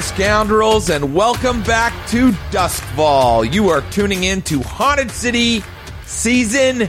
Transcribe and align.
There, 0.00 0.16
scoundrels, 0.16 0.88
and 0.90 1.14
welcome 1.14 1.62
back 1.62 1.92
to 2.08 2.30
Duskfall. 2.50 3.50
You 3.52 3.68
are 3.68 3.82
tuning 3.90 4.24
in 4.24 4.40
to 4.42 4.62
Haunted 4.62 5.10
City 5.10 5.62
Season 6.04 6.88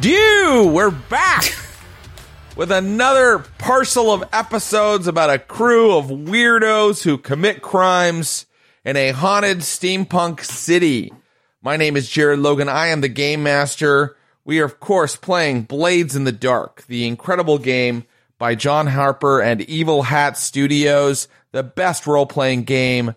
Due. 0.00 0.70
We're 0.72 0.90
back 0.90 1.44
with 2.56 2.72
another 2.72 3.40
parcel 3.58 4.12
of 4.12 4.24
episodes 4.32 5.06
about 5.06 5.30
a 5.30 5.38
crew 5.38 5.96
of 5.96 6.06
weirdos 6.06 7.02
who 7.02 7.18
commit 7.18 7.62
crimes 7.62 8.46
in 8.84 8.96
a 8.96 9.10
haunted 9.10 9.58
steampunk 9.58 10.42
city. 10.42 11.12
My 11.60 11.76
name 11.76 11.96
is 11.96 12.08
Jared 12.08 12.40
Logan. 12.40 12.68
I 12.68 12.88
am 12.88 13.02
the 13.02 13.08
game 13.08 13.42
master. 13.42 14.16
We 14.44 14.60
are, 14.60 14.64
of 14.64 14.80
course, 14.80 15.14
playing 15.16 15.62
Blades 15.62 16.16
in 16.16 16.24
the 16.24 16.32
Dark, 16.32 16.84
the 16.86 17.06
incredible 17.06 17.58
game 17.58 18.04
by 18.38 18.56
John 18.56 18.88
Harper 18.88 19.40
and 19.40 19.60
Evil 19.60 20.02
Hat 20.02 20.36
Studios, 20.36 21.28
the 21.52 21.62
best 21.62 22.06
role 22.06 22.26
playing 22.26 22.64
game 22.64 23.14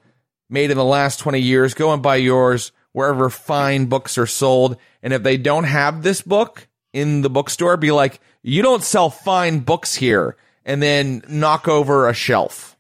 made 0.49 0.71
in 0.71 0.77
the 0.77 0.83
last 0.85 1.19
20 1.19 1.39
years. 1.39 1.73
Go 1.73 1.91
and 1.93 2.03
buy 2.03 2.17
yours 2.17 2.71
wherever 2.91 3.29
fine 3.29 3.85
books 3.87 4.17
are 4.17 4.27
sold. 4.27 4.77
And 5.03 5.11
if 5.13 5.23
they 5.23 5.37
don't 5.37 5.63
have 5.65 6.03
this 6.03 6.21
book 6.21 6.67
in 6.93 7.21
the 7.21 7.29
bookstore, 7.29 7.75
be 7.77 7.91
like, 7.91 8.19
you 8.41 8.61
don't 8.61 8.83
sell 8.83 9.09
fine 9.09 9.59
books 9.59 9.95
here, 9.95 10.37
and 10.65 10.81
then 10.81 11.23
knock 11.27 11.67
over 11.67 12.07
a 12.07 12.13
shelf. 12.13 12.77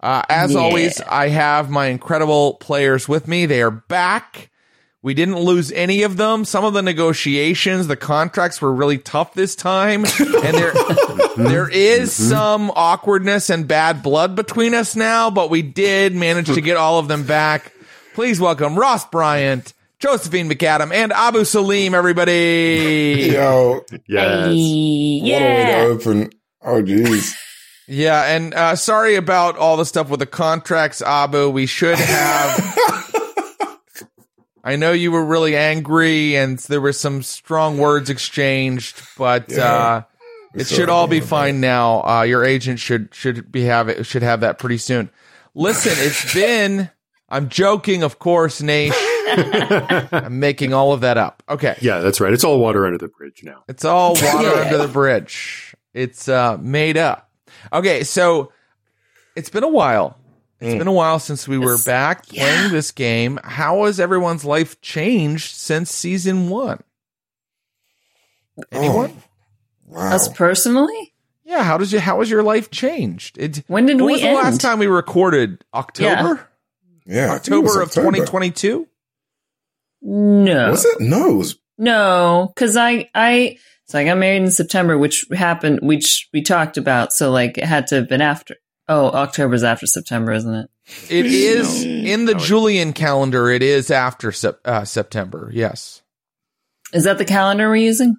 Uh, 0.00 0.22
as 0.28 0.54
Yeah. 0.54 0.60
always, 0.60 1.00
I 1.02 1.28
have 1.28 1.68
my 1.70 1.86
incredible 1.86 2.54
players 2.54 3.08
with 3.08 3.28
me. 3.28 3.46
They 3.46 3.60
are 3.62 3.70
back. 3.70 4.49
We 5.02 5.14
didn't 5.14 5.38
lose 5.38 5.72
any 5.72 6.02
of 6.02 6.18
them. 6.18 6.44
Some 6.44 6.64
of 6.64 6.74
the 6.74 6.82
negotiations, 6.82 7.86
the 7.86 7.96
contracts 7.96 8.60
were 8.60 8.72
really 8.72 8.98
tough 8.98 9.32
this 9.32 9.56
time, 9.56 10.04
and 10.04 10.54
there 10.56 10.72
there 11.36 11.68
is 11.70 12.12
some 12.12 12.70
awkwardness 12.74 13.48
and 13.48 13.66
bad 13.66 14.02
blood 14.02 14.36
between 14.36 14.74
us 14.74 14.94
now, 14.94 15.30
but 15.30 15.48
we 15.48 15.62
did 15.62 16.14
manage 16.14 16.48
to 16.48 16.60
get 16.60 16.76
all 16.76 16.98
of 16.98 17.08
them 17.08 17.24
back. 17.24 17.72
Please 18.12 18.38
welcome 18.40 18.78
Ross 18.78 19.06
Bryant, 19.06 19.72
Josephine 20.00 20.50
McAdam, 20.50 20.92
and 20.92 21.12
Abu 21.14 21.44
Salim, 21.46 21.94
everybody. 21.94 23.30
Yo, 23.32 23.80
Yes. 24.06 24.10
what 24.10 24.44
a 24.44 24.48
way 24.48 24.52
to 24.52 25.26
yeah. 25.26 25.84
open. 25.88 26.30
Oh, 26.60 26.82
jeez. 26.82 27.34
Yeah, 27.88 28.22
and 28.36 28.52
uh, 28.52 28.76
sorry 28.76 29.16
about 29.16 29.56
all 29.56 29.78
the 29.78 29.86
stuff 29.86 30.10
with 30.10 30.20
the 30.20 30.26
contracts, 30.26 31.00
Abu. 31.00 31.48
We 31.48 31.64
should 31.64 31.98
have. 31.98 32.76
I 34.62 34.76
know 34.76 34.92
you 34.92 35.10
were 35.12 35.24
really 35.24 35.56
angry, 35.56 36.36
and 36.36 36.58
there 36.58 36.80
were 36.80 36.92
some 36.92 37.22
strong 37.22 37.78
words 37.78 38.10
exchanged, 38.10 39.02
but 39.16 39.50
Yeah. 39.50 39.64
uh, 39.64 40.02
it 40.54 40.62
It's 40.62 40.70
should 40.74 40.88
all 40.88 41.06
be 41.06 41.20
fine 41.20 41.60
now. 41.60 42.02
Uh, 42.04 42.22
your 42.22 42.44
agent 42.44 42.78
should 42.80 43.08
should 43.14 43.50
be 43.52 43.64
have 43.64 43.88
it 43.88 44.04
should 44.04 44.22
have 44.22 44.40
that 44.40 44.58
pretty 44.58 44.78
soon. 44.78 45.10
Listen, 45.54 45.92
it's 45.96 46.34
been. 46.34 46.90
I'm 47.28 47.48
joking, 47.48 48.02
of 48.02 48.18
course, 48.18 48.60
Nate. 48.60 48.92
I'm 49.32 50.40
making 50.40 50.74
all 50.74 50.92
of 50.92 51.00
that 51.02 51.16
up. 51.16 51.42
Okay. 51.48 51.76
Yeah, 51.80 52.00
that's 52.00 52.20
right. 52.20 52.32
It's 52.32 52.42
all 52.42 52.58
water 52.58 52.84
under 52.86 52.98
the 52.98 53.08
bridge 53.08 53.42
now. 53.44 53.62
It's 53.68 53.84
all 53.84 54.14
water 54.14 54.26
Yeah. 54.48 54.62
under 54.64 54.78
the 54.78 54.88
bridge. 54.88 55.74
It's 55.94 56.28
uh, 56.28 56.58
made 56.60 56.96
up. 56.96 57.30
Okay, 57.72 58.02
so 58.02 58.52
it's 59.36 59.50
been 59.50 59.62
a 59.64 59.68
while. 59.68 60.16
It's 60.60 60.74
mm. 60.74 60.78
been 60.78 60.86
a 60.88 60.92
while 60.92 61.18
since 61.18 61.48
we 61.48 61.56
were 61.58 61.74
It's- 61.74 61.84
back 61.84 62.28
playing 62.28 62.70
this 62.70 62.92
game. 62.92 63.38
How 63.42 63.84
has 63.84 63.98
everyone's 63.98 64.44
life 64.44 64.80
changed 64.80 65.54
since 65.54 65.90
season 65.90 66.48
one? 66.50 66.82
Anyone? 68.70 69.12
Oh, 69.90 69.94
wow. 69.94 70.14
Us 70.14 70.28
personally? 70.28 71.14
Yeah, 71.44 71.62
how 71.64 71.78
does 71.78 71.92
you 71.92 71.98
how 71.98 72.20
has 72.20 72.30
your 72.30 72.42
life 72.42 72.70
changed? 72.70 73.38
It, 73.38 73.64
When 73.66 73.86
did 73.86 73.96
when 73.96 74.06
we 74.06 74.12
was 74.12 74.20
the 74.20 74.32
last 74.34 74.60
time 74.60 74.78
we 74.78 74.86
recorded? 74.86 75.64
October? 75.74 76.48
yeah, 77.06 77.34
I 77.34 77.38
think 77.38 77.56
it 77.56 77.62
was 77.62 77.76
October 77.76 77.82
of 77.82 77.88
October. 77.88 78.06
2022? 78.18 78.88
No. 80.02 80.70
Was 80.70 80.84
it? 80.84 81.00
No, 81.00 81.30
it 81.30 81.36
was. 81.36 81.58
No, 81.78 82.52
because 82.54 82.76
I, 82.76 83.08
I, 83.14 83.56
so 83.86 83.98
I 83.98 84.04
got 84.04 84.18
married 84.18 84.42
in 84.42 84.50
September, 84.50 84.98
which 84.98 85.24
happened, 85.32 85.80
which 85.82 86.28
we 86.32 86.42
talked 86.42 86.76
about. 86.76 87.12
So 87.12 87.30
like 87.30 87.58
it 87.58 87.64
had 87.64 87.86
to 87.88 87.96
have 87.96 88.08
been 88.08 88.20
after. 88.20 88.56
Oh, 88.92 89.06
October's 89.10 89.62
after 89.62 89.86
September, 89.86 90.32
isn't 90.32 90.52
it? 90.52 90.70
It 91.08 91.26
is 91.26 91.84
in 91.84 92.24
the 92.24 92.34
Julian 92.34 92.92
calendar. 92.92 93.48
It 93.48 93.62
is 93.62 93.90
after 93.90 94.32
sep- 94.32 94.60
uh, 94.64 94.84
September. 94.84 95.48
Yes. 95.54 96.02
Is 96.92 97.04
that 97.04 97.16
the 97.18 97.24
calendar 97.24 97.68
we're 97.68 97.76
using? 97.76 98.16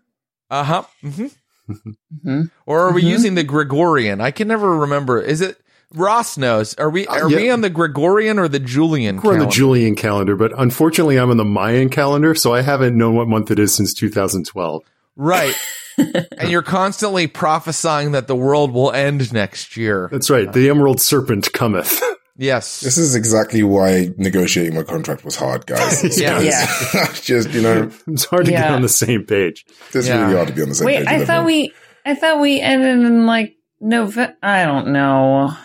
Uh 0.50 0.64
huh. 0.64 0.84
Mm-hmm. 1.04 1.26
Mm-hmm. 1.72 2.42
Or 2.66 2.80
are 2.88 2.94
we 2.94 3.02
Mhm. 3.04 3.08
using 3.10 3.36
the 3.36 3.44
Gregorian? 3.44 4.22
I 4.22 4.32
can 4.32 4.48
never 4.48 4.78
remember. 4.80 5.22
Is 5.22 5.42
it 5.42 5.58
Ross 5.94 6.38
knows? 6.38 6.74
Are 6.76 6.90
we 6.90 7.06
are 7.08 7.30
yeah. 7.30 7.36
we 7.38 7.50
on 7.50 7.60
the 7.62 7.70
Gregorian 7.70 8.40
or 8.40 8.48
the 8.48 8.60
Julian? 8.60 9.18
We're 9.18 9.34
on 9.34 9.40
the 9.40 9.46
calendar? 9.46 9.56
Julian 9.56 9.96
calendar, 9.96 10.36
but 10.38 10.58
unfortunately, 10.58 11.18
I'm 11.20 11.30
on 11.32 11.38
the 11.38 11.44
Mayan 11.46 11.90
calendar, 11.90 12.34
so 12.34 12.54
I 12.54 12.62
haven't 12.62 12.98
known 12.98 13.16
what 13.16 13.28
month 13.28 13.52
it 13.52 13.60
is 13.60 13.74
since 13.76 13.94
2012. 13.94 14.84
right. 15.18 15.56
and 15.98 16.50
you're 16.50 16.62
constantly 16.62 17.28
prophesying 17.28 18.12
that 18.14 18.28
the 18.28 18.36
world 18.36 18.72
will 18.74 18.92
end 18.92 19.32
next 19.34 19.78
year. 19.78 20.10
That's 20.12 20.30
right. 20.30 20.52
The 20.52 20.70
Emerald 20.70 21.00
Serpent 21.02 21.52
cometh. 21.54 22.02
Yes. 22.38 22.80
This 22.80 22.98
is 22.98 23.14
exactly 23.14 23.62
why 23.62 24.10
negotiating 24.18 24.74
my 24.74 24.82
contract 24.82 25.24
was 25.24 25.36
hard, 25.36 25.68
guys. 25.68 26.04
It's 26.04 26.20
Yeah. 26.20 26.40
because- 26.40 27.22
just 27.22 27.50
you 27.52 27.62
know, 27.62 27.92
it's 28.08 28.26
hard 28.26 28.46
to 28.46 28.52
get 28.52 28.72
on 28.72 28.82
the 28.82 28.90
same 28.90 29.26
page. 29.26 29.64
it's 29.94 30.08
Yeah. 30.08 30.22
really 30.24 30.36
hard 30.38 30.48
to 30.48 30.54
be 30.56 30.62
on 30.64 30.70
the 30.70 30.74
same 30.76 30.86
Wait, 30.88 31.06
page. 31.06 31.22
I 31.22 31.26
thought 31.26 31.46
we, 31.46 31.72
I 32.04 32.16
thought 32.16 32.40
we 32.40 32.60
ended 32.60 33.06
in 33.06 33.28
like 33.28 33.58
November. 33.80 34.34
I 34.42 34.64
don't 34.64 34.88
know. 34.88 35.56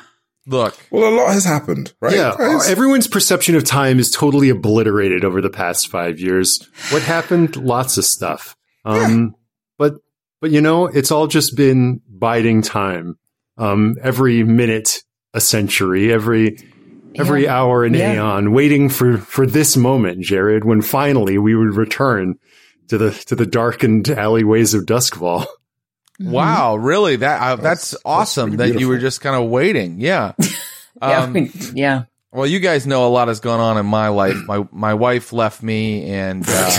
Look. 0.46 0.76
Well, 0.90 1.08
a 1.08 1.14
lot 1.16 1.32
has 1.32 1.44
happened, 1.46 1.94
right? 2.02 2.14
Yeah, 2.14 2.34
guys? 2.36 2.68
everyone's 2.68 3.06
perception 3.08 3.54
of 3.54 3.64
time 3.64 3.98
is 3.98 4.10
totally 4.10 4.50
obliterated 4.50 5.24
over 5.24 5.40
the 5.40 5.48
past 5.50 5.88
five 5.88 6.20
years. 6.20 6.68
What 6.90 7.00
happened? 7.02 7.56
Lots 7.56 7.96
of 7.96 8.04
stuff. 8.04 8.54
Um, 8.84 9.34
but 9.78 9.94
but 10.46 10.52
you 10.52 10.60
know, 10.60 10.86
it's 10.86 11.10
all 11.10 11.26
just 11.26 11.56
been 11.56 12.00
biding 12.08 12.62
time. 12.62 13.18
Um, 13.58 13.96
every 14.02 14.44
minute, 14.44 15.02
a 15.34 15.40
century. 15.40 16.12
Every 16.12 16.58
every 17.14 17.44
Yeah. 17.44 17.56
hour, 17.60 17.84
an 17.84 17.94
Yeah. 17.94 18.14
aeon, 18.14 18.52
waiting 18.52 18.88
for 18.88 19.18
for 19.18 19.46
this 19.46 19.76
moment, 19.76 20.20
Jared, 20.20 20.64
when 20.64 20.82
finally 20.82 21.38
we 21.38 21.54
would 21.56 21.74
return 21.74 22.36
to 22.88 22.98
the 22.98 23.10
to 23.26 23.34
the 23.34 23.46
darkened 23.46 24.08
alleyways 24.08 24.74
of 24.74 24.84
Duskfall. 24.86 25.46
Wow. 26.18 26.76
Really? 26.76 27.16
That 27.16 27.42
uh, 27.42 27.56
that's, 27.56 27.62
That's- 27.62 27.90
that's 27.90 28.02
awesome 28.06 28.56
pretty 28.56 28.72
that 28.72 28.80
you 28.80 28.88
were 28.88 28.96
just 28.98 29.20
kind 29.20 29.36
of 29.36 29.50
waiting. 29.50 30.00
Yeah. 30.00 30.32
Yeah, 31.02 31.24
Um, 31.24 31.32
we- 31.34 31.52
yeah. 31.74 32.04
well, 32.32 32.46
you 32.46 32.58
guys 32.58 32.86
know 32.86 33.06
a 33.06 33.10
lot 33.12 33.28
has 33.28 33.40
gone 33.40 33.60
on 33.60 33.76
in 33.76 33.84
my 33.84 34.08
life. 34.08 34.36
My 34.46 34.64
my 34.72 34.94
wife 34.94 35.34
left 35.34 35.62
me, 35.62 36.04
and 36.04 36.42
uh, 36.48 36.70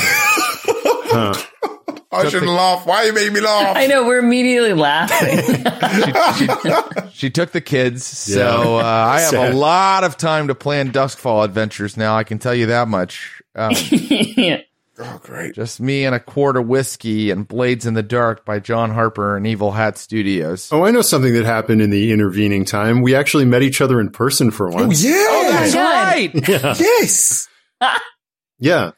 Huh. 1.09 1.33
I 2.17 2.29
shouldn't 2.29 2.51
laugh. 2.51 2.85
Why 2.85 3.03
you 3.05 3.13
made 3.13 3.31
me 3.33 3.39
laugh? 3.41 3.75
I 3.77 3.87
know 3.87 4.05
we're 4.05 4.19
immediately 4.19 4.73
laughing. 4.73 5.37
she 7.13 7.29
took 7.29 7.51
the 7.51 7.61
kids. 7.61 8.05
So 8.05 8.77
uh, 8.77 8.83
I 8.83 9.21
have 9.21 9.29
Sad. 9.31 9.53
a 9.53 9.55
lot 9.57 10.03
of 10.03 10.17
time 10.17 10.47
to 10.49 10.55
plan 10.55 10.91
Duskfall 10.91 11.43
adventures 11.45 11.97
now. 11.97 12.15
I 12.17 12.23
can 12.23 12.39
tell 12.39 12.55
you 12.55 12.67
that 12.67 12.87
much. 12.87 13.41
Um, 13.55 13.71
yeah. 13.91 14.61
Oh, 14.99 15.19
great. 15.21 15.53
just 15.53 15.79
me 15.79 16.05
and 16.05 16.15
a 16.15 16.19
quart 16.19 16.57
of 16.57 16.65
whiskey 16.65 17.29
and 17.29 17.47
Blades 17.47 17.85
in 17.85 17.93
the 17.93 18.01
Dark 18.01 18.45
by 18.45 18.57
John 18.57 18.89
Harper 18.89 19.37
and 19.37 19.45
Evil 19.45 19.71
Hat 19.71 19.95
Studios. 19.95 20.69
Oh, 20.73 20.85
I 20.85 20.89
know 20.89 21.03
something 21.03 21.35
that 21.35 21.45
happened 21.45 21.83
in 21.83 21.91
the 21.91 22.11
intervening 22.11 22.65
time. 22.65 23.03
We 23.03 23.13
actually 23.13 23.45
met 23.45 23.61
each 23.61 23.79
other 23.79 23.99
in 23.99 24.09
person 24.09 24.49
for 24.49 24.67
once. 24.71 24.81
Oh, 24.81 24.87
once. 24.87 25.03
yeah. 25.03 25.51
That's 25.51 25.73
God. 25.75 25.83
right. 25.83 26.31
yeah. 26.49 26.75
yes. 26.79 27.47
Yeah. 27.79 27.99
Yeah. 28.59 28.91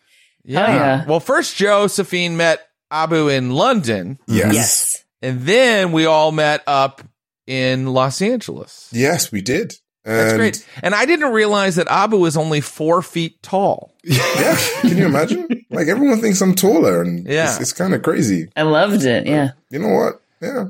yeah. 0.46 1.06
Well, 1.06 1.20
first 1.20 1.58
Josephine 1.58 2.38
met 2.38 2.66
Abu 2.92 3.28
in 3.28 3.52
London, 3.52 4.20
Yes. 4.28 4.54
Yes. 4.54 5.04
and 5.22 5.42
then 5.42 5.92
we 5.92 6.06
all 6.06 6.32
met 6.32 6.64
up 6.68 7.02
in 7.48 7.88
Los 7.88 8.22
Angeles. 8.22 8.90
Yes, 8.92 9.32
we 9.32 9.42
did. 9.42 9.74
That's 10.06 10.38
great. 10.38 10.66
And 10.82 10.96
I 10.96 11.06
didn't 11.06 11.34
realize 11.34 11.76
that 11.76 11.88
Abu 11.88 12.26
is 12.26 12.36
only 12.38 12.62
four 12.62 13.02
feet 13.02 13.42
tall. 13.44 13.94
Yeah. 14.04 14.58
Can 14.82 14.98
you 14.98 15.06
imagine? 15.06 15.48
like 15.70 15.88
everyone 15.88 16.20
thinks 16.22 16.42
I'm 16.42 16.56
taller, 16.56 17.02
and 17.02 17.28
Yeah. 17.28 17.50
it's, 17.52 17.60
it's 17.62 17.74
kind 17.74 17.94
of 17.94 18.02
crazy. 18.02 18.50
I 18.56 18.64
loved 18.64 19.04
it. 19.04 19.28
Yeah. 19.28 19.52
You 19.70 19.80
know 19.80 19.90
what? 19.94 20.22
Yeah. 20.42 20.70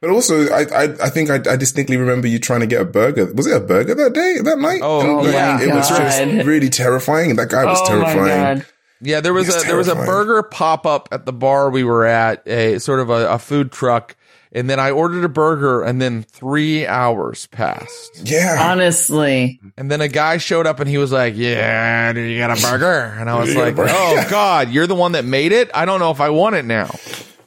But 0.00 0.10
also, 0.10 0.48
I 0.50 0.60
I, 0.64 0.82
I 1.04 1.08
think 1.08 1.30
I, 1.30 1.36
I 1.50 1.56
distinctly 1.56 1.96
remember 1.96 2.28
you 2.28 2.38
trying 2.38 2.60
to 2.60 2.66
get 2.66 2.82
a 2.82 2.84
burger. 2.84 3.32
Was 3.32 3.46
it 3.46 3.56
a 3.56 3.60
burger 3.60 3.94
that 3.94 4.12
day, 4.12 4.36
that 4.42 4.58
night? 4.58 4.80
Oh, 4.82 5.00
And, 5.00 5.10
oh 5.10 5.16
like, 5.22 5.32
yeah. 5.32 5.60
it 5.62 5.74
was 5.74 5.88
just 5.88 6.46
really 6.46 6.68
terrifying. 6.68 7.36
That 7.36 7.48
guy 7.48 7.64
was 7.64 7.78
oh 7.82 7.98
my 8.00 8.12
terrifying. 8.12 8.64
God. 9.00 9.08
Yeah, 9.08 9.20
there 9.20 9.32
was 9.32 9.48
It's 9.48 9.64
a 9.64 9.66
there 9.66 9.76
was 9.76 9.88
a 9.88 9.94
burger 9.94 10.42
pop 10.42 10.86
up 10.86 11.08
at 11.12 11.26
the 11.26 11.32
bar 11.32 11.70
we 11.70 11.84
were 11.84 12.04
at, 12.06 12.46
a 12.46 12.78
sort 12.78 13.00
of 13.00 13.10
a, 13.10 13.28
a 13.30 13.38
food 13.38 13.72
truck, 13.72 14.16
and 14.52 14.68
then 14.68 14.80
I 14.80 14.90
ordered 14.90 15.24
a 15.24 15.28
burger, 15.28 15.82
and 15.82 16.00
then 16.00 16.22
three 16.22 16.86
hours 16.86 17.46
passed, 17.46 18.22
Yeah, 18.24 18.56
Honestly, 18.70 19.60
and 19.76 19.90
then 19.90 20.00
a 20.00 20.08
guy 20.08 20.38
showed 20.38 20.66
up, 20.66 20.80
and 20.80 20.88
he 20.88 20.98
was 20.98 21.12
like, 21.12 21.34
"Yeah, 21.36 22.12
do 22.12 22.20
you 22.20 22.38
got 22.38 22.58
a 22.58 22.60
burger?" 22.62 23.16
And 23.18 23.28
I 23.30 23.38
was 23.38 23.50
You 23.50 23.54
got 23.54 23.78
a 23.78 23.82
like, 23.82 23.90
"Oh 23.92 24.26
God, 24.30 24.70
you're 24.70 24.86
the 24.86 24.94
one 24.94 25.12
that 25.12 25.24
made 25.24 25.52
it. 25.52 25.70
I 25.74 25.84
don't 25.84 26.00
know 26.00 26.10
if 26.10 26.20
I 26.20 26.30
want 26.30 26.56
it 26.56 26.64
now." 26.64 26.90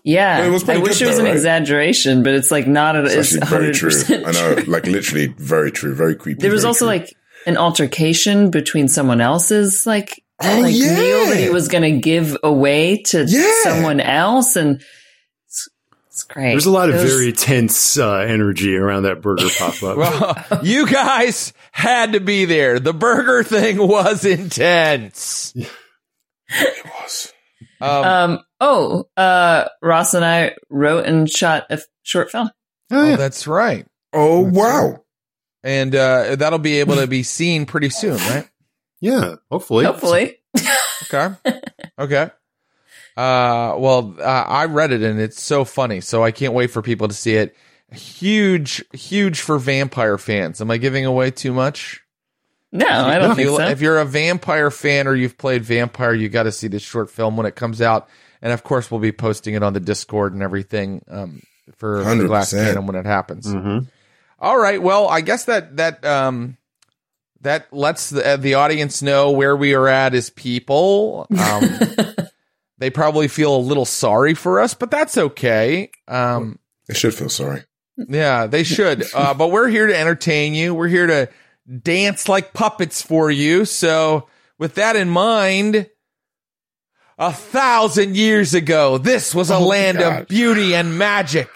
yeah. 0.03 0.43
It 0.45 0.49
was 0.49 0.67
I 0.67 0.77
wish 0.77 0.99
good 0.99 1.05
it 1.05 1.07
was 1.07 1.17
though, 1.17 1.23
an 1.23 1.25
right? 1.27 1.35
exaggeration, 1.35 2.23
but 2.23 2.33
it's 2.33 2.51
like 2.51 2.67
not. 2.67 2.95
A, 2.95 3.03
it's 3.05 3.33
it's 3.33 3.37
actually 3.41 3.57
very 3.57 3.73
true. 3.73 3.89
100% 3.89 4.25
I 4.27 4.31
know, 4.31 4.63
like 4.67 4.85
literally 4.85 5.27
very 5.27 5.71
true, 5.71 5.93
very 5.93 6.15
creepy. 6.15 6.41
There 6.41 6.51
was 6.51 6.65
also 6.65 6.85
true. 6.85 6.87
like 6.87 7.15
an 7.45 7.57
altercation 7.57 8.51
between 8.51 8.87
someone 8.87 9.21
else's 9.21 9.85
like 9.85 10.23
like 10.43 10.73
yeah. 10.75 10.95
meal 10.95 11.25
that 11.27 11.37
he 11.39 11.49
was 11.49 11.67
going 11.67 11.83
to 11.93 11.99
give 11.99 12.37
away 12.43 13.03
to 13.03 13.25
Yeah. 13.27 13.51
someone 13.63 13.99
else, 13.99 14.55
and 14.55 14.81
it's, 15.47 15.69
it's 16.07 16.23
great. 16.23 16.51
There's 16.51 16.65
a 16.65 16.71
lot 16.71 16.89
of 16.89 16.95
was- 16.95 17.11
very 17.13 17.31
tense 17.31 17.97
uh, 17.97 18.15
energy 18.17 18.75
around 18.75 19.03
that 19.03 19.21
burger 19.21 19.47
pop 19.57 19.81
up. 19.83 19.97
Well, 19.97 20.59
you 20.63 20.87
guys 20.87 21.53
had 21.71 22.13
to 22.13 22.19
be 22.19 22.45
there. 22.45 22.79
The 22.79 22.93
burger 22.93 23.43
thing 23.43 23.77
was 23.87 24.25
intense. 24.25 25.53
it 25.55 26.85
was. 26.85 27.33
Um, 27.79 28.03
Um. 28.05 28.39
Oh. 28.59 29.05
Uh. 29.17 29.65
Ross 29.81 30.13
and 30.13 30.23
I 30.25 30.55
wrote 30.69 31.05
and 31.05 31.29
shot 31.29 31.65
a 31.69 31.73
f- 31.73 31.83
short 32.03 32.29
film. 32.31 32.49
oh, 32.91 32.99
oh, 33.01 33.09
yeah. 33.09 33.15
that's 33.15 33.47
right, 33.47 33.85
Oh 34.13 34.43
That's 34.45 34.55
wow! 34.57 35.03
and 35.63 35.95
uh, 35.95 36.35
that'll 36.35 36.59
be 36.59 36.79
able 36.79 36.95
to 36.97 37.07
be 37.07 37.23
seen 37.23 37.65
pretty 37.65 37.89
soon, 37.89 38.17
right? 38.17 38.47
Yeah, 39.01 39.35
hopefully. 39.51 39.85
Hopefully. 39.85 40.37
Okay. 41.11 41.35
Okay. 41.99 42.29
Uh, 43.17 43.75
well, 43.77 44.15
uh, 44.17 44.23
I 44.23 44.65
read 44.65 44.91
it 44.93 45.01
and 45.01 45.19
it's 45.19 45.41
so 45.41 45.65
funny. 45.65 45.99
So 45.99 46.23
I 46.23 46.31
can't 46.31 46.53
wait 46.53 46.67
for 46.71 46.81
people 46.81 47.09
to 47.09 47.13
see 47.13 47.35
it. 47.35 47.55
Huge, 47.91 48.83
huge 48.93 49.41
for 49.41 49.57
vampire 49.59 50.17
fans. 50.17 50.61
Am 50.61 50.71
I 50.71 50.77
giving 50.77 51.05
away 51.05 51.31
too 51.31 51.51
much? 51.53 52.01
No, 52.71 52.87
I 52.87 53.19
don't 53.19 53.31
if, 53.31 53.35
think 53.37 53.49
you, 53.49 53.57
so. 53.57 53.67
if 53.67 53.81
you're 53.81 53.99
a 53.99 54.05
vampire 54.05 54.71
fan 54.71 55.05
or 55.07 55.13
you've 55.15 55.37
played 55.37 55.65
Vampire, 55.65 56.13
you 56.13 56.29
got 56.29 56.43
to 56.43 56.53
see 56.53 56.69
this 56.69 56.81
short 56.81 57.09
film 57.09 57.35
when 57.35 57.45
it 57.45 57.55
comes 57.55 57.81
out. 57.81 58.07
And 58.41 58.53
of 58.53 58.63
course, 58.63 58.89
we'll 58.89 59.01
be 59.01 59.11
posting 59.11 59.55
it 59.55 59.63
on 59.63 59.73
the 59.73 59.81
Discord 59.81 60.33
and 60.33 60.41
everything 60.41 61.03
um, 61.09 61.41
for 61.75 62.01
the 62.03 62.27
Glass 62.27 62.53
100%. 62.53 62.65
Cannon 62.65 62.87
when 62.87 62.95
it 62.95 63.05
happens. 63.05 63.45
Mhm. 63.47 63.87
All 64.39 64.57
right. 64.57 64.81
Well, 64.81 65.09
I 65.09 65.19
guess 65.21 65.45
that 65.45 65.75
that 65.77 66.05
um 66.05 66.57
that 67.41 67.71
lets 67.73 68.09
the, 68.09 68.25
uh, 68.25 68.37
the 68.37 68.55
audience 68.55 69.01
know 69.01 69.31
where 69.31 69.55
we 69.55 69.73
are 69.73 69.87
at 69.87 70.13
as 70.13 70.29
people. 70.29 71.27
Um, 71.37 71.79
they 72.77 72.89
probably 72.89 73.27
feel 73.27 73.55
a 73.55 73.57
little 73.57 73.85
sorry 73.85 74.33
for 74.33 74.59
us, 74.59 74.73
but 74.73 74.91
that's 74.91 75.17
okay. 75.17 75.91
Um, 76.07 76.59
I 76.89 76.93
should 76.93 77.13
feel 77.13 77.29
sorry. 77.29 77.63
yeah, 77.97 78.47
they 78.47 78.63
should. 78.63 79.03
Uh, 79.13 79.33
but 79.33 79.49
we're 79.51 79.67
here 79.67 79.87
to 79.87 79.97
entertain 79.97 80.53
you. 80.53 80.73
We're 80.73 80.87
here 80.87 81.07
to 81.07 81.29
dance 81.83 82.29
like 82.29 82.53
puppets 82.53 83.01
for 83.01 83.29
you. 83.29 83.65
So, 83.65 84.27
with 84.57 84.75
that 84.75 84.95
in 84.95 85.09
mind, 85.09 85.89
a 87.17 87.31
thousand 87.31 88.15
years 88.15 88.53
ago, 88.53 88.97
this 88.97 89.33
was 89.33 89.49
a 89.49 89.55
Oh 89.55 89.67
land 89.67 90.01
of 90.01 90.27
beauty 90.27 90.73
and 90.75 90.97
magic. 90.97 91.49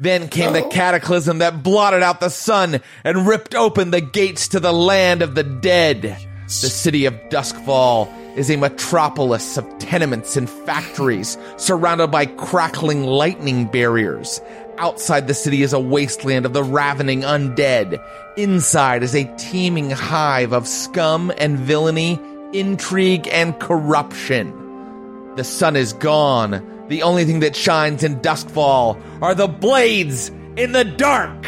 Then 0.00 0.28
came 0.28 0.52
the 0.52 0.62
cataclysm 0.62 1.38
that 1.38 1.64
blotted 1.64 2.04
out 2.04 2.20
the 2.20 2.28
sun 2.28 2.80
and 3.02 3.26
ripped 3.26 3.56
open 3.56 3.90
the 3.90 4.00
gates 4.00 4.46
to 4.48 4.60
the 4.60 4.72
land 4.72 5.22
of 5.22 5.34
the 5.34 5.42
dead. 5.42 6.16
The 6.46 6.70
city 6.70 7.04
of 7.04 7.14
Duskfall 7.30 8.08
is 8.36 8.48
a 8.48 8.56
metropolis 8.56 9.56
of 9.56 9.66
tenements 9.78 10.36
and 10.36 10.48
factories 10.48 11.36
surrounded 11.56 12.12
by 12.12 12.26
crackling 12.26 13.02
lightning 13.02 13.66
barriers. 13.66 14.40
Outside 14.78 15.26
the 15.26 15.34
city 15.34 15.62
is 15.62 15.72
a 15.72 15.80
wasteland 15.80 16.46
of 16.46 16.52
the 16.52 16.62
ravening 16.62 17.22
undead. 17.22 18.00
Inside 18.36 19.02
is 19.02 19.16
a 19.16 19.34
teeming 19.36 19.90
hive 19.90 20.52
of 20.52 20.68
scum 20.68 21.32
and 21.38 21.58
villainy, 21.58 22.20
intrigue 22.52 23.26
and 23.32 23.58
corruption. 23.58 24.52
The 25.34 25.42
sun 25.42 25.74
is 25.74 25.92
gone. 25.92 26.77
The 26.88 27.02
only 27.02 27.24
thing 27.24 27.40
that 27.40 27.54
shines 27.54 28.02
in 28.02 28.20
Duskfall 28.20 29.00
are 29.22 29.34
the 29.34 29.46
blades 29.46 30.30
in 30.56 30.72
the 30.72 30.84
dark. 30.84 31.44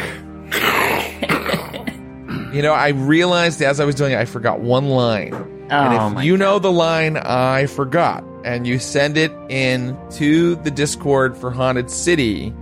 you 2.53 2.61
know, 2.61 2.73
I 2.73 2.89
realized 2.89 3.61
as 3.61 3.79
I 3.79 3.85
was 3.85 3.95
doing 3.95 4.13
it, 4.13 4.19
I 4.19 4.25
forgot 4.25 4.59
one 4.59 4.89
line. 4.89 5.33
oh 5.33 5.47
and 5.69 5.93
if 5.93 6.01
oh 6.01 6.09
my 6.11 6.23
you 6.23 6.37
know 6.37 6.59
the 6.59 6.71
line 6.71 7.17
I 7.17 7.65
forgot, 7.65 8.23
and 8.43 8.67
you 8.67 8.79
send 8.79 9.17
it 9.17 9.31
in 9.49 9.97
to 10.11 10.55
the 10.57 10.71
Discord 10.71 11.37
for 11.37 11.51
Haunted 11.51 11.89
City, 11.89 12.53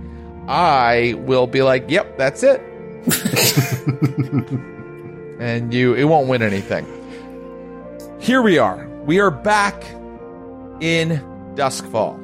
I 0.48 1.14
will 1.18 1.46
be 1.46 1.62
like, 1.62 1.84
"Yep, 1.88 2.16
that's 2.16 2.42
it," 2.42 2.60
and 5.40 5.72
you 5.74 5.94
it 5.94 6.04
won't 6.04 6.28
win 6.28 6.42
anything. 6.42 6.86
Here 8.20 8.42
we 8.42 8.58
are. 8.58 8.86
We 9.04 9.18
are 9.18 9.30
back 9.30 9.82
in 10.80 11.20
Duskfall, 11.56 12.16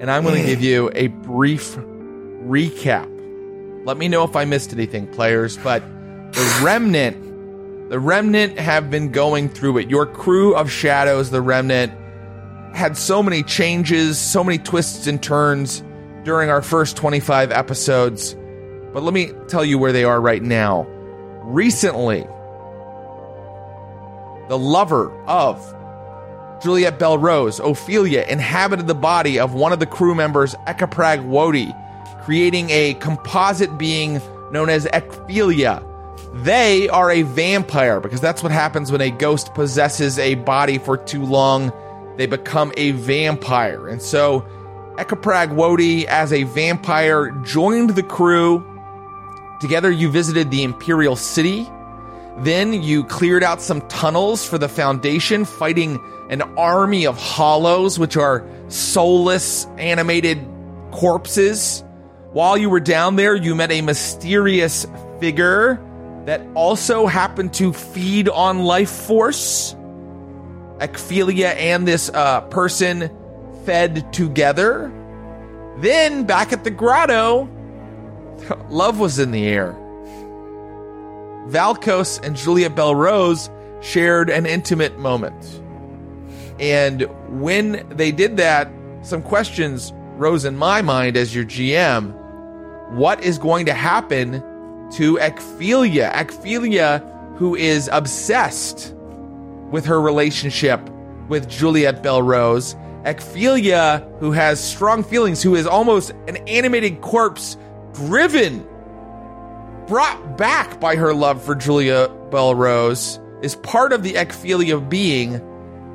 and 0.00 0.10
I'm 0.10 0.22
going 0.22 0.36
to 0.36 0.40
hmm. 0.40 0.46
give 0.46 0.62
you 0.62 0.90
a 0.94 1.08
brief 1.08 1.76
recap. 2.44 3.10
Let 3.86 3.96
me 3.96 4.08
know 4.08 4.24
if 4.24 4.36
I 4.36 4.44
missed 4.44 4.72
anything, 4.72 5.06
players. 5.08 5.56
But 5.58 5.82
the 6.32 6.60
remnant, 6.62 7.90
the 7.90 7.98
remnant 7.98 8.58
have 8.58 8.90
been 8.90 9.12
going 9.12 9.48
through 9.48 9.78
it. 9.78 9.90
Your 9.90 10.06
crew 10.06 10.54
of 10.56 10.70
shadows, 10.70 11.30
the 11.30 11.42
remnant, 11.42 11.92
had 12.74 12.96
so 12.96 13.22
many 13.22 13.42
changes, 13.42 14.18
so 14.18 14.42
many 14.42 14.58
twists 14.58 15.06
and 15.06 15.22
turns 15.22 15.82
during 16.24 16.50
our 16.50 16.62
first 16.62 16.96
25 16.96 17.52
episodes. 17.52 18.34
But 18.92 19.02
let 19.02 19.14
me 19.14 19.32
tell 19.48 19.64
you 19.64 19.78
where 19.78 19.92
they 19.92 20.04
are 20.04 20.20
right 20.20 20.42
now. 20.42 20.86
Recently, 21.42 22.26
the 24.48 24.58
lover 24.58 25.12
of 25.26 25.58
Juliet 26.64 26.98
Belrose, 26.98 27.60
Ophelia, 27.60 28.24
inhabited 28.26 28.86
the 28.86 28.94
body 28.94 29.38
of 29.38 29.52
one 29.52 29.74
of 29.74 29.80
the 29.80 29.86
crew 29.86 30.14
members, 30.14 30.54
Ekaprag 30.66 31.22
Wodi, 31.28 31.70
creating 32.24 32.70
a 32.70 32.94
composite 32.94 33.76
being 33.76 34.18
known 34.50 34.70
as 34.70 34.86
Ekphilia. 34.86 35.84
They 36.42 36.88
are 36.88 37.10
a 37.10 37.20
vampire 37.20 38.00
because 38.00 38.22
that's 38.22 38.42
what 38.42 38.50
happens 38.50 38.90
when 38.90 39.02
a 39.02 39.10
ghost 39.10 39.52
possesses 39.52 40.18
a 40.18 40.36
body 40.36 40.78
for 40.78 40.96
too 40.96 41.22
long. 41.22 41.70
They 42.16 42.24
become 42.24 42.72
a 42.78 42.92
vampire. 42.92 43.86
And 43.86 44.00
so 44.00 44.40
Ekaprag 44.96 45.50
Wodi, 45.50 46.04
as 46.04 46.32
a 46.32 46.44
vampire, 46.44 47.30
joined 47.44 47.90
the 47.90 48.02
crew. 48.02 48.64
Together, 49.60 49.90
you 49.90 50.10
visited 50.10 50.50
the 50.50 50.62
Imperial 50.62 51.14
City. 51.14 51.68
Then 52.38 52.72
you 52.72 53.04
cleared 53.04 53.42
out 53.42 53.60
some 53.60 53.82
tunnels 53.88 54.48
for 54.48 54.56
the 54.56 54.68
Foundation, 54.68 55.44
fighting 55.44 56.00
an 56.30 56.42
army 56.56 57.06
of 57.06 57.18
hollows, 57.18 57.98
which 57.98 58.16
are 58.16 58.46
soulless 58.68 59.66
animated 59.78 60.38
corpses. 60.90 61.84
While 62.32 62.56
you 62.56 62.70
were 62.70 62.80
down 62.80 63.16
there, 63.16 63.34
you 63.34 63.54
met 63.54 63.70
a 63.70 63.82
mysterious 63.82 64.86
figure 65.20 65.80
that 66.24 66.40
also 66.54 67.06
happened 67.06 67.54
to 67.54 67.72
feed 67.72 68.28
on 68.28 68.60
life 68.60 68.90
force. 68.90 69.74
Ekphilia 70.78 71.54
and 71.56 71.86
this 71.86 72.10
uh, 72.10 72.40
person 72.42 73.10
fed 73.64 74.12
together. 74.12 74.92
Then, 75.78 76.24
back 76.24 76.52
at 76.52 76.64
the 76.64 76.70
grotto, 76.70 77.48
love 78.70 78.98
was 78.98 79.18
in 79.18 79.30
the 79.30 79.46
air. 79.46 79.72
Valkos 81.48 82.24
and 82.24 82.36
Julia 82.36 82.70
Belrose 82.70 83.50
shared 83.82 84.30
an 84.30 84.46
intimate 84.46 84.98
moment. 84.98 85.62
And 86.58 87.02
when 87.40 87.86
they 87.88 88.12
did 88.12 88.36
that, 88.36 88.70
some 89.02 89.22
questions 89.22 89.92
rose 90.16 90.44
in 90.44 90.56
my 90.56 90.82
mind 90.82 91.16
as 91.16 91.34
your 91.34 91.44
GM. 91.44 92.14
What 92.92 93.22
is 93.22 93.38
going 93.38 93.66
to 93.66 93.74
happen 93.74 94.32
to 94.92 95.16
Ekphilia? 95.16 96.12
Ekphilia, 96.12 97.36
who 97.36 97.56
is 97.56 97.88
obsessed 97.92 98.94
with 99.70 99.84
her 99.86 100.00
relationship 100.00 100.80
with 101.28 101.48
Juliet 101.48 102.02
Belrose. 102.02 102.76
Ekphilia, 103.04 104.06
who 104.20 104.32
has 104.32 104.62
strong 104.62 105.02
feelings, 105.02 105.42
who 105.42 105.54
is 105.54 105.66
almost 105.66 106.10
an 106.28 106.36
animated 106.48 107.00
corpse 107.00 107.56
driven 107.92 108.66
brought 109.86 110.38
back 110.38 110.80
by 110.80 110.96
her 110.96 111.12
love 111.12 111.42
for 111.42 111.54
Julia 111.54 112.08
Belrose, 112.30 113.20
is 113.44 113.56
part 113.56 113.92
of 113.92 114.02
the 114.02 114.14
Ekphilia 114.14 114.88
being, 114.88 115.40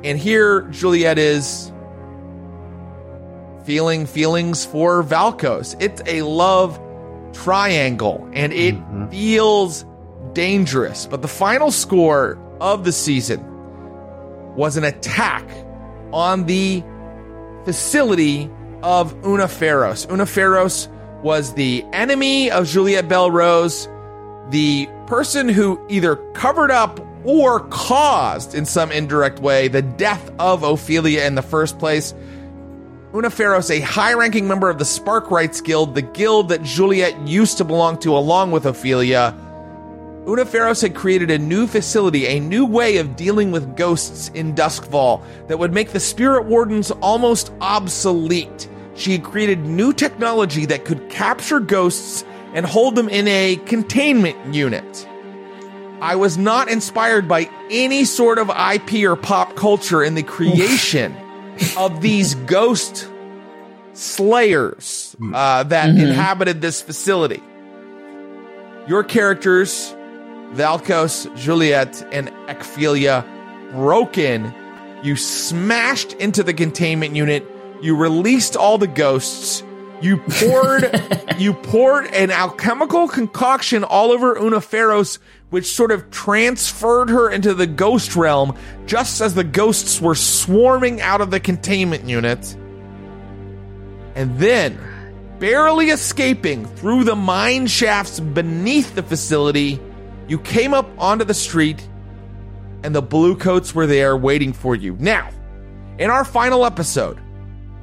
and 0.04 0.18
here 0.18 0.62
Juliet 0.70 1.18
is 1.18 1.72
feeling 3.64 4.06
feelings 4.06 4.64
for 4.64 5.02
Valkos. 5.02 5.76
It's 5.80 6.02
a 6.06 6.22
love 6.22 6.80
triangle, 7.32 8.28
and 8.32 8.52
it 8.52 8.74
mm-hmm. 8.74 9.08
feels 9.08 9.84
dangerous. 10.32 11.06
But 11.06 11.22
the 11.22 11.28
final 11.28 11.70
score 11.70 12.38
of 12.60 12.84
the 12.84 12.92
season 12.92 13.44
was 14.56 14.76
an 14.76 14.84
attack 14.84 15.48
on 16.12 16.46
the 16.46 16.82
facility 17.64 18.50
of 18.82 19.14
Unaferos. 19.22 20.06
Unaferos 20.06 20.88
was 21.22 21.54
the 21.54 21.84
enemy 21.92 22.50
of 22.50 22.66
Juliette 22.66 23.08
Belrose, 23.08 23.86
the 24.50 24.88
person 25.06 25.48
who 25.48 25.80
either 25.88 26.16
covered 26.32 26.70
up 26.70 26.98
or 27.24 27.60
caused, 27.68 28.54
in 28.54 28.64
some 28.64 28.90
indirect 28.92 29.40
way, 29.40 29.68
the 29.68 29.82
death 29.82 30.30
of 30.38 30.62
Ophelia 30.62 31.26
in 31.26 31.34
the 31.34 31.42
first 31.42 31.78
place. 31.78 32.14
Unaferos, 33.12 33.70
a 33.70 33.80
high 33.80 34.14
ranking 34.14 34.46
member 34.46 34.70
of 34.70 34.78
the 34.78 34.84
Sparkwrights 34.84 35.62
Guild, 35.64 35.94
the 35.94 36.02
guild 36.02 36.48
that 36.50 36.62
Juliet 36.62 37.26
used 37.26 37.58
to 37.58 37.64
belong 37.64 37.98
to 37.98 38.16
along 38.16 38.52
with 38.52 38.66
Ophelia. 38.66 39.34
Unaferos 40.26 40.82
had 40.82 40.94
created 40.94 41.30
a 41.30 41.38
new 41.38 41.66
facility, 41.66 42.26
a 42.26 42.38
new 42.38 42.64
way 42.64 42.98
of 42.98 43.16
dealing 43.16 43.50
with 43.50 43.76
ghosts 43.76 44.30
in 44.34 44.54
Duskfall 44.54 45.22
that 45.48 45.58
would 45.58 45.72
make 45.72 45.90
the 45.90 45.98
Spirit 45.98 46.44
Wardens 46.44 46.90
almost 47.02 47.50
obsolete. 47.60 48.68
She 48.94 49.12
had 49.12 49.24
created 49.24 49.64
new 49.64 49.92
technology 49.92 50.66
that 50.66 50.84
could 50.84 51.08
capture 51.08 51.58
ghosts 51.58 52.24
and 52.54 52.64
hold 52.64 52.94
them 52.94 53.08
in 53.08 53.26
a 53.26 53.56
containment 53.66 54.54
unit. 54.54 55.08
I 56.00 56.16
was 56.16 56.38
not 56.38 56.68
inspired 56.70 57.28
by 57.28 57.50
any 57.70 58.04
sort 58.04 58.38
of 58.38 58.50
IP 58.50 59.04
or 59.04 59.16
pop 59.16 59.54
culture 59.54 60.02
in 60.02 60.14
the 60.14 60.22
creation 60.22 61.14
of 61.76 62.00
these 62.00 62.34
ghost 62.34 63.08
slayers 63.92 65.14
uh, 65.34 65.64
that 65.64 65.90
inhabited 65.90 66.60
this 66.60 66.80
facility. 66.80 67.42
Your 68.88 69.04
characters, 69.04 69.94
Valkos, 70.54 71.34
Juliet, 71.36 72.02
and 72.12 72.28
Ekphilia, 72.48 73.24
broke 73.72 74.16
in. 74.16 74.54
You 75.02 75.16
smashed 75.16 76.14
into 76.14 76.42
the 76.42 76.54
containment 76.54 77.14
unit. 77.14 77.46
You 77.82 77.96
released 77.96 78.56
all 78.56 78.78
the 78.78 78.86
ghosts. 78.86 79.62
You 80.00 80.18
poured 80.18 81.34
you 81.38 81.54
poured 81.54 82.06
an 82.06 82.30
alchemical 82.30 83.08
concoction 83.08 83.84
all 83.84 84.10
over 84.10 84.34
Unaferos, 84.34 85.18
which 85.50 85.66
sort 85.66 85.90
of 85.92 86.10
transferred 86.10 87.10
her 87.10 87.30
into 87.30 87.54
the 87.54 87.66
ghost 87.66 88.16
realm 88.16 88.56
just 88.86 89.20
as 89.20 89.34
the 89.34 89.44
ghosts 89.44 90.00
were 90.00 90.14
swarming 90.14 91.00
out 91.00 91.20
of 91.20 91.30
the 91.30 91.40
containment 91.40 92.08
unit. 92.08 92.56
And 94.14 94.38
then, 94.38 94.78
barely 95.38 95.90
escaping 95.90 96.66
through 96.66 97.04
the 97.04 97.16
mine 97.16 97.66
shafts 97.66 98.20
beneath 98.20 98.94
the 98.94 99.02
facility, 99.02 99.80
you 100.28 100.38
came 100.38 100.74
up 100.74 100.88
onto 100.98 101.24
the 101.24 101.34
street 101.34 101.86
and 102.82 102.94
the 102.94 103.02
blue 103.02 103.36
coats 103.36 103.74
were 103.74 103.86
there 103.86 104.16
waiting 104.16 104.52
for 104.52 104.74
you. 104.74 104.96
Now, 104.98 105.30
in 105.98 106.10
our 106.10 106.24
final 106.24 106.64
episode, 106.64 107.20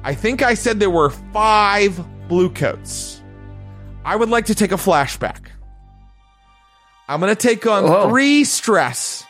I 0.08 0.14
think 0.14 0.40
I 0.42 0.54
said 0.54 0.80
there 0.80 0.88
were 0.88 1.10
five 1.10 2.00
blue 2.28 2.48
coats. 2.48 3.20
I 4.06 4.16
would 4.16 4.30
like 4.30 4.46
to 4.46 4.54
take 4.54 4.72
a 4.72 4.76
flashback. 4.76 5.48
I'm 7.08 7.20
going 7.20 7.34
to 7.34 7.48
take 7.48 7.66
on 7.66 7.84
Whoa. 7.84 8.08
three 8.08 8.44
stress 8.44 9.22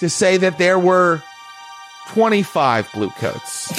to 0.00 0.10
say 0.10 0.36
that 0.36 0.58
there 0.58 0.78
were 0.78 1.22
25 2.08 2.92
blue 2.92 3.08
coats. 3.12 3.68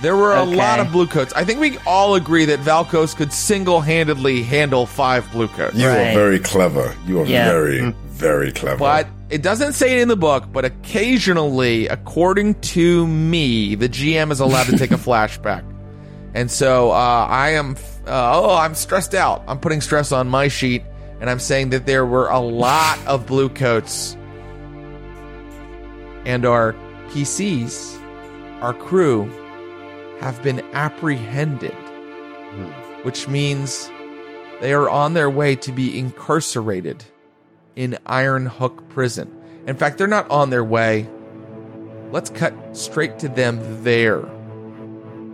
there 0.00 0.16
were 0.16 0.34
a 0.34 0.42
Okay. 0.42 0.54
lot 0.54 0.78
of 0.78 0.92
blue 0.92 1.08
coats. 1.08 1.32
I 1.34 1.44
think 1.44 1.58
we 1.58 1.78
all 1.84 2.14
agree 2.14 2.44
that 2.44 2.60
Valkos 2.60 3.16
could 3.16 3.32
single 3.32 3.80
handedly 3.80 4.44
handle 4.44 4.86
five 4.86 5.28
blue 5.32 5.48
coats. 5.48 5.74
You 5.74 5.88
Right. 5.88 6.10
are 6.10 6.14
very 6.14 6.38
clever. 6.38 6.94
You 7.08 7.22
are 7.22 7.26
Yeah. 7.26 7.50
very, 7.50 7.80
hmm. 7.80 7.90
very 8.10 8.52
clever. 8.52 8.78
But 8.78 9.08
it 9.30 9.42
doesn't 9.42 9.74
say 9.74 9.98
it 9.98 10.02
in 10.02 10.08
the 10.08 10.16
book, 10.16 10.52
but 10.52 10.64
occasionally, 10.64 11.86
according 11.86 12.60
to 12.60 13.06
me, 13.06 13.76
the 13.76 13.88
GM 13.88 14.32
is 14.32 14.40
allowed 14.40 14.66
to 14.66 14.76
take 14.76 14.90
a 14.90 14.94
flashback. 14.96 15.64
And 16.34 16.50
so 16.50 16.90
uh, 16.90 17.26
I 17.28 17.50
am, 17.50 17.76
uh, 18.06 18.40
oh, 18.40 18.56
I'm 18.56 18.74
stressed 18.74 19.14
out. 19.14 19.44
I'm 19.46 19.60
putting 19.60 19.80
stress 19.80 20.10
on 20.10 20.28
my 20.28 20.48
sheet, 20.48 20.82
and 21.20 21.30
I'm 21.30 21.38
saying 21.38 21.70
that 21.70 21.86
there 21.86 22.04
were 22.04 22.28
a 22.28 22.40
lot 22.40 22.98
of 23.06 23.26
blue 23.26 23.48
coats. 23.48 24.16
And 26.24 26.44
our 26.44 26.72
PCs, 27.10 28.00
our 28.62 28.74
crew, 28.74 29.30
have 30.20 30.42
been 30.42 30.60
apprehended, 30.72 31.74
which 33.04 33.28
means 33.28 33.90
they 34.60 34.72
are 34.72 34.90
on 34.90 35.14
their 35.14 35.30
way 35.30 35.56
to 35.56 35.72
be 35.72 35.98
incarcerated 35.98 37.04
in 37.76 37.98
Iron 38.06 38.46
Hook 38.46 38.88
Prison. 38.88 39.30
In 39.66 39.76
fact, 39.76 39.98
they're 39.98 40.06
not 40.06 40.30
on 40.30 40.50
their 40.50 40.64
way. 40.64 41.08
Let's 42.12 42.30
cut 42.30 42.54
straight 42.76 43.18
to 43.20 43.28
them 43.28 43.84
there. 43.84 44.24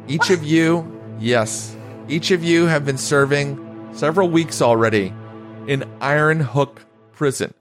Each 0.08 0.30
of 0.30 0.44
you, 0.44 1.00
yes, 1.18 1.76
each 2.08 2.30
of 2.30 2.44
you 2.44 2.66
have 2.66 2.84
been 2.84 2.98
serving 2.98 3.90
several 3.92 4.28
weeks 4.28 4.60
already 4.62 5.12
in 5.66 5.84
Iron 6.00 6.40
Hook 6.40 6.82
Prison. 7.12 7.54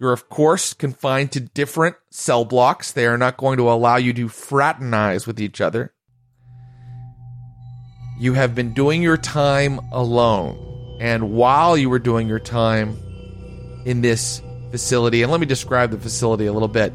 You're, 0.00 0.12
of 0.12 0.28
course, 0.28 0.74
confined 0.74 1.30
to 1.32 1.40
different 1.40 1.96
cell 2.10 2.44
blocks. 2.44 2.90
They 2.90 3.06
are 3.06 3.18
not 3.18 3.36
going 3.36 3.58
to 3.58 3.70
allow 3.70 3.96
you 3.96 4.12
to 4.14 4.28
fraternize 4.28 5.26
with 5.26 5.40
each 5.40 5.60
other. 5.60 5.92
You 8.18 8.34
have 8.34 8.54
been 8.54 8.74
doing 8.74 9.02
your 9.02 9.16
time 9.16 9.80
alone. 9.92 10.98
And 11.00 11.32
while 11.32 11.76
you 11.76 11.90
were 11.90 11.98
doing 11.98 12.28
your 12.28 12.38
time 12.38 12.96
in 13.84 14.00
this 14.00 14.42
facility, 14.70 15.22
and 15.22 15.30
let 15.30 15.40
me 15.40 15.46
describe 15.46 15.90
the 15.90 15.98
facility 15.98 16.46
a 16.46 16.52
little 16.52 16.68
bit. 16.68 16.92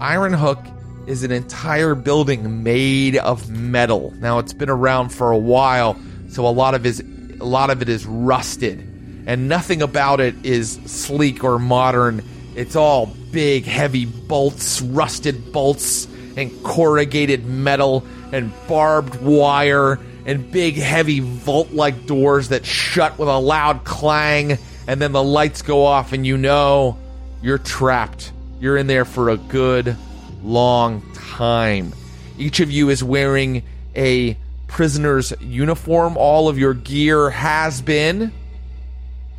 Iron 0.00 0.32
Hook 0.32 0.58
is 1.06 1.22
an 1.22 1.32
entire 1.32 1.94
building 1.94 2.62
made 2.62 3.16
of 3.16 3.48
metal. 3.48 4.12
Now 4.18 4.38
it's 4.38 4.52
been 4.52 4.68
around 4.68 5.08
for 5.08 5.30
a 5.30 5.38
while, 5.38 5.96
so 6.28 6.46
a 6.46 6.50
lot 6.50 6.74
of 6.74 6.84
is 6.84 7.00
a 7.40 7.44
lot 7.44 7.70
of 7.70 7.82
it 7.82 7.88
is 7.88 8.04
rusted, 8.04 8.80
and 9.26 9.48
nothing 9.48 9.80
about 9.80 10.20
it 10.20 10.34
is 10.44 10.72
sleek 10.86 11.44
or 11.44 11.58
modern. 11.58 12.22
It's 12.56 12.76
all 12.76 13.06
big, 13.30 13.64
heavy 13.64 14.04
bolts, 14.04 14.82
rusted 14.82 15.52
bolts, 15.52 16.06
and 16.36 16.50
corrugated 16.64 17.46
metal, 17.46 18.04
and 18.32 18.52
barbed 18.66 19.20
wire, 19.22 19.98
and 20.26 20.50
big, 20.50 20.74
heavy 20.74 21.20
vault-like 21.20 22.06
doors 22.06 22.48
that 22.48 22.66
shut 22.66 23.18
with 23.18 23.28
a 23.28 23.38
loud 23.38 23.84
clang, 23.84 24.58
and 24.88 25.02
then 25.02 25.12
the 25.12 25.22
lights 25.22 25.60
go 25.60 25.84
off, 25.84 26.14
and 26.14 26.26
you 26.26 26.38
know 26.38 26.96
you're 27.42 27.58
trapped. 27.58 28.32
You're 28.58 28.78
in 28.78 28.86
there 28.86 29.04
for 29.04 29.28
a 29.28 29.36
good 29.36 29.96
long 30.42 31.02
time. 31.12 31.92
Each 32.38 32.60
of 32.60 32.70
you 32.70 32.88
is 32.88 33.04
wearing 33.04 33.62
a 33.94 34.38
prisoner's 34.66 35.34
uniform. 35.40 36.16
All 36.16 36.48
of 36.48 36.58
your 36.58 36.72
gear 36.72 37.28
has 37.28 37.82
been 37.82 38.32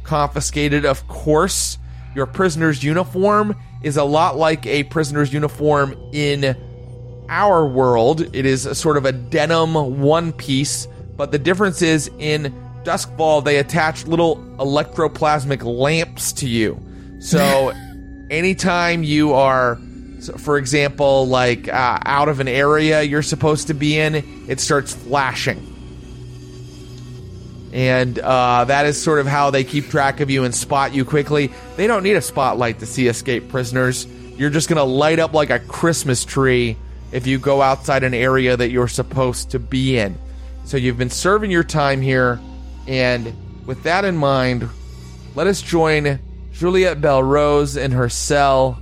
confiscated, 0.04 0.86
of 0.86 1.08
course. 1.08 1.80
Your 2.14 2.28
prisoner's 2.28 2.84
uniform 2.84 3.56
is 3.82 3.98
a 3.98 4.04
lot 4.04 4.38
like 4.38 4.68
a 4.68 4.84
prisoner's 4.84 5.34
uniform 5.34 5.96
in 6.14 6.56
our 7.28 7.66
world. 7.66 8.36
It 8.36 8.46
is 8.46 8.78
sort 8.78 8.98
of 8.98 9.06
a 9.06 9.12
denim 9.12 10.00
one 10.00 10.32
piece, 10.32 10.88
but 11.18 11.32
the 11.32 11.40
difference 11.40 11.82
is 11.82 12.10
in 12.20 12.54
Duskfall, 12.84 13.44
they 13.44 13.58
attach 13.58 14.06
little 14.06 14.38
electroplasmic 14.58 15.64
lamps 15.64 16.34
to 16.34 16.48
you. 16.48 16.80
So 17.20 17.70
anytime 18.30 19.04
you 19.04 19.34
are, 19.34 19.80
for 20.38 20.58
example, 20.58 21.28
like 21.28 21.68
uh, 21.68 22.00
out 22.06 22.30
of 22.30 22.40
an 22.40 22.48
area 22.48 23.02
you're 23.04 23.22
supposed 23.22 23.68
to 23.68 23.74
be 23.74 24.00
in, 24.00 24.16
it 24.48 24.60
starts 24.60 24.94
flashing. 24.94 25.66
And 27.72 28.18
uh, 28.18 28.66
that 28.66 28.86
is 28.86 29.02
sort 29.02 29.20
of 29.20 29.28
how 29.28 29.52
they 29.52 29.64
keep 29.64 29.90
track 29.90 30.22
of 30.22 30.30
you 30.30 30.44
and 30.44 30.56
spot 30.56 30.94
you 30.94 31.06
quickly. 31.06 31.52
They 31.76 31.88
don't 31.88 32.04
need 32.04 32.16
a 32.16 32.22
spotlight 32.22 32.80
to 32.80 32.86
see 32.86 33.08
escaped 33.08 33.50
prisoners. 33.50 34.08
You're 34.38 34.50
just 34.50 34.70
going 34.70 34.78
to 34.78 34.84
light 34.84 35.20
up 35.20 35.34
like 35.34 35.50
a 35.50 35.60
Christmas 35.60 36.26
tree 36.26 36.78
if 37.12 37.28
you 37.28 37.38
go 37.40 37.62
outside 37.62 38.04
an 38.04 38.14
area 38.14 38.56
that 38.58 38.70
you're 38.70 38.88
supposed 38.88 39.52
to 39.52 39.60
be 39.60 40.00
in. 40.00 40.18
So 40.66 40.78
you've 40.78 40.98
been 40.98 41.10
serving 41.10 41.52
your 41.52 41.64
time 41.64 42.02
here. 42.02 42.40
And 42.90 43.34
with 43.68 43.84
that 43.84 44.04
in 44.04 44.18
mind, 44.18 44.68
let 45.36 45.48
us 45.48 45.62
join 45.62 46.20
Juliette 46.52 47.00
Belrose 47.00 47.78
in 47.82 47.92
her 47.92 48.10
cell 48.10 48.82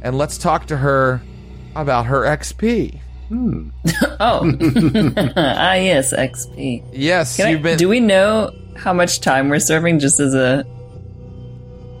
and 0.00 0.16
let's 0.18 0.38
talk 0.38 0.66
to 0.66 0.76
her 0.78 1.22
about 1.76 2.06
her 2.06 2.22
XP. 2.22 2.98
Oh, 4.20 4.42
ah, 5.36 5.74
yes, 5.74 6.12
XP. 6.12 6.84
Yes, 6.92 7.36
Can 7.36 7.50
you've 7.50 7.62
been. 7.62 7.76
do 7.78 7.88
we 7.88 7.98
know 7.98 8.50
how 8.76 8.92
much 8.92 9.20
time 9.20 9.48
we're 9.48 9.58
serving? 9.58 9.98
Just 9.98 10.20
as 10.20 10.34
a 10.34 10.64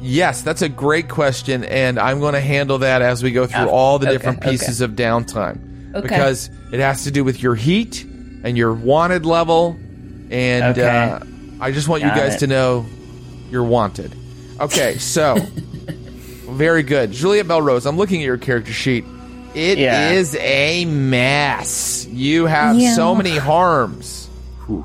Yes, 0.00 0.42
that's 0.42 0.62
a 0.62 0.68
great 0.68 1.08
question, 1.08 1.64
and 1.64 1.98
I'm 1.98 2.20
going 2.20 2.34
to 2.34 2.40
handle 2.40 2.78
that 2.78 3.02
as 3.02 3.22
we 3.22 3.30
go 3.32 3.46
through 3.46 3.68
Oh, 3.68 3.70
all 3.70 3.98
the 3.98 4.06
okay, 4.08 4.14
different 4.16 4.38
okay. 4.38 4.50
pieces 4.50 4.80
of 4.80 4.92
downtime 4.92 5.94
Okay. 5.94 6.02
because 6.02 6.50
it 6.72 6.80
has 6.80 7.04
to 7.04 7.10
do 7.10 7.24
with 7.24 7.42
your 7.42 7.54
heat 7.54 8.04
and 8.44 8.56
your 8.58 8.72
wanted 8.74 9.24
level. 9.26 9.76
And 10.30 10.78
Okay. 10.78 10.88
uh, 10.88 11.20
I 11.62 11.70
just 11.72 11.88
want 11.88 12.02
you 12.02 12.08
guys 12.08 12.34
it. 12.34 12.38
to 12.40 12.46
know 12.48 12.84
you're 13.50 13.62
wanted. 13.64 14.14
Okay, 14.60 14.98
so 14.98 15.36
very 16.50 16.82
good. 16.82 17.12
Juliet 17.12 17.46
Belrose, 17.46 17.86
I'm 17.86 17.96
looking 17.96 18.20
at 18.22 18.26
your 18.26 18.36
character 18.38 18.72
sheet. 18.72 19.04
It 19.54 19.78
is 19.78 20.34
Yeah. 20.34 20.40
a 20.40 20.84
mess. 20.86 22.06
You 22.10 22.46
have 22.46 22.76
Yeah. 22.76 22.94
so 22.94 23.14
many 23.14 23.36
harms. 23.36 24.28
Whew. 24.66 24.84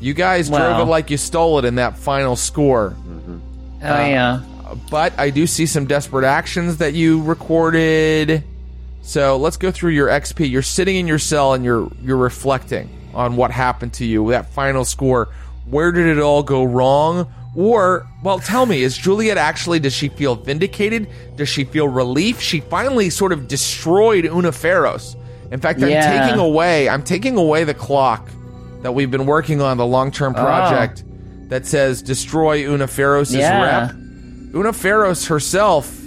You 0.00 0.14
guys 0.14 0.48
drove 0.48 0.80
it 0.80 0.90
like 0.90 1.10
you 1.10 1.16
stole 1.16 1.58
it 1.60 1.64
in 1.64 1.76
that 1.76 1.96
final 1.96 2.34
score. 2.36 2.90
Mm-hmm. 3.08 3.38
Oh 3.84 3.94
uh, 3.94 3.98
yeah. 4.06 4.40
But 4.90 5.12
I 5.18 5.30
do 5.30 5.46
see 5.46 5.66
some 5.66 5.86
desperate 5.86 6.24
actions 6.26 6.78
that 6.78 6.94
you 6.94 7.22
recorded. 7.22 8.42
So 9.02 9.36
let's 9.36 9.56
go 9.56 9.70
through 9.70 9.92
your 9.92 10.08
XP. 10.08 10.50
You're 10.50 10.62
sitting 10.62 10.96
in 10.96 11.06
your 11.06 11.18
cell 11.18 11.54
and 11.54 11.64
you're 11.64 11.88
you're 12.02 12.16
reflecting 12.16 12.88
on 13.14 13.36
what 13.36 13.50
happened 13.50 13.92
to 13.94 14.04
you. 14.04 14.30
That 14.30 14.50
final 14.52 14.84
score. 14.84 15.28
Where 15.66 15.92
did 15.92 16.06
it 16.06 16.18
all 16.18 16.42
go 16.42 16.64
wrong? 16.64 17.32
Or, 17.54 18.06
well, 18.22 18.38
tell 18.38 18.64
me, 18.64 18.82
is 18.82 18.96
Juliet 18.96 19.36
actually, 19.36 19.78
does 19.78 19.92
she 19.92 20.08
feel 20.08 20.34
vindicated? 20.34 21.08
Does 21.36 21.48
she 21.48 21.64
feel 21.64 21.86
relief? 21.86 22.40
She 22.40 22.60
finally 22.60 23.10
sort 23.10 23.32
of 23.32 23.46
destroyed 23.46 24.24
Unaferos. 24.24 25.16
In 25.50 25.60
fact, 25.60 25.82
I'm 25.82 25.88
taking 25.90 26.40
away, 26.40 26.88
I'm 26.88 27.02
taking 27.02 27.36
away 27.36 27.64
the 27.64 27.74
clock 27.74 28.30
that 28.80 28.92
we've 28.92 29.10
been 29.10 29.26
working 29.26 29.60
on, 29.60 29.76
the 29.76 29.86
long-term 29.86 30.34
oh. 30.34 30.40
project 30.40 31.04
that 31.50 31.66
says 31.66 32.00
destroy 32.00 32.62
Unaferos' 32.62 33.32
Yeah. 33.32 33.62
rep. 33.62 33.94
Una 34.54 34.72
herself, 34.72 35.98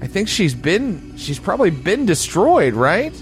I 0.00 0.06
think 0.06 0.28
she's 0.28 0.54
been 0.54 1.16
she's 1.16 1.38
probably 1.38 1.70
been 1.70 2.06
destroyed, 2.06 2.74
right? 2.74 3.14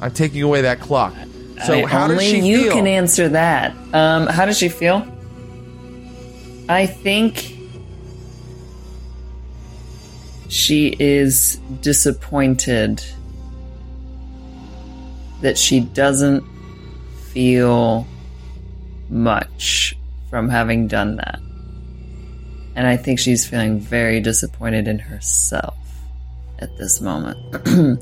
I'm 0.00 0.12
taking 0.12 0.42
away 0.42 0.62
that 0.62 0.80
clock. 0.80 1.14
So 1.66 1.74
I- 1.74 1.86
how 1.86 2.04
only 2.04 2.16
does 2.16 2.24
she 2.24 2.40
you 2.40 2.62
feel? 2.64 2.72
can 2.72 2.86
answer 2.86 3.28
that. 3.30 3.74
Um, 3.92 4.26
how 4.26 4.46
does 4.46 4.58
she 4.58 4.68
feel? 4.68 5.06
I 6.68 6.86
think 6.86 7.56
she 10.48 10.94
is 10.98 11.56
disappointed 11.80 13.02
that 15.42 15.56
she 15.56 15.80
doesn't 15.80 16.44
feel 17.32 18.06
much 19.08 19.96
from 20.28 20.48
having 20.48 20.86
done 20.88 21.16
that. 21.16 21.38
And 22.76 22.86
I 22.86 22.96
think 22.96 23.18
she's 23.18 23.46
feeling 23.46 23.80
very 23.80 24.20
disappointed 24.20 24.86
in 24.88 24.98
herself 24.98 25.76
at 26.58 26.76
this 26.78 27.00
moment. 27.00 27.38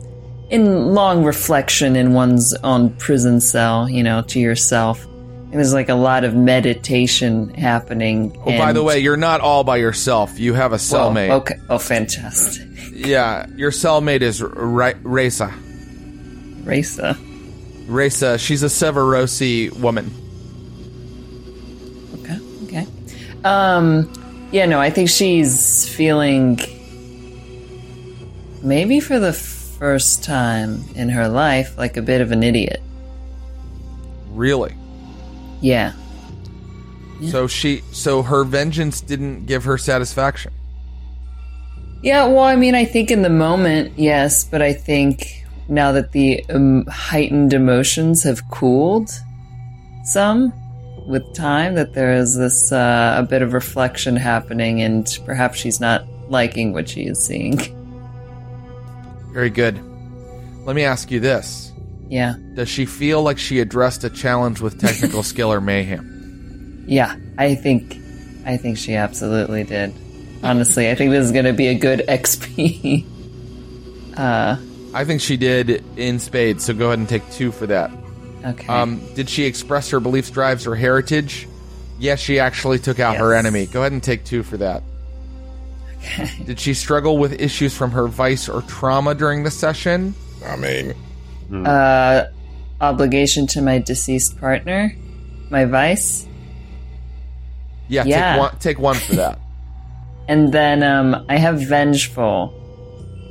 in 0.51 0.95
long 0.95 1.25
reflection 1.25 1.97
in 1.97 2.15
one's 2.15 2.55
own 2.65 2.91
prison 2.97 3.41
cell, 3.41 3.89
you 3.89 4.03
know, 4.03 4.23
to 4.23 4.41
yourself. 4.41 5.05
And 5.05 5.55
there's 5.55 5.73
like 5.73 5.89
a 5.89 5.95
lot 5.95 6.25
of 6.25 6.35
meditation 6.35 7.55
happening. 7.55 8.37
oh, 8.45 8.57
by 8.59 8.73
the 8.73 8.83
way, 8.83 8.99
you're 8.99 9.17
not 9.17 9.41
all 9.41 9.65
by 9.65 9.79
yourself. 9.79 10.39
You 10.39 10.53
have 10.55 10.73
a 10.73 10.77
cellmate. 10.77 11.31
okay. 11.31 11.55
Oh, 11.69 11.79
fantastic. 11.79 12.67
Yeah, 12.99 13.47
your 13.55 13.71
cellmate 13.71 14.23
is 14.23 14.43
Ra- 14.43 14.93
Reza. 15.05 15.55
Raisa. 16.65 17.17
Reza, 17.87 18.39
she's 18.39 18.65
a 18.65 18.67
Severosi 18.67 19.71
woman. 19.79 20.11
Okay. 22.15 22.39
Okay. 22.65 22.87
Um, 23.45 24.13
yeah, 24.51 24.67
no, 24.67 24.81
I 24.81 24.91
think 24.91 25.11
she's 25.11 25.89
feeling 25.89 26.59
maybe 28.65 28.99
for 28.99 29.21
the 29.21 29.33
first 29.79 30.25
time 30.25 30.83
in 30.95 31.09
her 31.09 31.29
life 31.29 31.79
like 31.79 31.97
a 31.97 32.03
bit 32.03 32.21
of 32.21 32.33
an 32.33 32.43
idiot. 32.43 32.83
Really? 34.31 34.75
Yeah. 35.61 35.93
So 37.31 37.47
she 37.47 37.83
so 37.91 38.23
her 38.23 38.45
vengeance 38.45 39.01
didn't 39.01 39.47
give 39.47 39.65
her 39.65 39.77
satisfaction. 39.79 40.53
Yeah, 42.01 42.27
well, 42.27 42.45
I 42.45 42.55
mean, 42.55 42.77
I 42.77 42.85
think 42.85 43.11
in 43.11 43.23
the 43.23 43.31
moment, 43.31 43.99
yes, 43.99 44.45
but 44.45 44.63
I 44.63 44.73
think 44.73 45.45
now 45.69 45.91
that 45.93 46.13
the 46.13 46.45
um, 46.49 46.87
heightened 46.87 47.53
emotions 47.53 48.23
have 48.23 48.49
cooled 48.51 49.11
some 50.05 50.53
with 51.09 51.35
time, 51.35 51.75
that 51.75 51.95
there 51.95 52.13
is 52.13 52.37
this 52.37 52.71
uh, 52.71 53.17
a 53.19 53.25
bit 53.25 53.43
of 53.43 53.53
reflection 53.53 54.15
happening, 54.15 54.81
and 54.81 55.19
perhaps 55.27 55.59
she's 55.59 55.81
not 55.81 56.05
liking 56.29 56.73
what 56.73 56.89
she 56.89 57.03
is 57.03 57.25
seeing. 57.25 57.59
Very 59.39 59.51
good. 59.51 59.81
Let 60.67 60.75
me 60.75 60.83
ask 60.83 61.13
you 61.13 61.21
this. 61.21 61.71
yeah, 62.09 62.35
Does 62.55 62.69
she 62.69 62.87
feel 62.87 63.23
like 63.23 63.39
she 63.39 63.61
addressed 63.61 64.03
a 64.03 64.11
challenge 64.11 64.61
with 64.61 64.81
technical 64.81 65.23
skill 65.33 65.53
or 65.53 65.61
mayhem? 65.61 66.83
yeah, 66.89 67.15
I 67.39 67.55
think, 67.55 67.99
I 68.45 68.57
think 68.57 68.79
she 68.79 68.97
absolutely 68.97 69.63
did. 69.63 69.95
Honestly, 70.43 70.91
I 70.91 70.97
think 70.97 71.13
this 71.13 71.25
is 71.25 71.31
going 71.31 71.45
to 71.45 71.53
be 71.53 71.69
a 71.69 71.77
good 71.77 72.01
XP. 72.09 73.07
uh, 74.17 74.57
I 74.93 75.05
think 75.05 75.21
she 75.21 75.37
did 75.37 75.85
in 75.97 76.19
spades, 76.19 76.65
so 76.65 76.75
go 76.75 76.87
ahead 76.87 76.99
and 76.99 77.09
take 77.09 77.31
two 77.31 77.53
for 77.53 77.69
that. 77.69 77.93
okay. 78.45 78.67
Um, 78.67 79.01
did 79.15 79.31
she 79.31 79.45
express 79.45 79.89
her 79.91 80.01
beliefs, 80.01 80.31
drives, 80.31 80.67
or 80.67 80.75
heritage? 80.75 81.47
Yes, 82.01 82.19
she 82.19 82.41
actually 82.41 82.81
took 82.81 82.99
out 82.99 83.17
her 83.19 83.35
enemy. 83.35 83.67
Go 83.67 83.83
ahead 83.83 83.93
and 83.93 84.03
take 84.03 84.25
two 84.25 84.43
for 84.43 84.57
that. 84.57 84.83
Okay. 85.99 86.31
Did 86.47 86.61
she 86.61 86.75
struggle 86.75 87.19
with 87.19 87.41
issues 87.41 87.77
from 87.77 87.91
her 87.93 88.07
vice 88.09 88.49
or 88.49 88.63
trauma 88.63 89.15
during 89.15 89.43
the 89.45 89.51
session? 89.51 90.15
I 90.45 90.57
mean, 90.57 90.95
uh, 91.67 92.27
obligation 92.81 93.47
to 93.49 93.63
my 93.63 93.79
deceased 93.79 94.39
partner, 94.41 94.95
my 95.51 95.65
vice, 95.65 96.27
Yeah, 97.89 98.05
Yeah. 98.05 98.33
take 98.33 98.41
one. 98.41 98.59
Take 98.61 98.79
one 98.79 98.97
for 98.97 99.15
that. 99.17 99.39
and 100.29 100.53
then 100.53 100.83
um, 100.83 101.25
I 101.29 101.37
have 101.39 101.61
vengeful. 101.61 102.55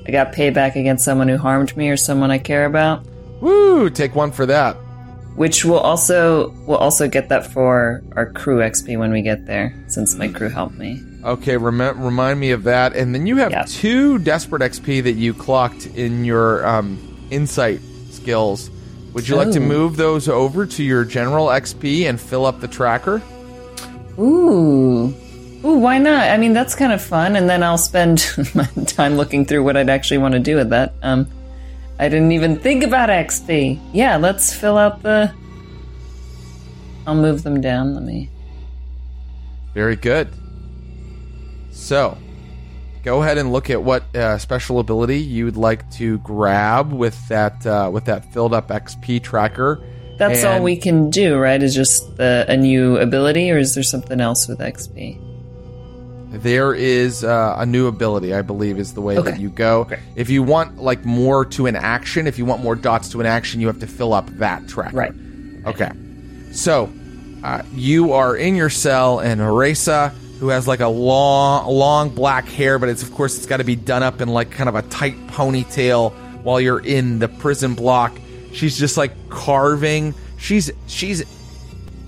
I 0.08 0.12
got 0.12 0.34
payback 0.34 0.76
against 0.76 1.04
someone 1.06 1.28
who 1.28 1.38
harmed 1.38 1.76
me 1.78 1.90
or 1.90 1.98
someone 1.98 2.32
I 2.32 2.38
care 2.40 2.66
about, 2.66 3.06
Woo! 3.42 3.90
Take 3.90 4.16
one 4.16 4.32
for 4.32 4.46
that. 4.48 4.76
which 5.36 5.64
will 5.64 5.78
also 5.80 6.50
will 6.66 6.78
also 6.78 7.08
get 7.08 7.30
that 7.30 7.46
for 7.46 8.02
our 8.16 8.26
crew 8.32 8.60
XP 8.60 8.98
when 8.98 9.12
we 9.12 9.22
get 9.22 9.46
there, 9.46 9.76
since 9.88 10.16
my 10.16 10.28
crew 10.28 10.50
helped 10.50 10.76
me. 10.76 11.00
Okay, 11.24 11.58
rem- 11.58 12.02
remind 12.02 12.40
me 12.40 12.52
of 12.52 12.64
that. 12.64 12.96
And 12.96 13.14
then 13.14 13.26
you 13.28 13.38
have 13.38 13.52
Yeah. 13.52 13.66
two 13.68 14.18
desperate 14.20 14.62
XP 14.62 15.02
that 15.04 15.14
you 15.14 15.34
clocked 15.34 15.86
in 15.88 16.24
your 16.26 16.66
um, 16.66 16.98
insight 17.32 17.80
skills. 18.12 18.70
Would 19.14 19.28
you 19.28 19.36
like 19.36 19.52
to 19.52 19.60
move 19.60 19.98
those 19.98 20.30
over 20.30 20.66
to 20.66 20.84
your 20.84 21.04
general 21.04 21.48
XP 21.48 22.08
and 22.08 22.20
fill 22.22 22.46
up 22.46 22.60
the 22.62 22.68
tracker? 22.68 23.22
Ooh. 24.20 25.14
Ooh, 25.66 25.78
why 25.80 25.98
not? 25.98 26.30
I 26.30 26.38
mean, 26.38 26.54
that's 26.54 26.76
kind 26.76 26.94
of 26.94 27.02
fun, 27.02 27.36
and 27.36 27.50
then 27.50 27.64
I'll 27.64 27.80
spend 27.80 28.24
my 28.56 28.66
time 28.86 29.18
looking 29.18 29.44
through 29.44 29.64
what 29.64 29.76
I'd 29.76 29.90
actually 29.90 30.20
want 30.20 30.34
to 30.34 30.40
do 30.40 30.56
with 30.56 30.70
that. 30.70 30.94
Um, 31.02 31.28
I 32.00 32.10
didn't 32.10 32.32
even 32.32 32.60
think 32.60 32.84
about 32.84 33.10
XP. 33.10 33.80
Yeah, 33.92 34.18
let's 34.18 34.54
fill 34.54 34.78
out 34.78 35.02
the. 35.02 35.32
I'll 37.08 37.16
move 37.16 37.42
them 37.42 37.60
down. 37.60 37.96
Let 37.96 38.04
me. 38.04 38.30
Very 39.74 39.96
good. 39.96 40.28
So, 41.78 42.18
go 43.04 43.22
ahead 43.22 43.38
and 43.38 43.54
look 43.54 43.70
at 43.70 43.82
what 43.82 44.04
uh, 44.16 44.38
special 44.40 44.80
ability 44.80 45.20
you 45.20 45.46
would 45.46 45.56
like 45.56 45.90
to 45.92 46.18
grab 46.18 46.92
with 46.92 47.28
that 47.30 47.66
uh, 47.66 47.90
with 47.94 48.06
that 48.06 48.34
filled 48.34 48.54
up 48.54 48.70
XP 48.70 49.24
tracker. 49.24 49.82
That's 50.18 50.44
all 50.44 50.64
we 50.64 50.76
can 50.76 51.12
do, 51.12 51.38
right? 51.38 51.62
Is 51.62 51.76
just 51.76 52.18
the, 52.18 52.46
a 52.50 52.58
new 52.58 52.98
ability, 52.98 53.52
or 53.52 53.60
is 53.60 53.76
there 53.76 53.84
something 53.84 54.20
else 54.20 54.48
with 54.48 54.60
XP? 54.60 55.24
There 56.32 56.74
is 56.74 57.24
uh, 57.24 57.56
a 57.58 57.66
new 57.66 57.88
ability, 57.88 58.34
I 58.34 58.42
believe, 58.42 58.80
is 58.80 58.96
the 58.96 59.02
way 59.02 59.16
that 59.16 59.40
you 59.40 59.50
go. 59.50 59.82
Okay. 59.82 60.00
If 60.16 60.30
you 60.30 60.42
want 60.44 60.78
like 60.78 61.06
more 61.06 61.46
to 61.46 61.68
an 61.68 61.76
action, 61.76 62.26
if 62.26 62.38
you 62.40 62.46
want 62.46 62.64
more 62.64 62.76
dots 62.76 63.10
to 63.10 63.22
an 63.22 63.28
action, 63.28 63.62
you 63.62 63.68
have 63.68 63.80
to 63.80 63.88
fill 63.88 64.14
up 64.14 64.28
that 64.38 64.68
tracker. 64.68 64.98
Right. 64.98 65.14
Okay. 65.66 65.92
So, 66.52 66.92
uh, 67.44 67.62
you 67.74 68.12
are 68.14 68.36
in 68.36 68.56
your 68.56 68.72
cell, 68.72 69.20
and 69.20 69.40
Aresa, 69.40 70.14
who 70.40 70.50
has 70.50 70.68
like 70.68 70.80
a 70.80 70.88
long, 70.88 71.68
long 71.68 72.10
black 72.10 72.48
hair, 72.48 72.80
but 72.80 72.90
it's 72.90 73.04
of 73.04 73.14
course 73.14 73.38
it's 73.38 73.46
got 73.46 73.58
to 73.58 73.64
be 73.64 73.76
done 73.76 74.04
up 74.04 74.22
in 74.22 74.30
like 74.30 74.52
kind 74.52 74.70
of 74.70 74.76
a 74.76 74.84
tight 74.84 75.16
ponytail 75.28 76.14
while 76.44 76.62
you're 76.62 76.80
in 76.80 77.20
the 77.20 77.28
prison 77.28 77.74
block. 77.74 78.18
She's 78.54 78.78
just 78.78 78.98
like 78.98 79.30
carving. 79.30 80.14
She's 80.38 80.72
she's 80.88 81.24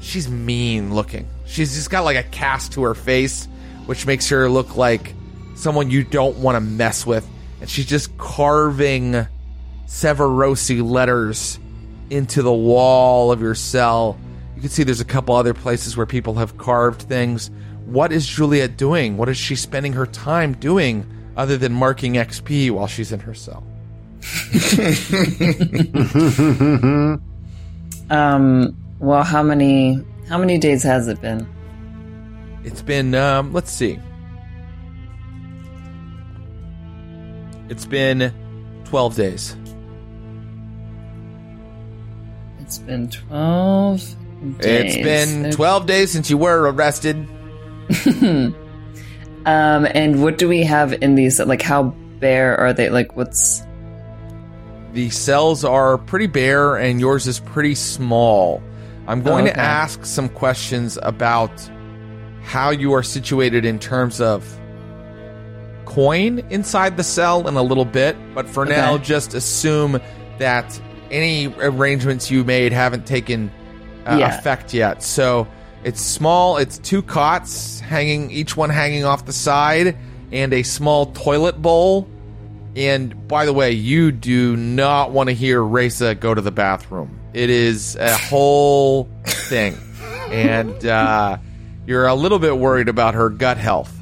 she's 0.02 0.30
mean 0.30 0.94
looking. 0.94 1.28
She's 1.46 1.74
just 1.76 1.90
got 1.90 2.04
like 2.04 2.18
a 2.18 2.24
cast 2.30 2.74
to 2.74 2.84
her 2.84 2.96
face, 2.96 3.48
which 3.86 4.06
makes 4.06 4.30
her 4.30 4.50
look 4.50 4.76
like 4.76 5.14
someone 5.56 5.90
you 5.90 6.04
don't 6.04 6.38
want 6.38 6.56
to 6.56 6.62
mess 6.62 7.06
with. 7.06 7.28
And 7.62 7.70
she's 7.70 7.86
just 7.86 8.18
carving 8.18 9.28
Severosi 9.88 10.88
letters 10.88 11.60
into 12.10 12.42
the 12.42 12.54
wall 12.54 13.32
of 13.32 13.42
your 13.42 13.56
cell. 13.56 14.18
You 14.56 14.62
can 14.62 14.70
see 14.70 14.84
there's 14.84 15.02
a 15.02 15.06
couple 15.06 15.36
other 15.36 15.54
places 15.54 15.98
where 15.98 16.06
people 16.06 16.36
have 16.36 16.58
carved 16.58 17.02
things. 17.02 17.50
What 17.90 18.12
is 18.12 18.28
Juliet 18.28 18.78
doing? 18.78 19.18
What 19.18 19.30
is 19.30 19.38
she 19.38 19.56
spending 19.56 19.94
her 19.94 20.06
time 20.06 20.54
doing 20.54 21.06
other 21.36 21.58
than 21.58 21.74
marking 21.74 22.14
XP 22.14 22.70
while 22.72 22.86
she's 22.88 23.12
in 23.12 23.20
her 23.22 23.34
cell? 23.34 23.64
um. 28.10 28.76
Well, 29.00 29.24
how 29.24 29.42
many 29.42 30.04
how 30.28 30.38
many 30.38 30.58
days 30.58 30.84
has 30.84 31.08
it 31.08 31.20
been? 31.22 31.48
It's 32.64 32.82
been, 32.82 33.16
um, 33.16 33.54
let's 33.54 33.72
see. 33.72 33.98
It's 37.70 37.86
been 37.86 38.34
12 38.84 39.16
days. 39.16 39.56
It's 42.60 42.78
been 42.78 43.10
twelve. 43.10 44.00
Days. 44.60 44.96
It's 44.96 44.98
been 44.98 45.52
12 45.52 45.86
days 45.88 46.12
since 46.12 46.30
you 46.30 46.38
were 46.38 46.70
arrested. 46.72 47.28
Um, 49.46 49.88
and 49.96 50.22
what 50.22 50.38
do 50.38 50.48
we 50.48 50.64
have 50.64 50.94
in 51.02 51.16
these? 51.16 51.40
Like, 51.40 51.62
how 51.62 51.96
bare 52.20 52.58
are 52.58 52.74
they? 52.74 52.90
Like, 52.90 53.16
what's 53.16 53.64
The 54.94 55.10
cells 55.10 55.64
are 55.64 55.98
pretty 55.98 56.28
bare, 56.28 56.76
and 56.76 57.00
yours 57.00 57.26
is 57.26 57.40
pretty 57.40 57.74
small. 57.76 58.62
I'm 59.08 59.24
going 59.24 59.46
okay. 59.46 59.54
to 59.54 59.60
ask 59.60 60.06
some 60.06 60.30
questions 60.30 61.00
about 61.02 61.52
how 62.44 62.70
you 62.70 62.94
are 62.94 63.02
situated 63.02 63.66
in 63.66 63.80
terms 63.80 64.22
of 64.22 64.46
coin 65.86 66.40
inside 66.50 66.98
the 66.98 67.04
cell 67.04 67.48
in 67.48 67.56
a 67.56 67.64
little 67.64 67.86
bit, 67.86 68.16
but 68.36 68.48
for 68.48 68.66
now, 68.66 68.98
just 68.98 69.34
assume 69.34 70.00
that 70.38 70.80
any 71.10 71.48
arrangements 71.48 72.30
you 72.30 72.44
made 72.44 72.72
haven't 72.72 73.08
taken 73.08 73.50
uh, 74.06 74.18
Yeah. 74.20 74.38
effect 74.38 74.74
yet. 74.76 75.02
So 75.02 75.48
it's 75.84 76.02
small, 76.02 76.58
it's 76.58 76.78
two 76.78 77.02
cots 77.02 77.80
hanging, 77.80 78.32
each 78.32 78.58
one 78.58 78.70
hanging 78.70 79.06
off 79.06 79.26
the 79.26 79.34
side, 79.34 79.98
and 80.32 80.54
a 80.54 80.64
small 80.64 81.08
toilet 81.08 81.62
bowl. 81.62 82.08
And 82.76 83.28
by 83.28 83.46
the 83.46 83.54
way, 83.54 83.72
you 83.72 84.12
do 84.12 84.56
not 84.56 85.12
want 85.12 85.30
to 85.30 85.36
hear 85.36 85.62
Reza 85.62 86.16
go 86.16 86.34
to 86.34 86.42
the 86.42 86.52
bathroom. 86.52 87.20
It 87.34 87.50
is 87.50 87.96
a 87.96 88.16
whole 88.16 89.10
thing. 89.26 89.78
And 90.30 90.86
uh, 90.86 91.38
you're 91.86 92.08
a 92.08 92.16
little 92.16 92.40
bit 92.40 92.58
worried 92.58 92.90
about 92.90 93.16
her 93.16 93.30
gut 93.30 93.58
health. 93.58 93.96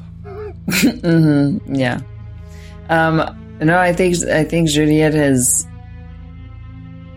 yeah? 0.84 2.00
Um, 2.90 3.58
no, 3.60 3.78
I 3.78 3.92
think 3.92 4.24
I 4.26 4.44
think 4.44 4.68
Juliet 4.68 5.14
has 5.14 5.66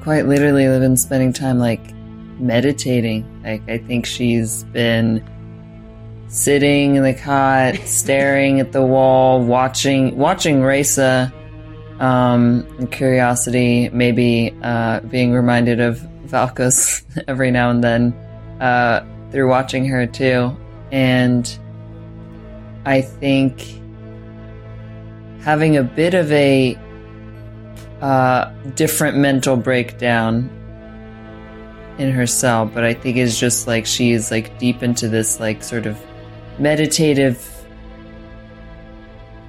quite 0.02 0.26
literally 0.26 0.66
been 0.66 0.98
spending 0.98 1.34
time 1.34 1.60
like 1.60 1.94
meditating. 2.40 3.28
Like, 3.44 3.68
I 3.70 3.78
think 3.80 4.06
she's 4.06 4.64
been 4.66 5.24
sitting 6.28 6.96
in 6.96 7.04
the 7.04 7.14
cot, 7.14 7.76
staring 7.86 8.60
at 8.60 8.72
the 8.72 8.84
wall, 8.84 9.44
watching 9.44 10.16
watching 10.18 10.62
Reza. 10.62 11.34
Um, 12.00 12.66
in 12.80 12.88
curiosity, 12.88 13.90
maybe 13.90 14.56
uh, 14.64 15.02
being 15.02 15.34
reminded 15.34 15.80
of 15.80 16.00
Valkos 16.26 17.04
every 17.28 17.52
now 17.52 17.70
and 17.70 17.84
then 17.84 18.12
uh, 18.60 19.06
through 19.32 19.48
watching 19.48 19.86
her 19.86 20.08
too, 20.08 20.58
and 20.92 21.60
I 22.86 23.02
think 23.02 23.62
having 25.42 25.78
a 25.78 25.84
bit 25.84 26.16
of 26.16 26.32
a 26.32 26.78
uh, 28.02 28.52
different 28.76 29.18
mental 29.18 29.56
breakdown 29.56 30.50
in 31.98 32.12
her 32.12 32.26
cell, 32.28 32.66
but 32.66 32.84
I 32.84 32.94
think 32.94 33.18
it's 33.18 33.40
just 33.40 33.68
like 33.68 33.86
she's 33.86 34.32
like 34.32 34.58
deep 34.58 34.84
into 34.84 35.08
this 35.08 35.40
like 35.40 35.64
sort 35.64 35.86
of 35.86 36.00
meditative 36.60 37.48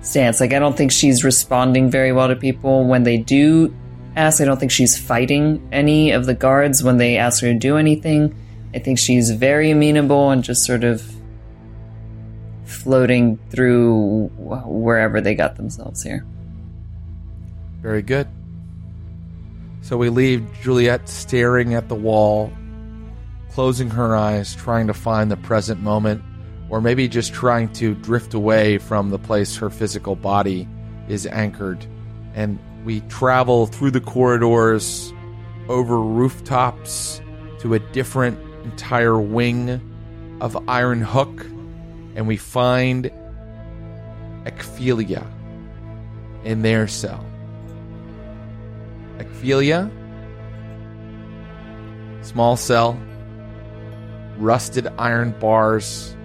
stance. 0.03 0.41
Like 0.41 0.53
I 0.53 0.59
don't 0.59 0.77
think 0.77 0.93
she's 0.93 1.25
responding 1.25 1.91
very 1.91 2.13
well 2.13 2.29
to 2.29 2.37
people 2.37 2.87
when 2.87 3.03
they 3.05 3.17
do 3.17 3.75
ask. 4.17 4.41
I 4.41 4.45
don't 4.45 4.59
think 4.59 4.73
she's 4.73 4.99
fighting 4.99 5.67
any 5.73 6.11
of 6.11 6.27
the 6.27 6.35
guards 6.35 6.83
when 6.83 6.99
they 6.99 7.17
ask 7.17 7.43
her 7.43 7.53
to 7.53 7.59
do 7.59 7.77
anything. 7.77 8.35
I 8.75 8.79
think 8.79 8.99
she's 8.99 9.31
very 9.31 9.71
amenable 9.71 10.31
and 10.31 10.43
just 10.43 10.65
sort 10.65 10.85
of 10.85 11.03
floating 12.65 13.39
through 13.51 14.29
wherever 14.37 15.21
they 15.21 15.35
got 15.35 15.57
themselves 15.57 16.03
here. 16.03 16.25
Very 17.81 18.03
good. 18.03 18.29
So 19.83 19.97
we 19.97 20.11
leave 20.11 20.49
Juliet 20.63 21.09
staring 21.09 21.75
at 21.75 21.89
the 21.89 21.97
wall, 21.97 22.53
closing 23.51 23.91
her 23.91 24.15
eyes, 24.17 24.55
trying 24.55 24.87
to 24.87 24.95
find 24.95 25.29
the 25.29 25.37
present 25.37 25.81
moment, 25.81 26.23
or 26.71 26.81
maybe 26.81 27.09
just 27.09 27.35
trying 27.35 27.73
to 27.75 27.97
drift 27.97 28.33
away 28.33 28.79
from 28.79 29.11
the 29.11 29.19
place 29.19 29.57
her 29.57 29.71
physical 29.71 30.15
body 30.15 30.69
is 31.09 31.27
anchored. 31.27 31.85
And 32.35 32.61
we 32.85 33.01
travel 33.03 33.67
through 33.67 33.91
the 33.91 34.01
corridors, 34.01 35.13
over 35.69 36.01
rooftops, 36.01 37.21
to 37.59 37.75
a 37.75 37.81
different 37.81 38.39
entire 38.65 39.21
wing 39.21 39.81
of 40.41 40.57
Iron 40.69 41.03
Hook, 41.03 41.45
and 42.15 42.29
we 42.29 42.37
find 42.37 43.11
Ekphilia 44.45 45.27
in 46.45 46.63
their 46.63 46.87
cell. 46.87 47.25
Ekphilia, 49.23 49.91
small 52.23 52.57
cell, 52.57 53.01
rusted 54.39 54.89
iron 54.99 55.33
bars. 55.39 56.17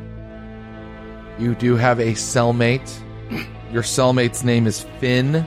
You 1.40 1.56
do 1.56 1.76
have 1.76 2.00
a 2.00 2.14
cellmate. 2.14 2.92
Your 3.72 3.84
cellmate's 3.84 4.44
name 4.44 4.66
is 4.66 4.86
Finn. 5.00 5.46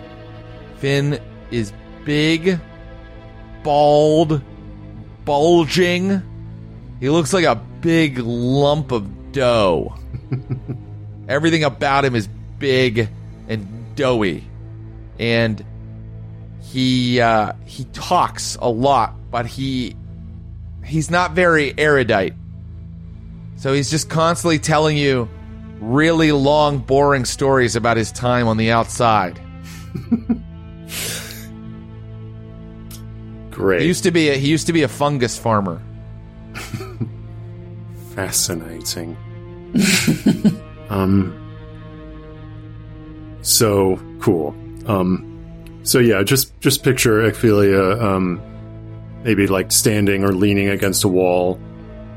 Finn 0.76 1.20
is 1.50 1.72
big, 2.04 2.60
bald, 3.62 4.42
bulging. 5.24 6.22
He 7.00 7.08
looks 7.08 7.32
like 7.32 7.44
a 7.44 7.56
big 7.80 8.18
lump 8.18 8.92
of 8.92 9.32
dough. 9.32 9.96
Everything 11.28 11.64
about 11.64 12.04
him 12.04 12.14
is 12.14 12.28
big 12.58 13.08
and 13.48 13.94
doughy. 13.96 14.44
And 15.18 15.64
he 16.72 17.20
uh, 17.20 17.52
he 17.64 17.84
talks 17.86 18.56
a 18.60 18.68
lot, 18.68 19.14
but 19.30 19.46
he 19.46 19.96
he's 20.84 21.10
not 21.10 21.32
very 21.32 21.74
erudite. 21.76 22.34
So 23.56 23.72
he's 23.72 23.90
just 23.90 24.08
constantly 24.08 24.60
telling 24.60 24.96
you 24.96 25.28
really 25.80 26.30
long, 26.32 26.78
boring 26.78 27.24
stories 27.24 27.74
about 27.74 27.96
his 27.96 28.12
time 28.12 28.46
on 28.46 28.56
the 28.56 28.70
outside. 28.70 29.40
Great. 33.50 33.80
He 33.80 33.88
used 33.88 34.04
to 34.04 34.12
be 34.12 34.28
a, 34.28 34.34
he 34.36 34.48
used 34.48 34.68
to 34.68 34.72
be 34.72 34.82
a 34.82 34.88
fungus 34.88 35.36
farmer. 35.36 35.82
Fascinating. 38.14 39.16
um. 40.88 41.36
So 43.42 44.00
cool. 44.20 44.54
Um. 44.86 45.29
So 45.90 45.98
yeah, 45.98 46.22
just 46.22 46.56
just 46.60 46.84
picture 46.84 47.28
Ekphilia, 47.28 48.00
um, 48.00 48.40
maybe 49.24 49.48
like 49.48 49.72
standing 49.72 50.22
or 50.22 50.32
leaning 50.32 50.68
against 50.68 51.02
a 51.02 51.08
wall, 51.08 51.58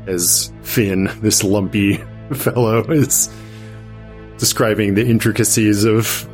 as 0.05 0.53
Finn, 0.61 1.09
this 1.21 1.43
lumpy 1.43 1.97
fellow, 2.35 2.83
is 2.91 3.33
describing 4.37 4.93
the 4.93 5.03
intricacies 5.03 5.85
of 5.85 6.29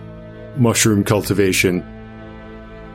mushroom 0.58 1.06
cultivation. 1.06 1.80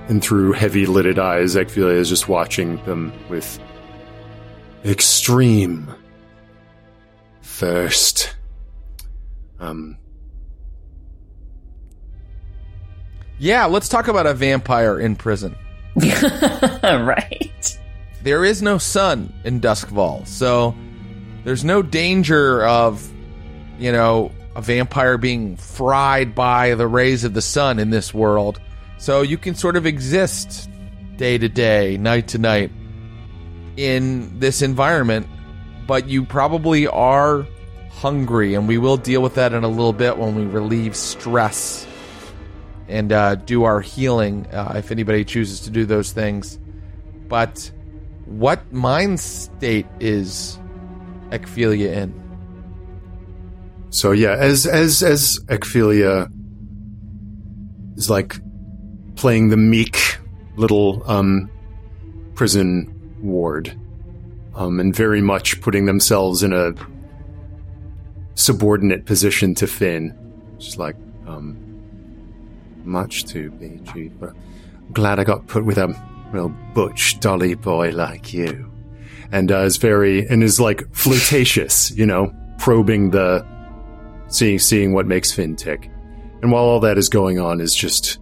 And 0.09 0.23
through 0.23 0.53
heavy 0.53 0.85
lidded 0.85 1.19
eyes, 1.19 1.55
Ekphilia 1.55 1.95
is 1.95 2.11
just 2.11 2.29
watching 2.29 2.85
them 2.85 3.15
with 3.31 3.59
extreme 4.85 5.91
thirst. 7.41 8.37
Um, 9.59 9.97
Yeah, 13.39 13.67
let's 13.67 13.89
talk 13.89 14.09
about 14.09 14.27
a 14.27 14.35
vampire 14.35 14.99
in 15.01 15.17
prison. 15.17 15.57
right. 16.83 17.79
There 18.23 18.45
is 18.45 18.63
no 18.63 18.79
sun 18.79 19.33
in 19.45 19.61
Duskfall, 19.61 20.27
so 20.27 20.75
there's 21.45 21.65
no 21.65 21.83
danger 21.83 22.65
of, 22.65 23.07
you 23.79 23.93
know, 23.93 24.33
a 24.57 24.63
vampire 24.63 25.19
being 25.19 25.57
fried 25.57 26.35
by 26.35 26.75
the 26.75 26.87
rays 26.87 27.25
of 27.25 27.35
the 27.35 27.43
sun 27.43 27.79
in 27.79 27.91
this 27.91 28.15
world. 28.15 28.61
So 28.99 29.23
you 29.23 29.37
can 29.37 29.55
sort 29.55 29.77
of 29.77 29.85
exist 29.85 30.71
day 31.17 31.37
to 31.37 31.49
day, 31.49 31.97
night 31.97 32.29
to 32.29 32.39
night 32.39 32.71
in 33.77 34.39
this 34.39 34.63
environment, 34.63 35.27
but 35.87 36.09
you 36.09 36.25
probably 36.25 36.87
are 36.87 37.47
hungry, 37.91 38.55
and 38.55 38.69
we 38.69 38.79
will 38.79 38.97
deal 38.97 39.23
with 39.23 39.35
that 39.35 39.53
in 39.53 39.65
a 39.65 39.69
little 39.69 39.93
bit 39.93 40.17
when 40.17 40.35
we 40.35 40.45
relieve 40.45 40.97
stress 40.97 41.87
and 42.95 43.13
uh, 43.13 43.35
do 43.35 43.65
our 43.65 43.81
healing 43.81 44.47
uh, 44.53 44.75
if 44.77 44.91
anybody 44.91 45.25
chooses 45.25 45.61
to 45.61 45.71
do 45.71 45.85
those 45.85 46.13
things. 46.13 46.59
But 47.29 47.71
what 48.27 48.73
mind 48.73 49.21
state 49.21 49.87
is 50.01 50.59
Ekphilia 51.31 51.93
in? 51.93 52.25
so 53.95 54.11
yeah, 54.11 54.35
as 54.35 54.67
as 54.67 55.05
as 55.05 55.39
Ekphilia 55.47 56.29
is 57.97 58.11
like 58.11 58.35
playing 59.15 59.51
the 59.51 59.57
meek 59.57 60.19
little 60.57 61.09
um, 61.09 61.49
prison 62.35 62.93
ward, 63.23 63.79
um, 64.57 64.81
and 64.81 64.95
very 64.97 65.21
much 65.21 65.61
putting 65.61 65.87
themselves 65.87 66.43
in 66.43 66.53
a 66.53 66.75
subordinate 68.35 69.07
position 69.07 69.55
to 69.55 69.69
Finn. 69.69 70.13
Just 70.59 70.77
like, 70.77 70.97
um, 71.29 71.57
much 72.85 73.25
to 73.27 73.51
be, 73.53 73.81
Chief, 73.93 74.13
but 74.19 74.31
I'm 74.31 74.93
glad 74.93 75.19
I 75.19 75.25
got 75.25 75.47
put 75.47 75.65
with 75.65 75.79
a 75.79 75.95
real 76.31 76.49
butch 76.75 77.21
dolly 77.21 77.55
boy 77.55 77.91
like 77.91 78.33
you. 78.33 78.71
And 79.33 79.51
uh, 79.51 79.61
is 79.61 79.79
very 79.79 80.27
and 80.29 80.43
is 80.43 80.61
like 80.61 80.83
flirtatious, 80.95 81.91
you 81.93 82.07
know, 82.07 82.33
probing 82.59 83.11
the 83.11 83.45
seeing 84.29 84.59
seeing 84.59 84.93
what 84.93 85.07
makes 85.07 85.33
Finn 85.33 85.57
tick. 85.57 85.91
And 86.43 86.53
while 86.53 86.65
all 86.65 86.81
that 86.81 86.99
is 86.99 87.09
going 87.09 87.39
on, 87.39 87.61
is 87.61 87.75
just 87.75 88.19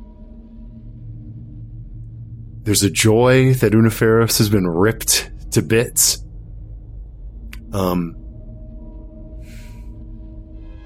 there's 2.63 2.83
a 2.83 2.91
joy 2.91 3.55
that 3.55 3.73
Unaferos 3.73 4.39
has 4.39 4.49
been 4.49 4.67
ripped 4.67 5.31
to 5.53 5.63
bits. 5.63 6.25
Um, 7.73 8.17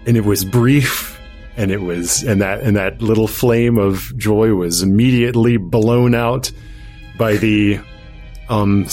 and 0.07 0.17
it 0.17 0.25
was 0.25 0.45
brief, 0.45 1.16
and 1.57 1.71
it 1.71 1.81
was, 1.81 2.23
and 2.23 2.41
that 2.43 2.61
and 2.61 2.77
that 2.77 3.01
little 3.03 3.29
flame 3.29 3.79
of 3.79 4.17
joy 4.17 4.55
was 4.55 4.83
immediately 4.83 5.57
blown 5.57 6.15
out 6.15 6.51
by 7.19 7.37
the, 7.37 7.81
um, 8.49 8.87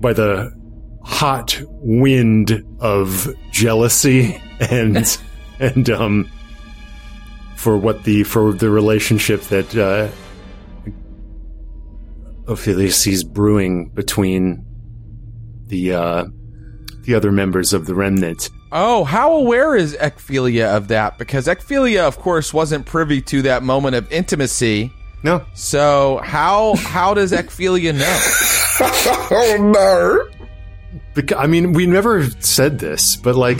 by 0.00 0.12
the 0.12 0.54
hot 1.06 1.60
wind 1.68 2.64
of 2.80 3.32
jealousy 3.52 4.42
and 4.60 5.18
and 5.60 5.88
um 5.88 6.28
for 7.54 7.78
what 7.78 8.02
the 8.02 8.24
for 8.24 8.52
the 8.52 8.68
relationship 8.68 9.40
that 9.42 9.76
uh 9.76 10.08
Ophelia 12.48 12.90
sees 12.90 13.22
brewing 13.22 13.88
between 13.90 14.64
the 15.66 15.94
uh 15.94 16.24
the 17.02 17.14
other 17.14 17.30
members 17.30 17.72
of 17.72 17.86
the 17.86 17.94
remnant. 17.94 18.50
Oh, 18.72 19.04
how 19.04 19.32
aware 19.34 19.76
is 19.76 19.94
Ekphilia 19.96 20.74
of 20.76 20.88
that? 20.88 21.18
Because 21.18 21.46
Ekphilia, 21.46 22.00
of 22.00 22.18
course, 22.18 22.52
wasn't 22.52 22.84
privy 22.84 23.20
to 23.22 23.42
that 23.42 23.62
moment 23.62 23.94
of 23.94 24.10
intimacy. 24.12 24.92
No, 25.22 25.44
So 25.54 26.20
how 26.22 26.74
how 26.76 27.14
does 27.14 27.32
Ekphilia 27.32 27.94
know? 27.94 28.18
oh 29.30 29.72
no! 29.72 30.28
Beca- 31.14 31.38
I 31.38 31.46
mean, 31.46 31.72
we 31.72 31.86
never 31.86 32.24
said 32.40 32.78
this, 32.78 33.16
but 33.16 33.34
like, 33.34 33.58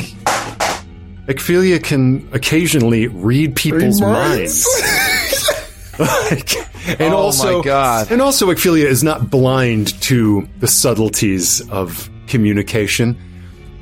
Ekphilia 1.29 1.83
can 1.83 2.29
occasionally 2.33 3.09
read 3.09 3.57
people's 3.57 4.01
minds. 4.01 4.67
Like, 5.99 6.55
and 7.01 7.15
Oh 7.15 7.17
also, 7.17 7.59
my 7.61 7.65
God. 7.65 8.13
and 8.13 8.21
also, 8.21 8.49
Ekphilia 8.53 8.85
is 8.85 9.03
not 9.03 9.31
blind 9.31 9.99
to 10.03 10.47
the 10.61 10.69
subtleties 10.69 11.67
of 11.71 12.11
communication, 12.27 13.17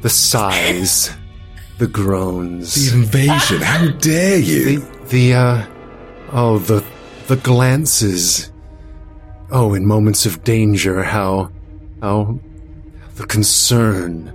the 0.04 0.10
sighs, 0.10 1.10
the 1.78 1.86
groans, 1.86 2.74
The 2.92 2.98
invasion! 2.98 3.62
How 3.62 3.88
dare 3.88 4.38
you? 4.38 4.80
the 4.80 5.06
the 5.08 5.34
uh, 5.34 5.66
oh 6.30 6.58
the 6.58 6.84
the 7.26 7.36
glances. 7.36 8.52
Oh, 9.50 9.72
in 9.72 9.86
moments 9.86 10.26
of 10.26 10.44
danger, 10.44 11.02
how 11.02 11.50
how 12.02 12.38
the 13.16 13.24
concern. 13.26 14.30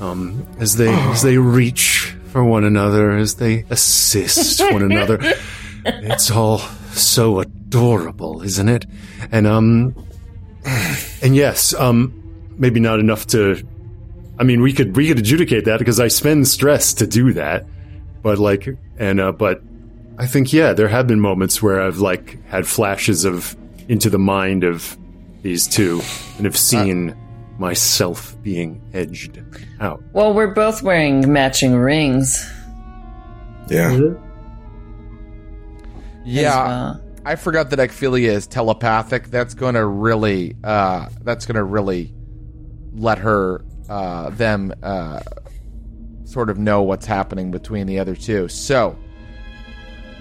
Um, 0.00 0.46
as 0.60 0.76
they 0.76 0.92
as 0.92 1.22
they 1.22 1.38
reach 1.38 2.14
for 2.26 2.44
one 2.44 2.64
another, 2.64 3.12
as 3.12 3.36
they 3.36 3.64
assist 3.70 4.60
one 4.70 4.82
another, 4.92 5.18
it's 5.86 6.30
all 6.30 6.58
so 6.92 7.40
adorable, 7.40 8.42
isn't 8.42 8.68
it? 8.68 8.84
And 9.32 9.46
um, 9.46 9.94
and 11.22 11.34
yes, 11.34 11.72
um, 11.72 12.12
maybe 12.58 12.80
not 12.80 13.00
enough 13.00 13.26
to. 13.28 13.66
I 14.38 14.44
mean, 14.44 14.62
we 14.62 14.72
could 14.72 14.96
we 14.96 15.08
could 15.08 15.18
adjudicate 15.18 15.64
that 15.66 15.78
because 15.78 16.00
I 16.00 16.08
spend 16.08 16.48
stress 16.48 16.94
to 16.94 17.06
do 17.06 17.32
that, 17.34 17.66
but 18.22 18.38
like, 18.38 18.68
and 18.98 19.20
uh, 19.20 19.32
but 19.32 19.62
I 20.18 20.26
think 20.26 20.52
yeah, 20.52 20.72
there 20.72 20.88
have 20.88 21.06
been 21.06 21.20
moments 21.20 21.62
where 21.62 21.80
I've 21.80 21.98
like 21.98 22.44
had 22.46 22.66
flashes 22.66 23.24
of 23.24 23.56
into 23.88 24.10
the 24.10 24.18
mind 24.18 24.64
of 24.64 24.96
these 25.42 25.68
two 25.68 26.00
and 26.36 26.46
have 26.46 26.56
seen 26.56 27.14
myself 27.58 28.36
being 28.42 28.80
edged 28.92 29.40
out. 29.80 30.02
Well, 30.12 30.34
we're 30.34 30.54
both 30.54 30.82
wearing 30.82 31.32
matching 31.32 31.76
rings. 31.76 32.50
Yeah. 33.68 34.14
Yeah, 36.24 36.66
well. 36.66 37.00
I 37.26 37.36
forgot 37.36 37.70
that 37.70 37.78
Ekphilia 37.78 38.28
is 38.28 38.46
telepathic. 38.46 39.28
That's 39.28 39.54
going 39.54 39.74
to 39.74 39.84
really 39.84 40.56
uh, 40.64 41.08
that's 41.22 41.46
going 41.46 41.56
to 41.56 41.64
really 41.64 42.14
let 42.94 43.18
her 43.18 43.64
uh, 43.88 44.30
them 44.30 44.72
uh, 44.82 45.20
sort 46.24 46.50
of 46.50 46.58
know 46.58 46.82
what's 46.82 47.06
happening 47.06 47.50
between 47.50 47.86
the 47.86 47.98
other 47.98 48.14
two. 48.14 48.48
So 48.48 48.98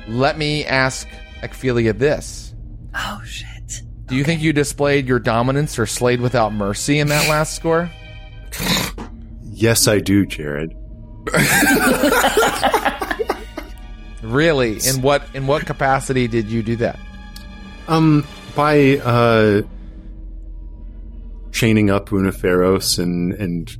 let 0.08 0.38
me 0.38 0.66
ask 0.66 1.08
Ekphilia 1.42 1.98
this. 1.98 2.54
Oh 2.96 3.22
shit! 3.26 3.82
Do 4.08 4.16
you 4.16 4.24
think 4.24 4.42
you 4.42 4.54
displayed 4.54 5.08
your 5.08 5.20
dominance 5.20 5.80
or 5.80 5.86
slayed 5.86 6.22
without 6.22 6.54
mercy 6.54 7.00
in 7.00 7.08
that 7.08 7.28
last 7.30 7.56
score? 7.56 7.90
Yes, 9.42 9.88
I 9.88 10.00
do, 10.00 10.26
Jared. 10.26 10.76
Really? 14.24 14.80
In 14.88 15.02
what 15.02 15.24
in 15.34 15.48
what 15.48 15.66
capacity 15.66 16.28
did 16.28 16.48
you 16.48 16.64
do 16.64 16.78
that? 16.78 16.98
Um, 17.88 18.26
by 18.56 18.98
uh, 18.98 19.62
chaining 21.54 21.90
up 21.90 22.10
Unaferos 22.10 23.00
and 23.00 23.34
and 23.34 23.78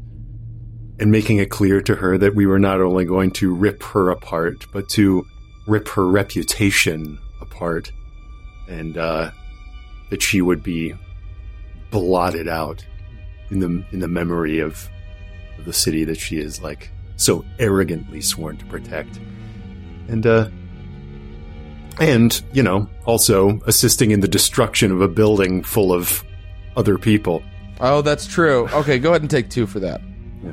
and 1.00 1.12
making 1.12 1.40
it 1.40 1.50
clear 1.50 1.82
to 1.82 1.96
her 1.96 2.18
that 2.18 2.36
we 2.36 2.46
were 2.46 2.60
not 2.60 2.80
only 2.80 3.04
going 3.04 3.32
to 3.32 3.54
rip 3.54 3.84
her 3.84 4.10
apart, 4.10 4.68
but 4.72 4.88
to 4.88 5.26
rip 5.68 5.90
her 5.90 6.08
reputation 6.08 7.18
apart, 7.42 7.92
and 8.70 8.98
uh, 8.98 9.32
that 10.10 10.22
she 10.22 10.42
would 10.42 10.64
be 10.64 10.94
blotted 11.90 12.48
out 12.48 12.86
in 13.50 13.60
the 13.60 13.84
in 13.92 14.00
the 14.00 14.08
memory 14.08 14.60
of, 14.60 14.88
of 15.58 15.66
the 15.66 15.74
city 15.74 16.04
that 16.06 16.18
she 16.18 16.38
is 16.38 16.62
like 16.62 16.90
so 17.16 17.44
arrogantly 17.60 18.22
sworn 18.22 18.56
to 18.58 18.66
protect, 18.66 19.20
and 20.08 20.28
uh, 20.28 20.48
and 22.00 22.42
you 22.54 22.62
know 22.62 22.88
also 23.06 23.60
assisting 23.66 24.12
in 24.12 24.20
the 24.20 24.28
destruction 24.28 24.92
of 24.92 25.02
a 25.02 25.08
building 25.08 25.64
full 25.64 25.92
of 25.92 26.24
other 26.78 26.98
people. 27.00 27.44
Oh, 27.80 28.02
that's 28.02 28.26
true. 28.28 28.68
Okay, 28.74 29.00
go 29.00 29.10
ahead 29.10 29.22
and 29.22 29.30
take 29.32 29.50
two 29.50 29.66
for 29.66 29.80
that. 29.80 30.02
Yeah. 30.44 30.52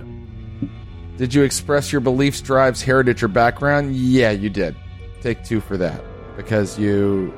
Did 1.16 1.34
you 1.34 1.42
express 1.42 1.92
your 1.92 2.00
beliefs, 2.00 2.40
drives, 2.40 2.82
heritage, 2.82 3.22
or 3.22 3.28
background? 3.28 3.94
Yeah, 3.94 4.30
you 4.30 4.48
did. 4.50 4.74
Take 5.20 5.44
two 5.44 5.60
for 5.60 5.76
that. 5.76 6.02
Because 6.36 6.78
you. 6.78 7.32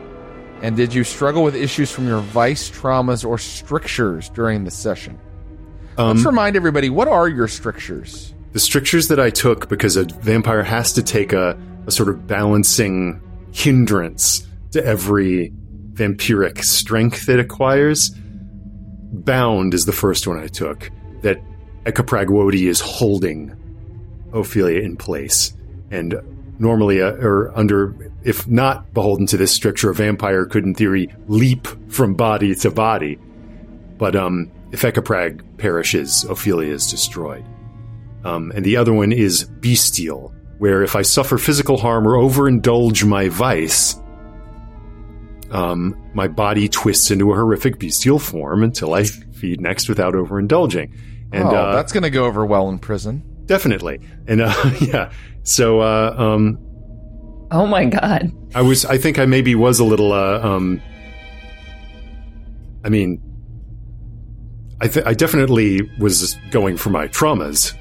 And 0.62 0.77
did 0.77 0.95
you 0.95 1.03
struggle 1.03 1.42
with 1.42 1.57
issues 1.57 1.90
from 1.90 2.07
your 2.07 2.21
vice, 2.21 2.71
traumas, 2.71 3.25
or 3.29 3.37
strictures 3.38 4.29
during 4.29 4.62
the 4.64 4.71
session? 4.71 5.18
Let's 5.99 6.21
Um, 6.21 6.27
remind 6.27 6.55
everybody 6.57 6.88
what 6.88 7.09
are 7.09 7.29
your 7.29 7.49
strictures? 7.49 8.33
the 8.53 8.61
strictures 8.61 9.09
that 9.09 9.18
I 9.18 9.31
took 9.31 9.68
because 9.71 9.97
a 9.97 10.05
vampire 10.05 10.62
has 10.62 10.92
to 10.92 11.03
take 11.03 11.33
a, 11.33 11.59
a 11.87 11.90
sort 11.90 12.11
of 12.11 12.27
balancing 12.27 13.18
hindrance 13.51 14.47
to 14.73 14.85
every 14.85 15.51
vampiric 15.95 16.62
strength 16.62 17.29
it 17.31 17.40
acquires. 17.40 18.14
Bound 19.12 19.75
is 19.75 19.85
the 19.85 19.92
first 19.92 20.27
one 20.27 20.38
I 20.38 20.48
took. 20.48 20.90
That 21.20 21.40
Ekapragwodi 21.85 22.68
is 22.68 22.81
holding 22.81 23.55
Ophelia 24.33 24.81
in 24.81 24.96
place. 24.96 25.55
And 25.90 26.14
normally, 26.59 27.03
uh, 27.03 27.12
or 27.12 27.57
under, 27.57 27.94
if 28.25 28.48
not 28.48 28.94
beholden 28.94 29.27
to 29.27 29.37
this 29.37 29.53
stricture, 29.53 29.90
a 29.90 29.94
vampire 29.94 30.46
could, 30.46 30.64
in 30.64 30.75
theory, 30.75 31.09
leap 31.29 31.68
from 31.88 32.14
body 32.14 32.55
to 32.57 32.70
body. 32.70 33.18
But 33.98 34.16
um, 34.16 34.51
if 34.72 34.83
Ekaprag 34.83 35.59
perishes, 35.59 36.25
Ophelia 36.25 36.72
is 36.72 36.90
destroyed. 36.90 37.44
Um, 38.25 38.53
and 38.55 38.64
the 38.64 38.77
other 38.77 38.92
one 38.92 39.12
is 39.12 39.44
bestial, 39.44 40.33
where 40.59 40.83
if 40.83 40.96
I 40.96 41.03
suffer 41.03 41.38
physical 41.38 41.77
harm 41.77 42.07
or 42.07 42.16
overindulge 42.16 43.05
my 43.05 43.29
vice, 43.29 43.96
um, 45.52 46.10
my 46.14 46.28
body 46.28 46.68
twists 46.68 47.10
into 47.10 47.32
a 47.32 47.34
horrific 47.34 47.78
bestial 47.78 48.18
form 48.18 48.62
until 48.62 48.94
I 48.94 49.04
feed 49.04 49.60
next 49.60 49.88
without 49.88 50.14
overindulging. 50.14 50.92
And 51.32 51.44
oh, 51.44 51.54
uh, 51.54 51.74
that's 51.74 51.92
going 51.92 52.02
to 52.02 52.10
go 52.10 52.24
over 52.24 52.44
well 52.44 52.68
in 52.68 52.78
prison. 52.78 53.22
definitely. 53.46 54.00
And 54.26 54.40
uh, 54.42 54.54
yeah, 54.80 55.12
so 55.42 55.80
uh, 55.80 56.14
um, 56.16 56.58
Oh 57.52 57.66
my 57.66 57.84
god! 57.84 58.32
I 58.54 58.62
was. 58.62 58.86
I 58.86 58.96
think 58.96 59.18
I 59.18 59.26
maybe 59.26 59.54
was 59.54 59.78
a 59.78 59.84
little. 59.84 60.12
Uh, 60.12 60.40
um, 60.40 60.80
I 62.82 62.88
mean, 62.88 63.20
I, 64.80 64.88
th- 64.88 65.04
I 65.04 65.12
definitely 65.12 65.82
was 65.98 66.34
going 66.50 66.78
for 66.78 66.88
my 66.88 67.08
traumas, 67.08 67.76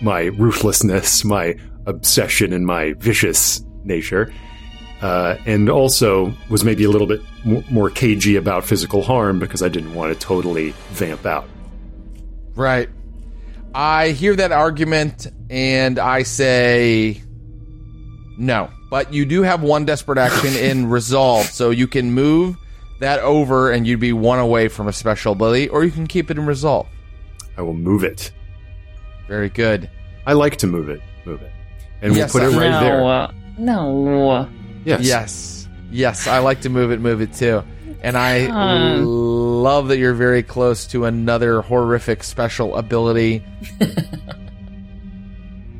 my 0.00 0.24
ruthlessness, 0.24 1.24
my 1.24 1.54
obsession, 1.86 2.52
and 2.52 2.66
my 2.66 2.94
vicious 2.94 3.64
nature. 3.84 4.32
Uh, 5.02 5.36
and 5.46 5.68
also 5.68 6.32
was 6.48 6.64
maybe 6.64 6.84
a 6.84 6.88
little 6.90 7.06
bit 7.06 7.20
m- 7.44 7.64
more 7.70 7.90
cagey 7.90 8.36
about 8.36 8.64
physical 8.64 9.02
harm 9.02 9.38
because 9.38 9.62
I 9.62 9.68
didn't 9.68 9.94
want 9.94 10.12
to 10.12 10.18
totally 10.18 10.70
vamp 10.90 11.26
out. 11.26 11.48
Right. 12.54 12.88
I 13.74 14.10
hear 14.10 14.36
that 14.36 14.52
argument 14.52 15.26
and 15.50 15.98
I 15.98 16.22
say 16.22 17.20
no. 18.38 18.70
But 18.90 19.12
you 19.12 19.24
do 19.24 19.42
have 19.42 19.62
one 19.62 19.84
desperate 19.86 20.18
action 20.18 20.52
in 20.54 20.86
resolve, 20.90 21.46
so 21.46 21.70
you 21.70 21.86
can 21.86 22.12
move 22.12 22.56
that 23.00 23.20
over 23.20 23.70
and 23.72 23.86
you'd 23.86 24.00
be 24.00 24.12
one 24.12 24.38
away 24.38 24.68
from 24.68 24.86
a 24.86 24.92
special 24.92 25.32
ability, 25.32 25.68
or 25.70 25.82
you 25.84 25.90
can 25.90 26.06
keep 26.06 26.30
it 26.30 26.36
in 26.38 26.44
resolve. 26.46 26.86
I 27.56 27.62
will 27.62 27.72
move 27.74 28.04
it. 28.04 28.30
Very 29.28 29.48
good. 29.48 29.88
I 30.26 30.34
like 30.34 30.56
to 30.56 30.66
move 30.66 30.88
it. 30.90 31.00
Move 31.24 31.40
it. 31.42 31.50
And 32.02 32.14
Yes, 32.14 32.34
we'll 32.34 32.44
put 32.44 32.52
it 32.52 32.56
I- 32.56 32.70
right 32.70 32.80
there. 32.80 33.04
uh, 33.04 33.32
no. 33.58 34.48
Yes. 34.84 35.02
Yes. 35.02 35.68
Yes, 35.90 36.26
I 36.26 36.38
like 36.38 36.62
to 36.62 36.70
move 36.70 36.90
it, 36.90 37.00
move 37.00 37.20
it 37.20 37.34
too. 37.34 37.62
And 38.02 38.16
I 38.16 38.48
Fun. 38.48 39.04
love 39.04 39.88
that 39.88 39.98
you're 39.98 40.14
very 40.14 40.42
close 40.42 40.86
to 40.88 41.04
another 41.04 41.60
horrific 41.60 42.24
special 42.24 42.76
ability. 42.76 43.44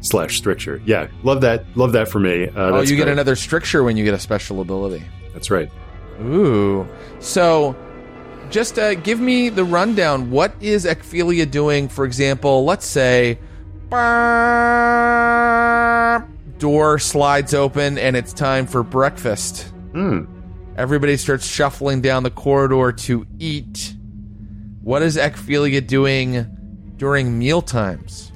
Slash 0.02 0.36
stricture. 0.36 0.82
Yeah. 0.84 1.08
Love 1.22 1.40
that. 1.40 1.64
Love 1.76 1.92
that 1.92 2.08
for 2.08 2.20
me. 2.20 2.48
Uh, 2.48 2.52
oh, 2.56 2.76
that's 2.78 2.90
you 2.90 2.96
get 2.96 3.08
another 3.08 3.36
stricture 3.36 3.82
when 3.82 3.96
you 3.96 4.04
get 4.04 4.14
a 4.14 4.18
special 4.18 4.60
ability. 4.60 5.02
That's 5.32 5.50
right. 5.50 5.70
Ooh. 6.20 6.86
So, 7.20 7.74
just 8.50 8.78
uh, 8.78 8.94
give 8.94 9.18
me 9.18 9.48
the 9.48 9.64
rundown. 9.64 10.30
What 10.30 10.54
is 10.60 10.84
Ekphilia 10.84 11.50
doing? 11.50 11.88
For 11.88 12.04
example, 12.04 12.64
let's 12.64 12.86
say, 12.86 13.38
door 16.62 16.96
slides 16.96 17.54
open 17.54 17.98
and 17.98 18.14
it's 18.16 18.32
time 18.32 18.68
for 18.68 18.84
breakfast. 18.84 19.62
Hmm. 19.90 20.26
Everybody 20.76 21.16
starts 21.16 21.44
shuffling 21.44 22.00
down 22.00 22.22
the 22.22 22.30
corridor 22.30 22.92
to 22.92 23.26
eat. 23.40 23.96
What 24.80 25.02
is 25.02 25.16
Ekphilia 25.16 25.84
doing 25.84 26.46
during 26.98 27.36
meal 27.36 27.62
times? 27.62 28.30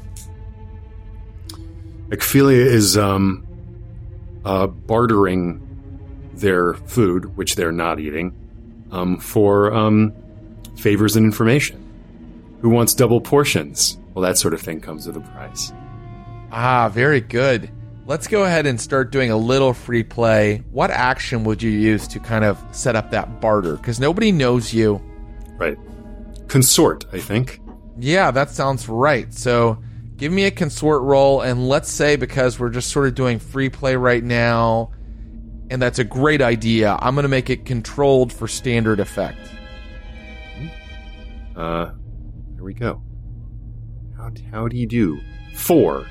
Ekphilia 2.09 2.67
is 2.67 2.99
um, 2.99 3.47
uh, 4.45 4.67
bartering 4.67 5.63
their 6.35 6.75
food, 6.75 7.37
which 7.37 7.55
they're 7.55 7.71
not 7.71 8.01
eating, 8.01 8.35
um, 8.91 9.19
for 9.19 9.73
um, 9.73 10.13
favors 10.77 11.15
and 11.15 11.25
information. 11.25 11.81
Who 12.61 12.71
wants 12.71 12.93
double 12.93 13.21
portions? 13.21 13.99
Well, 14.15 14.25
that 14.25 14.37
sort 14.37 14.53
of 14.53 14.61
thing 14.61 14.81
comes 14.81 15.07
with 15.07 15.17
a 15.17 15.21
price. 15.21 15.73
Ah, 16.51 16.89
very 16.89 17.21
good. 17.21 17.71
Let's 18.07 18.29
go 18.29 18.45
ahead 18.45 18.67
and 18.67 18.81
start 18.81 19.11
doing 19.11 19.33
a 19.33 19.37
little 19.37 19.75
free 19.75 20.05
play. 20.05 20.63
What 20.71 20.93
action 20.93 21.43
would 21.43 21.61
you 21.61 21.71
use 21.73 22.07
to 22.09 22.21
kind 22.21 22.45
of 22.45 22.57
set 22.71 22.95
up 22.95 23.11
that 23.11 23.41
barter? 23.41 23.75
Because 23.75 23.99
nobody 23.99 24.31
knows 24.31 24.73
you. 24.73 25.03
Right. 25.57 25.77
Consort, 26.47 27.05
I 27.13 27.19
think. 27.19 27.61
Yeah, 27.99 28.31
that 28.31 28.51
sounds 28.51 28.89
right. 28.89 29.35
So 29.35 29.83
give 30.17 30.31
me 30.31 30.45
a 30.45 30.53
consort 30.53 31.03
roll, 31.03 31.41
and 31.41 31.69
let's 31.69 31.91
say 31.91 32.15
because 32.15 32.61
we're 32.61 32.71
just 32.71 32.93
sort 32.93 33.09
of 33.09 33.17
doing 33.17 33.41
free 33.41 33.71
play 33.71 33.97
right 33.97 34.23
now, 34.23 34.93
and 35.69 35.83
that's 35.83 35.99
a 35.99 36.05
great 36.05 36.41
idea, 36.41 36.97
I'm 37.01 37.17
going 37.17 37.25
to 37.25 37.29
make 37.29 37.51
it 37.51 37.65
controlled 37.65 38.33
for 38.33 38.47
standard 38.47 39.01
effect. 39.01 39.41
Uh, 41.57 41.91
there 42.55 42.63
we 42.63 42.75
go. 42.75 43.03
How, 44.17 44.31
how 44.53 44.69
do 44.69 44.77
you 44.77 44.87
do? 44.87 45.21
Four. 45.55 46.07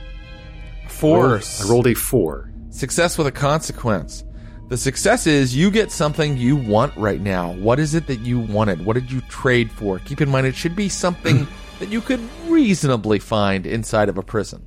Four. 0.87 1.37
I 1.37 1.67
rolled 1.67 1.87
a 1.87 1.93
four. 1.93 2.51
Success 2.69 3.17
with 3.17 3.27
a 3.27 3.31
consequence. 3.31 4.23
The 4.67 4.77
success 4.77 5.27
is 5.27 5.55
you 5.55 5.69
get 5.69 5.91
something 5.91 6.37
you 6.37 6.55
want 6.55 6.95
right 6.97 7.21
now. 7.21 7.53
What 7.53 7.79
is 7.79 7.93
it 7.93 8.07
that 8.07 8.21
you 8.21 8.39
wanted? 8.39 8.83
What 8.83 8.93
did 8.93 9.11
you 9.11 9.21
trade 9.21 9.71
for? 9.71 9.99
Keep 9.99 10.21
in 10.21 10.29
mind, 10.29 10.47
it 10.47 10.55
should 10.55 10.75
be 10.75 10.89
something 10.89 11.47
that 11.79 11.89
you 11.89 12.01
could 12.01 12.21
reasonably 12.47 13.19
find 13.19 13.67
inside 13.67 14.09
of 14.09 14.17
a 14.17 14.23
prison. 14.23 14.65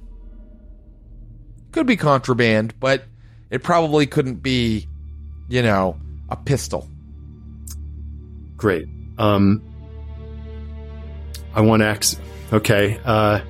Could 1.73 1.87
be 1.87 1.97
contraband, 1.97 2.79
but 2.79 3.05
it 3.51 3.63
probably 3.65 4.07
couldn't 4.07 4.37
be, 4.37 4.87
you 5.49 5.63
know, 5.63 5.99
a 6.29 6.37
pistol. 6.37 6.89
Great. 8.57 8.87
Um, 9.19 9.63
I 11.55 11.61
want 11.61 11.83
X. 11.83 12.21
Okay. 12.53 13.01
Uh, 13.05 13.41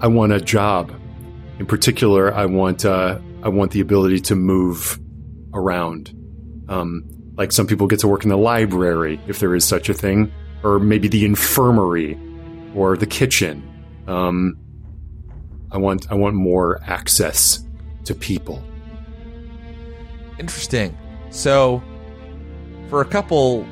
I 0.00 0.06
want 0.08 0.32
a 0.32 0.40
job. 0.40 0.97
In 1.58 1.66
particular, 1.66 2.32
I 2.32 2.46
want 2.46 2.84
uh, 2.84 3.18
I 3.42 3.48
want 3.48 3.72
the 3.72 3.80
ability 3.80 4.20
to 4.20 4.36
move 4.36 4.98
around. 5.54 6.14
Um, 6.68 7.04
like 7.36 7.52
some 7.52 7.66
people 7.66 7.86
get 7.86 8.00
to 8.00 8.08
work 8.08 8.24
in 8.24 8.30
the 8.30 8.36
library, 8.38 9.20
if 9.26 9.38
there 9.40 9.54
is 9.54 9.64
such 9.64 9.88
a 9.88 9.94
thing, 9.94 10.32
or 10.62 10.78
maybe 10.78 11.08
the 11.08 11.24
infirmary, 11.24 12.18
or 12.74 12.96
the 12.96 13.06
kitchen. 13.06 13.62
Um, 14.06 14.56
I 15.72 15.78
want 15.78 16.10
I 16.10 16.14
want 16.14 16.34
more 16.34 16.80
access 16.84 17.64
to 18.04 18.14
people. 18.14 18.62
Interesting. 20.38 20.96
So, 21.30 21.82
for 22.88 23.00
a 23.00 23.04
couple 23.04 23.66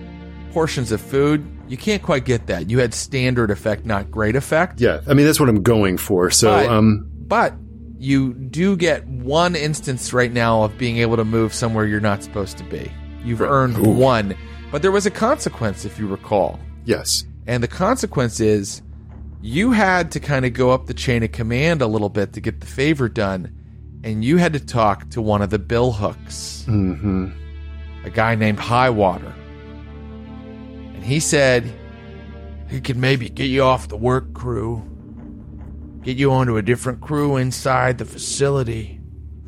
portions 0.52 0.90
of 0.92 1.00
food, 1.00 1.46
you 1.68 1.76
can't 1.76 2.02
quite 2.02 2.24
get 2.24 2.46
that. 2.48 2.68
You 2.68 2.78
had 2.80 2.92
standard 2.94 3.50
effect, 3.50 3.86
not 3.86 4.10
great 4.10 4.36
effect. 4.36 4.80
Yeah, 4.80 5.00
I 5.06 5.14
mean 5.14 5.26
that's 5.26 5.38
what 5.38 5.48
I'm 5.48 5.62
going 5.62 5.96
for. 5.98 6.30
So, 6.30 6.48
But- 6.50 6.68
um, 6.68 7.08
But 7.28 7.54
you 7.98 8.34
do 8.34 8.76
get 8.76 9.06
one 9.06 9.56
instance 9.56 10.12
right 10.12 10.32
now 10.32 10.62
of 10.62 10.76
being 10.78 10.98
able 10.98 11.16
to 11.16 11.24
move 11.24 11.54
somewhere 11.54 11.86
you're 11.86 12.00
not 12.00 12.22
supposed 12.22 12.58
to 12.58 12.64
be. 12.64 12.90
You've 13.24 13.40
earned 13.40 13.78
one. 13.98 14.36
But 14.70 14.82
there 14.82 14.90
was 14.92 15.06
a 15.06 15.10
consequence, 15.10 15.84
if 15.84 15.98
you 15.98 16.06
recall. 16.06 16.58
yes. 16.84 17.24
And 17.48 17.62
the 17.62 17.68
consequence 17.68 18.40
is 18.40 18.82
you 19.40 19.70
had 19.70 20.10
to 20.12 20.20
kind 20.20 20.44
of 20.44 20.52
go 20.52 20.72
up 20.72 20.86
the 20.86 20.94
chain 20.94 21.22
of 21.22 21.30
command 21.30 21.80
a 21.80 21.86
little 21.86 22.08
bit 22.08 22.32
to 22.32 22.40
get 22.40 22.58
the 22.60 22.66
favor 22.66 23.08
done. 23.08 23.52
And 24.02 24.24
you 24.24 24.38
had 24.38 24.52
to 24.54 24.60
talk 24.60 25.08
to 25.10 25.22
one 25.22 25.42
of 25.42 25.50
the 25.50 25.58
Billhooks, 25.58 26.64
hmm 26.64 27.30
a 28.04 28.10
guy 28.10 28.34
named 28.34 28.58
Highwater. 28.58 29.32
And 30.94 31.04
he 31.04 31.20
said 31.20 31.72
he 32.68 32.80
could 32.80 32.96
maybe 32.96 33.28
get 33.28 33.44
you 33.46 33.62
off 33.62 33.88
the 33.88 33.96
work 33.96 34.32
crew, 34.34 34.82
get 36.06 36.16
you 36.18 36.30
onto 36.30 36.56
a 36.56 36.62
different 36.62 37.00
crew 37.00 37.36
inside 37.36 37.98
the 37.98 38.04
facility 38.04 39.00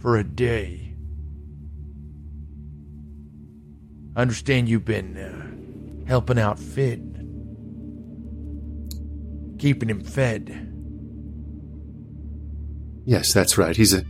for 0.03 0.17
a 0.17 0.25
day. 0.25 0.93
I 4.17 4.23
understand 4.23 4.69
you've 4.69 4.85
been 4.85 5.17
uh, 5.17 6.09
helping 6.09 6.37
out 6.37 6.59
Fid, 6.59 7.15
keeping 9.61 9.89
him 9.89 10.03
fed. 10.03 10.65
Yes, 13.05 13.33
that's 13.33 13.57
right. 13.57 13.77
He's 13.77 13.95
a 13.95 14.05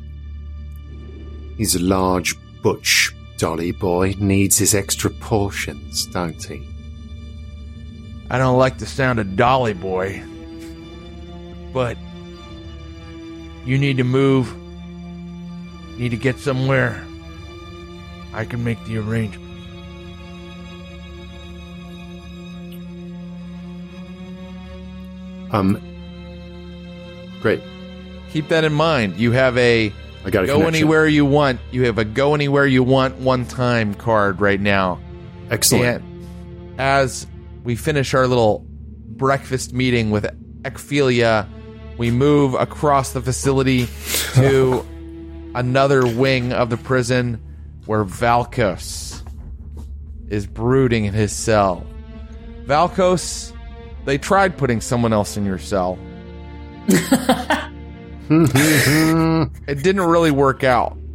he's 1.58 1.74
a 1.74 1.82
large 1.82 2.34
butch 2.62 3.14
dolly 3.37 3.72
boy. 3.72 4.14
Needs 4.18 4.56
his 4.56 4.74
extra 4.74 5.11
portions, 5.11 6.06
don't 6.06 6.42
he? 6.42 6.66
I 8.30 8.38
don't 8.38 8.56
like 8.56 8.78
the 8.78 8.87
sound 8.87 9.18
of 9.18 9.37
Dolly 9.37 9.74
Boy, 9.74 10.22
but 11.72 11.96
you 13.68 13.76
need 13.76 13.98
to 13.98 14.04
move. 14.04 14.54
Need 15.98 16.09
to 16.11 16.16
get 16.16 16.38
somewhere. 16.38 17.04
I 18.33 18.46
can 18.46 18.64
make 18.64 18.83
the 18.87 18.96
arrangements. 18.96 19.46
Um. 25.50 25.81
Great. 27.42 27.61
Keep 28.33 28.48
that 28.48 28.64
in 28.64 28.72
mind. 28.72 29.16
You 29.16 29.33
have 29.33 29.57
a 29.59 29.92
I 30.24 30.31
got 30.31 30.44
a 30.44 30.46
go 30.46 30.54
connection. 30.54 30.74
anywhere 30.74 31.07
you 31.07 31.26
want. 31.26 31.61
You 31.70 31.85
have 31.85 31.98
a 31.98 32.04
go 32.07 32.35
anywhere 32.35 32.66
you 32.66 32.83
want 32.83 33.16
one 33.16 33.44
time 33.44 33.94
card 33.94 34.40
right 34.40 34.61
now. 34.61 34.98
Excellent. 35.51 36.03
And 36.03 36.80
as 36.80 37.26
we 37.64 37.76
finish 37.76 38.14
our 38.14 38.26
little 38.26 38.64
breakfast 39.09 39.74
meeting 39.74 40.11
with 40.11 40.24
Ekphilia, 40.62 41.47
we 41.99 42.11
move 42.11 42.55
across 42.55 43.12
the 43.12 43.20
facility 43.20 43.88
to 44.34 44.86
another 45.55 46.07
wing 46.07 46.53
of 46.53 46.70
the 46.70 46.76
prison 46.76 47.42
where 47.86 48.05
Valkos 48.05 49.22
is 50.28 50.46
brooding 50.46 51.05
in 51.07 51.14
his 51.14 51.32
cell. 51.32 51.84
Valkos, 52.64 53.53
they 54.05 54.16
tried 54.18 54.57
putting 54.57 54.80
someone 54.80 55.12
else 55.12 55.36
in 55.36 55.44
your 55.44 55.59
cell. 55.59 55.99
it 58.30 59.82
didn't 59.82 60.03
really 60.03 60.30
work 60.30 60.64
out. 60.64 60.96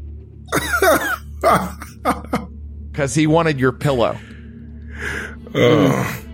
Because 2.92 3.16
he 3.16 3.26
wanted 3.26 3.60
your 3.60 3.72
pillow. 3.72 4.16
Oh, 5.56 6.26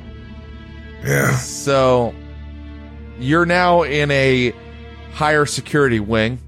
yeah. 1.05 1.31
So 1.37 2.13
you're 3.19 3.45
now 3.45 3.83
in 3.83 4.09
a 4.11 4.53
higher 5.13 5.45
security 5.45 5.99
wing, 5.99 6.39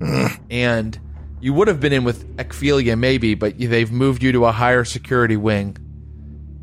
and 0.50 0.98
You 1.40 1.52
would 1.54 1.68
have 1.68 1.78
been 1.78 1.92
in 1.92 2.02
with 2.04 2.36
Ekphilia 2.36 2.98
maybe, 2.98 3.34
but 3.34 3.58
they've 3.58 3.92
moved 3.92 4.22
you 4.24 4.32
to 4.32 4.44
a 4.46 4.52
higher 4.52 4.84
security 4.84 5.36
wing. 5.36 5.76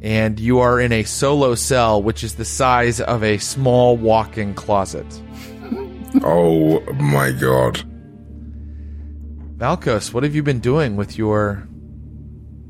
And 0.02 0.38
you 0.40 0.60
are 0.60 0.80
in 0.82 0.92
a 0.92 1.04
solo 1.04 1.56
cell, 1.56 2.04
which 2.04 2.24
is 2.24 2.36
the 2.36 2.44
size 2.46 3.00
of 3.00 3.24
a 3.24 3.38
small 3.38 3.96
walk-in 3.98 4.54
closet. 4.54 5.06
Oh 6.24 6.80
my 6.94 7.32
god. 7.32 7.84
Valkos, 9.58 10.14
what 10.14 10.24
have 10.24 10.34
you 10.34 10.44
been 10.44 10.62
doing 10.62 10.96
with 10.96 11.18
your 11.18 11.68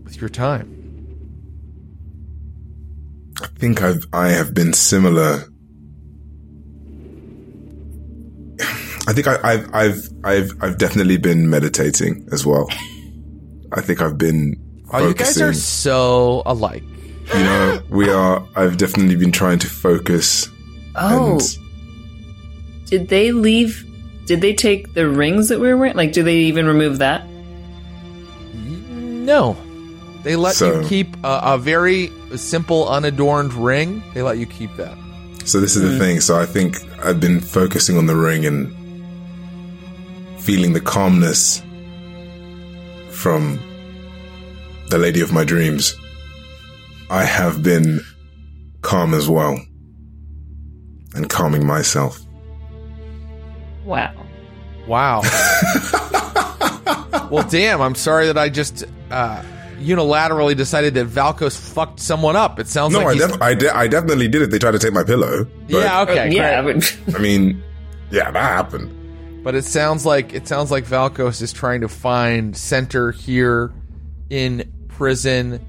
with 0.03 0.19
your 0.19 0.29
time? 0.29 0.67
I 3.39 3.47
think 3.59 3.83
I've 3.83 4.03
I 4.11 4.29
have 4.29 4.55
been 4.55 4.73
similar. 4.73 5.43
I 9.07 9.13
think 9.13 9.27
I, 9.27 9.37
I've 9.43 9.73
I've 9.73 10.09
I've 10.23 10.51
I've 10.61 10.77
definitely 10.77 11.17
been 11.17 11.49
meditating 11.49 12.27
as 12.31 12.45
well. 12.45 12.67
I 13.71 13.81
think 13.81 14.01
I've 14.01 14.17
been 14.17 14.55
Oh, 14.91 15.07
you 15.07 15.13
guys 15.13 15.41
are 15.41 15.53
so 15.53 16.43
alike. 16.45 16.83
you 17.33 17.43
know, 17.43 17.81
we 17.89 18.09
are. 18.09 18.47
I've 18.55 18.77
definitely 18.77 19.15
been 19.15 19.31
trying 19.31 19.59
to 19.59 19.67
focus. 19.67 20.47
Oh, 20.95 21.33
And 21.33 21.41
did 22.87 23.09
they 23.09 23.31
leave? 23.31 23.83
Did 24.25 24.41
they 24.41 24.53
take 24.53 24.93
the 24.93 25.09
rings 25.09 25.49
that 25.49 25.59
we 25.59 25.67
were 25.67 25.77
wearing? 25.77 25.95
Like, 25.95 26.11
do 26.13 26.23
they 26.23 26.37
even 26.37 26.65
remove 26.67 26.99
that? 26.99 27.27
No. 28.53 29.57
They 30.23 30.35
let 30.35 30.55
So- 30.55 30.81
you 30.81 30.87
keep 30.87 31.15
a, 31.23 31.41
a 31.43 31.57
very 31.57 32.11
simple, 32.35 32.87
unadorned 32.89 33.53
ring. 33.53 34.03
They 34.13 34.21
let 34.21 34.37
you 34.37 34.45
keep 34.45 34.75
that. 34.77 34.97
so 35.45 35.59
this 35.59 35.75
is 35.75 35.83
the 35.83 35.89
mm. 35.89 35.99
thing. 35.99 36.19
So 36.21 36.39
I 36.39 36.45
think 36.45 36.77
I've 37.03 37.19
been 37.19 37.39
focusing 37.39 37.97
on 37.97 38.07
the 38.07 38.15
ring 38.15 38.45
and 38.45 38.74
feeling 40.45 40.73
the 40.73 40.81
calmness 40.81 41.59
from 43.09 43.59
the 44.89 44.97
lady 44.99 45.21
of 45.21 45.33
my 45.33 45.43
dreams. 45.43 45.95
I 47.09 47.23
have 47.23 47.63
been 47.63 47.99
calm 48.83 49.15
as 49.15 49.27
well 49.27 49.57
and 51.15 51.27
calming 51.27 51.65
myself. 51.65 52.19
Wow. 53.85 54.13
Wow. 54.87 55.21
well, 57.31 57.47
damn. 57.49 57.81
I'm 57.81 57.95
sorry 57.95 58.27
that 58.27 58.37
I 58.37 58.49
just 58.49 58.83
uh, 59.09 59.41
unilaterally 59.79 60.55
decided 60.55 60.93
that 60.93 61.07
Valkos 61.07 61.57
fucked 61.57 61.99
someone 61.99 62.35
up. 62.35 62.59
It 62.59 62.67
sounds 62.67 62.93
No, 62.93 62.99
like 62.99 63.19
I, 63.19 63.27
def- 63.27 63.41
I, 63.41 63.53
de- 63.55 63.75
I 63.75 63.87
definitely 63.87 64.27
did 64.27 64.43
it. 64.43 64.51
They 64.51 64.59
tried 64.59 64.71
to 64.71 64.79
take 64.79 64.93
my 64.93 65.03
pillow. 65.03 65.45
But, 65.69 65.77
yeah. 65.77 66.01
Okay. 66.01 66.31
yeah, 66.31 66.61
I 67.15 67.17
mean, 67.17 67.63
yeah, 68.11 68.29
that 68.29 68.43
happened. 68.43 68.91
But 69.45 69.53
it 69.53 69.63
sounds 69.63 70.07
like 70.07 70.33
it 70.33 70.47
sounds 70.47 70.71
like 70.71 70.85
Valkos 70.85 71.39
is 71.39 71.53
trying 71.53 71.81
to 71.81 71.87
find 71.87 72.57
center 72.57 73.11
here 73.11 73.71
in 74.31 74.87
prison. 74.87 75.63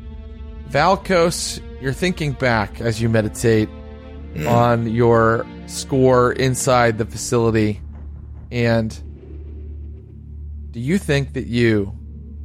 Valkos, 0.71 1.61
you're 1.83 1.93
thinking 1.93 2.33
back 2.33 2.81
as 2.81 3.03
you 3.03 3.11
meditate 3.11 3.69
on 4.49 4.89
your 4.89 5.45
score 5.67 6.33
inside 6.33 6.97
the 6.97 7.05
facility, 7.05 7.83
and 8.51 8.99
do 10.71 10.81
you 10.81 10.97
think 10.97 11.35
that 11.35 11.47
you 11.47 11.93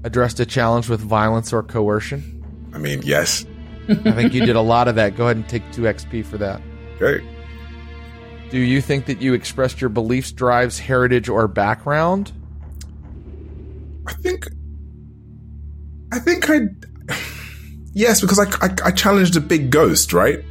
addressed 0.04 0.42
a 0.42 0.46
challenge 0.46 0.90
with 0.90 1.00
violence 1.00 1.54
or 1.54 1.64
coercion? 1.64 2.44
I 2.74 2.78
mean, 2.78 3.04
yes. 3.04 3.46
I 3.88 4.12
think 4.12 4.34
you 4.34 4.46
did 4.46 4.58
a 4.58 4.62
lot 4.74 4.90
of 4.90 4.96
that. 4.96 5.16
Go 5.16 5.28
ahead 5.28 5.38
and 5.38 5.48
take 5.48 5.64
two 5.72 5.84
XP 5.84 6.26
for 6.26 6.38
that. 6.40 6.62
Okay. 7.02 7.26
Do 8.52 8.60
you 8.60 8.82
think 8.82 9.06
that 9.06 9.22
you 9.22 9.34
expressed 9.34 9.80
your 9.80 9.90
beliefs, 9.90 10.32
drives, 10.32 10.78
heritage, 10.78 11.30
or 11.30 11.48
background? 11.48 12.34
I 14.06 14.14
think, 14.14 14.48
I 16.12 16.20
think 16.20 16.50
I, 16.50 16.60
yes, 17.94 18.20
because 18.20 18.40
I, 18.40 18.66
I, 18.66 18.76
I 18.86 18.92
challenged 18.92 19.38
a 19.38 19.40
big 19.40 19.72
ghost, 19.72 20.12
right? 20.12 20.44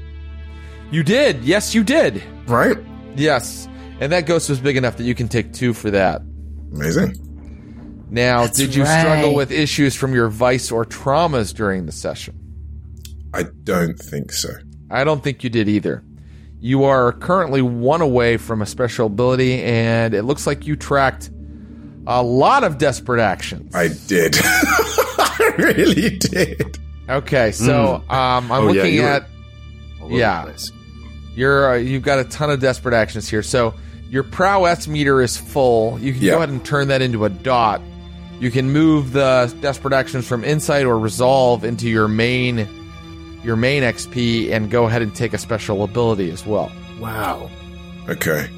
You 0.90 1.02
did. 1.02 1.44
Yes, 1.44 1.74
you 1.74 1.84
did. 1.84 2.22
Right? 2.46 2.78
Yes. 3.16 3.68
And 4.00 4.10
that 4.12 4.24
ghost 4.24 4.48
was 4.48 4.60
big 4.60 4.78
enough 4.78 4.96
that 4.96 5.04
you 5.04 5.14
can 5.14 5.28
take 5.28 5.52
two 5.52 5.74
for 5.74 5.90
that. 5.90 6.22
Amazing. 6.72 7.14
Now, 8.08 8.44
That's 8.44 8.56
did 8.56 8.74
you 8.74 8.84
right. 8.84 9.00
struggle 9.00 9.34
with 9.34 9.52
issues 9.52 9.94
from 9.94 10.14
your 10.14 10.28
vice 10.28 10.72
or 10.72 10.86
traumas 10.86 11.54
during 11.54 11.84
the 11.84 11.92
session? 11.92 12.34
I 13.34 13.44
don't 13.62 13.98
think 13.98 14.32
so. 14.32 14.48
I 14.90 15.04
don't 15.04 15.22
think 15.22 15.44
you 15.44 15.50
did 15.50 15.68
either. 15.68 16.02
You 16.60 16.84
are 16.84 17.12
currently 17.12 17.62
one 17.62 18.02
away 18.02 18.36
from 18.36 18.60
a 18.62 18.66
special 18.66 19.06
ability, 19.06 19.62
and 19.62 20.12
it 20.14 20.22
looks 20.22 20.46
like 20.46 20.66
you 20.66 20.76
tracked 20.76 21.30
a 22.06 22.22
lot 22.22 22.64
of 22.64 22.76
desperate 22.78 23.20
actions. 23.22 23.74
I 23.74 23.88
did. 24.06 24.36
I 24.42 25.54
really 25.58 26.18
did. 26.18 26.78
Okay, 27.08 27.52
so 27.52 27.94
um, 28.10 28.52
I'm 28.52 28.52
Oh, 28.52 28.66
looking 28.72 28.94
you 28.94 29.02
were- 29.02 29.08
at 29.08 29.26
Yeah. 30.08 30.50
You're 31.34 31.70
uh, 31.72 31.76
you've 31.76 32.02
got 32.02 32.18
a 32.18 32.24
ton 32.24 32.50
of 32.50 32.60
desperate 32.60 32.94
actions 32.94 33.28
here. 33.28 33.42
So 33.42 33.72
your 34.10 34.22
prowess 34.24 34.86
meter 34.88 35.22
is 35.22 35.36
full. 35.36 35.98
You 36.00 36.12
can 36.12 36.22
Yeah. 36.22 36.32
go 36.32 36.36
ahead 36.38 36.48
and 36.50 36.64
turn 36.64 36.88
that 36.88 37.00
into 37.02 37.24
a 37.24 37.30
dot. 37.30 37.80
You 38.40 38.50
can 38.50 38.70
move 38.72 39.12
the 39.12 39.54
desperate 39.60 39.94
actions 39.94 40.26
from 40.26 40.44
insight 40.44 40.84
or 40.86 40.98
resolve 40.98 41.64
into 41.64 41.88
your 41.88 42.08
main 42.08 42.66
your 43.44 43.56
main 43.56 43.82
XP 43.82 44.50
and 44.52 44.70
go 44.70 44.84
ahead 44.86 45.02
and 45.02 45.14
take 45.14 45.32
a 45.32 45.38
special 45.38 45.82
ability 45.82 46.30
as 46.30 46.44
well. 46.46 46.70
Wow. 46.98 47.50
Okay. 48.08 48.48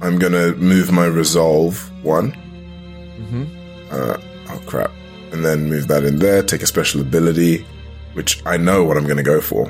I'm 0.00 0.18
gonna 0.18 0.52
move 0.54 0.90
my 0.92 1.06
resolve 1.06 1.90
one. 2.04 2.32
Mm-hmm. 2.32 3.44
Uh, 3.90 4.16
oh 4.50 4.60
crap. 4.66 4.90
And 5.32 5.44
then 5.44 5.68
move 5.68 5.88
that 5.88 6.04
in 6.04 6.18
there, 6.18 6.42
take 6.42 6.62
a 6.62 6.66
special 6.66 7.00
ability, 7.00 7.64
which 8.14 8.42
I 8.46 8.56
know 8.56 8.84
what 8.84 8.96
I'm 8.96 9.06
gonna 9.06 9.22
go 9.22 9.40
for. 9.40 9.66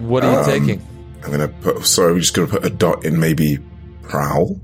What 0.00 0.24
are 0.24 0.32
you 0.32 0.38
Um, 0.38 0.44
taking? 0.66 0.86
I'm 1.24 1.30
gonna 1.30 1.48
put, 1.48 1.84
sorry, 1.86 2.12
we're 2.14 2.20
just 2.20 2.34
gonna 2.34 2.48
put 2.48 2.64
a 2.64 2.70
dot 2.70 3.04
in 3.04 3.18
maybe 3.20 3.58
prowl. 4.02 4.60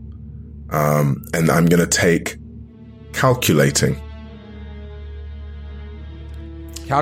Um, 0.70 1.24
and 1.34 1.50
I'm 1.50 1.66
gonna 1.66 1.86
take 1.86 2.36
calculating, 3.12 3.96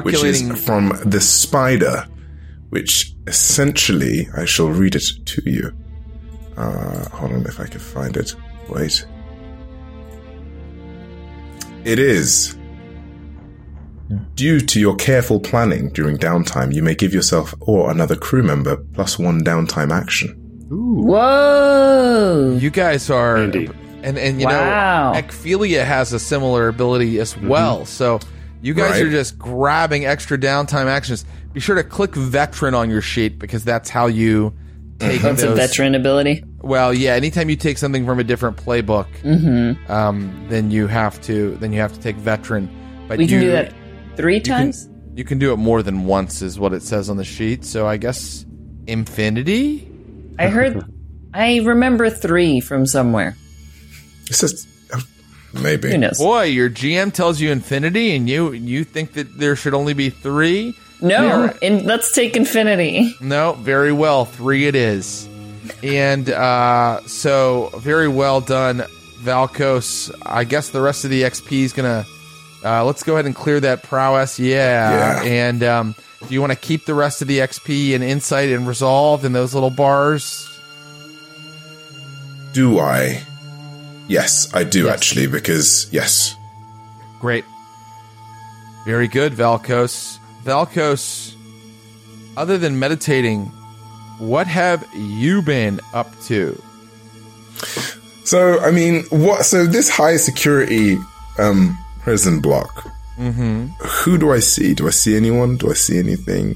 which 0.03 0.23
is 0.25 0.65
from 0.65 0.93
the 1.05 1.21
spider, 1.21 2.07
which 2.71 3.15
essentially, 3.27 4.29
I 4.37 4.45
shall 4.45 4.69
read 4.69 4.95
it 4.95 5.05
to 5.27 5.43
you. 5.51 5.73
Uh, 6.57 7.09
hold 7.11 7.33
on 7.33 7.47
if 7.47 7.61
I 7.61 7.67
can 7.67 7.81
find 7.81 8.17
it. 8.17 8.35
Wait. 8.69 9.05
It 11.85 11.99
is. 11.99 12.57
Due 14.35 14.61
to 14.61 14.81
your 14.81 14.95
careful 14.97 15.41
planning 15.41 15.89
during 15.91 16.17
downtime, 16.17 16.73
you 16.75 16.83
may 16.83 16.95
give 16.95 17.13
yourself 17.13 17.55
or 17.61 17.91
another 17.91 18.15
crew 18.17 18.43
member 18.43 18.77
plus 18.95 19.19
one 19.19 19.43
downtime 19.43 19.91
action. 19.93 20.31
Whoa! 20.71 22.57
you 22.61 22.71
guys 22.71 23.09
are 23.11 23.37
Handy. 23.37 23.69
and 24.03 24.19
and 24.19 24.41
you 24.41 24.47
Wow. 24.47 25.13
know 25.13 25.21
Ekphilia 25.21 25.85
has 25.85 26.13
a 26.13 26.19
similar 26.19 26.69
ability 26.69 27.19
as 27.21 27.37
well. 27.39 27.85
So 27.87 28.19
you 28.63 28.75
guys 28.75 28.93
Right. 28.93 29.03
are 29.03 29.11
just 29.11 29.39
grabbing 29.39 30.05
extra 30.07 30.39
downtime 30.39 30.87
actions. 30.87 31.25
Be 31.53 31.61
sure 31.61 31.77
to 31.77 31.85
click 31.85 32.15
veteran 32.15 32.75
on 32.75 32.91
your 32.91 33.01
sheet 33.03 33.39
because 33.39 33.65
that's 33.65 33.89
how 33.91 34.07
you 34.07 34.53
take 34.99 35.21
That's 35.23 35.43
a 35.43 35.49
those. 35.49 35.59
veteran 35.59 35.95
ability. 35.95 36.43
Well, 36.61 36.93
yeah. 36.95 37.13
Anytime 37.15 37.49
you 37.51 37.57
take 37.57 37.79
something 37.79 38.05
from 38.07 38.19
a 38.19 38.25
different 38.25 38.57
playbook, 38.57 39.07
Mm-hmm. 39.23 39.91
um, 39.93 40.47
then 40.49 40.71
you 40.71 40.87
have 40.87 41.21
to 41.23 41.57
then 41.61 41.73
you 41.73 41.81
have 41.81 41.93
to 41.93 42.01
take 42.01 42.17
veteran. 42.17 42.69
But 43.09 43.19
We 43.19 43.27
can 43.27 43.41
do 43.41 43.51
that 43.53 43.73
three 44.17 44.41
times. 44.41 44.89
You 45.15 45.25
can 45.25 45.39
do 45.39 45.53
it 45.53 45.57
more 45.57 45.83
than 45.83 46.05
once, 46.07 46.43
is 46.43 46.59
what 46.59 46.73
it 46.73 46.83
says 46.83 47.09
on 47.09 47.17
the 47.17 47.25
sheet. 47.25 47.65
So 47.65 47.87
I 47.87 47.97
guess 47.99 48.45
infinity. 48.87 49.89
I 50.39 50.49
heard. 50.49 50.85
I 51.33 51.59
remember 51.59 52.11
three 52.11 52.61
from 52.61 52.87
somewhere. 52.87 53.37
It 54.29 54.35
says 54.35 54.67
maybe. 55.63 55.91
Who 55.91 55.99
knows? 55.99 56.19
Boy, 56.19 56.45
your 56.45 56.71
GM 56.71 57.13
tells 57.13 57.41
you 57.41 57.51
infinity, 57.51 58.15
and 58.17 58.29
you 58.29 58.53
you 58.53 58.85
think 58.85 59.15
that 59.15 59.39
there 59.39 59.57
should 59.57 59.75
only 59.75 59.95
be 59.95 60.11
three. 60.11 60.77
No, 61.01 61.53
and 61.61 61.85
let's 61.85 62.13
take 62.15 62.37
infinity. 62.37 63.15
No, 63.21 63.53
very 63.53 63.93
well. 63.93 64.25
Three 64.25 64.67
it 64.67 64.75
is. 64.75 65.29
And 65.83 66.31
uh, 66.31 67.01
so, 67.07 67.71
very 67.77 68.09
well 68.09 68.41
done, 68.41 68.79
Valkos. 69.21 70.15
I 70.25 70.45
guess 70.45 70.71
the 70.71 70.81
rest 70.81 71.05
of 71.05 71.11
the 71.11 71.23
XP 71.23 71.53
is 71.63 71.73
going 71.73 72.05
to. 72.05 72.09
Uh, 72.65 72.85
let's 72.85 73.03
go 73.03 73.15
ahead 73.15 73.27
and 73.27 73.35
clear 73.35 73.61
that 73.61 73.83
prowess. 73.83 74.39
Yeah. 74.39 75.23
Yeah. 75.23 75.31
And 75.31 75.63
um, 75.63 75.95
do 76.27 76.35
you 76.35 76.41
want 76.41 76.53
to 76.53 76.59
keep 76.59 76.85
the 76.87 76.95
rest 76.95 77.23
of 77.23 77.29
the 77.29 77.39
XP 77.39 77.95
and 77.95 78.03
insight 78.03 78.49
and 78.49 78.67
resolve 78.67 79.25
in 79.25 79.33
those 79.33 79.55
little 79.55 79.71
bars? 79.71 80.49
Do 82.53 82.81
I? 82.81 83.23
Yes, 84.09 84.49
I 84.55 84.65
do 84.65 84.85
Yes. 84.85 84.95
actually, 84.95 85.27
because 85.27 85.89
yes. 85.93 86.37
Great. 87.21 87.45
Very 88.85 89.09
good, 89.09 89.33
Valkos. 89.33 90.19
Valkos, 90.45 91.35
other 92.37 92.57
than 92.57 92.79
meditating, 92.79 93.47
what 94.19 94.47
have 94.47 94.87
you 94.95 95.43
been 95.43 95.81
up 95.93 96.09
to? 96.27 96.61
So 98.25 98.61
I 98.61 98.71
mean, 98.71 99.05
what? 99.11 99.45
So 99.45 99.67
this 99.67 99.89
high 99.89 100.17
security 100.17 100.97
um, 101.39 101.77
prison 102.01 102.41
block. 102.41 102.85
Mm-hmm. 103.19 103.67
Who 104.05 104.19
do 104.19 104.33
I 104.33 104.41
see? 104.41 104.75
Do 104.75 104.87
I 104.87 104.91
see 104.91 105.17
anyone? 105.17 105.57
Do 105.57 105.71
I 105.71 105.75
see 105.75 105.99
anything? 105.99 106.55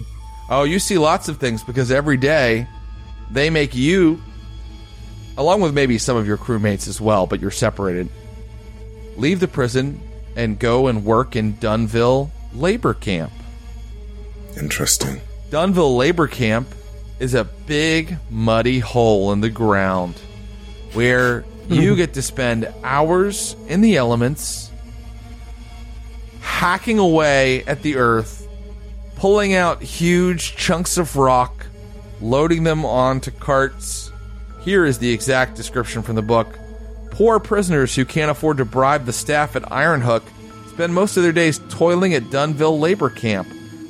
Oh, 0.51 0.65
you 0.65 0.79
see 0.79 0.99
lots 0.99 1.29
of 1.29 1.39
things 1.39 1.63
because 1.65 1.91
every 1.91 2.17
day 2.17 2.67
they 3.31 3.51
make 3.51 3.75
you, 3.75 4.21
along 5.41 5.63
with 5.63 5.73
maybe 5.73 5.97
some 5.97 6.19
of 6.19 6.27
your 6.27 6.37
crewmates 6.37 6.87
as 6.87 7.01
well, 7.01 7.27
but 7.27 7.41
you're 7.41 7.51
separated, 7.51 8.11
leave 9.17 9.41
the 9.41 9.49
prison 9.49 9.99
and 10.37 10.59
go 10.59 10.87
and 10.87 11.03
work 11.03 11.35
in 11.35 11.55
Dunville 11.55 12.31
labor 12.53 12.93
camp. 12.93 13.33
Interesting. 14.59 15.23
Dunville 15.49 15.97
labor 15.97 16.27
camp 16.27 16.69
is 17.19 17.33
a 17.33 17.45
big 17.45 18.19
muddy 18.29 18.81
hole 18.81 19.33
in 19.33 19.41
the 19.41 19.49
ground 19.49 20.15
where 20.93 21.47
you 21.71 21.97
get 21.97 22.13
to 22.15 22.23
spend 22.23 22.69
hours 22.85 23.57
in 23.67 23.81
the 23.81 23.97
elements 23.97 24.71
hacking 26.43 26.99
away 26.99 27.65
at 27.65 27.81
the 27.81 27.97
earth, 27.97 28.47
pulling 29.17 29.55
out 29.55 29.81
huge 29.81 30.55
chunks 30.57 30.99
of 30.99 31.17
rock, 31.17 31.65
loading 32.21 32.65
them 32.65 32.85
onto 32.85 33.31
carts. 33.31 34.10
Here 34.61 34.85
is 34.85 34.99
the 34.99 35.13
exact 35.13 35.57
description 35.57 36.03
from 36.03 36.17
the 36.17 36.23
book. 36.23 36.59
Poor 37.11 37.41
prisoners 37.41 37.95
who 37.95 38.05
can't 38.05 38.31
afford 38.31 38.59
to 38.59 38.65
bribe 38.65 39.07
the 39.07 39.13
staff 39.13 39.57
at 39.57 39.63
Ironhook 39.63 40.23
spend 40.69 40.95
most 40.95 41.17
of 41.17 41.23
their 41.23 41.33
days 41.33 41.61
toiling 41.71 42.15
at 42.15 42.25
Dunville 42.25 42.79
labor 42.79 43.11
camp, 43.11 43.49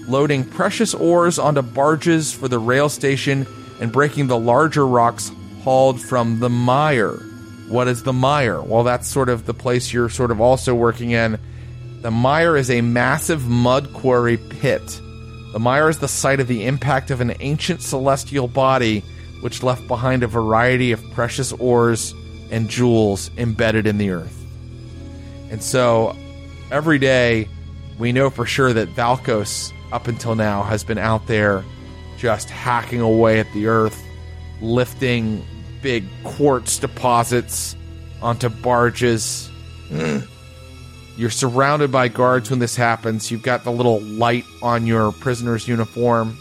loading 0.09 0.45
precious 0.45 0.95
ores 0.95 1.39
onto 1.39 1.63
barges 1.63 2.33
for 2.33 2.49
the 2.49 2.59
rail 2.59 2.89
station 2.89 3.47
and 3.81 3.93
breaking 3.93 4.29
the 4.29 4.39
larger 4.39 4.87
rocks 4.87 5.33
hauled 5.63 6.01
from 6.01 6.41
the 6.41 6.49
mire. 6.49 7.17
What 7.69 7.89
is 7.89 8.03
the 8.03 8.13
mire? 8.13 8.63
Well, 8.63 8.85
that's 8.85 9.09
sort 9.09 9.29
of 9.29 9.47
the 9.47 9.55
place 9.55 9.93
you're 9.93 10.09
sort 10.09 10.31
of 10.31 10.41
also 10.41 10.75
working 10.75 11.11
in. 11.11 11.39
The 12.03 12.11
mire 12.11 12.57
is 12.57 12.71
a 12.71 12.81
massive 12.81 13.47
mud 13.47 13.93
quarry 13.93 14.37
pit. 14.37 15.01
The 15.53 15.59
mire 15.59 15.89
is 15.89 15.99
the 15.99 16.09
site 16.09 16.41
of 16.41 16.49
the 16.49 16.67
impact 16.67 17.11
of 17.11 17.21
an 17.21 17.35
ancient 17.41 17.83
celestial 17.83 18.49
body 18.49 19.05
which 19.41 19.63
left 19.63 19.87
behind 19.89 20.23
a 20.23 20.27
variety 20.27 20.93
of 20.93 21.03
precious 21.13 21.53
ores 21.53 22.15
and 22.51 22.69
jewels 22.69 23.31
embedded 23.37 23.87
in 23.87 23.99
the 23.99 24.11
earth. 24.11 24.37
And 25.51 25.63
so 25.63 26.17
every 26.71 26.99
day 26.99 27.49
we 27.99 28.13
know 28.13 28.31
for 28.31 28.47
sure 28.47 28.73
that 28.73 28.89
Valkos, 28.95 29.73
up 29.93 30.09
until 30.09 30.35
now, 30.35 30.63
has 30.63 30.85
been 30.85 30.99
out 30.99 31.27
there 31.27 31.65
just 32.19 32.51
hacking 32.51 33.01
away 33.01 33.41
at 33.41 33.53
the 33.53 33.67
earth, 33.67 34.01
lifting 34.61 35.45
big 35.83 36.05
quartz 36.23 36.79
deposits 36.79 37.77
onto 38.23 38.49
barges. 38.49 39.49
Hmm. 39.89 40.19
You're 41.17 41.31
surrounded 41.31 41.91
by 41.91 42.09
guards 42.09 42.51
when 42.51 42.61
this 42.61 42.77
happens. 42.77 43.31
You've 43.31 43.43
got 43.43 43.65
the 43.65 43.73
little 43.73 44.01
light 44.01 44.45
on 44.63 44.87
your 44.87 45.13
prisoner's 45.13 45.67
uniform. 45.69 46.37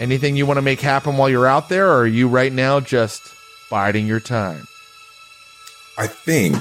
Anything 0.00 0.34
you 0.34 0.46
want 0.46 0.56
to 0.56 0.62
make 0.62 0.80
happen 0.80 1.18
while 1.18 1.28
you're 1.28 1.46
out 1.46 1.68
there, 1.68 1.86
or 1.86 2.00
are 2.00 2.06
you 2.06 2.26
right 2.26 2.52
now 2.52 2.80
just 2.80 3.34
biding 3.70 4.06
your 4.06 4.18
time? 4.18 4.66
I 5.98 6.06
think 6.06 6.58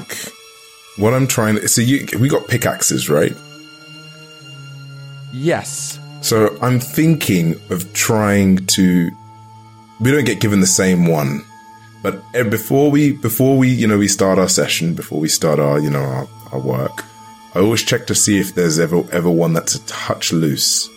what 0.98 1.14
I'm 1.14 1.26
trying 1.26 1.56
to 1.56 1.68
so 1.70 1.82
you 1.82 2.06
we 2.20 2.28
got 2.28 2.50
pickaxes, 2.50 3.10
right? 3.10 3.32
Yes. 5.32 5.98
So 6.22 6.58
I'm 6.62 6.80
thinking 6.82 7.56
of 7.70 7.94
trying 7.94 8.66
to. 8.68 9.10
We 10.02 10.12
don't 10.12 10.26
get 10.26 10.42
given 10.42 10.60
the 10.60 10.68
same 10.68 11.08
one, 11.08 11.46
but 12.04 12.22
eh, 12.34 12.44
before 12.44 12.92
we 12.92 13.14
before 13.14 13.58
we 13.58 13.70
you 13.70 13.88
know 13.88 13.98
we 13.98 14.10
start 14.10 14.38
our 14.38 14.50
session, 14.50 14.96
before 14.96 15.20
we 15.22 15.30
start 15.30 15.60
our 15.60 15.80
you 15.80 15.90
know 15.90 16.02
our, 16.02 16.28
our 16.52 16.60
work, 16.60 17.06
I 17.56 17.60
always 17.60 17.84
check 17.84 18.08
to 18.08 18.16
see 18.16 18.40
if 18.40 18.54
there's 18.54 18.80
ever 18.80 19.04
ever 19.14 19.32
one 19.32 19.54
that's 19.54 19.76
a 19.76 19.86
touch 19.86 20.34
loose, 20.34 20.90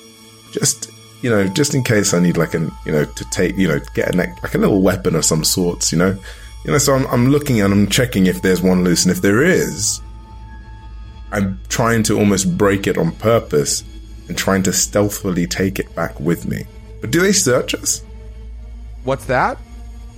just 0.51 0.92
you 1.23 1.31
know 1.31 1.47
just 1.49 1.75
in 1.75 1.83
case 1.83 2.13
I 2.15 2.21
need 2.21 2.37
like 2.37 2.55
an 2.55 2.71
you 2.85 2.93
know 2.93 3.05
to 3.05 3.25
take 3.31 3.57
you 3.57 3.69
know 3.69 3.81
get 3.95 4.15
a 4.15 4.17
like 4.17 4.55
a 4.55 4.59
little 4.59 4.83
weapon 4.83 5.15
of 5.15 5.25
some 5.25 5.45
sorts, 5.45 5.93
you 5.93 5.99
know, 5.99 6.17
you 6.65 6.73
know. 6.73 6.79
So 6.79 6.95
I'm 6.95 7.07
I'm 7.09 7.29
looking 7.29 7.61
and 7.61 7.73
I'm 7.73 7.89
checking 7.89 8.27
if 8.27 8.43
there's 8.43 8.61
one 8.63 8.85
loose, 8.85 9.05
and 9.05 9.15
if 9.15 9.23
there 9.23 9.43
is, 9.43 10.01
I'm 11.31 11.59
trying 11.69 12.03
to 12.05 12.19
almost 12.19 12.57
break 12.59 12.87
it 12.87 12.99
on 12.99 13.13
purpose 13.13 13.85
and 14.29 14.37
trying 14.37 14.63
to 14.65 14.73
stealthily 14.73 15.47
take 15.47 15.79
it 15.79 15.95
back 15.95 16.19
with 16.21 16.47
me. 16.47 16.65
But 17.01 17.11
do 17.11 17.21
they 17.21 17.33
search 17.33 17.75
us? 17.75 18.03
What's 19.05 19.25
that? 19.27 19.59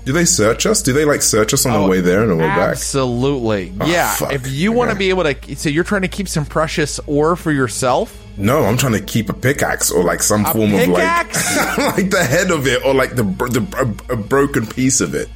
Do 0.05 0.13
they 0.13 0.27
search 0.27 0.67
us? 0.67 0.83
Do 0.83 0.93
they 0.93 1.07
like 1.07 1.23
search 1.23 1.55
us 1.55 1.65
on 1.65 1.73
Oh, 1.75 1.85
the 1.85 1.89
way 1.89 2.01
there 2.03 2.21
and 2.21 2.31
the 2.31 2.37
way 2.37 2.47
back? 2.47 2.73
Absolutely. 2.73 3.73
Oh, 3.81 3.87
yeah. 3.87 4.15
fuck. 4.15 4.33
If 4.35 4.47
you 4.47 4.71
want 4.71 4.91
to 4.91 4.97
be 4.97 5.09
able 5.09 5.23
to, 5.25 5.57
so 5.57 5.71
you're 5.71 5.85
trying 5.85 6.03
to 6.03 6.09
keep 6.09 6.29
some 6.29 6.45
precious 6.45 6.99
ore 7.07 7.37
for 7.37 7.51
yourself. 7.53 8.21
No, 8.37 8.65
I'm 8.65 8.77
trying 8.77 8.93
to 8.95 9.01
keep 9.01 9.29
a 9.29 9.33
pickaxe 9.33 9.91
or 9.91 10.03
like 10.03 10.23
some 10.23 10.45
A 10.45 10.53
form 10.53 10.71
pickaxe? 10.71 11.51
of 11.57 11.79
like, 11.79 11.79
like 11.97 12.11
the 12.11 12.25
head 12.25 12.51
of 12.51 12.67
it 12.67 12.85
or 12.85 12.93
like 12.95 13.15
the, 13.15 13.23
the 13.23 13.97
a, 14.11 14.15
a 14.15 14.17
broken 14.17 14.67
piece 14.67 15.01
of 15.01 15.15
it, 15.15 15.29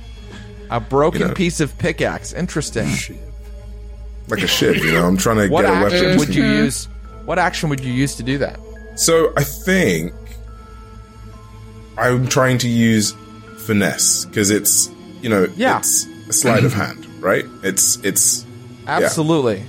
A 0.70 0.80
broken 0.80 1.20
You 1.20 1.28
know. 1.28 1.34
piece 1.34 1.61
of 1.61 1.76
pickaxe. 1.78 2.32
Interesting. 2.32 2.88
like 4.28 4.42
a 4.42 4.46
ship. 4.49 4.76
You 4.76 4.92
know, 4.92 5.07
I'm 5.07 5.16
trying 5.16 5.36
to 5.36 5.49
What 5.49 5.62
get 5.62 5.70
a 5.70 5.82
weapon. 5.84 6.18
would 6.18 6.34
you 6.34 6.44
use? 6.44 6.86
What 7.24 7.38
action 7.38 7.68
would 7.68 7.80
you 7.80 7.92
use 7.92 8.16
to 8.16 8.22
do 8.22 8.38
that? 8.38 8.59
So 8.96 9.32
I 9.36 9.44
think 9.44 10.12
I'm 11.96 12.26
trying 12.28 12.59
to 12.59 12.68
use 12.68 13.12
finesse 13.66 14.24
because 14.24 14.51
it's 14.51 14.90
you 15.22 15.28
know 15.28 15.46
Yeah. 15.57 15.78
it's 15.78 16.07
a 16.28 16.32
sleight 16.32 16.64
of 16.64 16.72
hand, 16.72 17.07
right? 17.20 17.44
It's 17.62 17.96
it's 18.05 18.44
Absolutely. 18.86 19.62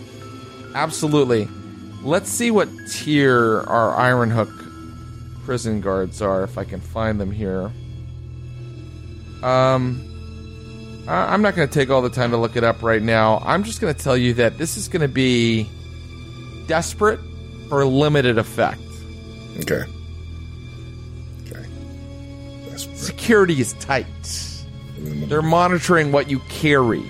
Absolutely. 0.76 1.48
Let's 2.02 2.30
see 2.30 2.50
what 2.52 2.70
tier 2.90 3.62
our 3.62 3.96
Iron 3.96 4.30
Hook 4.32 4.50
prison 5.46 5.82
guards 5.82 6.22
are, 6.22 6.44
if 6.44 6.58
I 6.58 6.64
can 6.64 6.80
find 6.80 7.20
them 7.20 7.32
here. 7.32 7.72
Um, 9.44 10.06
I- 11.08 11.34
I'm 11.34 11.42
not 11.42 11.56
going 11.56 11.68
to 11.68 11.74
take 11.74 11.90
all 11.90 12.02
the 12.02 12.10
time 12.10 12.32
to 12.32 12.38
look 12.38 12.56
it 12.56 12.64
up 12.64 12.84
right 12.84 13.02
now. 13.02 13.42
I'm 13.46 13.64
just 13.64 13.82
going 13.82 13.94
to 13.94 14.00
tell 14.02 14.16
you 14.18 14.34
that 14.36 14.58
this 14.58 14.78
is 14.78 14.88
going 14.88 15.02
to 15.02 15.08
be 15.08 15.68
desperate 16.68 17.20
for 17.68 17.84
limited 17.86 18.38
effect. 18.38 18.80
okay. 19.62 19.84
Okay. 21.48 21.66
That's 22.70 22.88
Security 23.00 23.60
is 23.60 23.74
tight. 23.74 24.06
They're 24.98 25.42
monitoring 25.42 26.12
what 26.12 26.30
you 26.30 26.40
carry. 26.50 27.04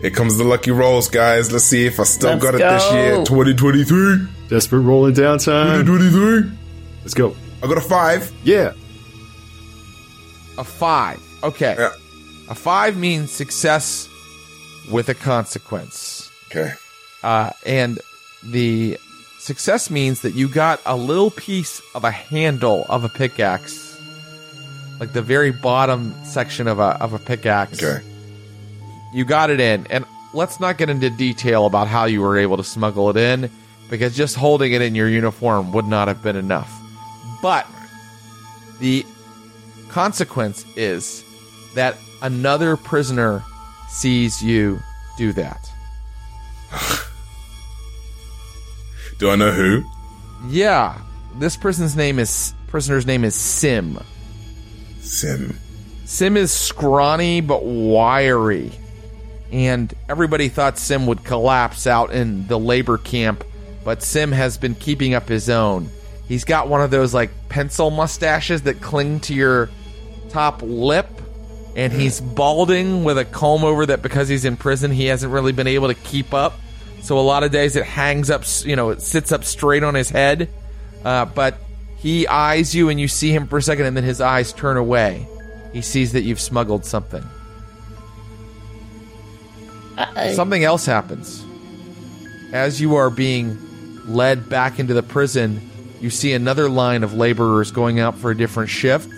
Here 0.00 0.10
comes 0.10 0.38
the 0.38 0.44
lucky 0.44 0.70
rolls, 0.70 1.08
guys. 1.08 1.52
Let's 1.52 1.64
see 1.64 1.84
if 1.84 2.00
I 2.00 2.04
still 2.04 2.30
Let's 2.30 2.42
got 2.42 2.54
it 2.54 2.58
this 2.58 2.92
year. 2.92 3.16
2023. 3.24 4.26
Desperate 4.48 4.80
rolling 4.80 5.14
downtime. 5.14 5.84
2023. 5.84 6.58
Let's 7.02 7.14
go. 7.14 7.36
I 7.62 7.66
got 7.66 7.76
a 7.76 7.82
five. 7.82 8.32
Yeah. 8.42 8.72
A 10.56 10.64
five. 10.64 11.20
Okay. 11.42 11.76
Yeah. 11.78 11.92
A 12.48 12.54
five 12.54 12.96
means 12.96 13.30
success 13.30 14.08
with 14.90 15.10
a 15.10 15.14
consequence. 15.14 16.30
Okay. 16.46 16.72
Uh, 17.22 17.50
and 17.66 18.00
the 18.42 18.98
success 19.38 19.90
means 19.90 20.22
that 20.22 20.34
you 20.34 20.48
got 20.48 20.80
a 20.86 20.96
little 20.96 21.30
piece 21.30 21.82
of 21.94 22.04
a 22.04 22.10
handle 22.10 22.86
of 22.88 23.04
a 23.04 23.10
pickaxe, 23.10 24.00
like 24.98 25.12
the 25.12 25.22
very 25.22 25.52
bottom 25.52 26.14
section 26.24 26.66
of 26.66 26.78
a 26.78 26.96
of 27.02 27.12
a 27.12 27.18
pickaxe. 27.18 27.82
Okay. 27.82 28.09
You 29.12 29.24
got 29.24 29.50
it 29.50 29.60
in, 29.60 29.86
and 29.88 30.04
let's 30.32 30.60
not 30.60 30.78
get 30.78 30.88
into 30.90 31.10
detail 31.10 31.66
about 31.66 31.88
how 31.88 32.04
you 32.04 32.20
were 32.20 32.38
able 32.38 32.56
to 32.56 32.64
smuggle 32.64 33.10
it 33.10 33.16
in, 33.16 33.50
because 33.88 34.16
just 34.16 34.36
holding 34.36 34.72
it 34.72 34.82
in 34.82 34.94
your 34.94 35.08
uniform 35.08 35.72
would 35.72 35.86
not 35.86 36.08
have 36.08 36.22
been 36.22 36.36
enough. 36.36 36.72
But 37.42 37.66
the 38.78 39.04
consequence 39.88 40.64
is 40.76 41.24
that 41.74 41.96
another 42.22 42.76
prisoner 42.76 43.42
sees 43.88 44.42
you 44.42 44.78
do 45.16 45.32
that. 45.32 45.70
Do 49.18 49.30
I 49.30 49.36
know 49.36 49.50
who? 49.50 49.84
Yeah, 50.48 50.98
this 51.34 51.56
person's 51.56 51.94
name 51.96 52.18
is 52.18 52.54
prisoner's 52.68 53.06
name 53.06 53.24
is 53.24 53.34
Sim. 53.34 53.98
Sim. 55.00 55.58
Sim 56.06 56.36
is 56.36 56.50
scrawny 56.52 57.40
but 57.40 57.64
wiry, 57.64 58.72
and 59.52 59.92
everybody 60.08 60.48
thought 60.48 60.78
Sim 60.78 61.06
would 61.06 61.24
collapse 61.24 61.86
out 61.86 62.12
in 62.12 62.46
the 62.46 62.58
labor 62.58 62.98
camp, 62.98 63.44
but 63.84 64.02
Sim 64.02 64.32
has 64.32 64.58
been 64.58 64.74
keeping 64.74 65.14
up 65.14 65.28
his 65.28 65.50
own. 65.50 65.88
He's 66.28 66.44
got 66.44 66.68
one 66.68 66.80
of 66.80 66.90
those 66.90 67.12
like 67.12 67.30
pencil 67.48 67.90
mustaches 67.90 68.62
that 68.62 68.80
cling 68.80 69.20
to 69.20 69.34
your 69.34 69.70
top 70.28 70.62
lip, 70.62 71.08
and 71.74 71.92
he's 71.92 72.20
balding 72.20 73.04
with 73.04 73.18
a 73.18 73.24
comb 73.24 73.64
over 73.64 73.86
that 73.86 74.02
because 74.02 74.28
he's 74.28 74.44
in 74.44 74.56
prison 74.56 74.90
he 74.90 75.06
hasn't 75.06 75.32
really 75.32 75.52
been 75.52 75.66
able 75.66 75.88
to 75.88 75.94
keep 75.94 76.32
up. 76.32 76.54
So 77.02 77.18
a 77.18 77.20
lot 77.20 77.42
of 77.42 77.50
days 77.50 77.76
it 77.76 77.84
hangs 77.84 78.30
up, 78.30 78.44
you 78.64 78.76
know, 78.76 78.90
it 78.90 79.02
sits 79.02 79.32
up 79.32 79.44
straight 79.44 79.82
on 79.82 79.94
his 79.94 80.10
head. 80.10 80.48
Uh, 81.04 81.24
but 81.24 81.56
he 81.96 82.26
eyes 82.26 82.74
you 82.74 82.88
and 82.90 83.00
you 83.00 83.08
see 83.08 83.32
him 83.32 83.46
for 83.46 83.58
a 83.58 83.62
second 83.62 83.86
and 83.86 83.96
then 83.96 84.04
his 84.04 84.20
eyes 84.20 84.52
turn 84.52 84.76
away. 84.76 85.26
He 85.72 85.82
sees 85.82 86.12
that 86.12 86.22
you've 86.22 86.40
smuggled 86.40 86.84
something. 86.84 87.24
I, 90.00 90.32
Something 90.34 90.64
else 90.64 90.86
happens. 90.86 91.44
as 92.52 92.80
you 92.80 92.96
are 92.96 93.10
being 93.10 93.58
led 94.06 94.48
back 94.48 94.78
into 94.78 94.94
the 94.94 95.02
prison, 95.02 95.60
you 96.00 96.10
see 96.10 96.32
another 96.32 96.68
line 96.68 97.02
of 97.02 97.14
laborers 97.14 97.70
going 97.70 98.00
out 98.00 98.16
for 98.16 98.30
a 98.30 98.36
different 98.36 98.70
shift. 98.70 99.08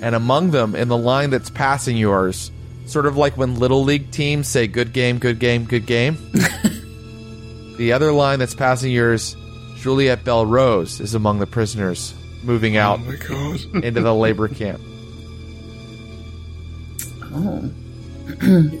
And 0.00 0.14
among 0.14 0.50
them, 0.50 0.74
in 0.74 0.88
the 0.88 0.96
line 0.96 1.30
that's 1.30 1.50
passing 1.50 1.96
yours, 1.96 2.50
sort 2.86 3.06
of 3.06 3.16
like 3.16 3.36
when 3.36 3.58
little 3.58 3.82
league 3.82 4.10
teams 4.10 4.46
say 4.46 4.66
good 4.66 4.92
game, 4.92 5.18
good 5.18 5.38
game, 5.38 5.64
good 5.64 5.86
game. 5.86 6.16
the 7.78 7.92
other 7.92 8.12
line 8.12 8.38
that's 8.38 8.54
passing 8.54 8.92
yours, 8.92 9.34
Juliet 9.78 10.24
Belrose, 10.24 11.00
is 11.00 11.14
among 11.14 11.38
the 11.38 11.46
prisoners 11.46 12.14
moving 12.42 12.76
out 12.76 13.00
Oh 13.00 13.56
into 13.74 14.02
the 14.02 14.14
labor 14.14 14.48
camp. 14.48 14.80
Oh. 17.32 17.70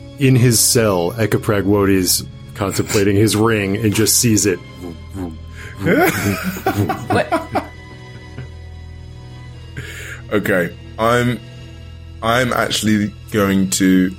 In 0.18 0.34
his 0.34 0.58
cell, 0.58 1.12
Ekaprag 1.12 1.90
is 1.90 2.26
contemplating 2.54 3.16
his 3.16 3.36
ring 3.36 3.76
and 3.76 3.94
just 3.94 4.18
sees 4.18 4.46
it. 4.46 4.58
Okay, 10.32 10.76
I'm 10.98 11.38
I'm 12.22 12.52
actually 12.52 13.12
going 13.30 13.70
to. 13.70 14.10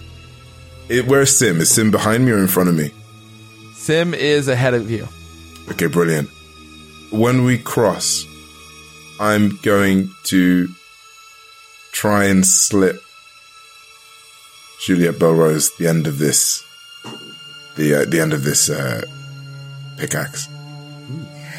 It, 0.88 1.06
where's 1.08 1.36
Sim? 1.38 1.60
Is 1.60 1.70
Sim 1.70 1.92
behind 1.92 2.26
me 2.26 2.32
or 2.32 2.38
in 2.38 2.48
front 2.48 2.70
of 2.70 2.76
me? 2.76 2.92
Sim 3.76 4.14
is 4.14 4.48
ahead 4.48 4.74
of 4.74 4.90
you. 4.90 5.08
Okay, 5.72 5.88
brilliant. 5.88 6.30
When 7.12 7.44
we 7.44 7.58
cross, 7.58 8.24
I'm 9.20 9.58
going 9.64 10.10
to 10.26 10.68
try 11.92 12.26
and 12.26 12.46
slip 12.46 13.02
Juliet 14.86 15.16
Belrose 15.16 15.76
the 15.78 15.88
end 15.88 16.08
of 16.08 16.18
this, 16.20 16.64
the 17.76 17.96
uh, 17.96 18.06
the 18.06 18.20
end 18.20 18.34
of 18.34 18.44
this 18.44 18.70
uh, 18.70 19.02
pickaxe. 19.98 20.48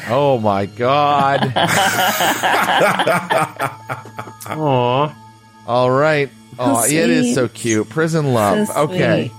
Oh 0.07 0.39
my 0.39 0.65
god. 0.65 1.41
Aww. 4.49 5.15
All 5.67 5.91
right. 5.91 6.29
Oh, 6.57 6.81
So 6.81 6.87
it 6.89 7.09
is 7.09 7.35
so 7.35 7.47
cute. 7.47 7.89
Prison 7.89 8.33
love. 8.33 8.67
So 8.67 8.73
okay. 8.83 9.31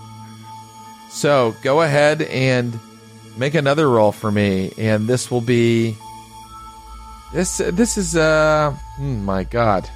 So 1.11 1.55
go 1.62 1.83
ahead 1.83 2.22
and 2.22 2.78
make 3.37 3.55
another 3.55 3.89
roll 3.89 4.12
for 4.12 4.31
me, 4.31 4.72
and 4.78 5.09
this 5.09 5.31
will 5.31 5.41
be 5.41 5.97
this. 7.33 7.59
This 7.59 7.99
is 7.99 8.14
uh, 8.16 8.72
hmm, 8.97 9.24
my 9.24 9.45
God. 9.45 9.91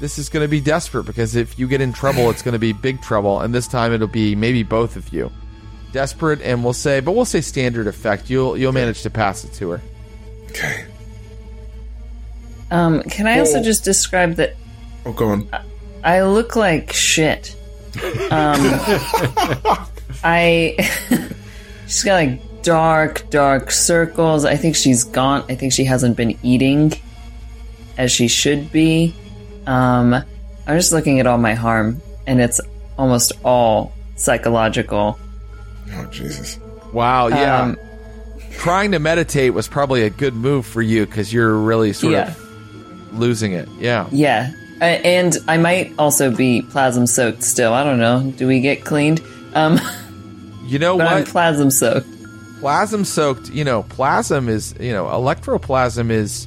This 0.00 0.18
is 0.18 0.28
going 0.28 0.44
to 0.44 0.48
be 0.48 0.60
desperate 0.60 1.04
because 1.04 1.36
if 1.36 1.58
you 1.58 1.68
get 1.68 1.80
in 1.80 1.92
trouble, 1.92 2.30
it's 2.30 2.42
going 2.42 2.54
to 2.54 2.58
be 2.58 2.72
big 2.72 3.02
trouble, 3.02 3.40
and 3.40 3.54
this 3.54 3.68
time 3.68 3.92
it'll 3.92 4.08
be 4.08 4.34
maybe 4.34 4.62
both 4.62 4.96
of 4.96 5.12
you. 5.12 5.30
Desperate, 5.92 6.40
and 6.40 6.64
we'll 6.64 6.72
say, 6.72 7.00
but 7.00 7.12
we'll 7.12 7.24
say 7.24 7.40
standard 7.40 7.86
effect. 7.86 8.30
You'll 8.30 8.56
you'll 8.56 8.72
manage 8.72 9.02
to 9.02 9.10
pass 9.10 9.44
it 9.44 9.52
to 9.54 9.70
her. 9.70 9.80
Okay. 10.50 10.86
Um, 12.70 13.02
can 13.02 13.26
I 13.26 13.40
also 13.40 13.62
just 13.62 13.84
describe 13.84 14.34
that 14.34 14.54
Oh, 15.04 15.12
go 15.12 15.28
on. 15.28 15.48
I 16.04 16.22
look 16.22 16.56
like 16.56 16.92
shit? 16.92 17.56
Um, 18.30 18.58
I 20.22 20.76
she's 21.86 22.04
got 22.04 22.14
like 22.14 22.62
dark, 22.62 23.28
dark 23.30 23.70
circles. 23.70 24.44
I 24.44 24.56
think 24.56 24.76
she's 24.76 25.04
gaunt. 25.04 25.50
I 25.50 25.54
think 25.54 25.72
she 25.72 25.84
hasn't 25.84 26.16
been 26.16 26.38
eating 26.42 26.92
as 27.96 28.12
she 28.12 28.28
should 28.28 28.70
be. 28.72 29.14
Um, 29.70 30.14
I'm 30.14 30.76
just 30.78 30.92
looking 30.92 31.20
at 31.20 31.26
all 31.26 31.38
my 31.38 31.54
harm, 31.54 32.02
and 32.26 32.40
it's 32.40 32.60
almost 32.98 33.32
all 33.44 33.92
psychological. 34.16 35.18
Oh, 35.94 36.06
Jesus. 36.06 36.58
Wow. 36.92 37.28
Yeah. 37.28 37.60
Um, 37.62 37.76
Trying 38.58 38.92
to 38.92 38.98
meditate 38.98 39.54
was 39.54 39.68
probably 39.68 40.02
a 40.02 40.10
good 40.10 40.34
move 40.34 40.66
for 40.66 40.82
you 40.82 41.06
because 41.06 41.32
you're 41.32 41.56
really 41.56 41.92
sort 41.92 42.12
Yeah. 42.12 42.28
of 42.30 43.18
losing 43.18 43.52
it. 43.52 43.68
Yeah. 43.78 44.06
Yeah. 44.10 44.50
Uh, 44.80 44.84
and 44.84 45.36
I 45.48 45.56
might 45.56 45.92
also 45.98 46.34
be 46.34 46.62
plasm 46.62 47.06
soaked 47.06 47.42
still. 47.42 47.72
I 47.72 47.84
don't 47.84 47.98
know. 47.98 48.32
Do 48.36 48.46
we 48.46 48.60
get 48.60 48.84
cleaned? 48.84 49.20
Um, 49.54 49.78
You 50.66 50.78
know 50.78 50.98
but 50.98 51.06
I'm 51.08 51.20
what? 51.20 51.28
plasm 51.28 51.70
soaked. 51.70 52.06
plasm 52.60 53.04
soaked 53.04 53.48
you 53.50 53.64
know 53.64 53.82
plasm 53.84 54.48
is 54.48 54.74
you 54.78 54.92
know 54.92 55.06
electroplasm 55.06 56.10
is 56.10 56.46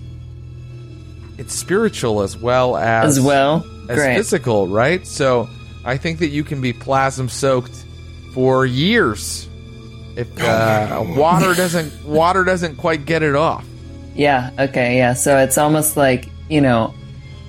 it's 1.44 1.54
spiritual 1.54 2.22
as 2.22 2.38
well 2.38 2.76
as 2.78 3.18
As 3.18 3.24
well? 3.24 3.66
as 3.90 3.98
Great. 3.98 4.16
physical 4.18 4.68
right 4.68 5.06
so 5.06 5.50
i 5.84 5.98
think 5.98 6.20
that 6.20 6.30
you 6.30 6.44
can 6.44 6.62
be 6.62 6.72
plasm 6.74 7.28
soaked 7.30 7.84
for 8.34 8.66
years 8.66 9.50
if 10.16 10.28
uh, 10.42 11.04
water 11.18 11.54
doesn't 11.54 11.92
water 12.06 12.44
doesn't 12.44 12.78
quite 12.78 13.06
get 13.06 13.24
it 13.24 13.36
off 13.36 13.66
Yeah. 14.16 14.52
Okay. 14.60 14.98
Yeah. 14.98 15.14
So 15.16 15.38
it's 15.40 15.58
almost 15.58 15.98
like 15.98 16.30
you 16.50 16.62
know, 16.62 16.94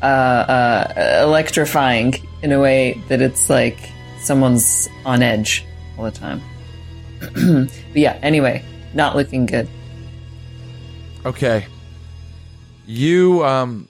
uh, 0.03 0.07
uh, 0.07 1.21
electrifying 1.23 2.15
in 2.43 2.53
a 2.53 2.59
way 2.59 2.99
that 3.09 3.21
it's 3.21 3.51
like 3.51 3.77
someone's 4.19 4.89
on 5.05 5.21
edge 5.23 5.63
all 5.99 6.05
the 6.05 6.11
time. 6.11 6.41
but 7.21 7.69
yeah. 8.01 8.19
Anyway, 8.23 8.65
not 8.95 9.15
looking 9.15 9.45
good. 9.45 9.69
okay 11.27 11.67
you 12.87 13.45
um 13.45 13.89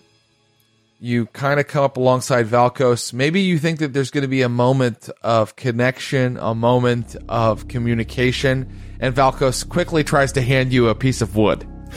you 1.01 1.27
kind 1.27 1.61
of 1.61 1.67
come 1.67 1.85
up 1.85 1.99
alongside 1.99 2.47
Valkos. 2.47 3.13
Maybe 3.13 3.43
you 3.43 3.59
think 3.59 3.81
that 3.81 3.93
there's 3.93 4.11
going 4.11 4.23
to 4.23 4.29
be 4.29 4.41
a 4.41 4.49
moment 4.49 5.11
of 5.23 5.55
connection, 5.55 6.39
a 6.39 6.55
moment 6.55 7.15
of 7.29 7.69
communication, 7.69 8.73
and 9.01 9.15
Valkos 9.15 9.69
quickly 9.69 10.03
tries 10.03 10.33
to 10.33 10.41
hand 10.41 10.73
you 10.73 10.89
a 10.89 10.95
piece 10.95 11.21
of 11.21 11.37
wood. 11.37 11.67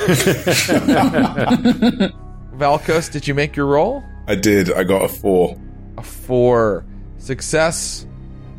Valkos, 2.57 3.09
did 3.09 3.27
you 3.27 3.33
make 3.33 3.55
your 3.55 3.67
roll? 3.67 4.03
I 4.27 4.35
did. 4.35 4.73
I 4.73 4.83
got 4.83 5.03
a 5.03 5.07
four. 5.07 5.57
A 5.97 6.03
four. 6.03 6.85
Success 7.17 8.05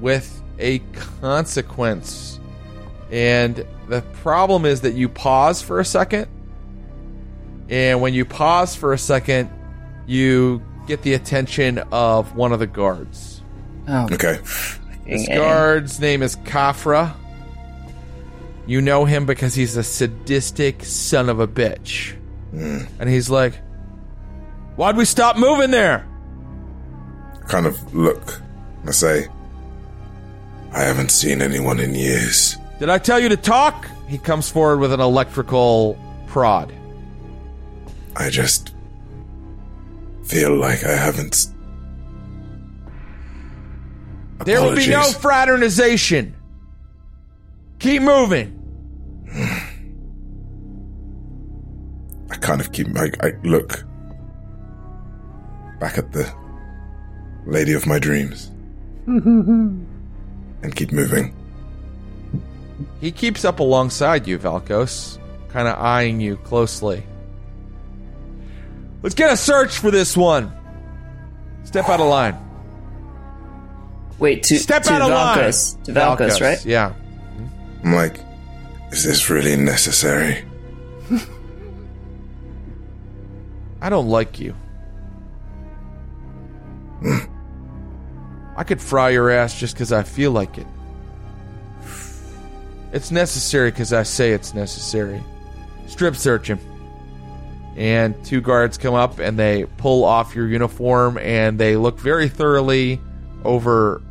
with 0.00 0.42
a 0.58 0.78
consequence. 1.20 2.40
And 3.10 3.66
the 3.88 4.00
problem 4.22 4.64
is 4.64 4.80
that 4.80 4.94
you 4.94 5.10
pause 5.10 5.60
for 5.60 5.78
a 5.78 5.84
second. 5.84 6.26
And 7.68 8.00
when 8.00 8.14
you 8.14 8.24
pause 8.24 8.74
for 8.74 8.92
a 8.92 8.98
second, 8.98 9.50
you 10.06 10.62
get 10.86 11.02
the 11.02 11.14
attention 11.14 11.78
of 11.92 12.34
one 12.34 12.52
of 12.52 12.58
the 12.60 12.66
guards. 12.66 13.42
Oh, 13.86 14.06
Okay. 14.12 14.38
This 15.06 15.26
guard's 15.28 16.00
name 16.00 16.22
is 16.22 16.36
Kafra. 16.36 17.14
You 18.66 18.82
know 18.82 19.06
him 19.06 19.24
because 19.24 19.54
he's 19.54 19.74
a 19.78 19.82
sadistic 19.82 20.84
son 20.84 21.30
of 21.30 21.40
a 21.40 21.48
bitch. 21.48 22.14
Hmm. 22.50 22.80
And 22.98 23.08
he's 23.08 23.30
like, 23.30 23.54
Why'd 24.76 24.96
we 24.96 25.06
stop 25.06 25.36
moving 25.38 25.70
there? 25.70 26.06
Kind 27.48 27.66
of 27.66 27.94
look. 27.94 28.40
I 28.86 28.90
say, 28.90 29.26
I 30.72 30.80
haven't 30.80 31.10
seen 31.10 31.40
anyone 31.42 31.80
in 31.80 31.94
years. 31.94 32.56
Did 32.78 32.90
I 32.90 32.98
tell 32.98 33.18
you 33.18 33.30
to 33.30 33.36
talk? 33.36 33.88
He 34.06 34.18
comes 34.18 34.50
forward 34.50 34.78
with 34.78 34.92
an 34.92 35.00
electrical 35.00 35.98
prod. 36.26 36.72
I 38.18 38.30
just 38.30 38.74
feel 40.24 40.54
like 40.56 40.84
I 40.84 40.94
haven't. 40.96 41.34
s- 41.34 41.52
There 44.44 44.60
will 44.60 44.74
be 44.76 44.88
no 44.90 45.02
fraternization. 45.20 46.34
Keep 47.78 48.02
moving. 48.02 48.54
I 52.30 52.36
kind 52.36 52.60
of 52.60 52.72
keep. 52.72 52.88
I, 52.96 53.10
I 53.20 53.32
look 53.44 53.84
back 55.80 55.96
at 55.98 56.12
the 56.12 56.30
lady 57.46 57.72
of 57.72 57.86
my 57.86 57.98
dreams 57.98 58.50
and 59.06 59.86
keep 60.74 60.92
moving. 60.92 61.34
He 63.00 63.10
keeps 63.12 63.44
up 63.44 63.60
alongside 63.60 64.26
you, 64.26 64.38
Valkos, 64.38 65.18
kind 65.48 65.68
of 65.68 65.78
eyeing 65.78 66.20
you 66.20 66.36
closely. 66.38 67.02
Let's 69.02 69.14
get 69.14 69.30
a 69.32 69.36
search 69.36 69.78
for 69.78 69.90
this 69.90 70.16
one. 70.16 70.52
Step 71.64 71.88
out 71.88 72.00
of 72.00 72.08
line. 72.08 72.36
Wait, 74.18 74.42
to 74.44 74.58
Step 74.58 74.82
to 74.84 74.92
out 74.94 75.02
of 75.02 75.08
Valkos, 75.10 75.74
line. 75.76 75.84
to 75.84 75.92
Valkos, 75.92 76.40
right? 76.40 76.64
Yeah. 76.66 76.92
I'm 77.84 77.92
like, 77.94 78.18
is 78.90 79.04
this 79.04 79.30
really 79.30 79.54
necessary? 79.56 80.44
I 83.80 83.88
don't 83.88 84.08
like 84.08 84.40
you. 84.40 84.54
I 88.56 88.64
could 88.64 88.82
fry 88.82 89.10
your 89.10 89.30
ass 89.30 89.56
just 89.58 89.74
because 89.74 89.92
I 89.92 90.02
feel 90.02 90.32
like 90.32 90.58
it. 90.58 90.66
It's 92.92 93.12
necessary 93.12 93.70
because 93.70 93.92
I 93.92 94.02
say 94.02 94.32
it's 94.32 94.52
necessary. 94.52 95.22
Strip 95.86 96.16
search 96.16 96.48
him. 96.48 96.58
And 97.78 98.22
two 98.24 98.40
guards 98.40 98.76
come 98.76 98.94
up 98.94 99.20
and 99.20 99.38
they 99.38 99.64
pull 99.76 100.02
off 100.04 100.34
your 100.34 100.48
uniform 100.48 101.16
and 101.16 101.60
they 101.60 101.76
look 101.76 102.00
very 102.00 102.28
thoroughly 102.28 103.00
over 103.44 104.02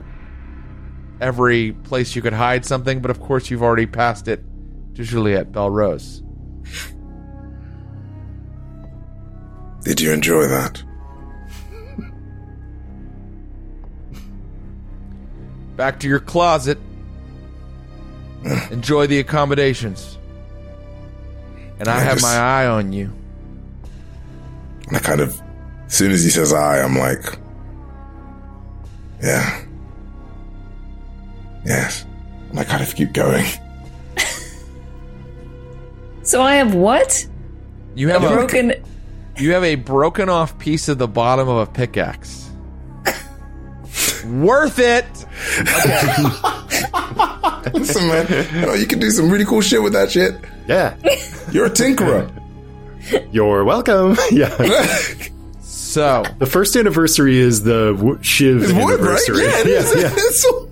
every 1.20 1.74
place 1.74 2.16
you 2.16 2.22
could 2.22 2.32
hide 2.32 2.64
something, 2.66 3.02
but 3.02 3.12
of 3.12 3.20
course 3.20 3.50
you've 3.50 3.62
already 3.62 3.86
passed 3.86 4.30
it 4.30 4.42
to 4.96 5.04
Juliet 5.04 5.52
Belrose. 5.52 6.24
Did 9.84 10.00
you 10.00 10.14
enjoy 10.14 10.48
that? 10.48 10.82
Back 15.76 16.00
to 16.00 16.08
your 16.08 16.20
closet. 16.20 16.78
Enjoy 18.72 19.08
the 19.08 19.20
accommodations. 19.20 20.18
And 21.80 21.88
I 21.88 21.98
I 21.98 22.00
have 22.00 22.14
just- 22.14 22.24
my 22.24 22.38
eye 22.38 22.66
on 22.68 22.94
you. 22.94 23.12
And 24.88 24.98
I 24.98 25.00
kind 25.00 25.22
of, 25.22 25.40
as 25.86 25.94
soon 25.94 26.12
as 26.12 26.24
he 26.24 26.30
says 26.30 26.54
I, 26.54 26.82
I'm 26.82 26.98
like, 26.98 27.38
yeah. 29.22 29.62
Yes. 31.66 32.06
And 32.50 32.60
I 32.60 32.64
kind 32.64 32.82
of 32.84 32.94
keep 32.96 33.14
going. 33.14 33.46
So 36.24 36.42
I 36.42 36.56
have 36.56 36.76
what? 36.76 37.26
You 37.96 38.10
have 38.10 38.22
a 38.22 38.28
Broken. 38.28 38.74
you 39.38 39.54
have 39.54 39.64
a 39.64 39.76
broken 39.76 40.28
off 40.28 40.60
piece 40.60 40.90
of 40.90 40.98
the 40.98 41.08
bottom 41.08 41.48
of 41.48 41.70
a 41.70 41.72
pickaxe. 41.72 42.50
Worth 44.26 44.78
it. 44.78 45.06
Listen, 47.74 48.08
man, 48.10 48.28
you, 48.54 48.62
know, 48.62 48.74
you 48.74 48.86
can 48.86 49.00
do 49.00 49.10
some 49.10 49.30
really 49.30 49.46
cool 49.46 49.62
shit 49.62 49.82
with 49.82 49.94
that 49.94 50.12
shit. 50.12 50.36
Yeah. 50.68 50.98
You're 51.54 51.68
a 51.68 51.70
tinkerer. 51.70 52.30
You're 53.32 53.64
welcome. 53.64 54.18
yeah. 54.32 54.50
So 55.62 56.24
The 56.40 56.46
first 56.46 56.76
anniversary 56.76 57.38
is 57.38 57.64
the 57.64 57.94
w- 57.96 58.20
Shiv 58.22 58.64
It's 58.64 58.72
wood, 58.74 58.80
right? 58.82 58.94
anniversary. 58.94 59.44
Yeah, 59.44 59.60
it 59.60 59.68
is. 59.68 59.96
yeah, 59.96 60.02
yeah. 60.02 60.16
So- 60.32 60.70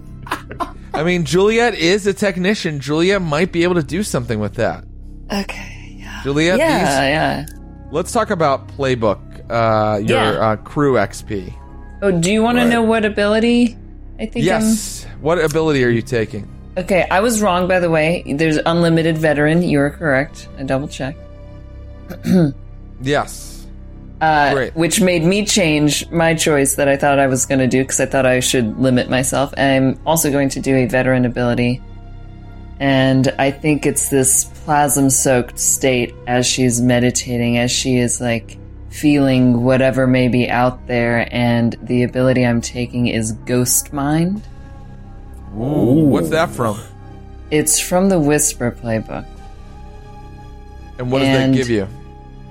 I 0.94 1.04
mean, 1.04 1.26
Juliet 1.26 1.76
is 1.76 2.08
a 2.08 2.14
technician. 2.14 2.80
Juliet 2.80 3.22
might 3.22 3.52
be 3.52 3.64
able 3.64 3.76
to 3.76 3.84
do 3.84 4.02
something 4.04 4.40
with 4.40 4.56
that. 4.56 4.86
Okay. 5.32 5.98
Yeah. 6.00 6.22
Juliet, 6.24 6.58
Yeah. 6.58 6.80
these- 6.80 6.88
Yeah. 7.10 7.46
let's 7.92 8.12
talk 8.12 8.30
about 8.30 8.68
playbook. 8.78 9.20
Uh, 9.50 9.98
your 10.00 10.20
Yeah. 10.20 10.32
uh, 10.40 10.56
crew 10.58 10.94
XP. 10.98 11.54
Oh, 12.02 12.12
do 12.12 12.32
you 12.32 12.42
want 12.42 12.58
Right. 12.58 12.64
to 12.66 12.70
know 12.70 12.82
what 12.84 13.04
ability? 13.06 13.78
I 14.20 14.26
think. 14.28 14.46
Yes. 14.46 15.06
What 15.22 15.38
ability 15.44 15.84
are 15.84 15.90
you 15.90 16.02
taking? 16.02 16.48
Okay. 16.78 17.06
I 17.12 17.20
was 17.20 17.42
wrong, 17.42 17.68
by 17.68 17.80
the 17.80 17.90
way. 17.90 18.24
There's 18.36 18.58
unlimited 18.66 19.18
veteran. 19.18 19.62
You 19.64 19.80
are 19.82 19.90
correct. 19.90 20.48
I 20.60 20.64
double 20.64 20.88
checked. 20.88 21.20
Yes. 23.02 23.68
Uh, 24.22 24.54
Great. 24.54 24.76
Which 24.76 25.02
made 25.02 25.24
me 25.24 25.46
change 25.46 26.10
my 26.10 26.34
choice 26.34 26.76
that 26.76 26.88
I 26.88 26.98
thought 26.98 27.20
I 27.20 27.28
was 27.28 27.46
going 27.46 27.60
to 27.60 27.68
do 27.68 27.84
because 27.84 28.00
I 28.00 28.06
thought 28.06 28.26
I 28.26 28.40
should 28.40 28.80
limit 28.80 29.10
myself. 29.10 29.54
I'm 29.58 30.00
also 30.06 30.32
going 30.32 30.50
to 30.50 30.60
do 30.60 30.76
a 30.76 30.86
veteran 30.86 31.26
ability. 31.26 31.82
And 32.80 33.34
I 33.40 33.52
think 33.52 33.86
it's 33.86 34.10
this 34.10 34.46
plasm 34.66 35.10
soaked 35.10 35.60
state 35.60 36.14
as 36.28 36.46
she's 36.46 36.82
meditating, 36.82 37.58
as 37.58 37.72
she 37.72 37.98
is 37.98 38.20
like 38.20 38.58
feeling 38.90 39.64
whatever 39.64 40.08
may 40.08 40.28
be 40.28 40.50
out 40.50 40.88
there. 40.88 41.28
And 41.32 41.76
the 41.84 42.04
ability 42.04 42.46
I'm 42.46 42.62
taking 42.62 43.08
is 43.08 43.34
Ghost 43.34 43.94
Mind. 43.94 44.42
Ooh, 45.58 46.08
what's 46.08 46.30
that 46.30 46.50
from? 46.50 46.80
It's 47.52 47.80
from 47.80 48.10
the 48.10 48.20
Whisper 48.20 48.72
playbook. 48.72 49.26
And 50.98 51.12
what 51.12 51.20
does 51.20 51.28
And- 51.28 51.54
that 51.54 51.58
give 51.58 51.70
you? 51.70 51.88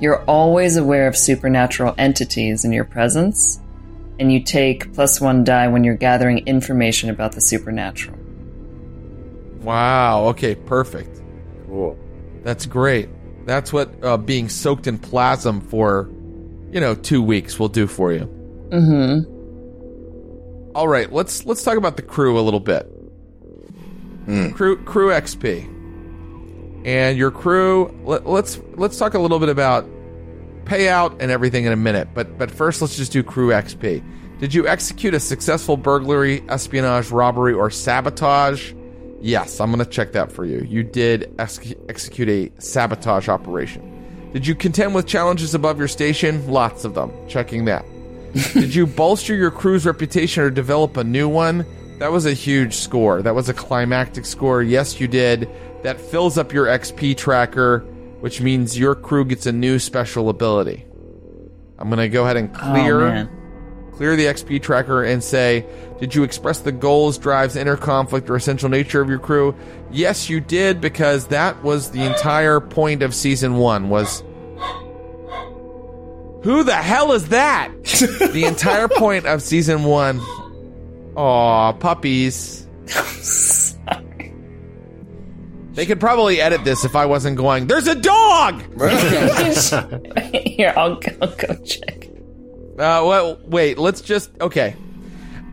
You're 0.00 0.22
always 0.24 0.76
aware 0.76 1.06
of 1.06 1.16
supernatural 1.16 1.94
entities 1.96 2.64
in 2.64 2.72
your 2.72 2.84
presence, 2.84 3.60
and 4.18 4.30
you 4.32 4.42
take 4.42 4.92
plus 4.92 5.20
one 5.20 5.44
die 5.44 5.68
when 5.68 5.84
you're 5.84 5.94
gathering 5.96 6.38
information 6.46 7.10
about 7.10 7.32
the 7.32 7.40
supernatural. 7.40 8.16
Wow. 9.62 10.24
Okay. 10.26 10.54
Perfect. 10.56 11.22
Cool. 11.66 11.96
That's 12.42 12.66
great. 12.66 13.08
That's 13.46 13.72
what 13.72 13.94
uh, 14.02 14.16
being 14.16 14.48
soaked 14.48 14.86
in 14.86 14.98
plasm 14.98 15.60
for, 15.60 16.10
you 16.70 16.80
know, 16.80 16.94
two 16.94 17.22
weeks 17.22 17.58
will 17.58 17.68
do 17.68 17.86
for 17.86 18.12
you. 18.12 18.26
Mm-hmm. 18.70 19.30
All 20.76 20.88
right. 20.88 21.10
Let's 21.12 21.46
let's 21.46 21.62
talk 21.62 21.76
about 21.78 21.96
the 21.96 22.02
crew 22.02 22.38
a 22.38 22.42
little 22.42 22.60
bit. 22.60 22.90
Crew 24.54 24.76
crew 24.84 25.10
XP. 25.10 25.70
And 26.84 27.16
your 27.16 27.30
crew. 27.30 27.94
Let, 28.04 28.26
let's 28.26 28.60
let's 28.74 28.98
talk 28.98 29.14
a 29.14 29.18
little 29.18 29.38
bit 29.38 29.48
about 29.48 29.86
payout 30.64 31.16
and 31.20 31.30
everything 31.30 31.64
in 31.64 31.72
a 31.72 31.76
minute. 31.76 32.08
But 32.14 32.38
but 32.38 32.50
first, 32.50 32.82
let's 32.82 32.96
just 32.96 33.12
do 33.12 33.22
crew 33.22 33.48
XP. 33.48 34.02
Did 34.40 34.52
you 34.52 34.66
execute 34.66 35.14
a 35.14 35.20
successful 35.20 35.76
burglary, 35.76 36.42
espionage, 36.48 37.10
robbery, 37.10 37.54
or 37.54 37.70
sabotage? 37.70 38.74
Yes, 39.20 39.60
I'm 39.60 39.72
going 39.72 39.82
to 39.82 39.90
check 39.90 40.12
that 40.12 40.30
for 40.30 40.44
you. 40.44 40.66
You 40.68 40.82
did 40.82 41.34
ex- 41.38 41.72
execute 41.88 42.28
a 42.28 42.50
sabotage 42.60 43.28
operation. 43.28 43.90
Did 44.34 44.46
you 44.46 44.54
contend 44.54 44.94
with 44.94 45.06
challenges 45.06 45.54
above 45.54 45.78
your 45.78 45.88
station? 45.88 46.46
Lots 46.46 46.84
of 46.84 46.94
them. 46.94 47.10
Checking 47.28 47.64
that. 47.66 47.86
Did 48.52 48.74
you 48.74 48.84
bolster 48.84 49.32
your 49.32 49.52
crew's 49.52 49.86
reputation 49.86 50.42
or 50.42 50.50
develop 50.50 50.96
a 50.96 51.04
new 51.04 51.28
one? 51.28 51.64
That 52.00 52.10
was 52.10 52.26
a 52.26 52.32
huge 52.32 52.74
score. 52.74 53.22
That 53.22 53.36
was 53.36 53.48
a 53.48 53.54
climactic 53.54 54.26
score. 54.26 54.60
Yes, 54.60 54.98
you 54.98 55.06
did. 55.06 55.48
That 55.84 56.00
fills 56.00 56.36
up 56.38 56.52
your 56.52 56.66
XP 56.66 57.16
tracker, 57.16 57.80
which 58.20 58.40
means 58.40 58.78
your 58.78 58.94
crew 58.94 59.24
gets 59.24 59.46
a 59.46 59.52
new 59.52 59.78
special 59.78 60.28
ability. 60.28 60.84
I'm 61.78 61.88
going 61.88 61.98
to 61.98 62.08
go 62.08 62.24
ahead 62.24 62.36
and 62.36 62.52
clear 62.54 63.00
Oh, 63.02 63.28
clear 63.92 64.16
the 64.16 64.24
XP 64.24 64.62
tracker 64.62 65.04
and 65.04 65.22
say, 65.22 65.64
did 66.00 66.14
you 66.14 66.22
express 66.24 66.60
the 66.60 66.72
goals, 66.72 67.18
drives, 67.18 67.54
inner 67.54 67.76
conflict, 67.76 68.28
or 68.30 68.36
essential 68.36 68.68
nature 68.68 69.00
of 69.00 69.08
your 69.08 69.18
crew? 69.18 69.54
Yes, 69.90 70.28
you 70.30 70.40
did, 70.40 70.80
because 70.80 71.28
that 71.28 71.62
was 71.62 71.90
the 71.90 72.02
entire 72.02 72.60
point 72.60 73.02
of 73.02 73.14
season 73.14 73.56
one 73.56 73.90
was 73.90 74.22
Who 76.44 76.64
the 76.64 76.74
hell 76.74 77.12
is 77.12 77.28
that? 77.28 77.70
the 77.84 78.44
entire 78.46 78.88
point 78.96 79.26
of 79.26 79.42
season 79.42 79.84
one. 79.84 80.18
Aw, 81.16 81.72
puppies. 81.74 82.66
They 85.74 85.86
could 85.86 85.98
probably 86.00 86.40
edit 86.40 86.64
this 86.64 86.84
if 86.84 86.94
I 86.96 87.06
wasn't 87.06 87.36
going, 87.36 87.66
There's 87.66 87.86
a 87.88 87.94
dog! 87.94 88.62
Here, 90.46 90.72
I'll, 90.76 91.00
I'll 91.20 91.34
go 91.36 91.56
check. 91.64 92.08
Uh, 92.74 93.02
well, 93.06 93.38
wait. 93.44 93.78
Let's 93.78 94.00
just 94.00 94.30
okay. 94.40 94.74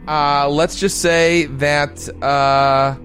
Uh, 0.08 0.50
let's 0.50 0.80
just 0.80 1.02
say 1.02 1.46
that 1.46 2.10
uh, 2.24 2.96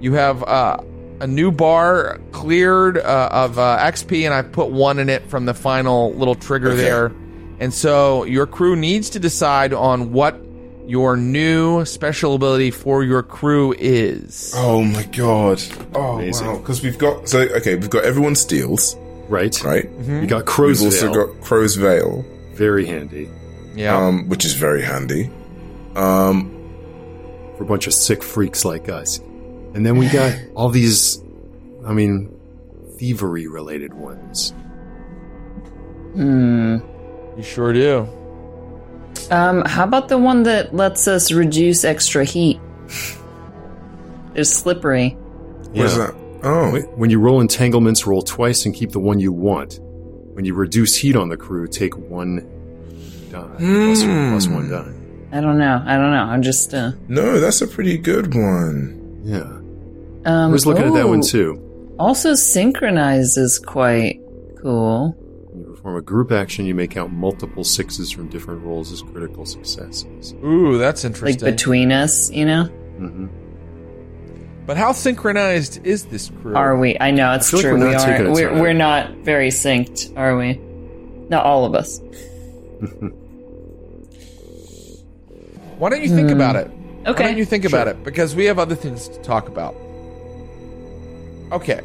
you 0.00 0.14
have 0.14 0.42
uh, 0.42 0.78
a 1.20 1.26
new 1.26 1.50
bar 1.52 2.18
cleared 2.32 2.96
uh, 2.96 3.28
of 3.30 3.58
uh, 3.58 3.78
XP, 3.80 4.24
and 4.24 4.32
I 4.32 4.40
put 4.42 4.70
one 4.70 4.98
in 4.98 5.08
it 5.10 5.28
from 5.28 5.44
the 5.44 5.52
final 5.54 6.14
little 6.14 6.34
trigger 6.34 6.70
Okay. 6.70 6.80
there. 6.82 7.06
And 7.58 7.74
so 7.74 8.24
your 8.24 8.46
crew 8.46 8.74
needs 8.76 9.10
to 9.10 9.18
decide 9.20 9.74
on 9.74 10.12
what 10.12 10.40
your 10.86 11.16
new 11.16 11.84
special 11.84 12.34
ability 12.34 12.70
for 12.70 13.04
your 13.04 13.22
crew 13.22 13.74
is. 13.78 14.52
Oh 14.56 14.82
my 14.82 15.04
god. 15.04 15.62
Oh 15.94 16.14
Amazing. 16.18 16.46
wow. 16.48 16.56
Because 16.58 16.82
we've 16.82 16.98
got 16.98 17.28
so 17.28 17.40
okay, 17.40 17.74
we've 17.76 17.90
got 17.90 18.04
everyone 18.04 18.34
steals, 18.34 18.96
Right. 19.28 19.56
right? 19.64 19.88
You 20.06 20.26
got 20.26 20.46
Crow's 20.46 20.80
We've 20.82 20.92
also 20.92 21.12
got 21.14 21.40
Crow's 21.44 21.76
Veil, 21.76 22.24
Very 22.54 22.86
handy 22.86 23.28
Yeah. 23.76 23.96
um, 23.96 24.28
which 24.28 24.44
is 24.44 24.54
very 24.54 24.82
handy. 24.82 25.30
Um, 25.96 26.50
for 27.56 27.64
a 27.64 27.66
bunch 27.66 27.86
of 27.86 27.92
sick 27.94 28.22
freaks 28.22 28.64
like 28.64 28.88
us. 28.88 29.18
And 29.74 29.84
then 29.86 29.96
we 29.98 30.08
got 30.08 30.36
all 30.54 30.68
these, 30.70 31.22
I 31.86 31.92
mean, 31.92 32.34
thievery 32.98 33.46
related 33.46 33.94
ones. 33.94 34.52
Hmm. 36.14 36.78
you 37.36 37.42
sure 37.42 37.72
do. 37.72 38.08
Um, 39.30 39.62
how 39.64 39.84
about 39.84 40.08
the 40.08 40.18
one 40.18 40.42
that 40.44 40.74
lets 40.74 41.06
us 41.08 41.32
reduce 41.32 41.84
extra 41.84 42.24
heat? 42.24 42.60
It's 44.34 44.50
slippery. 44.50 45.10
what 45.72 45.86
is 45.86 45.96
that? 45.96 46.14
Oh, 46.42 46.80
When 46.96 47.10
you 47.10 47.20
roll 47.20 47.40
entanglements, 47.40 48.06
roll 48.06 48.22
twice 48.22 48.64
and 48.64 48.74
keep 48.74 48.92
the 48.92 49.00
one 49.00 49.20
you 49.20 49.32
want. 49.32 49.78
When 49.82 50.44
you 50.44 50.54
reduce 50.54 50.96
heat 50.96 51.16
on 51.16 51.28
the 51.28 51.36
crew, 51.36 51.66
take 51.68 51.96
one 51.98 52.38
die. 53.30 53.46
Plus, 53.58 54.02
plus 54.02 54.48
one 54.48 54.70
die. 54.70 54.92
I 55.36 55.40
don't 55.40 55.58
know. 55.58 55.82
I 55.84 55.96
don't 55.96 56.10
know. 56.12 56.22
I'm 56.24 56.42
just 56.42 56.72
uh 56.72 56.92
no, 57.08 57.38
that's 57.40 57.60
a 57.60 57.66
pretty 57.66 57.98
good 57.98 58.34
one. 58.34 59.20
Yeah. 59.22 59.42
um 59.42 60.26
I 60.26 60.46
was 60.48 60.66
looking 60.66 60.84
at 60.86 60.94
that 60.94 61.08
one 61.08 61.20
too. 61.20 61.94
Also 61.98 62.34
synchronized 62.34 63.36
is 63.36 63.58
quite 63.58 64.20
cool. 64.62 65.14
When 65.90 65.96
perform 66.00 66.02
a 66.02 66.02
group 66.02 66.30
action, 66.30 66.66
you 66.66 66.74
may 66.74 66.86
count 66.86 67.12
multiple 67.12 67.64
sixes 67.64 68.12
from 68.12 68.28
different 68.28 68.62
rolls 68.62 68.92
as 68.92 69.02
critical 69.02 69.44
successes. 69.44 70.34
Ooh, 70.44 70.78
that's 70.78 71.04
interesting. 71.04 71.26
Like 71.26 71.34
interesting. 71.34 71.56
between 71.56 71.92
us, 71.92 72.30
you 72.30 72.44
know? 72.44 72.64
hmm 72.64 73.26
but 74.66 74.76
how 74.76 74.92
synchronized 74.92 75.84
is 75.84 76.04
this 76.04 76.30
crew? 76.42 76.54
Are 76.54 76.76
we? 76.76 76.96
I 77.00 77.10
know 77.10 77.32
it's 77.32 77.50
feel 77.50 77.58
like 77.58 77.64
true. 77.64 77.78
we're 77.80 77.86
we 77.86 77.92
not 77.92 78.04
taking 78.06 78.26
aren't. 78.26 78.34
We're, 78.36 78.60
we're 78.60 78.72
not 78.72 79.10
very 79.16 79.48
synced, 79.48 80.16
are 80.16 80.36
we? 80.36 80.60
Not 81.28 81.44
all 81.44 81.64
of 81.64 81.74
us. 81.74 81.98
Why 85.78 85.88
don't 85.90 86.02
you 86.02 86.14
think 86.14 86.30
about 86.30 86.54
it? 86.54 86.70
Okay. 87.04 87.10
Why. 87.10 87.30
Don't 87.30 87.38
you 87.38 87.44
think 87.44 87.64
about 87.64 87.88
it? 87.88 88.04
Because 88.04 88.36
we 88.36 88.44
have 88.44 88.60
other 88.60 88.76
things 88.76 89.08
to 89.08 89.20
talk 89.22 89.48
about. 89.48 89.74
Okay. 91.50 91.80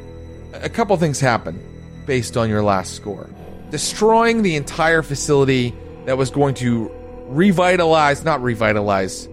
a 0.53 0.70
couple 0.70 0.95
things 0.97 1.20
happen 1.20 1.60
based 2.06 2.38
on 2.38 2.49
your 2.49 2.62
last 2.62 2.93
score. 2.93 3.28
Destroying 3.70 4.41
the 4.41 4.55
entire 4.55 5.01
facility 5.01 5.76
that 6.05 6.18
was 6.18 6.30
going 6.30 6.53
to 6.55 6.91
revitalize, 7.28 8.24
not 8.24 8.41
revitalize, 8.41 9.28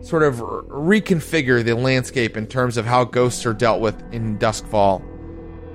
sort 0.00 0.22
of 0.22 0.36
reconfigure 0.36 1.64
the 1.64 1.74
landscape 1.74 2.36
in 2.36 2.46
terms 2.46 2.76
of 2.76 2.84
how 2.84 3.04
ghosts 3.04 3.46
are 3.46 3.54
dealt 3.54 3.80
with 3.80 4.00
in 4.12 4.38
Duskvol. 4.38 5.02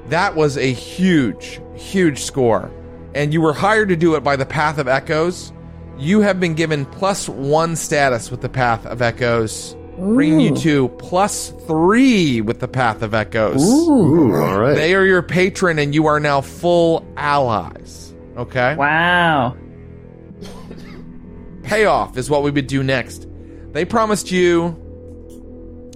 That 0.10 0.36
was 0.36 0.58
a 0.58 0.72
huge, 0.72 1.62
huge 1.76 2.22
score. 2.24 2.72
And 3.14 3.34
you 3.34 3.42
were 3.42 3.54
hired 3.54 3.90
to 3.90 3.96
do 3.96 4.16
it 4.16 4.24
by 4.24 4.36
the 4.36 4.46
Path 4.46 4.78
of 4.78 4.88
Echoes. 4.88 5.52
You 5.98 6.22
have 6.22 6.40
been 6.40 6.56
given 6.56 6.86
plus 6.86 7.28
one 7.30 7.76
status 7.76 8.32
with 8.32 8.42
the 8.42 8.50
Path 8.50 8.86
of 8.86 9.02
Echoes, 9.02 9.76
bringing 9.98 10.40
you 10.40 10.56
to 10.58 10.90
plus 10.90 11.50
three 11.68 12.42
with 12.42 12.60
the 12.60 12.68
Path 12.68 13.02
of 13.02 13.14
Echoes. 13.14 13.64
Ooh, 13.64 14.36
all 14.36 14.60
right. 14.60 14.76
They 14.76 14.96
are 14.96 15.06
your 15.06 15.22
patron, 15.22 15.80
and 15.80 15.94
you 15.94 16.08
are 16.08 16.20
now 16.20 16.42
full 16.42 17.06
allies. 17.18 18.14
Okay? 18.38 18.76
Wow. 18.76 19.56
Payoff 21.64 22.18
is 22.18 22.30
what 22.30 22.44
we 22.44 22.52
would 22.52 22.68
do 22.68 22.84
next. 22.84 23.28
They 23.72 23.86
promised 23.86 24.32
you, 24.32 24.78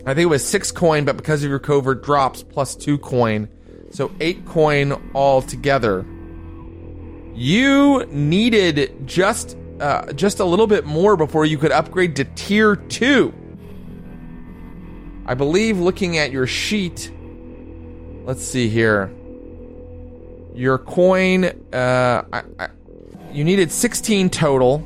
I 0.06 0.14
think 0.14 0.26
it 0.26 0.30
was 0.30 0.46
six 0.46 0.72
coin, 0.72 1.04
but 1.06 1.18
because 1.18 1.43
of 1.43 1.50
your 1.50 1.60
covert 1.60 2.04
drops, 2.04 2.43
plus 2.43 2.76
two 2.76 2.98
coin. 2.98 3.50
So 3.91 4.12
eight 4.20 4.46
coin 4.46 5.12
altogether. 5.14 6.06
You 7.34 8.06
needed 8.12 9.06
just 9.06 9.58
uh, 9.80 10.14
just 10.14 10.39
a 10.39 10.46
little 10.46 10.68
bit 10.68 10.86
more 10.86 11.18
before 11.18 11.46
you 11.46 11.58
could 11.58 11.72
upgrade 11.72 12.16
to 12.18 12.24
tier 12.24 12.76
two. 12.78 13.34
I 15.26 15.34
believe 15.34 15.80
looking 15.80 16.18
at 16.18 16.32
your 16.32 16.48
sheet, 16.48 17.12
let's 18.26 18.44
see 18.44 18.70
here. 18.70 19.12
Your 20.54 20.78
coin, 20.78 21.46
uh, 21.74 22.24
I, 22.32 22.44
I, 22.60 22.70
you 23.32 23.44
needed 23.44 23.72
16 23.72 24.30
total. 24.30 24.84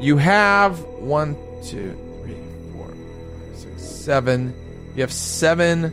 You 0.00 0.16
have 0.16 0.80
one, 0.84 1.34
two, 1.64 1.92
three, 2.22 2.36
four, 2.72 2.88
five, 2.88 3.56
six, 3.58 3.82
seven. 3.82 4.54
You 4.94 5.02
have 5.02 5.12
seven. 5.12 5.92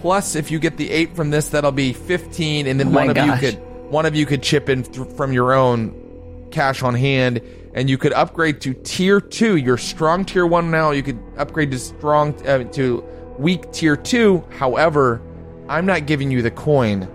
Plus, 0.00 0.34
if 0.34 0.50
you 0.50 0.58
get 0.58 0.76
the 0.78 0.90
eight 0.90 1.14
from 1.14 1.30
this, 1.30 1.50
that'll 1.50 1.72
be 1.72 1.92
15, 1.92 2.66
and 2.66 2.80
then 2.80 2.88
Oh 2.88 2.92
one 2.92 3.10
of 3.10 3.16
gosh. 3.16 3.42
you 3.42 3.50
could 3.52 3.60
one 3.90 4.06
of 4.06 4.14
you 4.14 4.24
could 4.24 4.42
chip 4.42 4.68
in 4.68 4.84
th- 4.84 5.08
from 5.16 5.32
your 5.32 5.52
own 5.52 6.46
cash 6.52 6.82
on 6.82 6.94
hand, 6.94 7.40
and 7.74 7.88
you 7.90 7.96
could 7.98 8.12
upgrade 8.12 8.60
to 8.62 8.74
tier 8.74 9.20
two. 9.20 9.56
You're 9.56 9.78
strong 9.78 10.24
tier 10.24 10.46
one 10.46 10.70
now. 10.70 10.90
You 10.90 11.02
could 11.02 11.20
upgrade 11.36 11.70
to 11.72 11.78
strong 11.78 12.34
uh, 12.46 12.64
to 12.64 13.04
weak 13.38 13.70
tier 13.72 13.96
two. 13.96 14.44
However, 14.58 15.20
I'm 15.68 15.86
not 15.86 16.06
giving 16.06 16.30
you 16.30 16.42
the 16.42 16.50
coin 16.50 17.08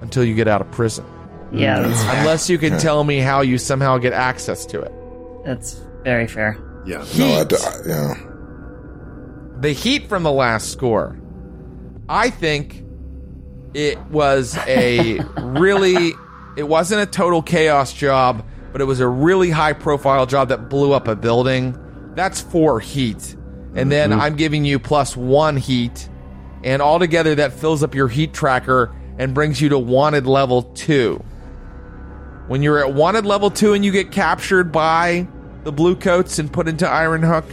until 0.00 0.24
you 0.24 0.34
get 0.34 0.48
out 0.48 0.60
of 0.60 0.70
prison, 0.72 1.04
Yeah, 1.52 1.80
that's 1.80 2.00
unless 2.18 2.50
you 2.50 2.58
can 2.58 2.78
tell 2.78 3.02
me 3.04 3.18
how 3.18 3.40
you 3.40 3.58
somehow 3.58 3.98
get 3.98 4.12
access 4.12 4.66
to 4.66 4.80
it. 4.80 4.92
That's 5.44 5.80
very 6.04 6.26
fair. 6.28 6.58
yeah. 6.86 7.04
No, 7.16 7.26
I, 7.40 7.44
d- 7.44 7.56
I- 7.58 7.80
yeah. 7.88 8.14
the 9.60 9.72
heat 9.72 10.08
from 10.08 10.22
the 10.22 10.32
last 10.32 10.70
score. 10.70 11.18
I 12.08 12.30
think 12.30 12.84
it 13.74 13.98
was 14.06 14.56
a 14.66 15.18
really 15.38 16.12
it 16.56 16.68
wasn't 16.68 17.00
a 17.02 17.06
total 17.06 17.42
chaos 17.42 17.92
job, 17.92 18.44
but 18.76 18.82
it 18.82 18.84
was 18.84 19.00
a 19.00 19.08
really 19.08 19.48
high 19.48 19.72
profile 19.72 20.26
job 20.26 20.50
that 20.50 20.68
blew 20.68 20.92
up 20.92 21.08
a 21.08 21.16
building. 21.16 21.74
That's 22.14 22.42
four 22.42 22.78
heat. 22.78 23.34
And 23.74 23.90
then 23.90 24.10
mm-hmm. 24.10 24.20
I'm 24.20 24.36
giving 24.36 24.66
you 24.66 24.78
plus 24.78 25.16
one 25.16 25.56
heat. 25.56 26.10
And 26.62 26.82
altogether 26.82 27.36
that 27.36 27.54
fills 27.54 27.82
up 27.82 27.94
your 27.94 28.08
heat 28.08 28.34
tracker 28.34 28.94
and 29.16 29.32
brings 29.32 29.62
you 29.62 29.70
to 29.70 29.78
wanted 29.78 30.26
level 30.26 30.64
two. 30.74 31.24
When 32.48 32.60
you're 32.60 32.78
at 32.78 32.92
wanted 32.92 33.24
level 33.24 33.50
two 33.50 33.72
and 33.72 33.82
you 33.82 33.92
get 33.92 34.12
captured 34.12 34.72
by 34.72 35.26
the 35.64 35.72
blue 35.72 35.96
coats 35.96 36.38
and 36.38 36.52
put 36.52 36.68
into 36.68 36.86
Iron 36.86 37.22
Hook, 37.22 37.46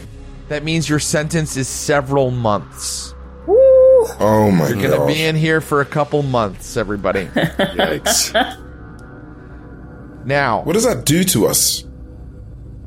that 0.48 0.62
means 0.62 0.90
your 0.90 0.98
sentence 0.98 1.56
is 1.56 1.68
several 1.68 2.32
months. 2.32 3.14
Oh 3.48 4.50
my 4.52 4.58
god. 4.58 4.68
You're 4.68 4.90
gonna 4.90 4.98
god. 4.98 5.06
be 5.06 5.22
in 5.22 5.36
here 5.36 5.62
for 5.62 5.80
a 5.80 5.86
couple 5.86 6.22
months, 6.22 6.76
everybody. 6.76 7.24
Yikes. 7.28 8.60
Now, 10.26 10.62
what 10.62 10.72
does 10.74 10.84
that 10.84 11.04
do 11.04 11.24
to 11.24 11.46
us? 11.46 11.84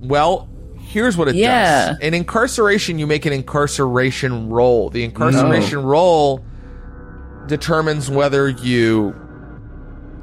well, 0.01 0.47
here's 0.77 1.17
what 1.17 1.27
it 1.27 1.35
Yeah. 1.35 1.89
does. 1.89 1.99
In 1.99 2.13
incarceration, 2.13 2.97
you 2.99 3.07
make 3.07 3.25
an 3.25 3.33
incarceration 3.33 4.49
roll. 4.49 4.89
The 4.89 5.03
incarceration 5.03 5.79
oh. 5.79 5.83
roll 5.83 6.45
determines 7.47 8.09
whether 8.09 8.47
you 8.49 9.15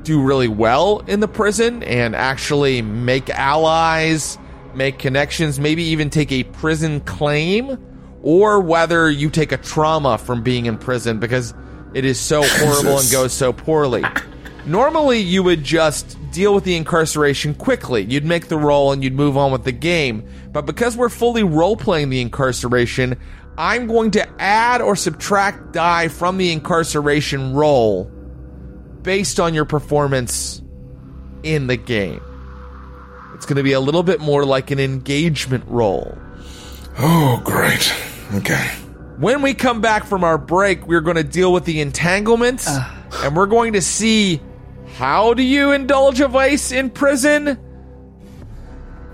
do 0.05 0.21
really 0.23 0.49
well 0.49 1.03
in 1.07 1.21
the 1.21 1.29
prison 1.29 1.83
and 1.83 2.15
actually 2.15 2.83
make 2.83 3.31
allies, 3.31 4.39
make 4.75 4.99
connections, 4.99 5.59
maybe 5.59 5.83
even 5.85 6.11
take 6.11 6.31
a 6.31 6.45
prison 6.45 7.01
claim, 7.01 7.79
or 8.23 8.61
whether 8.61 9.11
you 9.11 9.31
take 9.31 9.53
a 9.53 9.57
trauma 9.57 10.19
from 10.19 10.43
being 10.43 10.67
in 10.67 10.79
prison 10.79 11.19
because 11.19 11.55
it 11.95 12.05
is 12.05 12.19
so 12.19 12.43
horrible 12.43 12.99
and 12.99 13.11
goes 13.11 13.33
so 13.33 13.53
poorly. 13.53 14.05
Normally, 14.67 15.21
you 15.21 15.43
would 15.43 15.63
just 15.63 16.17
deal 16.35 16.53
with 16.53 16.65
the 16.65 16.77
incarceration 16.77 17.55
quickly. 17.55 18.03
You'd 18.03 18.25
make 18.25 18.49
the 18.49 18.59
roll 18.59 18.93
and 18.93 19.03
you'd 19.03 19.15
move 19.15 19.37
on 19.37 19.53
with 19.53 19.65
the 19.65 19.73
game. 19.73 20.29
But 20.53 20.67
because 20.67 20.97
we're 20.97 21.09
fully 21.09 21.45
role 21.45 21.77
playing 21.77 22.11
the 22.11 22.21
incarceration, 22.21 23.17
I'm 23.57 23.87
going 23.87 24.11
to 24.13 24.29
add 24.43 24.83
or 24.83 24.97
subtract 24.97 25.73
die 25.73 26.09
from 26.09 26.37
the 26.37 26.53
incarceration 26.53 27.55
roll 27.55 28.11
based 29.03 29.39
on 29.39 29.55
your 29.55 29.65
performance 29.65 30.61
in 31.45 31.69
the 31.69 31.77
game. 31.77 32.21
It's 33.35 33.47
going 33.47 33.57
to 33.57 33.63
be 33.63 33.73
a 33.73 33.81
little 33.81 34.03
bit 34.03 34.21
more 34.21 34.45
like 34.45 34.71
an 34.71 34.81
engagement 34.81 35.65
roll. 35.69 36.19
Oh, 36.99 37.41
great. 37.45 37.93
Okay. 38.35 38.67
When 39.19 39.43
we 39.43 39.55
come 39.55 39.81
back 39.81 40.05
from 40.05 40.25
our 40.25 40.39
break, 40.39 40.87
we're 40.87 41.01
going 41.01 41.17
to 41.17 41.25
deal 41.25 41.53
with 41.53 41.65
the 41.65 41.81
entanglements 41.81 42.67
uh. 42.67 42.91
and 43.23 43.37
we're 43.37 43.47
going 43.47 43.75
to 43.75 43.83
see 43.83 44.41
how 44.95 45.35
do 45.35 45.43
you 45.43 45.73
indulge 45.73 46.21
a 46.21 46.29
vice 46.29 46.71
in 46.71 46.89
prison? 46.89 47.59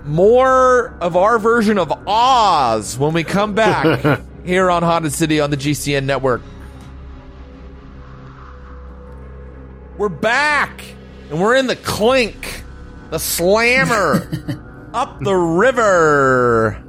More 0.05 0.95
of 1.01 1.17
our 1.17 1.39
version 1.39 1.79
of 1.79 1.91
Oz 2.07 2.97
when 2.99 3.13
we 3.13 3.23
come 3.23 3.55
back 3.55 4.21
here 4.45 4.69
on 4.69 4.83
Haunted 4.83 5.11
City 5.11 5.39
on 5.39 5.49
the 5.49 5.57
GCN 5.57 6.03
network. 6.03 6.41
We're 9.97 10.09
back 10.09 10.83
and 11.31 11.41
we're 11.41 11.55
in 11.55 11.65
the 11.65 11.75
clink, 11.75 12.63
the 13.09 13.17
slammer, 13.19 14.89
up 14.93 15.19
the 15.19 15.35
river 15.35 16.83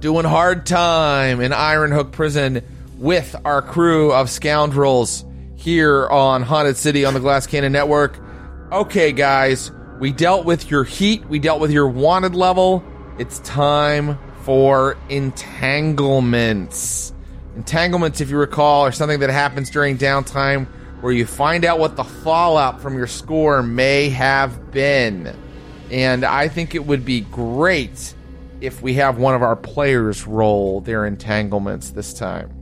doing 0.00 0.24
hard 0.24 0.64
time 0.64 1.40
in 1.42 1.52
Iron 1.52 1.92
Hook 1.92 2.12
Prison 2.12 2.62
with 2.96 3.36
our 3.44 3.60
crew 3.60 4.12
of 4.12 4.30
scoundrels 4.30 5.24
here 5.56 6.06
on 6.08 6.42
Haunted 6.42 6.76
City 6.76 7.04
on 7.04 7.14
the 7.14 7.20
Glass 7.20 7.46
Cannon 7.46 7.72
Network. 7.72 8.18
Okay, 8.70 9.12
guys, 9.12 9.72
we 9.98 10.12
dealt 10.12 10.44
with 10.44 10.70
your 10.70 10.84
heat, 10.84 11.24
we 11.26 11.38
dealt 11.38 11.60
with 11.60 11.72
your 11.72 11.88
wanted 11.88 12.34
level. 12.34 12.84
It's 13.18 13.38
time 13.40 14.18
for 14.42 14.96
entanglements. 15.08 17.12
Entanglements, 17.56 18.20
if 18.20 18.30
you 18.30 18.36
recall, 18.36 18.82
are 18.82 18.92
something 18.92 19.20
that 19.20 19.30
happens 19.30 19.70
during 19.70 19.98
downtime 19.98 20.66
where 21.00 21.12
you 21.12 21.26
find 21.26 21.64
out 21.64 21.78
what 21.78 21.96
the 21.96 22.04
fallout 22.04 22.80
from 22.80 22.96
your 22.96 23.06
score 23.06 23.62
may 23.62 24.10
have 24.10 24.70
been. 24.70 25.34
And 25.90 26.24
I 26.24 26.48
think 26.48 26.74
it 26.74 26.86
would 26.86 27.04
be 27.04 27.22
great 27.22 28.14
if 28.60 28.82
we 28.82 28.94
have 28.94 29.18
one 29.18 29.34
of 29.34 29.42
our 29.42 29.56
players 29.56 30.26
roll 30.26 30.80
their 30.80 31.06
entanglements 31.06 31.90
this 31.90 32.12
time. 32.12 32.55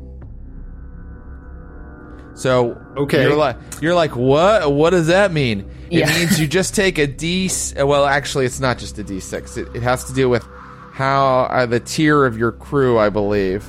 So 2.35 2.77
Okay. 2.97 3.23
you're 3.23 3.37
like 3.37 3.57
you're 3.81 3.95
like 3.95 4.17
what? 4.17 4.73
What 4.73 4.91
does 4.91 5.07
that 5.07 5.33
mean? 5.33 5.61
It 5.91 6.01
Yeah. 6.01 6.09
means 6.19 6.41
you 6.41 6.47
just 6.47 6.75
take 6.75 6.99
a 6.99 7.07
d. 7.07 7.51
Well, 7.77 8.05
actually, 8.05 8.47
it's 8.47 8.59
not 8.61 8.79
just 8.79 8.99
a 8.99 9.05
d6. 9.05 9.57
It, 9.57 9.69
it 9.75 9.83
has 9.83 10.05
to 10.05 10.13
do 10.15 10.29
with 10.29 10.45
how 10.93 11.49
uh, 11.51 11.67
the 11.67 11.81
tier 11.81 12.25
of 12.25 12.37
your 12.39 12.53
crew, 12.53 12.99
I 12.99 13.09
believe. 13.11 13.65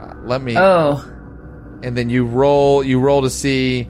Uh, 0.00 0.14
let 0.24 0.42
me 0.42 0.56
Oh, 0.56 1.04
and 1.82 1.96
then 1.96 2.10
you 2.10 2.24
roll 2.26 2.82
you 2.82 2.98
roll 3.00 3.22
to 3.22 3.30
see 3.30 3.84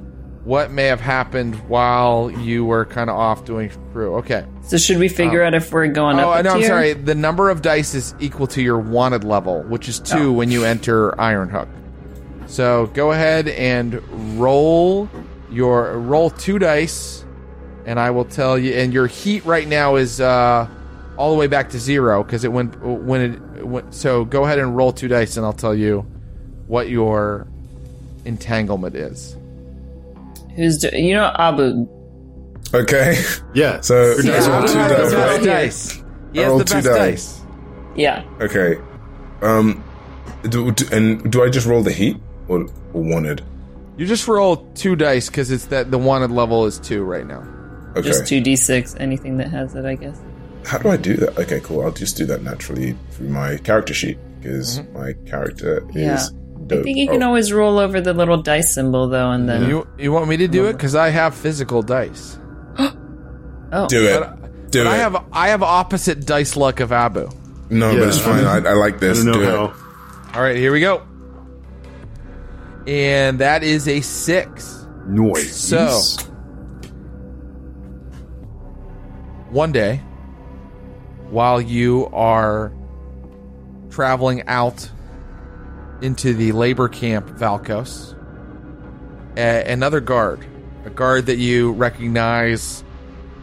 what 0.44 0.70
may 0.70 0.84
have 0.84 1.00
happened 1.00 1.54
while 1.68 2.30
you 2.30 2.64
were 2.64 2.84
kind 2.86 3.10
of 3.10 3.16
off 3.16 3.44
doing 3.44 3.70
crew. 3.92 4.14
Okay. 4.16 4.44
so 4.62 4.76
should 4.78 4.96
we 4.98 5.08
figure 5.08 5.42
out 5.42 5.54
if 5.54 5.70
we're 5.72 5.86
going 5.88 6.18
Oh, 6.18 6.30
up? 6.30 6.40
a 6.40 6.42
no, 6.42 6.50
I'm 6.54 6.62
sorry. 6.64 6.92
The 6.94 7.14
number 7.14 7.50
of 7.50 7.60
dice 7.62 7.94
is 7.94 8.14
equal 8.20 8.46
to 8.48 8.62
your 8.62 8.78
wanted 8.78 9.24
level, 9.24 9.62
which 9.64 9.88
is 9.88 9.98
two 10.00 10.30
Oh. 10.30 10.32
when 10.32 10.50
you 10.50 10.64
enter 10.64 11.18
Iron 11.20 11.48
Hook. 11.50 11.68
So 12.48 12.86
go 12.94 13.12
ahead 13.12 13.46
and 13.48 14.00
roll 14.40 15.08
your 15.50 15.98
roll 15.98 16.30
two 16.30 16.58
dice, 16.58 17.24
and 17.86 18.00
I 18.00 18.10
will 18.10 18.24
tell 18.24 18.58
you. 18.58 18.72
And 18.74 18.92
your 18.92 19.06
heat 19.06 19.44
right 19.44 19.68
now 19.68 19.96
is 19.96 20.20
uh, 20.20 20.66
all 21.16 21.30
the 21.32 21.38
way 21.38 21.46
back 21.46 21.70
to 21.70 21.78
zero 21.78 22.22
because 22.24 22.44
it 22.44 22.52
went 22.52 22.80
when 22.82 23.20
it 23.58 23.66
went. 23.66 23.94
So 23.94 24.24
go 24.24 24.44
ahead 24.44 24.58
and 24.58 24.76
roll 24.76 24.92
two 24.92 25.08
dice, 25.08 25.36
and 25.36 25.44
I'll 25.44 25.52
tell 25.52 25.74
you 25.74 26.00
what 26.66 26.88
your 26.88 27.46
entanglement 28.24 28.94
is. 28.96 29.36
Who's 30.56 30.78
do- 30.78 30.90
you 30.96 31.14
know 31.14 31.30
Abu? 31.38 31.86
Okay. 32.74 33.22
Yeah. 33.54 33.80
So 33.80 34.12
Your 34.16 34.24
Yeah, 34.24 34.32
dice 34.32 34.46
I 34.46 34.58
roll 34.58 34.66
two 34.66 34.72
two 34.72 34.78
dice, 34.78 35.00
was 35.04 35.14
right? 35.14 35.44
dice. 35.44 36.02
He 36.32 36.38
has 36.40 36.58
the 36.58 36.64
two 36.64 36.74
best 36.74 36.86
dice. 36.86 36.96
dice. 36.96 37.40
Yeah. 37.96 38.24
Okay. 38.40 38.78
Um, 39.42 39.82
do, 40.48 40.70
do- 40.72 40.86
and 40.94 41.30
do 41.32 41.42
I 41.42 41.48
just 41.48 41.66
roll 41.66 41.82
the 41.82 41.92
heat 41.92 42.16
or, 42.48 42.62
or 42.92 43.02
wanted? 43.02 43.42
You 43.96 44.06
just 44.06 44.26
roll 44.28 44.58
two 44.74 44.96
dice 44.96 45.28
because 45.28 45.50
it's 45.50 45.66
that 45.66 45.90
the 45.90 45.98
wanted 45.98 46.30
level 46.30 46.66
is 46.66 46.78
two 46.78 47.02
right 47.04 47.26
now. 47.26 47.46
Okay. 47.96 48.02
Just 48.06 48.26
two 48.26 48.40
d 48.40 48.54
six. 48.56 48.94
Anything 49.00 49.36
that 49.38 49.48
has 49.48 49.74
it, 49.74 49.84
I 49.84 49.94
guess. 49.96 50.20
How 50.64 50.78
do 50.78 50.88
I 50.90 50.96
do 50.96 51.16
that? 51.16 51.38
Okay, 51.38 51.60
cool. 51.60 51.82
I'll 51.82 51.90
just 51.90 52.16
do 52.16 52.26
that 52.26 52.42
naturally 52.42 52.96
through 53.12 53.28
my 53.30 53.56
character 53.58 53.94
sheet 53.94 54.18
because 54.40 54.80
mm-hmm. 54.80 54.98
my 54.98 55.12
character 55.28 55.84
is. 55.90 55.96
Yeah. 55.96 56.14
is. 56.14 56.32
I 56.70 56.82
think 56.82 56.98
you 56.98 57.08
can 57.08 57.22
Oh, 57.22 57.28
always 57.28 57.50
roll 57.52 57.78
over 57.78 58.00
the 58.00 58.12
little 58.12 58.36
dice 58.42 58.74
symbol 58.74 59.08
though, 59.08 59.30
and 59.30 59.48
then 59.48 59.68
You 59.68 59.88
you 59.98 60.12
want 60.12 60.28
me 60.28 60.36
to 60.36 60.48
do 60.48 60.66
it 60.66 60.74
because 60.74 60.94
I 60.94 61.08
have 61.08 61.34
physical 61.34 61.82
dice. 61.82 62.38
oh, 62.78 63.86
do 63.88 64.06
it. 64.06 64.20
But, 64.20 64.70
do 64.70 64.84
but 64.84 64.86
it. 64.86 64.90
I 64.90 64.96
have 64.96 65.24
I 65.32 65.48
have 65.48 65.62
opposite 65.62 66.26
dice 66.26 66.56
luck 66.56 66.80
of 66.80 66.92
Abu. 66.92 67.30
no, 67.70 67.90
Yeah, 67.92 68.00
but 68.00 68.08
it's 68.08 68.18
fine. 68.20 68.44
I, 68.44 68.56
I 68.56 68.72
like 68.74 68.94
I 68.96 68.98
this. 68.98 69.24
don't 69.24 69.32
Do 69.32 69.40
know 69.42 69.64
it. 69.64 69.70
how. 69.70 70.34
All 70.34 70.42
right, 70.42 70.56
here 70.56 70.72
we 70.72 70.80
go. 70.80 71.02
And 72.88 73.38
that 73.40 73.62
is 73.62 73.86
a 73.86 74.00
six. 74.00 74.86
Noise. 75.06 75.54
So- 75.54 76.00
One 79.50 79.72
day, 79.72 79.96
while 81.30 81.60
you 81.60 82.06
are 82.12 82.72
traveling 83.90 84.42
out 84.46 84.90
into 86.02 86.32
the 86.34 86.52
labor 86.52 86.88
camp 86.88 87.28
Valkos, 87.30 88.14
a- 89.36 89.70
another 89.72 90.00
guard, 90.00 90.44
a 90.84 90.90
guard 90.90 91.26
that 91.26 91.36
you 91.36 91.72
recognize 91.72 92.84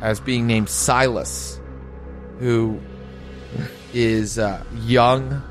as 0.02 0.20
being 0.20 0.46
named 0.48 0.70
Silas, 0.70 1.60
who 2.40 2.80
is 3.94 4.38
uh, 4.40 4.64
young. 4.82 5.42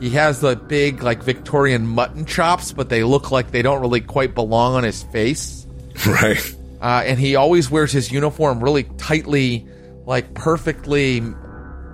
He 0.00 0.10
has 0.10 0.40
the 0.40 0.56
big, 0.56 1.02
like 1.02 1.22
Victorian 1.22 1.86
mutton 1.86 2.26
chops, 2.26 2.72
but 2.72 2.88
they 2.88 3.04
look 3.04 3.30
like 3.30 3.50
they 3.52 3.62
don't 3.62 3.80
really 3.80 4.00
quite 4.00 4.34
belong 4.34 4.74
on 4.74 4.84
his 4.84 5.02
face 5.04 5.66
Right. 6.06 6.56
uh, 6.80 7.02
and 7.06 7.18
he 7.18 7.36
always 7.36 7.70
wears 7.70 7.92
his 7.92 8.10
uniform 8.10 8.62
really 8.62 8.82
tightly, 8.98 9.66
like 10.04 10.34
perfectly 10.34 11.22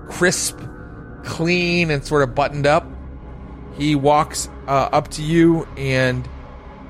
crisp, 0.09 0.59
clean, 1.25 1.91
and 1.91 2.05
sort 2.05 2.23
of 2.23 2.35
buttoned 2.35 2.67
up. 2.67 2.87
He 3.77 3.95
walks 3.95 4.49
uh, 4.67 4.89
up 4.93 5.09
to 5.13 5.23
you 5.23 5.65
and 5.77 6.29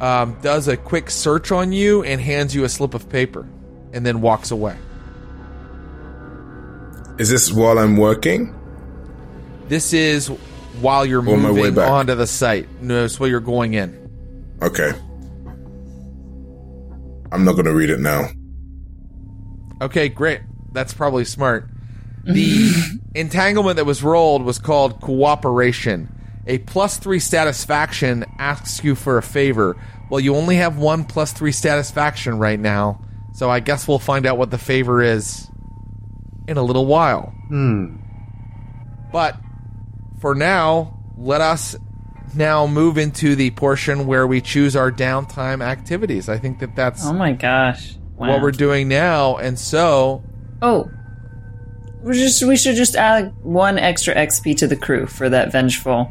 um, 0.01 0.39
does 0.41 0.69
a 0.69 0.77
quick 0.77 1.11
search 1.11 1.53
on 1.53 1.73
you 1.73 2.03
and 2.05 2.21
hands 2.21 2.55
you 2.55 2.65
a 2.65 2.69
slip 2.69 2.95
of 2.95 3.09
paper, 3.11 3.47
and 3.93 4.07
then 4.07 4.21
walks 4.21 4.51
away. 4.51 4.77
Is 7.19 7.29
this 7.29 7.53
while 7.53 7.79
I'm 7.79 7.97
working? 7.99 8.55
This 9.69 9.93
is 9.93 10.31
while 10.81 11.05
you're 11.07 11.21
On 11.21 11.43
my 11.43 11.51
way 11.51 11.57
moving 11.57 11.75
back. 11.75 11.91
onto 11.91 12.15
the 12.15 12.27
site. 12.27 12.69
No, 12.83 13.05
it's 13.05 13.19
while 13.21 13.29
you're 13.29 13.41
going 13.41 13.75
in. 13.75 13.97
Okay. 14.63 14.93
I'm 17.33 17.45
not 17.45 17.53
going 17.53 17.67
to 17.67 17.75
read 17.75 17.91
it 17.91 18.01
now. 18.01 18.29
Okay, 19.83 20.09
great. 20.09 20.41
That's 20.73 20.93
probably 20.95 21.25
smart. 21.25 21.69
The 22.23 22.71
entanglement 23.15 23.77
that 23.77 23.87
was 23.87 24.03
rolled 24.03 24.43
was 24.45 24.59
called 24.59 25.01
cooperation. 25.01 26.15
A 26.47 26.59
plus 26.59 26.99
three 26.99 27.19
satisfaction 27.19 28.27
asks 28.39 28.85
you 28.85 28.95
for 28.95 29.17
a 29.17 29.23
favor. 29.23 29.75
Well, 30.11 30.21
you 30.21 30.37
only 30.37 30.57
have 30.57 30.77
one 30.77 31.05
plus 31.05 31.33
three 31.33 31.51
satisfaction 31.53 32.39
right 32.39 32.61
now, 32.61 33.01
so 33.33 33.49
I 33.49 33.61
guess 33.61 33.89
we'll 33.89 33.99
find 33.99 34.27
out 34.27 34.37
what 34.37 34.51
the 34.51 34.59
favor 34.59 35.03
is 35.03 35.49
in 36.47 36.59
a 36.59 36.63
little 36.63 36.85
while. 36.85 37.33
Hmm. 37.49 37.97
But 39.11 39.37
for 40.21 40.35
now, 40.35 41.01
let 41.17 41.41
us 41.41 41.77
now 42.35 42.67
move 42.67 42.99
into 42.99 43.35
the 43.35 43.51
portion 43.51 44.07
where 44.07 44.27
we 44.27 44.41
choose 44.41 44.77
our 44.77 44.93
downtime 44.93 45.63
activities. 45.65 46.29
I 46.29 46.39
think 46.39 46.61
that 46.61 46.77
that's 46.77 47.07
oh 47.07 47.13
my 47.13 47.33
gosh, 47.33 47.97
wow. 48.17 48.29
what 48.29 48.43
we're 48.43 48.53
doing 48.53 48.89
now, 48.89 49.37
and 49.37 49.59
so 49.59 50.23
Oh, 50.63 50.91
we 52.03 52.15
just 52.15 52.43
we 52.43 52.57
should 52.57 52.77
just 52.77 52.97
add 52.97 53.35
one 53.43 53.79
extra 53.79 54.15
XP 54.15 54.59
to 54.59 54.67
the 54.67 54.77
crew 54.77 55.07
for 55.07 55.29
that 55.29 55.53
vengeful. 55.53 56.11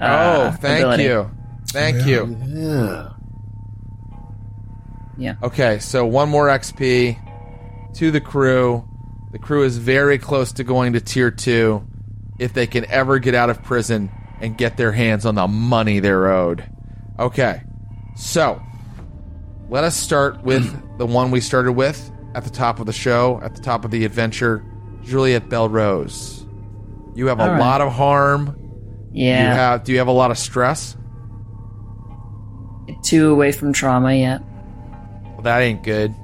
Oh, 0.00 0.04
uh, 0.04 0.52
thank 0.52 0.80
ability. 0.80 1.04
you. 1.04 1.30
Thank 1.68 2.06
you. 2.06 2.36
Yeah. 2.46 3.10
Yeah. 5.18 5.34
Okay, 5.42 5.78
so 5.78 6.06
one 6.06 6.28
more 6.28 6.48
XP 6.48 7.18
to 7.94 8.10
the 8.10 8.20
crew. 8.20 8.86
The 9.30 9.38
crew 9.38 9.62
is 9.62 9.76
very 9.76 10.18
close 10.18 10.52
to 10.54 10.64
going 10.64 10.94
to 10.94 11.00
tier 11.00 11.30
2 11.30 11.86
if 12.40 12.52
they 12.54 12.66
can 12.66 12.84
ever 12.86 13.18
get 13.18 13.34
out 13.34 13.50
of 13.50 13.62
prison 13.62 14.10
and 14.40 14.56
get 14.56 14.76
their 14.78 14.92
hands 14.92 15.26
on 15.26 15.34
the 15.34 15.46
money 15.46 16.00
they're 16.00 16.26
owed. 16.32 16.64
Okay. 17.18 17.62
So, 18.16 18.60
let 19.68 19.84
us 19.84 19.94
start 19.94 20.42
with 20.42 20.64
the 20.98 21.06
one 21.06 21.30
we 21.30 21.40
started 21.40 21.72
with 21.72 22.10
at 22.34 22.44
the 22.44 22.50
top 22.50 22.80
of 22.80 22.86
the 22.86 22.92
show, 22.92 23.38
at 23.42 23.54
the 23.54 23.60
top 23.60 23.84
of 23.84 23.90
the 23.90 24.04
adventure, 24.04 24.64
Juliet 25.04 25.48
Belrose. 25.50 26.46
You 27.14 27.26
have 27.26 27.38
a 27.40 27.42
All 27.42 27.50
right. 27.50 27.58
lot 27.60 27.80
of 27.82 27.92
harm. 27.92 28.56
You 29.12 29.26
Yeah, 29.26 29.54
have 29.54 29.84
do 29.84 29.92
you 29.92 29.98
have 29.98 30.08
a 30.08 30.12
lot 30.12 30.30
of 30.30 30.38
stress? 30.38 30.96
two 33.04 33.30
away 33.30 33.52
from 33.52 33.72
trauma. 33.72 34.14
Yeah. 34.14 34.38
Well, 35.32 35.42
that 35.42 35.60
ain't 35.60 35.82
good. 35.82 36.14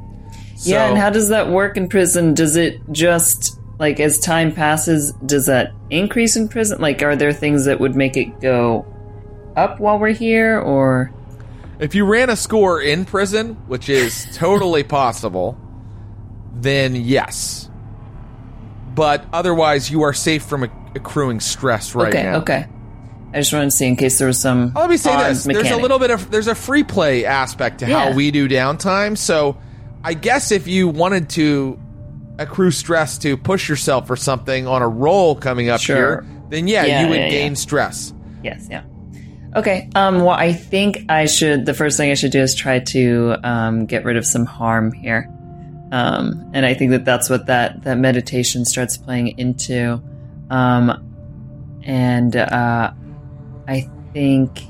yeah, 0.65 0.89
and 0.89 0.99
how 0.99 1.11
does 1.11 1.29
that 1.29 1.49
work 1.49 1.77
in 1.77 1.89
prison? 1.89 2.35
Does 2.35 2.57
it 2.57 2.81
just 2.93 3.59
like 3.79 4.01
as 4.01 4.19
time 4.19 4.53
passes, 4.53 5.13
does 5.25 5.47
that 5.47 5.73
increase 5.91 6.37
in 6.37 6.49
prison? 6.49 6.81
Like, 6.81 7.03
are 7.03 7.17
there 7.17 7.33
things 7.33 7.65
that 7.67 7.81
would 7.81 7.95
make 7.95 8.17
it 8.17 8.41
go 8.41 8.87
up 9.57 9.81
while 9.81 9.99
we're 9.99 10.13
here, 10.13 10.61
or 10.61 11.13
If 11.79 11.95
you 11.95 12.05
ran 12.05 12.31
a 12.31 12.37
score 12.37 12.81
in 12.81 13.05
prison, 13.05 13.55
which 13.67 13.89
is 13.89 14.27
totally 14.35 14.83
possible, 14.83 15.59
then 16.55 16.95
yes. 16.95 17.71
But 18.95 19.27
otherwise, 19.33 19.91
you 19.91 20.03
are 20.03 20.13
safe 20.13 20.45
from 20.45 20.65
accruing 20.95 21.41
stress 21.41 21.95
right 21.95 22.09
okay, 22.09 22.23
now. 22.23 22.37
okay? 22.39 22.67
I 23.33 23.41
just 23.41 23.53
wanted 23.53 23.67
to 23.67 23.71
see 23.73 23.87
in 23.87 23.97
case 23.97 24.19
there 24.19 24.29
was 24.29 24.41
some. 24.41 24.73
Let 24.75 24.89
me 24.89 24.97
say 24.97 25.15
this: 25.29 25.45
there's 25.45 25.71
a 25.71 25.77
little 25.77 25.99
bit 25.99 26.11
of 26.11 26.31
there's 26.31 26.47
a 26.47 26.55
free 26.55 26.85
play 26.85 27.27
aspect 27.27 27.81
to 27.81 27.87
how 27.87 28.13
we 28.13 28.31
do 28.31 28.49
downtime. 28.49 29.19
So, 29.19 29.59
I 30.03 30.15
guess 30.15 30.53
if 30.53 30.67
you 30.67 30.89
wanted 30.89 31.29
to 31.31 31.79
accrue 32.39 32.71
stress 32.71 33.19
to 33.19 33.37
push 33.37 33.69
yourself 33.69 34.07
for 34.07 34.17
something 34.17 34.67
on 34.67 34.83
a 34.83 34.89
roll 34.89 35.35
coming 35.35 35.69
up 35.71 35.81
Sure. 35.81 35.97
here, 35.97 36.27
then 36.51 36.69
yeah, 36.69 36.85
Yeah, 36.85 37.03
you 37.03 37.09
would 37.09 37.19
yeah, 37.19 37.29
gain 37.31 37.53
yeah. 37.53 37.57
stress. 37.57 38.13
Yes, 38.43 38.67
yeah. 38.71 38.83
Okay. 39.55 39.89
Um. 39.95 40.17
Well, 40.19 40.31
I 40.37 40.53
think 40.53 41.05
I 41.09 41.25
should. 41.27 41.65
The 41.67 41.73
first 41.75 41.97
thing 41.97 42.11
I 42.11 42.15
should 42.15 42.33
do 42.33 42.41
is 42.43 42.55
try 42.55 42.79
to 42.81 43.37
um, 43.43 43.87
get 43.87 44.05
rid 44.05 44.17
of 44.19 44.27
some 44.27 44.45
harm 44.45 44.93
here. 44.93 45.31
Um. 45.93 46.51
And 46.53 46.67
I 46.67 46.75
think 46.75 46.91
that 46.91 47.05
that's 47.07 47.31
what 47.31 47.47
that 47.47 47.85
that 47.85 47.97
meditation 47.99 48.65
starts 48.67 48.97
playing 48.99 49.39
into. 49.39 50.03
Um. 50.51 51.03
And 51.85 52.37
uh, 52.37 52.93
I 53.67 53.89
think. 54.13 54.61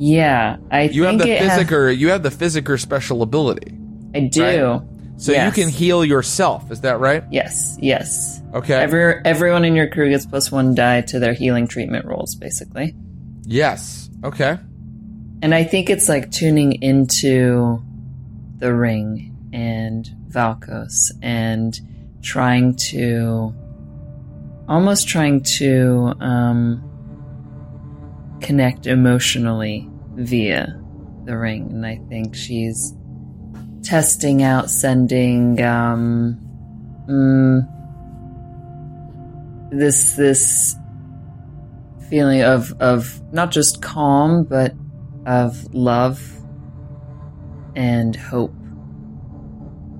Yeah, 0.00 0.58
I 0.70 0.82
You 0.82 1.04
have 1.04 1.18
the 1.18 1.28
it 1.28 1.42
has- 1.42 1.98
you 1.98 2.08
have 2.10 2.22
the 2.22 2.30
physical 2.30 2.78
special 2.78 3.22
ability, 3.22 3.76
I 4.14 4.20
do. 4.20 4.86
So 5.18 5.32
Yes. 5.32 5.56
you 5.56 5.62
can 5.64 5.70
heal 5.70 6.04
yourself. 6.04 6.70
Is 6.70 6.80
that 6.80 6.98
right? 7.00 7.22
Yes. 7.30 7.76
Yes. 7.82 8.40
Okay. 8.54 8.74
Every 8.74 9.20
everyone 9.24 9.64
in 9.66 9.74
your 9.76 9.88
crew 9.88 10.08
gets 10.08 10.24
plus 10.24 10.50
one 10.50 10.74
die 10.74 11.02
to 11.02 11.18
their 11.18 11.34
healing 11.34 11.66
treatment 11.68 12.06
rolls, 12.06 12.34
basically. 12.34 12.94
Yes. 13.44 14.08
Okay. 14.24 14.56
And 15.42 15.54
I 15.54 15.64
think 15.64 15.90
it's 15.90 16.08
like 16.08 16.30
tuning 16.30 16.80
into 16.82 17.82
the 18.56 18.74
ring 18.74 19.36
and 19.52 20.08
Valkos 20.30 21.12
and 21.22 21.78
trying 22.22 22.74
to 22.76 23.54
almost 24.68 25.08
trying 25.08 25.42
to 25.42 26.12
um, 26.20 26.82
connect 28.40 28.86
emotionally 28.86 29.88
via 30.14 30.80
the 31.24 31.36
ring. 31.36 31.70
And 31.70 31.86
I 31.86 32.00
think 32.08 32.34
she's 32.34 32.92
testing 33.88 34.42
out 34.42 34.68
sending 34.68 35.62
um, 35.62 36.38
mm, 37.08 37.66
this 39.70 40.14
this 40.14 40.76
feeling 42.10 42.42
of 42.42 42.70
of 42.80 43.22
not 43.32 43.50
just 43.50 43.80
calm 43.80 44.44
but 44.44 44.74
of 45.24 45.72
love 45.72 46.20
and 47.76 48.14
hope 48.14 48.52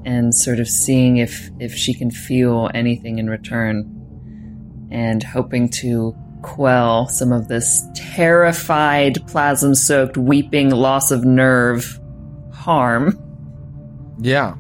and 0.05 0.35
sort 0.35 0.61
of 0.61 0.69
seeing 0.69 1.17
if 1.17 1.49
if 1.59 1.75
she 1.75 1.95
can 1.95 2.11
feel 2.11 2.71
anything 2.75 3.19
in 3.19 3.31
return 3.31 4.89
and 4.91 5.23
hoping 5.23 5.67
to 5.67 6.15
quell 6.43 7.09
some 7.09 7.33
of 7.33 7.49
this 7.49 7.87
terrified, 7.95 9.27
plasm 9.27 9.75
soaked, 9.75 10.19
weeping, 10.19 10.69
loss 10.69 11.11
of 11.11 11.25
nerve 11.25 11.99
harm 12.53 13.25
Yeah. 14.19 14.55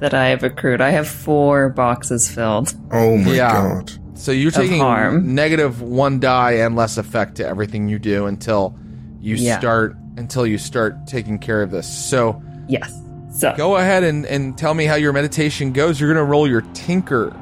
that 0.00 0.14
I 0.14 0.28
have 0.28 0.42
accrued. 0.42 0.80
I 0.80 0.90
have 0.90 1.06
four 1.06 1.68
boxes 1.68 2.28
filled. 2.28 2.74
Oh 2.90 3.16
my 3.18 3.34
Yeah. 3.34 3.52
god. 3.52 3.92
So 4.14 4.32
you're 4.32 4.50
taking 4.50 4.80
harm. 4.80 5.34
negative 5.34 5.80
one 5.80 6.18
die 6.18 6.52
and 6.52 6.74
less 6.74 6.98
effect 6.98 7.36
to 7.36 7.46
everything 7.46 7.88
you 7.88 7.98
do 8.00 8.26
until 8.26 8.74
you 9.20 9.36
Yeah. 9.36 9.58
start 9.60 9.94
until 10.16 10.44
you 10.46 10.58
start 10.58 11.06
taking 11.06 11.38
care 11.38 11.62
of 11.62 11.70
this. 11.70 11.86
So 11.86 12.42
Yes. 12.68 12.92
So, 13.34 13.54
go 13.56 13.76
ahead 13.76 14.02
and, 14.04 14.26
and 14.26 14.58
tell 14.58 14.74
me 14.74 14.84
how 14.84 14.94
your 14.96 15.12
meditation 15.14 15.72
goes. 15.72 15.98
You're 16.00 16.12
gonna 16.12 16.24
roll 16.24 16.46
your 16.48 16.60
tinker 16.74 17.32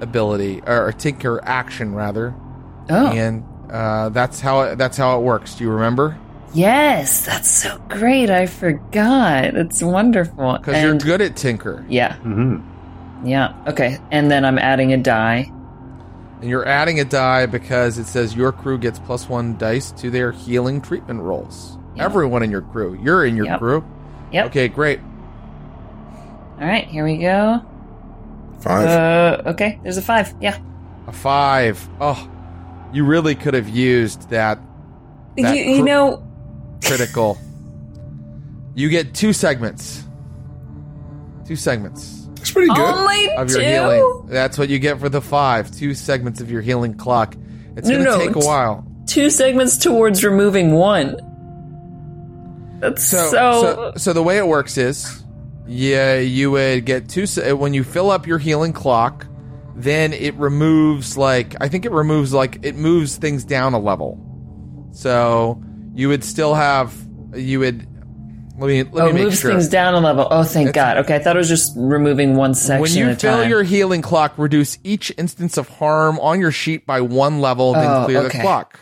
ability 0.00 0.62
or 0.66 0.92
tinker 0.92 1.40
action 1.44 1.94
rather. 1.94 2.34
oh, 2.90 3.06
And 3.08 3.44
uh, 3.70 4.08
that's 4.10 4.40
how 4.40 4.62
it, 4.62 4.76
that's 4.78 4.96
how 4.96 5.18
it 5.18 5.22
works. 5.22 5.54
Do 5.56 5.64
you 5.64 5.70
remember? 5.70 6.16
Yes, 6.54 7.24
that's 7.26 7.48
so 7.48 7.78
great. 7.88 8.30
I 8.30 8.46
forgot. 8.46 9.44
It's 9.54 9.82
wonderful. 9.82 10.58
Because 10.58 10.82
you're 10.82 10.96
good 10.98 11.20
at 11.20 11.36
tinker, 11.36 11.84
Yeah, 11.88 12.16
hmm 12.16 12.58
yeah. 13.24 13.54
Okay. 13.68 13.98
And 14.10 14.28
then 14.30 14.44
I'm 14.44 14.58
adding 14.58 14.92
a 14.92 14.96
die. 14.96 15.50
and 16.40 16.50
you're 16.50 16.66
adding 16.66 16.98
a 16.98 17.04
die 17.04 17.46
because 17.46 17.96
it 17.98 18.06
says 18.06 18.34
your 18.34 18.50
crew 18.50 18.76
gets 18.78 18.98
plus 18.98 19.28
one 19.28 19.56
dice 19.58 19.92
to 19.92 20.10
their 20.10 20.32
healing 20.32 20.80
treatment 20.80 21.20
rolls. 21.20 21.78
Yep. 21.94 22.04
Everyone 22.04 22.42
in 22.42 22.50
your 22.50 22.62
crew. 22.62 22.98
You're 23.00 23.24
in 23.24 23.36
your 23.36 23.46
Yep. 23.46 23.58
crew. 23.60 23.84
Yep. 24.32 24.46
Okay, 24.46 24.66
great. 24.68 24.98
All 26.60 26.66
right, 26.66 26.86
here 26.88 27.04
we 27.04 27.18
go. 27.18 27.60
Five. 28.60 28.88
Uh, 28.88 29.50
okay, 29.50 29.78
there's 29.84 29.96
a 29.98 30.02
five. 30.02 30.34
Yeah. 30.40 30.58
A 31.06 31.12
five. 31.12 31.88
Oh, 32.00 32.28
you 32.92 33.04
really 33.04 33.34
could 33.34 33.54
have 33.54 33.68
used 33.68 34.30
that 34.30 34.58
You, 35.36 35.44
That 35.44 35.56
you 35.56 35.78
cr- 35.80 35.84
know, 35.86 36.22
critical. 36.84 37.38
you 38.74 38.88
get 38.88 39.14
two 39.14 39.32
segments. 39.32 40.02
Two 41.46 41.56
segments 41.56 42.28
It's 42.36 42.50
pretty 42.50 42.68
good. 42.72 42.78
only 42.78 43.30
of 43.36 43.50
your 43.50 43.58
two. 43.60 43.66
healing. 43.66 44.26
That's 44.28 44.56
what 44.56 44.68
you 44.68 44.78
get 44.78 44.98
for 45.00 45.08
the 45.08 45.20
five. 45.20 45.70
Two 45.70 45.92
segments 45.94 46.40
of 46.40 46.50
your 46.50 46.62
healing 46.62 46.94
clock. 46.94 47.34
It's 47.76 47.88
No, 47.88 47.94
going 47.94 48.04
to 48.06 48.10
no, 48.12 48.18
take 48.18 48.28
a 48.28 48.30
it's- 48.30 48.46
while. 48.46 48.86
Two 49.06 49.28
segments 49.30 49.76
towards 49.76 50.24
removing 50.24 50.72
one. 50.72 51.16
That's 52.80 53.04
So, 53.04 53.30
so. 53.30 53.62
so, 53.62 53.92
so 53.96 54.12
the 54.12 54.22
way 54.22 54.38
it 54.38 54.46
works 54.46 54.78
is, 54.78 55.22
yeah, 55.66 56.18
you 56.18 56.50
would 56.52 56.84
get 56.86 57.08
two 57.08 57.24
uh, 57.40 57.54
when 57.56 57.74
you 57.74 57.84
fill 57.84 58.10
up 58.10 58.26
your 58.26 58.38
healing 58.38 58.72
clock. 58.72 59.26
Then 59.74 60.12
it 60.12 60.34
removes 60.36 61.16
like 61.16 61.54
I 61.60 61.68
think 61.68 61.84
it 61.84 61.92
removes 61.92 62.32
like 62.32 62.58
it 62.62 62.76
moves 62.76 63.16
things 63.16 63.44
down 63.44 63.72
a 63.74 63.78
level. 63.78 64.18
So 64.92 65.62
you 65.94 66.08
would 66.08 66.24
still 66.24 66.54
have 66.54 66.94
you 67.34 67.60
would 67.60 67.86
let 68.58 68.68
me 68.68 68.82
let 68.84 69.04
oh, 69.04 69.06
me 69.08 69.12
make 69.14 69.22
moves 69.24 69.40
sure. 69.40 69.50
things 69.50 69.68
down 69.68 69.94
a 69.94 70.00
level. 70.00 70.28
Oh, 70.30 70.44
thank 70.44 70.74
God. 70.74 70.98
Okay, 70.98 71.16
I 71.16 71.18
thought 71.18 71.36
it 71.36 71.38
was 71.38 71.48
just 71.48 71.72
removing 71.76 72.36
one 72.36 72.54
section 72.54 72.82
when 72.82 72.92
you 72.92 73.08
at 73.12 73.20
fill 73.20 73.38
time. 73.38 73.48
your 73.50 73.62
healing 73.62 74.02
clock, 74.02 74.34
reduce 74.36 74.78
each 74.84 75.12
instance 75.16 75.56
of 75.56 75.68
harm 75.68 76.18
on 76.20 76.38
your 76.38 76.52
sheet 76.52 76.86
by 76.86 77.00
one 77.00 77.40
level, 77.40 77.72
then 77.72 77.86
Oh, 77.90 78.04
clear 78.04 78.18
okay. 78.20 78.38
the 78.38 78.42
clock. 78.42 78.78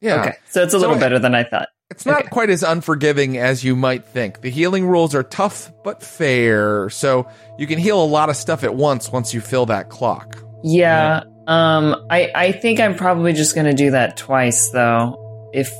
Yeah. 0.00 0.20
Okay, 0.22 0.32
so 0.48 0.62
it's 0.62 0.74
a 0.74 0.78
little 0.78 0.94
So- 0.96 1.00
better 1.00 1.18
than 1.18 1.34
I 1.34 1.44
thought. 1.44 1.68
It's 1.90 2.04
not 2.04 2.20
Okay. 2.20 2.28
quite 2.28 2.50
as 2.50 2.62
unforgiving 2.62 3.38
as 3.38 3.64
you 3.64 3.74
might 3.74 4.04
think. 4.04 4.42
The 4.42 4.50
healing 4.50 4.86
rules 4.86 5.14
are 5.14 5.22
tough 5.22 5.72
but 5.84 6.02
fair, 6.02 6.90
so 6.90 7.26
you 7.58 7.66
can 7.66 7.78
heal 7.78 8.02
a 8.02 8.04
lot 8.04 8.28
of 8.28 8.36
stuff 8.36 8.62
at 8.62 8.74
once 8.74 9.10
once 9.10 9.32
you 9.32 9.40
fill 9.40 9.66
that 9.66 9.88
clock. 9.90 10.36
Yeah. 10.62 11.22
Um. 11.46 11.96
I 12.10 12.30
I 12.34 12.52
think 12.52 12.78
I'm 12.78 12.94
probably 12.94 13.32
just 13.32 13.54
gonna 13.54 13.72
do 13.74 13.90
that 13.92 14.16
twice 14.18 14.68
though. 14.70 15.50
If 15.54 15.72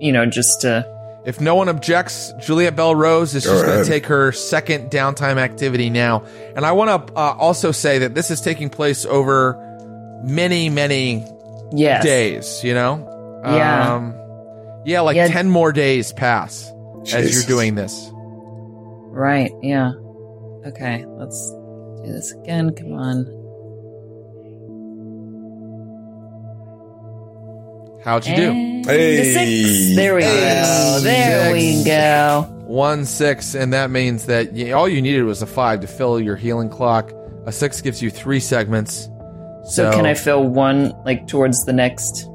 you 0.00 0.12
know, 0.12 0.26
just 0.26 0.62
to. 0.62 0.94
If 1.24 1.40
no 1.40 1.56
one 1.56 1.68
objects, 1.68 2.32
Juliet 2.40 2.76
Belrose 2.76 3.34
is 3.34 3.44
Go 3.44 3.52
just 3.54 3.66
going 3.66 3.82
to 3.84 3.90
take 3.90 4.06
her 4.06 4.30
second 4.30 4.90
downtime 4.92 5.38
activity 5.38 5.90
now. 5.90 6.24
And 6.54 6.64
I 6.64 6.70
want 6.70 7.08
to 7.08 7.12
uh, 7.14 7.34
also 7.36 7.72
say 7.72 7.98
that 7.98 8.14
this 8.14 8.30
is 8.30 8.40
taking 8.40 8.70
place 8.70 9.04
over 9.04 9.58
many, 10.22 10.68
many 10.68 11.24
Yes. 11.72 12.04
days, 12.04 12.62
you 12.62 12.74
know? 12.74 13.40
Yeah. 13.44 13.94
Um, 13.94 14.14
yeah, 14.84 15.00
like 15.00 15.16
Yeah. 15.16 15.26
10 15.26 15.50
more 15.50 15.72
days 15.72 16.12
pass 16.12 16.72
as 17.12 17.34
you're 17.34 17.42
doing 17.56 17.74
this. 17.74 18.08
Right. 18.12 19.50
Yeah. 19.62 19.90
Okay. 20.66 21.04
Let's 21.08 21.50
do 22.04 22.12
this 22.12 22.32
again. 22.32 22.70
Come 22.72 22.92
on. 22.92 23.24
How'd 28.06 28.24
you 28.24 28.36
do? 28.36 28.52
Hey. 28.88 29.16
the 29.16 29.32
six. 29.34 29.96
There 29.96 30.14
we 30.14 30.20
go. 30.22 30.28
Hey. 30.28 31.00
There 31.02 31.52
we 31.52 31.84
go. 31.84 32.46
One 32.66 33.04
six, 33.04 33.54
and 33.56 33.72
that 33.72 33.90
means 33.90 34.26
that 34.26 34.52
y 34.52 34.70
all 34.70 34.88
you 34.88 35.02
needed 35.02 35.24
was 35.24 35.42
a 35.42 35.46
five 35.46 35.80
to 35.80 35.88
fill 35.88 36.20
your 36.20 36.36
healing 36.36 36.68
clock. 36.70 37.12
A 37.46 37.52
six 37.52 37.80
gives 37.80 38.00
you 38.00 38.10
three 38.10 38.38
segments. 38.40 39.08
So, 39.64 39.90
can 39.92 40.06
I 40.06 40.14
fill 40.14 40.44
one 40.46 40.92
like 41.04 41.26
towards 41.26 41.64
the 41.64 41.72
next 41.72 42.28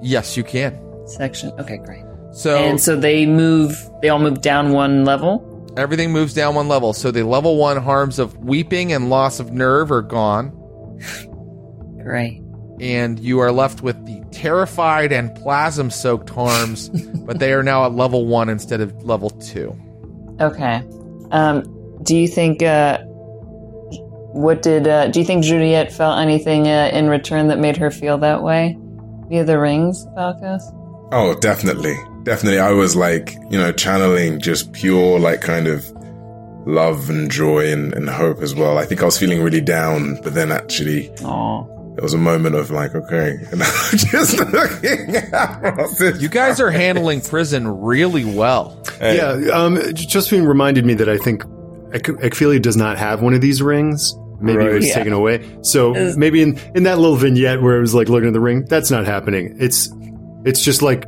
Yes, 0.00 0.36
you 0.36 0.44
can. 0.44 0.78
section? 1.08 1.50
Okay, 1.58 1.78
great. 1.78 2.04
So, 2.32 2.56
and 2.56 2.80
so 2.80 2.94
they 2.94 3.26
move. 3.26 3.76
They 4.00 4.10
all 4.10 4.20
move 4.20 4.40
down 4.40 4.70
one 4.72 5.04
level. 5.04 5.44
everything 5.76 6.12
moves 6.12 6.32
down 6.34 6.54
one 6.54 6.68
level. 6.68 6.92
So 6.92 7.10
the 7.10 7.24
level 7.24 7.56
one 7.56 7.76
harms 7.78 8.20
of 8.20 8.36
weeping 8.38 8.92
and 8.92 9.10
loss 9.10 9.40
of 9.40 9.50
nerve 9.52 9.90
are 9.90 10.02
gone, 10.02 10.52
Great. 12.04 12.42
and 12.80 13.18
you 13.18 13.40
are 13.40 13.50
left 13.52 13.82
with 13.82 13.96
the 14.06 14.17
terrified 14.32 15.12
and 15.12 15.34
plasm 15.34 15.90
soaked 15.90 16.30
harms, 16.30 16.88
but 17.26 17.38
they 17.38 17.52
are 17.52 17.62
now 17.62 17.84
at 17.84 17.92
level 17.92 18.26
one 18.26 18.48
instead 18.48 18.80
of 18.80 18.94
level 19.04 19.30
two. 19.30 19.76
Okay. 20.40 20.82
Um. 21.30 21.62
Do 22.02 22.16
you 22.16 22.28
think? 22.28 22.62
Uh. 22.62 22.98
What 24.32 24.62
did? 24.62 24.86
Uh, 24.86 25.08
do 25.08 25.20
you 25.20 25.26
think 25.26 25.44
Juliet 25.44 25.90
felt 25.92 26.18
anything 26.18 26.68
uh, 26.68 26.90
in 26.92 27.08
return 27.08 27.48
that 27.48 27.58
made 27.58 27.76
her 27.78 27.90
feel 27.90 28.18
that 28.18 28.42
way 28.42 28.76
via 29.28 29.44
the 29.44 29.58
rings, 29.58 30.06
Valkos? 30.16 30.60
Oh, 31.12 31.34
definitely. 31.40 31.96
Definitely. 32.24 32.58
I 32.60 32.72
was 32.72 32.94
like, 32.94 33.32
you 33.50 33.58
know, 33.58 33.72
channeling 33.72 34.38
just 34.40 34.72
pure, 34.72 35.18
like, 35.18 35.40
kind 35.40 35.66
of 35.66 35.90
love 36.66 37.08
and 37.08 37.30
joy 37.30 37.72
and, 37.72 37.94
and 37.94 38.08
hope 38.10 38.42
as 38.42 38.54
well. 38.54 38.76
I 38.76 38.84
think 38.84 39.00
I 39.00 39.06
was 39.06 39.18
feeling 39.18 39.42
really 39.42 39.62
down, 39.62 40.20
but 40.22 40.34
then 40.34 40.52
actually 40.52 41.10
Oh. 41.24 41.66
There 41.98 42.04
was 42.04 42.14
a 42.14 42.18
moment 42.18 42.54
of 42.54 42.70
like, 42.70 42.94
okay. 42.94 43.30
And 43.50 43.60
I'm 43.60 43.98
just 43.98 44.38
looking 44.38 45.16
at 45.16 45.88
this. 45.98 46.22
You 46.22 46.28
guys 46.28 46.60
are 46.60 46.70
handling 46.70 47.20
prison 47.20 47.66
really 47.66 48.24
well. 48.24 48.80
Yeah, 49.00 49.32
um, 49.52 49.74
j- 49.94 50.06
just 50.06 50.30
being 50.30 50.44
reminded 50.44 50.86
me 50.86 50.94
that 50.94 51.08
I 51.08 51.18
think 51.18 51.42
Ek- 51.92 52.04
Ekphilia 52.22 52.62
does 52.62 52.76
not 52.76 52.98
have 52.98 53.20
one 53.20 53.34
of 53.34 53.40
these 53.40 53.60
rings. 53.60 54.14
Maybe 54.40 54.64
it 54.64 54.72
was 54.74 54.86
Yeah. 54.86 54.94
taken 54.94 55.12
away. 55.12 55.44
So 55.62 55.92
Is- 55.96 56.16
maybe 56.16 56.40
in, 56.40 56.56
in 56.76 56.84
that 56.84 56.98
little 57.00 57.16
vignette 57.16 57.60
where 57.62 57.76
it 57.76 57.80
was 57.80 57.96
like 57.96 58.08
looking 58.08 58.28
at 58.28 58.32
the 58.32 58.38
ring, 58.40 58.64
that's 58.66 58.92
not 58.92 59.04
happening. 59.04 59.56
It's 59.58 59.90
it's 60.44 60.62
just 60.62 60.82
like 60.82 61.04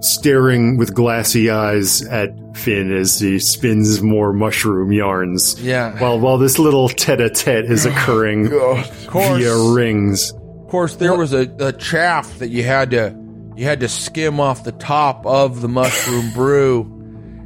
staring 0.00 0.76
with 0.76 0.94
glassy 0.94 1.50
eyes 1.50 2.02
at 2.02 2.32
Finn 2.56 2.90
as 2.90 3.18
he 3.18 3.38
spins 3.38 4.02
more 4.02 4.32
mushroom 4.32 4.92
yarns. 4.92 5.60
Yeah. 5.62 5.98
While 6.00 6.18
while 6.20 6.38
this 6.38 6.58
little 6.58 6.88
tete-a-tete 6.88 7.66
is 7.66 7.86
occurring 7.86 8.50
course. 8.50 8.88
via 9.12 9.56
rings. 9.74 10.32
Of 10.32 10.68
course, 10.68 10.96
there 10.96 11.16
was 11.16 11.32
a, 11.32 11.50
a 11.58 11.72
chaff 11.72 12.38
that 12.38 12.48
you 12.48 12.62
had 12.62 12.90
to 12.92 13.14
you 13.56 13.64
had 13.64 13.80
to 13.80 13.88
skim 13.88 14.40
off 14.40 14.64
the 14.64 14.72
top 14.72 15.26
of 15.26 15.60
the 15.60 15.68
mushroom 15.68 16.30
brew, 16.34 16.82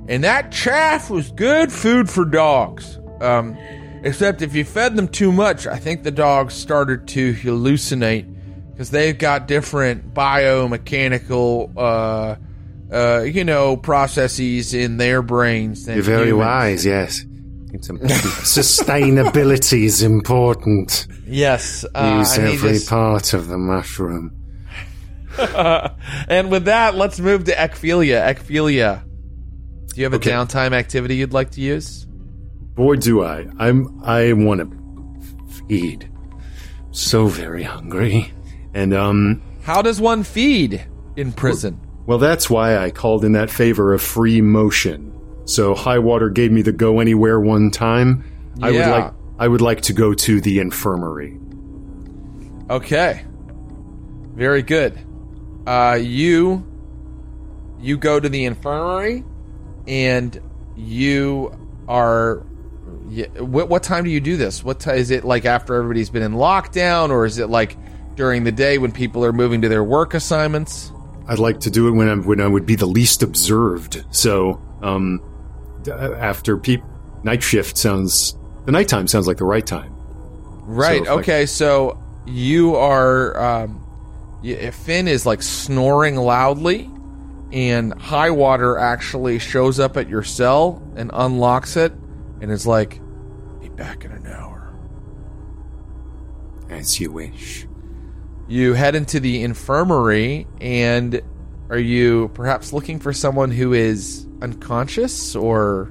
and 0.09 0.23
that 0.25 0.53
chaff 0.53 1.11
was 1.11 1.31
good 1.33 1.73
food 1.73 2.09
for 2.09 2.25
dogs. 2.25 2.99
Um, 3.21 3.57
except 4.05 4.43
if 4.43 4.55
you 4.55 4.65
fed 4.65 4.97
them 4.97 5.09
too 5.09 5.33
much, 5.33 5.67
I 5.67 5.79
think 5.79 6.03
the 6.03 6.11
dogs 6.11 6.55
started 6.55 7.09
to 7.09 7.33
hallucinate 7.35 8.34
because 8.75 8.91
they've 8.91 9.17
got 9.17 9.47
different 9.49 10.13
biomechanical, 10.13 11.73
uh, 11.77 12.37
uh, 12.93 13.23
you 13.23 13.45
know, 13.45 13.77
processes 13.77 14.75
in 14.75 14.97
their 14.99 15.23
brains. 15.23 15.87
Than 15.87 15.95
You're 15.95 16.05
very 16.05 16.27
humans. 16.29 16.47
wise, 16.47 16.85
yes. 16.87 17.25
Sustainability 17.75 19.85
is 19.85 20.03
important. 20.03 21.07
Yes, 21.27 21.85
uh, 21.95 22.17
Use 22.19 22.39
every 22.39 22.79
part 22.87 23.33
of 23.35 23.49
the 23.49 23.59
mushroom. 23.59 24.33
and 26.29 26.51
with 26.51 26.67
that, 26.67 26.95
let's 26.95 27.19
move 27.19 27.45
to 27.45 27.53
Ekphilia. 27.53 28.23
Ekphilia, 28.35 29.03
do 29.89 29.97
you 30.01 30.05
have 30.05 30.13
a 30.13 30.17
Okay. 30.17 30.31
downtime 30.31 30.73
activity 30.73 31.17
you'd 31.17 31.33
like 31.33 31.51
to 31.53 31.61
use? 31.61 32.05
Boy, 32.77 32.97
do 32.97 33.25
I! 33.25 33.47
I'm 33.59 34.01
I 34.05 34.33
want 34.33 34.61
to 34.61 34.71
feed. 35.69 36.09
So 36.93 37.27
very 37.27 37.65
hungry, 37.65 38.33
and 38.75 38.93
um, 38.93 39.41
How 39.63 39.81
does 39.83 40.01
one 40.01 40.23
feed 40.25 40.85
in 41.17 41.33
prison? 41.33 41.81
well, 42.07 42.19
that's 42.19 42.51
why 42.51 42.77
I 42.77 42.91
called 42.91 43.25
in 43.25 43.33
that 43.33 43.51
favor 43.51 43.95
of 43.95 44.03
free 44.03 44.41
motion. 44.43 45.11
So 45.47 45.75
High 45.75 45.99
Water 46.01 46.29
gave 46.31 46.51
me 46.53 46.63
the 46.63 46.73
go 46.73 47.01
anywhere 47.01 47.39
one 47.41 47.71
time. 47.71 48.25
I 48.63 48.71
would 48.71 48.77
Yeah. 48.79 48.91
like 48.91 49.13
I 49.39 49.49
would 49.49 49.61
like 49.61 49.81
to 49.83 49.93
go 49.93 50.15
to 50.15 50.41
the 50.41 50.59
infirmary. 50.61 51.39
Okay. 52.71 53.25
Very 54.35 54.63
good. 54.63 54.99
Uh, 55.67 55.99
you 56.01 56.65
you 57.81 57.97
go 57.99 58.19
to 58.19 58.29
the 58.29 58.45
infirmary, 58.45 59.25
and 59.87 60.41
you 60.77 61.57
are. 61.89 62.37
What, 63.39 63.69
what 63.69 63.83
time 63.83 64.05
do 64.05 64.11
you 64.11 64.21
do 64.21 64.37
this? 64.37 64.65
What 64.65 64.81
time 64.81 64.97
is 64.97 65.11
it 65.11 65.25
like 65.25 65.45
after 65.45 65.75
everybody's 65.75 66.11
been 66.11 66.23
in 66.23 66.33
lockdown, 66.33 67.11
or 67.11 67.27
is 67.27 67.39
it 67.39 67.49
like 67.51 67.77
during 68.16 68.45
the 68.45 68.53
day 68.53 68.78
when 68.78 68.93
people 68.93 69.24
are 69.24 69.32
moving 69.32 69.62
to 69.62 69.69
their 69.69 69.85
work 69.85 70.15
assignments? 70.15 70.93
I'd 71.27 71.39
like 71.39 71.61
to 71.61 71.70
do 71.70 71.89
it 71.89 71.93
when 71.93 72.09
I 72.09 72.15
when 72.16 72.41
I 72.41 72.47
would 72.47 72.66
be 72.66 72.74
the 72.74 72.86
least 72.86 73.23
observed. 73.23 74.05
So, 74.11 74.61
um, 74.82 75.20
after 75.89 76.57
peep 76.57 76.82
night 77.23 77.43
shift 77.43 77.77
sounds 77.77 78.36
the 78.66 78.73
nighttime 78.73 79.07
sounds 79.09 79.27
like 79.27 79.39
the 79.39 79.45
right 79.45 79.66
time. 79.66 79.93
Right. 80.66 81.05
So 81.05 81.19
okay. 81.19 81.47
So 81.47 82.03
you 82.27 82.77
are. 82.77 83.39
Um, 83.41 83.81
Finn 84.73 85.09
is 85.09 85.24
like 85.24 85.43
snoring 85.43 86.16
loudly, 86.16 86.91
and 87.53 87.95
High 87.95 88.31
Water 88.31 88.77
actually 88.77 89.39
shows 89.39 89.81
up 89.81 89.97
at 89.97 90.09
your 90.09 90.23
cell 90.23 90.82
and 90.97 91.11
unlocks 91.15 91.77
it, 91.77 91.93
and 92.41 92.51
is 92.51 92.66
like, 92.66 93.01
"Be 93.61 93.69
back 93.70 94.05
in 94.05 94.12
an 94.12 94.27
hour." 94.27 94.74
As 96.69 97.01
you 97.01 97.12
wish. 97.12 97.66
You 98.47 98.75
head 98.75 98.95
into 98.95 99.21
the 99.21 99.43
infirmary, 99.43 100.47
and 100.61 101.23
are 101.71 101.79
you 101.79 102.31
perhaps 102.35 102.73
looking 102.73 102.99
for 103.01 103.12
someone 103.12 103.51
who 103.51 103.73
is 103.73 104.27
unconscious 104.43 105.35
or? 105.35 105.91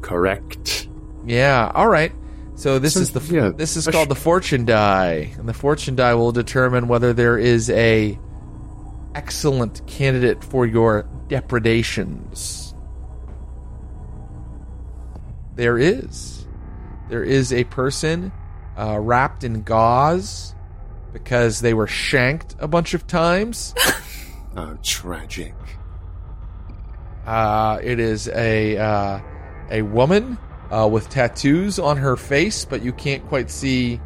Correct. 0.00 0.88
Yeah. 1.26 1.70
All 1.74 1.88
right. 1.88 2.12
So 2.54 2.78
this 2.78 2.94
So, 2.94 3.00
is 3.00 3.10
the 3.12 3.20
yeah, 3.34 3.50
this 3.50 3.76
is 3.76 3.86
called 3.86 4.06
sh- 4.06 4.10
the 4.10 4.14
fortune 4.16 4.64
die, 4.64 5.32
and 5.38 5.48
the 5.48 5.54
fortune 5.54 5.94
die 5.96 6.14
will 6.14 6.32
determine 6.32 6.88
whether 6.88 7.12
there 7.12 7.38
is 7.38 7.70
a 7.70 8.18
excellent 9.14 9.86
candidate 9.86 10.42
for 10.42 10.66
your 10.66 11.08
depredations. 11.28 12.74
There 15.54 15.78
is, 15.78 16.46
there 17.08 17.24
is 17.24 17.52
a 17.52 17.64
person 17.64 18.32
uh, 18.76 18.98
wrapped 19.00 19.42
in 19.44 19.62
gauze 19.62 20.54
because 21.22 21.60
they 21.60 21.74
were 21.74 21.86
shanked 21.86 22.54
a 22.58 22.68
bunch 22.68 22.94
of 22.94 23.06
times. 23.06 23.74
Oh, 24.56 24.76
tragic. 24.82 25.54
Uh, 27.24 27.78
it 27.80 28.00
is 28.00 28.26
a 28.28 28.76
uh, 28.76 29.20
a 29.70 29.82
woman 29.82 30.36
uh, 30.72 30.88
with 30.90 31.08
tattoos 31.08 31.78
on 31.78 31.96
her 31.98 32.16
face, 32.16 32.64
but 32.64 32.82
you 32.82 32.92
can't 32.92 33.24
quite 33.28 33.50
see 33.50 34.00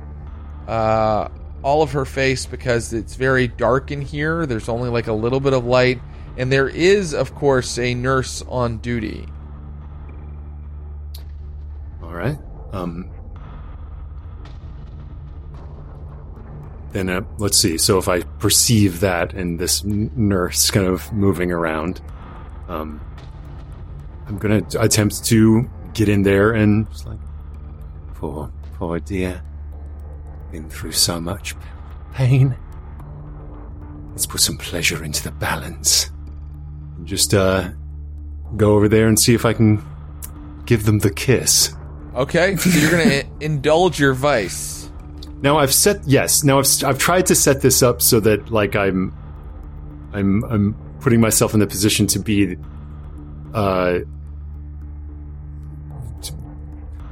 uh, 0.68 1.28
all 1.62 1.80
of 1.80 1.93
her 1.93 2.05
face 2.05 2.44
because 2.44 2.93
it's 2.93 3.14
very 3.14 3.48
dark 3.48 3.90
in 3.90 4.02
here. 4.02 4.44
There's 4.44 4.68
only 4.68 4.90
like 4.90 5.06
a 5.06 5.12
little 5.14 5.40
bit 5.40 5.55
of 5.55 5.64
light, 5.64 6.02
and 6.36 6.52
there 6.52 6.68
is, 6.68 7.14
of 7.14 7.34
course, 7.34 7.78
a 7.78 7.94
nurse 7.94 8.43
on 8.47 8.76
duty. 8.78 9.26
All 12.02 12.12
right. 12.12 12.36
Um. 12.72 13.10
Then 16.93 17.09
uh, 17.09 17.23
let's 17.39 17.56
see. 17.56 17.78
So 17.78 17.98
if 17.98 18.09
I 18.09 18.20
perceive 18.20 19.01
that 19.01 19.32
and 19.32 19.59
this 19.59 19.82
nurse 19.85 20.70
kind 20.70 20.86
of 20.86 21.10
moving 21.12 21.51
around, 21.51 22.01
um, 22.69 23.01
I'm 24.27 24.39
gonna 24.39 24.62
attempt 24.78 25.24
to 25.27 25.69
get 25.94 26.09
in 26.09 26.23
there 26.23 26.52
and 26.52 26.89
just 26.90 27.06
like, 27.06 27.19
poor, 28.14 28.51
poor 28.74 29.01
dear, 29.01 29.43
been 30.51 30.69
through 30.69 30.93
so 30.93 31.20
much 31.20 31.55
pain. 32.12 32.56
Let's 34.10 34.27
put 34.27 34.40
some 34.40 34.59
pleasure 34.59 35.02
into 35.02 35.23
the 35.23 35.32
balance. 35.32 36.10
And 36.97 37.06
just 37.06 37.32
uh, 37.32 37.70
go 38.56 38.74
over 38.74 38.89
there 38.89 39.09
and 39.09 39.19
see 39.19 39.35
if 39.35 39.47
I 39.47 39.55
can 39.55 39.82
give 40.66 40.85
them 40.85 40.98
the 40.98 41.10
kiss. 41.10 41.74
Okay, 42.14 42.56
so 42.56 42.69
you're 42.78 42.90
gonna 42.90 43.23
indulge 43.40 43.98
your 43.98 44.12
vice. 44.12 44.81
Now 45.43 45.59
I've 45.59 45.74
set 45.74 46.06
yes. 46.06 46.44
Now 46.44 46.60
I've 46.60 46.85
I've 46.85 46.98
tried 46.98 47.27
to 47.27 47.35
set 47.35 47.60
this 47.60 47.82
up 47.82 48.01
so 48.01 48.20
that 48.20 48.51
like 48.51 48.77
I'm 48.77 49.12
I'm 50.12 50.44
I'm 50.44 50.77
putting 51.01 51.20
myself 51.20 51.52
in 51.52 51.60
the 51.60 51.66
position 51.66 52.06
to 52.09 52.19
be 52.20 52.56
uh 53.52 53.98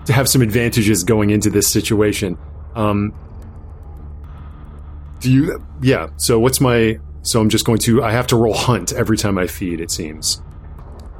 to, 0.04 0.12
have 0.12 0.28
some 0.28 0.42
advantages 0.42 1.04
going 1.04 1.30
into 1.30 1.50
this 1.50 1.68
situation. 1.68 2.38
Um 2.74 3.12
do 5.18 5.30
you 5.30 5.66
yeah, 5.82 6.08
so 6.16 6.38
what's 6.38 6.60
my 6.60 6.98
so 7.22 7.40
I'm 7.40 7.48
just 7.48 7.64
going 7.64 7.78
to 7.80 8.02
I 8.02 8.12
have 8.12 8.28
to 8.28 8.36
roll 8.36 8.54
hunt 8.54 8.92
every 8.92 9.16
time 9.16 9.38
I 9.38 9.48
feed 9.48 9.80
it 9.80 9.90
seems. 9.90 10.40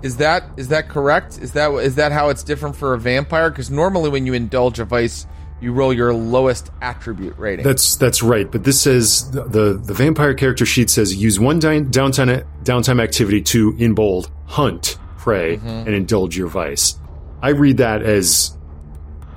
Is 0.03 0.17
that 0.17 0.45
is 0.57 0.69
that 0.69 0.89
correct? 0.89 1.39
Is 1.39 1.53
that 1.53 1.71
is 1.73 1.97
that 1.97 2.13
how 2.13 2.29
it's 2.31 2.43
different 2.43 2.77
for 2.77 2.95
a 2.95 2.99
vampire? 2.99 3.51
Because 3.51 3.71
normally 3.71 4.11
when 4.11 4.27
you 4.27 4.33
indulge 4.33 4.79
a 4.79 4.85
vice, 4.85 5.27
you 5.61 5.73
roll 5.73 5.93
your 5.93 6.13
lowest 6.15 6.71
attribute 6.81 7.37
rating. 7.39 7.65
That's 7.65 7.97
that's 7.97 8.23
right, 8.23 8.51
but 8.51 8.65
this 8.65 8.81
says 8.81 9.31
the 9.31 9.45
the, 9.45 9.73
the 9.75 9.95
vampire 9.95 10.35
character 10.35 10.65
sheet 10.67 10.91
says 10.91 11.15
use 11.15 11.39
one 11.39 11.59
di- 11.59 11.81
downtime 11.81 12.47
downtime 12.63 13.03
activity 13.03 13.43
to 13.43 13.77
in 13.79 13.95
bold 13.95 14.31
hunt 14.47 14.99
prey 15.19 15.55
and 15.57 15.89
indulge 15.89 16.37
your 16.37 16.49
vice. 16.49 16.99
I 17.43 17.51
read 17.51 17.79
that 17.79 18.03
as 18.03 18.57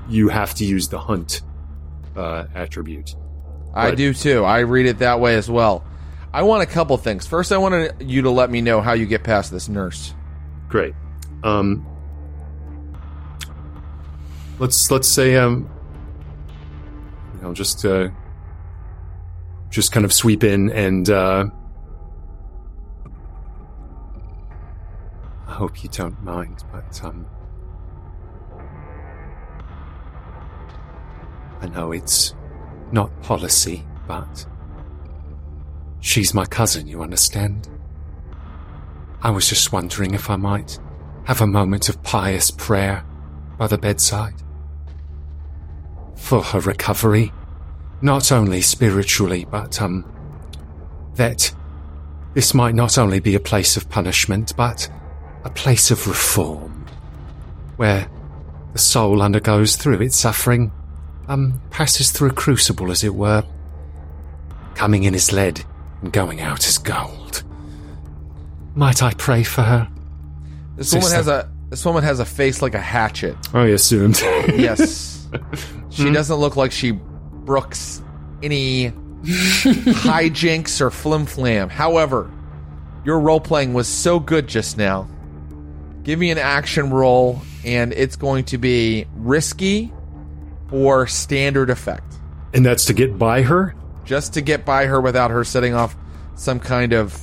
you 0.10 0.30
have 0.30 0.54
to 0.56 0.66
use 0.66 0.90
the 0.90 1.00
hunt 1.00 1.41
uh, 2.16 2.45
attribute. 2.56 3.16
I 3.74 3.91
do 3.91 4.14
too. 4.14 4.44
I 4.44 4.60
read 4.60 4.86
it 4.86 5.00
that 5.00 5.20
way 5.20 5.36
as 5.36 5.50
well. 5.50 5.86
I 6.34 6.44
want 6.44 6.64
a 6.64 6.66
couple 6.66 6.98
things. 6.98 7.28
First, 7.28 7.52
I 7.52 7.58
want 7.58 8.02
you 8.02 8.24
to 8.24 8.30
let 8.30 8.50
me 8.50 8.62
know 8.62 8.82
how 8.82 8.94
you 8.94 9.06
get 9.06 9.24
past 9.24 9.52
this 9.52 9.70
nurse. 9.70 10.14
Great. 10.68 10.95
Um, 11.44 11.86
let's 14.60 14.90
let's 14.90 15.08
say 15.08 15.36
um, 15.36 15.70
know, 17.44 17.53
just 17.53 17.86
uh, 17.86 18.10
just 19.70 19.91
kind 19.91 20.06
of 20.06 20.14
sweep 20.14 20.44
in 20.44 20.72
and 20.72 21.10
uh, 21.10 21.45
I 25.48 25.52
hope 25.52 25.84
you 25.84 25.90
don't 25.90 26.22
mind, 26.24 26.64
but 26.72 27.03
um, 27.03 27.26
I 31.61 31.68
know 31.68 31.91
it's 31.91 32.34
not 32.91 33.10
policy, 33.22 33.84
but 34.07 34.45
she's 35.99 36.34
my 36.34 36.45
cousin. 36.45 36.88
You 36.88 37.03
understand? 37.03 37.68
I 39.22 39.30
was 39.30 39.48
just 39.48 39.72
wondering 39.72 40.14
if 40.14 40.30
I 40.30 40.36
might 40.36 40.80
have 41.26 41.41
a 41.41 41.48
moment 41.48 41.88
of 41.90 42.03
pious 42.03 42.52
prayer 42.52 43.06
by 43.57 43.68
the 43.68 43.78
bedside. 43.78 44.43
For 46.15 46.41
her 46.41 46.60
recovery. 46.60 47.31
Not 48.02 48.31
only 48.31 48.61
spiritually, 48.61 49.45
but, 49.49 49.81
um, 49.81 50.06
that 51.15 51.53
this 52.34 52.53
might 52.53 52.76
not 52.76 52.98
only 52.98 53.19
be 53.19 53.35
a 53.35 53.40
place 53.40 53.77
of 53.77 53.90
punishment, 53.90 54.53
but 54.57 54.90
a 55.44 55.49
place 55.49 55.91
of 55.91 56.07
reform. 56.07 56.85
Where 57.77 58.07
the 58.73 58.80
soul 58.80 59.22
undergoes 59.22 59.76
through 59.76 60.02
its 60.02 60.18
suffering, 60.18 60.72
um, 61.27 61.61
passes 61.69 62.11
through 62.11 62.30
a 62.30 62.34
crucible, 62.34 62.91
as 62.91 63.03
it 63.03 63.15
were. 63.15 63.44
Coming 64.76 65.03
in 65.03 65.14
as 65.15 65.31
lead 65.31 65.64
and 66.02 66.11
going 66.11 66.41
out 66.41 66.68
as 66.68 66.77
gold. 66.77 67.44
Might 68.76 69.03
I 69.03 69.14
pray 69.14 69.44
for 69.44 69.61
her? 69.61 69.88
This 70.76 70.90
Sister. 70.90 71.06
woman 71.06 71.15
has 71.15 71.27
a 71.27 71.49
this 71.69 71.85
woman 71.85 72.03
has 72.03 72.19
a 72.19 72.26
face 72.26 72.61
like 72.61 72.73
a 72.73 72.81
hatchet. 72.81 73.35
I 73.53 73.68
assumed. 73.68 74.19
Yes, 74.56 75.27
she 75.94 76.11
doesn't 76.11 76.38
look 76.38 76.56
like 76.56 76.72
she 76.72 76.91
brooks 76.91 78.02
any 78.41 78.91
hijinks 79.24 80.82
or 80.82 80.90
flim 80.90 81.26
flam. 81.26 81.70
However, 81.70 82.32
your 83.06 83.20
role 83.20 83.40
playing 83.40 83.74
was 83.74 83.88
so 83.88 84.20
good 84.20 84.48
just 84.48 84.78
now. 84.78 85.07
Give 86.03 86.20
me 86.20 86.32
an 86.32 86.38
action 86.38 86.90
roll, 86.90 87.41
and 87.64 87.94
it's 87.94 88.15
going 88.15 88.44
to 88.45 88.57
be 88.57 89.06
risky 89.15 89.94
or 90.72 91.07
standard 91.07 91.70
effect. 91.70 92.14
and 92.53 92.65
that's 92.65 92.86
to 92.86 92.94
get 92.94 93.18
by 93.18 93.41
her? 93.44 93.76
just 94.06 94.34
to 94.34 94.41
get 94.41 94.65
by 94.65 94.86
her 94.86 94.99
without 94.99 95.32
her 95.32 95.45
setting 95.45 95.74
off 95.74 95.95
some 96.36 96.60
kind 96.60 96.91
of 96.91 97.18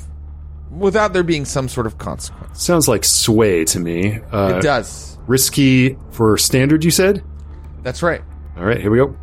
without 0.71 1.13
there 1.13 1.23
being 1.23 1.45
some 1.45 1.69
sort 1.69 1.87
of 1.87 1.99
consequence. 1.99 2.63
Sounds 2.65 2.89
like 2.89 3.05
sway 3.05 3.65
to 3.67 3.79
me. 3.79 4.19
Uh, 4.33 4.55
it 4.57 4.63
does. 4.63 5.19
Risky 5.27 5.99
for 6.11 6.39
standard, 6.39 6.83
you 6.83 6.91
said? 6.91 7.23
That's 7.83 8.03
right. 8.03 8.23
All 8.61 8.67
right, 8.67 8.79
here 8.79 8.91
we 8.91 8.99
go. 8.99 9.17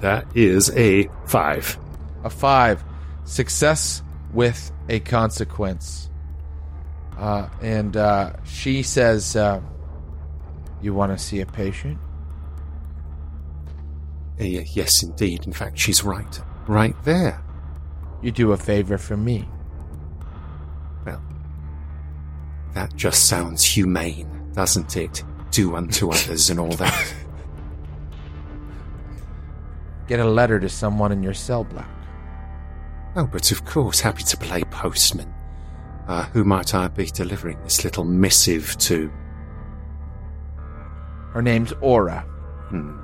That 0.00 0.26
is 0.34 0.70
a 0.70 1.06
five. 1.26 1.78
A 2.24 2.30
five. 2.30 2.82
Success 3.24 4.02
with 4.32 4.72
a 4.88 5.00
consequence. 5.00 6.08
Uh, 7.18 7.50
and 7.60 7.94
uh, 7.94 8.32
she 8.44 8.82
says, 8.82 9.36
uh, 9.36 9.60
"You 10.80 10.94
want 10.94 11.12
to 11.12 11.22
see 11.22 11.42
a 11.42 11.46
patient?" 11.46 11.98
Uh, 14.40 14.44
yes, 14.44 15.02
indeed. 15.02 15.44
In 15.46 15.52
fact, 15.52 15.78
she's 15.78 16.02
right. 16.02 16.40
Right 16.66 16.96
there. 17.04 17.42
You 18.22 18.30
do 18.30 18.52
a 18.52 18.56
favor 18.56 18.96
for 18.96 19.18
me. 19.18 19.46
Well, 21.04 21.22
that 22.72 22.96
just 22.96 23.26
sounds 23.26 23.62
humane, 23.62 24.52
doesn't 24.54 24.96
it? 24.96 25.22
Do 25.50 25.76
unto 25.76 26.10
others 26.10 26.50
and 26.50 26.60
all 26.60 26.72
that. 26.72 27.14
Get 30.06 30.20
a 30.20 30.24
letter 30.24 30.58
to 30.58 30.68
someone 30.68 31.12
in 31.12 31.22
your 31.22 31.34
cell 31.34 31.64
block. 31.64 31.88
Oh, 33.16 33.26
but 33.26 33.50
of 33.50 33.64
course, 33.64 34.00
happy 34.00 34.22
to 34.22 34.36
play 34.36 34.62
postman. 34.64 35.32
Uh, 36.06 36.24
who 36.26 36.44
might 36.44 36.74
I 36.74 36.88
be 36.88 37.06
delivering 37.06 37.62
this 37.62 37.84
little 37.84 38.04
missive 38.04 38.76
to? 38.78 39.12
Her 41.32 41.42
name's 41.42 41.72
Aura. 41.80 42.20
Hmm. 42.70 42.98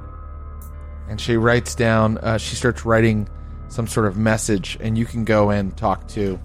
And 1.09 1.21
she 1.21 1.37
writes 1.37 1.75
down, 1.75 2.16
uh, 2.19 2.39
she 2.39 2.57
starts 2.57 2.87
writing 2.87 3.29
some 3.69 3.87
sort 3.87 4.07
of 4.07 4.16
message, 4.16 4.79
and 4.81 4.97
you 4.97 5.05
can 5.05 5.25
go 5.25 5.51
and 5.51 5.77
talk 5.77 6.09
to, 6.09 6.41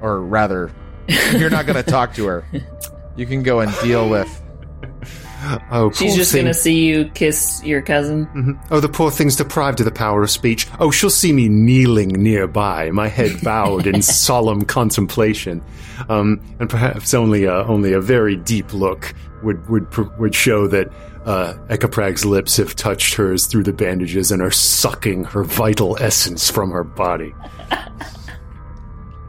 or 0.00 0.20
rather, 0.20 0.70
you're 1.08 1.50
not 1.50 1.66
going 1.66 1.82
to 1.82 1.90
talk 1.90 2.14
to 2.14 2.26
her. 2.26 2.44
You 3.16 3.26
can 3.26 3.42
go 3.42 3.60
and 3.60 3.72
deal 3.82 4.08
with. 4.08 4.42
Oh, 5.70 5.92
She's 5.92 6.16
just 6.16 6.32
thing. 6.32 6.42
gonna 6.44 6.54
see 6.54 6.86
you 6.86 7.04
kiss 7.10 7.62
your 7.62 7.80
cousin. 7.80 8.26
Mhm. 8.34 8.58
Oh, 8.72 8.80
the 8.80 8.88
poor 8.88 9.12
thing's 9.12 9.36
deprived 9.36 9.78
of 9.80 9.84
the 9.84 9.92
power 9.92 10.22
of 10.24 10.30
speech. 10.30 10.66
Oh, 10.80 10.90
she'll 10.90 11.08
see 11.10 11.32
me 11.32 11.48
kneeling 11.48 12.08
nearby, 12.08 12.90
my 12.90 13.06
head 13.06 13.30
bowed 13.44 13.86
in 13.86 14.02
solemn 14.02 14.62
contemplation, 14.64 15.62
um, 16.08 16.40
and 16.58 16.68
perhaps 16.68 17.14
only 17.14 17.44
a 17.44 17.52
only 17.64 17.92
a 17.92 18.00
very 18.00 18.34
deep 18.34 18.72
look 18.74 19.14
would 19.44 19.68
would 19.68 19.86
would 20.18 20.34
show 20.34 20.66
that 20.66 20.90
uh, 21.26 21.54
Ekaprag's 21.68 22.24
lips 22.24 22.56
have 22.56 22.74
touched 22.74 23.14
hers 23.14 23.46
through 23.46 23.62
the 23.64 23.72
bandages 23.74 24.32
and 24.32 24.42
are 24.42 24.50
sucking 24.50 25.24
her 25.24 25.44
vital 25.44 25.96
essence 26.00 26.50
from 26.50 26.70
her 26.72 26.82
body. 26.82 27.32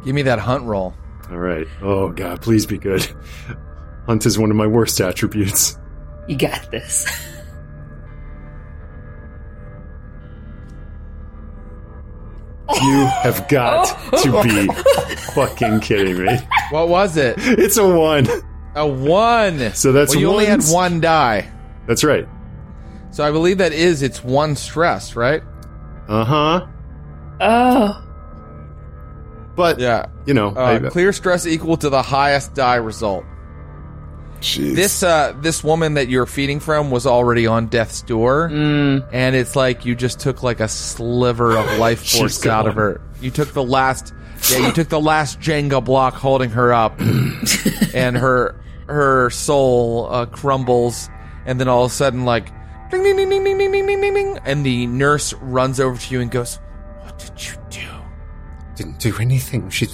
Give 0.04 0.16
me 0.16 0.24
that 0.24 0.40
hunt 0.40 0.64
roll. 0.64 0.96
All 1.30 1.38
right. 1.38 1.68
Oh 1.84 2.10
God, 2.10 2.42
please 2.42 2.66
be 2.66 2.80
good. 2.80 3.08
Hunt 4.08 4.26
is 4.26 4.40
one 4.40 4.50
of 4.50 4.58
my 4.58 4.68
worst 4.68 5.00
attributes. 5.02 5.78
You 6.28 6.38
got 6.38 6.72
this. 6.72 7.06
You 12.82 13.06
have 13.06 13.48
got 13.48 13.86
to 14.24 14.44
be 14.44 14.68
fucking 15.34 15.80
kidding 15.80 16.24
me. 16.26 16.38
What 16.70 16.90
was 16.90 17.16
it? 17.16 17.36
It's 17.38 17.78
a 17.78 17.88
one. 17.88 18.28
A 18.76 18.86
one. 18.86 19.74
So 19.74 19.94
that's 19.94 20.14
well, 20.14 20.20
you 20.22 20.30
only 20.30 20.46
had 20.46 20.58
ones. 20.60 20.72
one 20.74 21.00
die. 21.00 21.50
That's 21.88 22.04
right. 22.04 22.28
So 23.12 23.24
I 23.24 23.32
believe 23.32 23.60
that 23.60 23.72
is 23.72 24.02
it's 24.04 24.22
one 24.22 24.56
stress, 24.58 25.16
right? 25.16 25.42
Uh 26.10 26.26
huh. 26.26 26.68
Oh, 27.40 28.04
But 29.56 29.80
Yeah. 29.80 30.08
you 30.26 30.34
know, 30.34 30.50
Uh, 30.50 30.80
I- 30.84 30.90
clear 30.90 31.14
stress 31.14 31.48
equal 31.48 31.78
to 31.78 31.90
the 31.90 32.02
highest 32.02 32.54
die 32.54 32.76
result. 32.76 33.24
Jeez. 34.42 34.76
This 34.76 35.04
uh 35.04 35.34
this 35.42 35.64
woman 35.64 35.96
that 35.96 36.10
you're 36.10 36.26
feeding 36.26 36.60
from 36.60 36.92
was 36.92 37.06
already 37.08 37.48
on 37.48 37.68
death's 37.68 38.02
door, 38.02 38.50
mm, 38.50 39.08
and 39.12 39.36
it's 39.36 39.56
like 39.56 39.86
you 39.86 39.96
just 39.96 40.20
took 40.20 40.44
like 40.44 40.60
a 40.60 40.68
sliver 40.68 41.58
of 41.58 41.66
life 41.80 42.08
force 42.08 42.46
out 42.46 42.68
of 42.68 42.76
her. 42.76 43.02
You 43.20 43.32
took 43.32 43.54
the 43.54 43.64
last, 43.64 44.14
yeah, 44.52 44.68
you 44.68 44.72
took 44.72 44.90
the 44.90 45.00
last 45.00 45.40
Jenga 45.40 45.84
block 45.84 46.14
holding 46.14 46.52
her 46.52 46.72
up, 46.72 47.00
and 47.94 48.16
her 48.16 48.60
her 48.88 49.30
soul 49.32 50.08
uh, 50.12 50.26
crumbles, 50.28 51.10
and 51.46 51.60
then 51.60 51.68
all 51.68 51.86
of 51.86 51.92
a 51.92 51.94
sudden, 51.94 52.24
like, 52.26 52.52
ding 52.92 53.04
ding 53.04 53.18
ding 53.18 53.30
ding 53.30 53.44
ding 53.44 53.58
ding 53.58 53.72
ding 53.72 53.86
ding 53.88 54.02
ding, 54.02 54.14
ding, 54.14 54.40
and 54.46 54.66
the 54.66 54.86
nurse 54.88 55.34
runs 55.34 55.80
over 55.80 56.00
to 56.00 56.14
you 56.14 56.22
and 56.22 56.30
goes, 56.30 56.60
"What 57.02 57.18
did 57.18 57.44
you 57.44 57.56
do?" 57.70 57.88
didn't 58.78 59.00
do 59.00 59.18
anything. 59.20 59.70
She, 59.70 59.88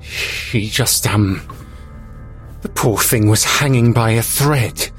she 0.00 0.68
just 0.68 1.06
um, 1.06 1.42
the 2.62 2.68
poor 2.68 2.98
thing 2.98 3.28
was 3.28 3.44
hanging 3.44 3.92
by 3.92 4.10
a 4.10 4.22
thread. 4.22 4.90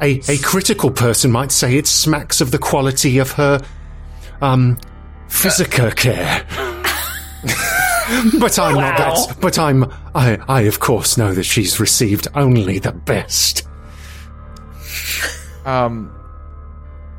A 0.00 0.20
a 0.28 0.38
critical 0.38 0.90
person 0.90 1.30
might 1.30 1.52
say 1.52 1.76
it 1.76 1.86
smacks 1.86 2.40
of 2.40 2.50
the 2.50 2.58
quality 2.58 3.18
of 3.18 3.32
her 3.32 3.60
um, 4.40 4.78
physica 5.28 5.92
care. 5.92 6.44
but 8.38 8.58
I'm 8.58 8.74
not 8.74 8.98
that. 8.98 9.36
But 9.40 9.58
I'm 9.58 9.84
I 10.14 10.38
I 10.48 10.62
of 10.62 10.80
course 10.80 11.16
know 11.16 11.32
that 11.34 11.44
she's 11.44 11.78
received 11.78 12.26
only 12.34 12.78
the 12.80 12.92
best. 12.92 13.66
um, 15.64 16.12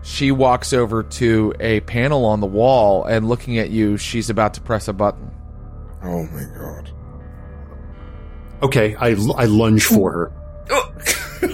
she 0.03 0.31
walks 0.31 0.73
over 0.73 1.03
to 1.03 1.53
a 1.61 1.80
panel 1.81 2.26
on 2.26 2.41
the 2.41 2.47
wall 2.47 3.05
and 3.05 3.30
looking 3.30 3.57
at 3.57 3.69
you, 3.69 3.97
she's 3.97 4.30
about 4.30 4.53
to 4.55 4.61
press 4.61 4.89
a 4.89 4.93
button. 4.93 5.31
oh 6.03 6.23
my 6.27 6.43
god. 6.57 6.91
Okay, 8.64 8.95
I 8.95 9.10
I 9.10 9.45
lunge 9.45 9.84
for 9.85 10.11
her. 10.11 10.31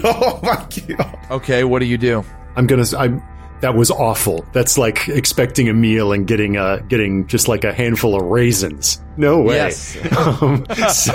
oh 0.04 0.40
my 0.42 0.66
god. 0.96 1.18
Okay, 1.30 1.64
what 1.64 1.80
do 1.80 1.86
you 1.86 1.98
do? 1.98 2.24
I'm 2.56 2.66
gonna. 2.66 2.84
I'm. 2.96 3.22
That 3.60 3.74
was 3.74 3.90
awful. 3.90 4.46
That's 4.52 4.78
like 4.78 5.08
expecting 5.08 5.68
a 5.68 5.74
meal 5.74 6.12
and 6.12 6.26
getting 6.26 6.56
uh 6.56 6.78
getting 6.88 7.26
just 7.26 7.48
like 7.48 7.64
a 7.64 7.72
handful 7.74 8.14
of 8.14 8.22
raisins. 8.22 9.02
No 9.16 9.42
way. 9.42 9.56
Yes. 9.56 9.96
um, 10.16 10.64
so 10.88 11.12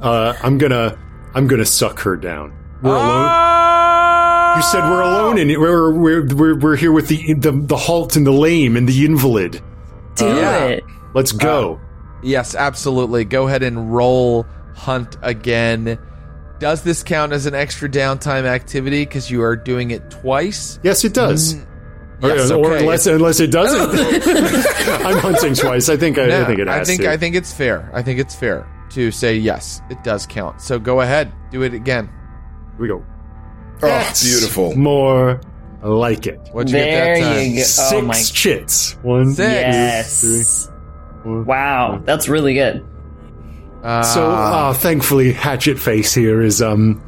uh, 0.00 0.36
I'm 0.40 0.58
gonna 0.58 0.98
I'm 1.34 1.48
gonna 1.48 1.64
suck 1.64 1.98
her 2.00 2.16
down. 2.16 2.52
We're 2.82 2.90
alone. 2.90 3.26
Ah! 3.28 4.56
You 4.56 4.62
said 4.62 4.88
we're 4.88 5.00
alone, 5.00 5.38
and 5.38 5.50
we're 5.50 5.92
we're 5.92 6.26
we're, 6.34 6.58
we're 6.58 6.76
here 6.76 6.92
with 6.92 7.08
the, 7.08 7.32
the 7.34 7.52
the 7.52 7.76
halt 7.76 8.14
and 8.14 8.26
the 8.26 8.32
lame 8.32 8.76
and 8.76 8.86
the 8.86 9.04
invalid. 9.04 9.62
do 10.16 10.26
yeah. 10.26 10.64
it. 10.66 10.84
Let's 11.14 11.32
go. 11.32 11.80
Yes, 12.22 12.54
absolutely. 12.54 13.24
Go 13.24 13.48
ahead 13.48 13.62
and 13.62 13.92
roll 13.92 14.46
hunt 14.74 15.16
again. 15.22 15.98
Does 16.58 16.82
this 16.82 17.02
count 17.02 17.32
as 17.32 17.46
an 17.46 17.54
extra 17.54 17.88
downtime 17.88 18.44
activity 18.44 19.04
because 19.04 19.30
you 19.30 19.42
are 19.42 19.56
doing 19.56 19.90
it 19.90 20.10
twice? 20.10 20.78
yes, 20.82 21.04
it 21.04 21.12
does. 21.14 21.54
Mm. 21.54 21.66
Yes, 22.22 22.50
or, 22.52 22.58
or 22.58 22.72
okay. 22.74 22.80
unless 22.82 23.06
unless 23.08 23.40
it 23.40 23.50
doesn't. 23.50 23.90
I'm 25.04 25.18
hunting 25.18 25.54
twice. 25.54 25.88
I 25.88 25.96
think 25.96 26.18
I, 26.18 26.26
No, 26.26 26.42
I 26.42 26.44
think 26.44 26.60
it 26.60 26.68
has 26.68 26.80
I 26.80 26.84
think 26.84 27.02
to. 27.02 27.10
I 27.10 27.16
think 27.16 27.34
it's 27.34 27.52
fair. 27.52 27.90
I 27.92 28.00
think 28.02 28.20
it's 28.20 28.34
fair 28.36 28.64
to 28.90 29.10
say 29.10 29.34
yes, 29.36 29.80
it 29.90 30.04
does 30.04 30.24
count. 30.26 30.60
So 30.60 30.78
go 30.78 31.00
ahead, 31.00 31.32
do 31.50 31.62
it 31.62 31.74
again. 31.74 32.06
Here 32.06 32.80
we 32.80 32.88
go. 32.88 33.04
Oh, 33.82 34.12
beautiful. 34.22 34.76
More 34.76 35.40
like 35.82 36.28
it. 36.28 36.38
What'd 36.52 36.70
you 36.70 36.78
There 36.78 37.16
get 37.16 37.20
that 37.24 37.34
time? 37.34 37.46
you 37.50 37.56
go. 37.56 37.62
Six 37.62 37.92
Oh 37.92 38.02
my. 38.02 38.14
chits. 38.14 38.92
One, 39.02 39.32
Six. 39.34 39.50
Yes. 39.50 40.68
one. 41.24 41.44
Wow, 41.44 42.00
that's 42.04 42.28
really 42.28 42.54
good. 42.54 42.86
Uh, 43.82 44.02
So, 44.02 44.30
uh, 44.30 44.72
thankfully, 44.74 45.32
Hatchet 45.32 45.78
Face 45.78 46.14
here 46.14 46.40
is 46.42 46.62
um 46.62 47.02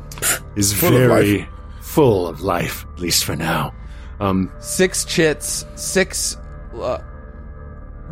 is 0.57 0.73
Full 0.73 0.89
of 0.89 0.95
very 0.95 1.49
full 1.81 2.27
of 2.27 2.41
life, 2.41 2.85
at 2.95 3.01
least 3.01 3.25
for 3.25 3.37
now. 3.37 3.73
Um, 4.21 4.51
six 4.59 5.05
chits, 5.05 5.65
six 5.77 6.37
uh, 6.81 6.99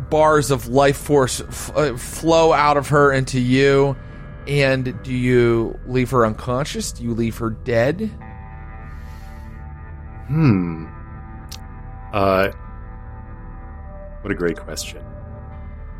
bars 0.09 0.51
of 0.51 0.67
life 0.67 0.97
force 0.97 1.41
f- 1.41 1.71
uh, 1.75 1.97
flow 1.97 2.53
out 2.53 2.77
of 2.77 2.89
her 2.89 3.11
into 3.11 3.39
you. 3.39 3.95
And 4.47 5.01
do 5.03 5.13
you 5.13 5.79
leave 5.87 6.11
her 6.11 6.25
unconscious? 6.25 6.91
Do 6.91 7.03
you 7.03 7.13
leave 7.13 7.37
her 7.37 7.49
dead? 7.49 8.11
hmm. 10.27 10.85
Uh, 12.13 12.49
what 14.21 14.31
a 14.31 14.35
great 14.35 14.57
question. 14.57 15.03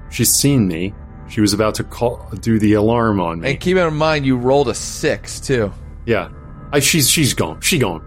She's 0.09 0.31
seen 0.33 0.67
me. 0.67 0.93
She 1.29 1.41
was 1.41 1.53
about 1.53 1.75
to 1.75 1.83
call, 1.83 2.29
do 2.39 2.59
the 2.59 2.73
alarm 2.73 3.19
on 3.19 3.39
me. 3.39 3.51
And 3.51 3.59
keep 3.59 3.77
in 3.77 3.93
mind, 3.95 4.25
you 4.25 4.37
rolled 4.37 4.67
a 4.67 4.73
six 4.73 5.39
too. 5.39 5.71
Yeah, 6.05 6.29
I, 6.71 6.79
she's 6.79 7.09
she's 7.09 7.33
gone. 7.33 7.61
She 7.61 7.79
gone. 7.79 8.03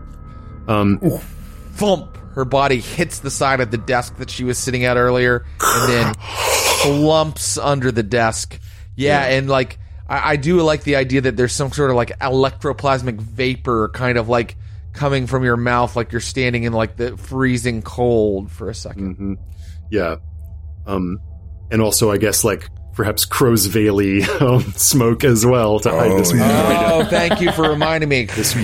Um, 0.68 0.98
Thump! 1.74 2.16
Her 2.34 2.44
body 2.44 2.80
hits 2.80 3.20
the 3.20 3.30
side 3.30 3.60
of 3.60 3.70
the 3.70 3.78
desk 3.78 4.16
that 4.16 4.28
she 4.28 4.44
was 4.44 4.58
sitting 4.58 4.84
at 4.84 4.96
earlier, 4.96 5.46
and 5.60 5.92
then 5.92 6.14
slumps 6.82 7.56
under 7.56 7.90
the 7.90 8.02
desk. 8.02 8.60
Yeah, 8.94 9.24
and 9.24 9.48
like 9.48 9.78
I, 10.08 10.32
I 10.32 10.36
do 10.36 10.60
like 10.60 10.84
the 10.84 10.96
idea 10.96 11.22
that 11.22 11.36
there's 11.36 11.52
some 11.52 11.72
sort 11.72 11.90
of 11.90 11.96
like 11.96 12.18
electroplasmic 12.18 13.20
vapor, 13.20 13.88
kind 13.88 14.18
of 14.18 14.28
like 14.28 14.56
coming 14.92 15.26
from 15.26 15.44
your 15.44 15.56
mouth, 15.56 15.96
like 15.96 16.12
you're 16.12 16.20
standing 16.20 16.64
in 16.64 16.72
like 16.72 16.96
the 16.96 17.16
freezing 17.16 17.82
cold 17.82 18.50
for 18.50 18.68
a 18.68 18.72
2nd 18.72 19.16
mhm. 19.16 19.38
yeah. 19.90 20.16
Um, 20.86 21.20
and 21.70 21.82
also, 21.82 22.10
I 22.10 22.16
guess 22.16 22.44
like 22.44 22.68
perhaps 22.96 23.24
crow's 23.24 23.66
Valley 23.66 24.22
um, 24.40 24.62
smoke 24.72 25.22
as 25.22 25.46
well 25.46 25.78
to 25.80 25.90
hide 25.90 26.10
Oh, 26.10 26.18
this 26.18 26.32
yeah. 26.34 26.90
Oh, 26.92 27.04
thank 27.04 27.40
you 27.40 27.52
for 27.52 27.68
reminding 27.70 28.08
me. 28.08 28.24
this 28.34 28.54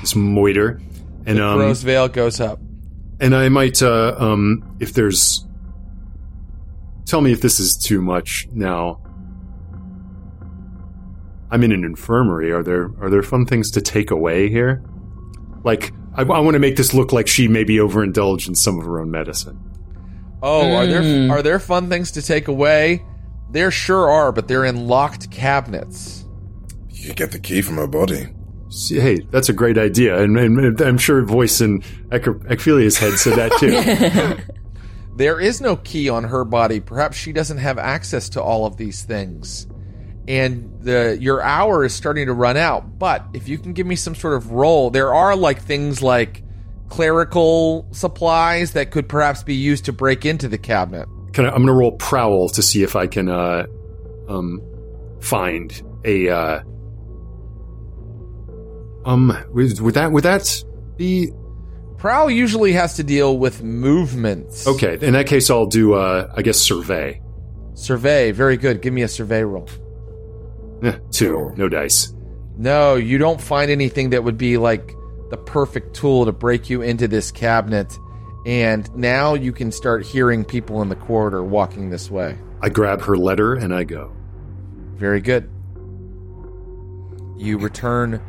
this 0.00 0.14
moiter. 0.14 0.80
And 1.26 1.38
um, 1.40 1.58
Rose 1.58 1.82
Veil 1.82 2.08
goes 2.08 2.40
up. 2.40 2.58
and 3.20 3.34
I 3.34 3.48
might 3.50 3.82
uh, 3.82 4.14
um, 4.18 4.76
if 4.80 4.94
there's 4.94 5.44
tell 7.04 7.20
me 7.20 7.32
if 7.32 7.40
this 7.42 7.60
is 7.60 7.76
too 7.76 8.00
much 8.00 8.48
now. 8.52 9.02
I'm 11.50 11.62
in 11.64 11.72
an 11.72 11.82
infirmary. 11.84 12.52
Are 12.52 12.62
there 12.62 12.90
are 13.00 13.08
there 13.10 13.22
fun 13.22 13.46
things 13.46 13.70
to 13.72 13.80
take 13.80 14.10
away 14.10 14.48
here? 14.50 14.82
Like, 15.64 15.92
I, 16.14 16.20
I 16.22 16.40
want 16.40 16.54
to 16.54 16.58
make 16.58 16.76
this 16.76 16.92
look 16.92 17.10
like 17.12 17.26
she 17.26 17.48
maybe 17.48 17.80
overindulged 17.80 18.48
in 18.48 18.54
some 18.54 18.78
of 18.78 18.84
her 18.84 19.00
own 19.00 19.10
medicine. 19.10 19.58
Oh, 20.42 20.72
are 20.74 20.84
Hmm. 20.86 20.90
there 20.90 21.32
are 21.32 21.42
there 21.42 21.58
fun 21.58 21.88
things 21.88 22.10
to 22.12 22.22
take 22.22 22.48
away? 22.48 23.04
There 23.50 23.70
sure 23.70 24.08
are, 24.10 24.30
but 24.32 24.46
they're 24.48 24.64
in 24.64 24.86
locked 24.88 25.30
cabinets. 25.30 26.24
You 26.90 27.14
get 27.14 27.30
the 27.32 27.38
key 27.38 27.62
from 27.62 27.76
her 27.76 27.86
body. 27.86 28.26
See, 28.70 29.00
hey, 29.00 29.20
that's 29.30 29.48
a 29.48 29.54
great 29.54 29.78
idea, 29.78 30.22
and, 30.22 30.36
and 30.38 30.78
I'm 30.82 30.98
sure 30.98 31.22
voice 31.24 31.60
in 31.62 31.82
Ec- 32.12 32.24
Ekphilia's 32.24 32.98
head 32.98 33.18
said 33.18 33.36
that 33.38 33.52
too. 33.58 34.42
There 35.16 35.40
is 35.40 35.60
no 35.60 35.74
key 35.74 36.08
on 36.08 36.22
her 36.22 36.44
body. 36.44 36.78
Perhaps 36.78 37.16
she 37.16 37.32
doesn't 37.32 37.58
have 37.58 37.76
access 37.76 38.28
to 38.30 38.42
all 38.42 38.66
of 38.66 38.76
these 38.76 39.02
things. 39.02 39.66
And 40.28 40.70
the 40.80 41.18
your 41.20 41.42
hour 41.42 41.84
is 41.84 41.92
starting 41.92 42.26
to 42.26 42.32
run 42.32 42.56
out. 42.56 43.00
But 43.00 43.24
if 43.32 43.48
you 43.48 43.58
can 43.58 43.72
give 43.72 43.84
me 43.84 43.96
some 43.96 44.14
sort 44.14 44.34
of 44.34 44.52
roll, 44.52 44.90
there 44.90 45.12
are 45.12 45.34
like 45.34 45.60
things 45.60 46.02
like 46.02 46.44
clerical 46.88 47.86
supplies 47.92 48.72
that 48.72 48.90
could 48.90 49.08
perhaps 49.08 49.42
be 49.42 49.54
used 49.54 49.84
to 49.86 49.92
break 49.92 50.24
into 50.24 50.48
the 50.48 50.58
cabinet. 50.58 51.08
Can 51.32 51.44
I, 51.44 51.48
I'm 51.48 51.56
going 51.56 51.66
to 51.66 51.72
roll 51.72 51.92
prowl 51.92 52.48
to 52.50 52.62
see 52.62 52.82
if 52.82 52.96
I 52.96 53.06
can 53.06 53.28
uh, 53.28 53.66
um, 54.28 54.60
find 55.20 55.82
a. 56.04 56.28
Uh, 56.28 56.60
um, 59.04 59.36
would, 59.52 59.80
would 59.80 59.94
that 59.94 60.12
would 60.12 60.24
that 60.24 60.64
be 60.96 61.30
Prowl 61.98 62.30
usually 62.30 62.72
has 62.72 62.94
to 62.94 63.02
deal 63.02 63.38
with 63.38 63.62
movements. 63.62 64.66
okay? 64.68 64.96
In 65.00 65.14
that 65.14 65.26
case, 65.26 65.50
I'll 65.50 65.66
do. 65.66 65.94
Uh, 65.94 66.32
I 66.34 66.42
guess 66.42 66.58
survey. 66.58 67.20
Survey, 67.74 68.30
very 68.30 68.56
good. 68.56 68.82
Give 68.82 68.92
me 68.92 69.02
a 69.02 69.08
survey 69.08 69.42
roll. 69.42 69.68
Eh, 70.82 70.96
two, 71.10 71.52
no 71.56 71.68
dice. 71.68 72.14
No, 72.56 72.94
you 72.94 73.18
don't 73.18 73.40
find 73.40 73.70
anything 73.70 74.10
that 74.10 74.22
would 74.22 74.38
be 74.38 74.58
like 74.58 74.94
the 75.30 75.36
perfect 75.36 75.94
tool 75.94 76.24
to 76.24 76.32
break 76.32 76.70
you 76.70 76.82
into 76.82 77.08
this 77.08 77.30
cabinet. 77.30 77.98
And 78.46 78.94
now 78.96 79.34
you 79.34 79.52
can 79.52 79.70
start 79.72 80.06
hearing 80.06 80.44
people 80.44 80.80
in 80.82 80.88
the 80.88 80.96
corridor 80.96 81.42
walking 81.42 81.90
this 81.90 82.10
way. 82.10 82.38
I 82.60 82.68
grab 82.68 83.02
her 83.02 83.16
letter 83.16 83.54
and 83.54 83.74
I 83.74 83.84
go. 83.84 84.12
Very 84.94 85.20
good. 85.20 85.50
You 87.36 87.58
return 87.58 88.20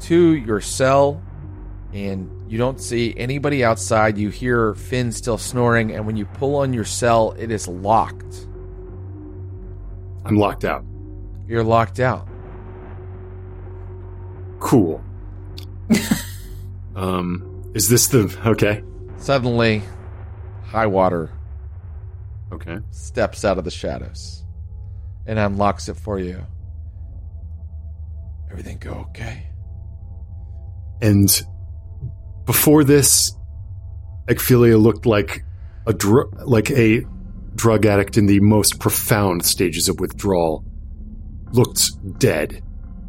to 0.00 0.34
your 0.34 0.60
cell 0.60 1.22
and 1.92 2.30
you 2.50 2.58
don't 2.58 2.80
see 2.80 3.14
anybody 3.16 3.64
outside. 3.64 4.18
You 4.18 4.30
hear 4.30 4.74
Finn 4.74 5.12
still 5.12 5.38
snoring, 5.38 5.92
and 5.92 6.06
when 6.06 6.16
you 6.16 6.26
pull 6.26 6.56
on 6.56 6.72
your 6.72 6.84
cell, 6.84 7.34
it 7.38 7.50
is 7.50 7.68
locked. 7.68 8.46
I'm 10.24 10.36
locked 10.36 10.64
out. 10.64 10.84
You're 11.46 11.64
locked 11.64 12.00
out. 12.00 12.28
Cool. 14.60 15.02
um, 16.98 17.70
is 17.74 17.88
this 17.88 18.08
the 18.08 18.36
okay? 18.46 18.82
Suddenly, 19.18 19.82
High 20.66 20.86
Water 20.86 21.30
Okay. 22.52 22.78
steps 22.90 23.44
out 23.44 23.58
of 23.58 23.64
the 23.64 23.70
shadows 23.70 24.44
and 25.26 25.38
unlocks 25.38 25.88
it 25.88 25.94
for 25.96 26.18
you. 26.18 26.44
Everything 28.50 28.78
go 28.78 29.06
okay? 29.10 29.46
And 31.00 31.28
before 32.46 32.84
this, 32.84 33.32
Ekphilia 34.26 34.80
looked 34.80 35.06
like 35.06 35.44
a 35.86 35.92
dr- 35.92 36.32
like 36.46 36.70
a 36.70 37.02
drug 37.54 37.86
addict 37.86 38.16
in 38.16 38.26
the 38.26 38.40
most 38.40 38.78
profound 38.80 39.44
stages 39.44 39.88
of 39.88 40.00
withdrawal. 40.00 40.64
Looked 41.52 42.18
dead, 42.18 42.62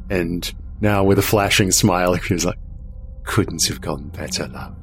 and 0.10 0.54
now 0.82 1.04
with 1.04 1.18
a 1.20 1.22
flashing 1.24 1.72
smile, 1.72 2.14
he 2.28 2.34
was 2.34 2.46
like, 2.46 2.60
"Couldn't 3.30 3.64
have 3.68 3.80
gone 3.80 4.10
better, 4.10 4.48
love." 4.48 4.76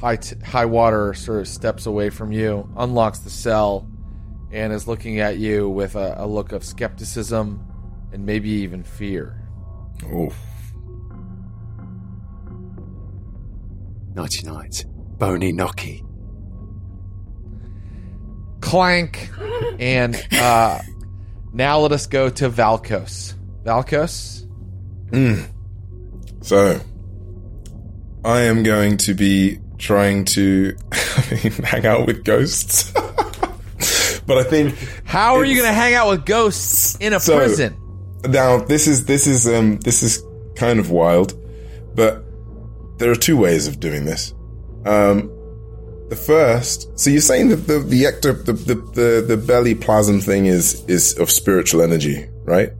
High, 0.00 0.16
t- 0.16 0.36
high 0.44 0.66
water 0.66 1.14
sort 1.14 1.40
of 1.40 1.48
steps 1.48 1.86
away 1.86 2.10
from 2.10 2.30
you, 2.30 2.68
unlocks 2.76 3.20
the 3.20 3.30
cell, 3.30 3.88
and 4.52 4.70
is 4.72 4.86
looking 4.86 5.20
at 5.20 5.38
you 5.38 5.68
with 5.68 5.96
a, 5.96 6.16
a 6.18 6.26
look 6.26 6.52
of 6.52 6.62
skepticism 6.62 7.66
and 8.12 8.26
maybe 8.26 8.50
even 8.50 8.82
fear. 8.82 9.48
Oh, 10.04 10.30
Nighty 14.14 14.46
night, 14.46 14.84
bony 15.18 15.52
knocky. 15.52 16.02
Clank! 18.60 19.30
and 19.78 20.16
uh, 20.32 20.80
now 21.52 21.78
let 21.80 21.92
us 21.92 22.06
go 22.06 22.30
to 22.30 22.48
Valkos. 22.48 23.34
Valkos? 23.62 24.45
So 26.42 26.80
I 28.24 28.40
am 28.42 28.62
going 28.62 28.96
to 28.98 29.14
be 29.14 29.58
trying 29.78 30.24
to 30.26 30.76
hang 30.92 31.86
out 31.86 32.06
with 32.06 32.24
ghosts. 32.24 32.92
but 34.26 34.38
I 34.38 34.42
think 34.44 34.74
How 35.04 35.36
are 35.36 35.44
you 35.44 35.54
going 35.54 35.68
to 35.68 35.74
hang 35.74 35.94
out 35.94 36.08
with 36.10 36.24
ghosts 36.26 36.96
in 37.00 37.12
a 37.12 37.20
So- 37.20 37.36
prison? 37.38 37.76
now 38.28 38.58
this 38.58 38.88
is 38.88 39.04
this 39.04 39.26
is 39.28 39.46
um 39.46 39.76
this 39.80 40.02
is 40.02 40.20
kind 40.56 40.80
of 40.80 40.90
wild, 40.90 41.34
but 41.94 42.24
there 42.98 43.10
are 43.10 43.14
two 43.16 43.36
ways 43.36 43.68
of 43.68 43.78
doing 43.78 44.04
this. 44.04 44.32
Um, 44.84 45.30
the 46.08 46.16
first, 46.16 46.98
so 46.98 47.10
you're 47.10 47.20
saying 47.20 47.50
that 47.50 47.66
the 47.68 47.78
the 47.78 48.04
ecto 48.04 48.44
the, 48.44 48.52
the 48.52 48.74
the 48.74 49.24
the 49.28 49.36
belly 49.36 49.74
plasm 49.76 50.20
thing 50.20 50.46
is 50.46 50.82
is 50.88 51.16
of 51.18 51.30
spiritual 51.30 51.82
energy, 51.82 52.26
right? 52.44 52.70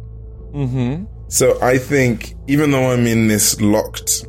Mm-hmm. 0.53 1.05
So 1.29 1.61
I 1.61 1.79
think 1.79 2.35
even 2.47 2.71
though 2.71 2.93
I'm 2.93 3.07
in 3.07 3.27
this 3.27 3.61
locked, 3.61 4.27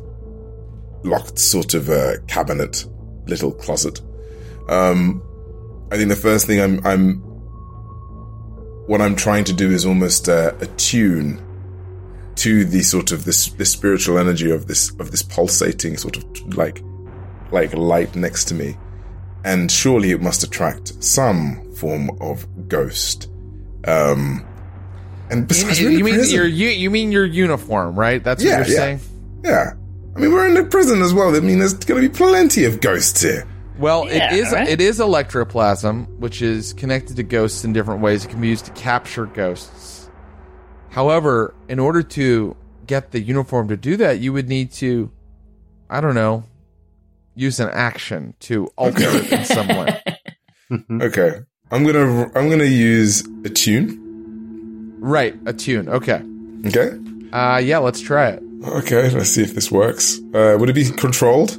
locked 1.04 1.38
sort 1.38 1.74
of 1.74 1.88
uh, 1.88 2.14
cabinet, 2.26 2.86
little 3.26 3.52
closet, 3.52 4.00
um, 4.68 5.22
I 5.92 5.96
think 5.96 6.08
the 6.08 6.16
first 6.16 6.46
thing 6.46 6.60
I'm, 6.60 6.84
I'm, 6.86 7.14
what 8.86 9.00
I'm 9.00 9.14
trying 9.14 9.44
to 9.44 9.52
do 9.52 9.70
is 9.70 9.86
almost 9.86 10.28
uh, 10.28 10.52
attune 10.60 11.44
to 12.36 12.64
the 12.64 12.82
sort 12.82 13.12
of 13.12 13.24
this, 13.24 13.46
this 13.52 13.70
spiritual 13.70 14.18
energy 14.18 14.50
of 14.50 14.66
this, 14.66 14.90
of 14.98 15.10
this 15.10 15.22
pulsating 15.22 15.96
sort 15.96 16.16
of 16.16 16.56
like, 16.56 16.82
like 17.52 17.72
light 17.74 18.16
next 18.16 18.46
to 18.46 18.54
me. 18.54 18.76
And 19.44 19.70
surely 19.70 20.10
it 20.10 20.20
must 20.20 20.42
attract 20.42 21.02
some 21.02 21.72
form 21.74 22.10
of 22.20 22.46
ghost. 22.68 23.30
Um, 23.86 24.47
and 25.30 25.40
You, 25.42 25.46
besides, 25.46 25.80
mean, 25.80 25.86
we're 25.86 25.92
in 25.92 25.98
you 25.98 26.04
mean 26.04 26.14
prison. 26.14 26.34
your 26.36 26.46
you, 26.46 26.68
you 26.68 26.90
mean 26.90 27.12
your 27.12 27.24
uniform, 27.26 27.98
right? 27.98 28.22
That's 28.22 28.42
what 28.42 28.48
Yeah, 28.48 28.58
you're 28.58 28.66
yeah. 28.68 28.76
saying. 28.76 29.00
Yeah. 29.44 29.72
I 30.16 30.20
mean, 30.20 30.32
we're 30.32 30.48
in 30.48 30.56
a 30.56 30.64
prison 30.64 31.00
as 31.02 31.14
well. 31.14 31.34
I 31.34 31.40
mean, 31.40 31.58
there's 31.60 31.74
going 31.74 32.02
to 32.02 32.08
be 32.08 32.12
plenty 32.14 32.64
of 32.64 32.80
ghosts 32.80 33.22
here. 33.22 33.46
Well, 33.78 34.06
Yeah, 34.06 34.32
it 34.34 34.38
is 34.38 34.52
right? 34.52 34.68
it 34.68 34.80
is 34.80 34.98
electroplasm, 34.98 36.08
which 36.18 36.42
is 36.42 36.72
connected 36.72 37.16
to 37.16 37.22
ghosts 37.22 37.64
in 37.64 37.72
different 37.72 38.00
ways. 38.00 38.24
It 38.24 38.28
can 38.28 38.40
be 38.40 38.48
used 38.48 38.64
to 38.64 38.72
capture 38.72 39.26
ghosts. 39.26 40.10
However, 40.90 41.54
in 41.68 41.78
order 41.78 42.02
to 42.02 42.56
get 42.86 43.12
the 43.12 43.20
uniform 43.20 43.68
to 43.68 43.76
do 43.76 43.96
that, 43.98 44.18
you 44.18 44.32
would 44.32 44.48
need 44.48 44.72
to, 44.72 45.12
I 45.88 46.00
don't 46.00 46.14
know, 46.16 46.42
use 47.36 47.60
an 47.60 47.68
action 47.70 48.34
to 48.40 48.66
alter 48.76 49.04
it 49.04 49.30
in 49.32 49.44
some 49.44 49.68
way. 49.68 50.02
Okay. 50.90 51.40
I'm 51.70 51.82
going 51.82 51.94
to, 51.94 52.38
I'm 52.38 52.48
going 52.48 52.58
to 52.58 52.68
use 52.68 53.22
attune. 53.44 54.07
Right, 55.00 55.34
attune. 55.46 55.88
Okay. 55.88 56.22
Okay. 56.66 56.98
Uh, 57.32 57.60
yeah, 57.62 57.78
let's 57.78 58.00
try 58.00 58.28
it. 58.30 58.42
Okay. 58.64 59.10
Let's 59.10 59.30
see 59.30 59.42
if 59.42 59.54
this 59.54 59.70
works. 59.70 60.18
Uh, 60.34 60.56
would 60.58 60.68
it 60.68 60.74
be 60.74 60.90
controlled? 60.90 61.58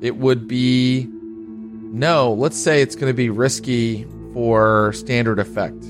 It 0.00 0.16
would 0.16 0.46
be 0.46 1.08
no. 1.10 2.32
Let's 2.32 2.56
say 2.56 2.82
it's 2.82 2.94
going 2.94 3.10
to 3.10 3.16
be 3.16 3.30
risky 3.30 4.06
for 4.32 4.92
standard 4.92 5.38
effect. 5.38 5.80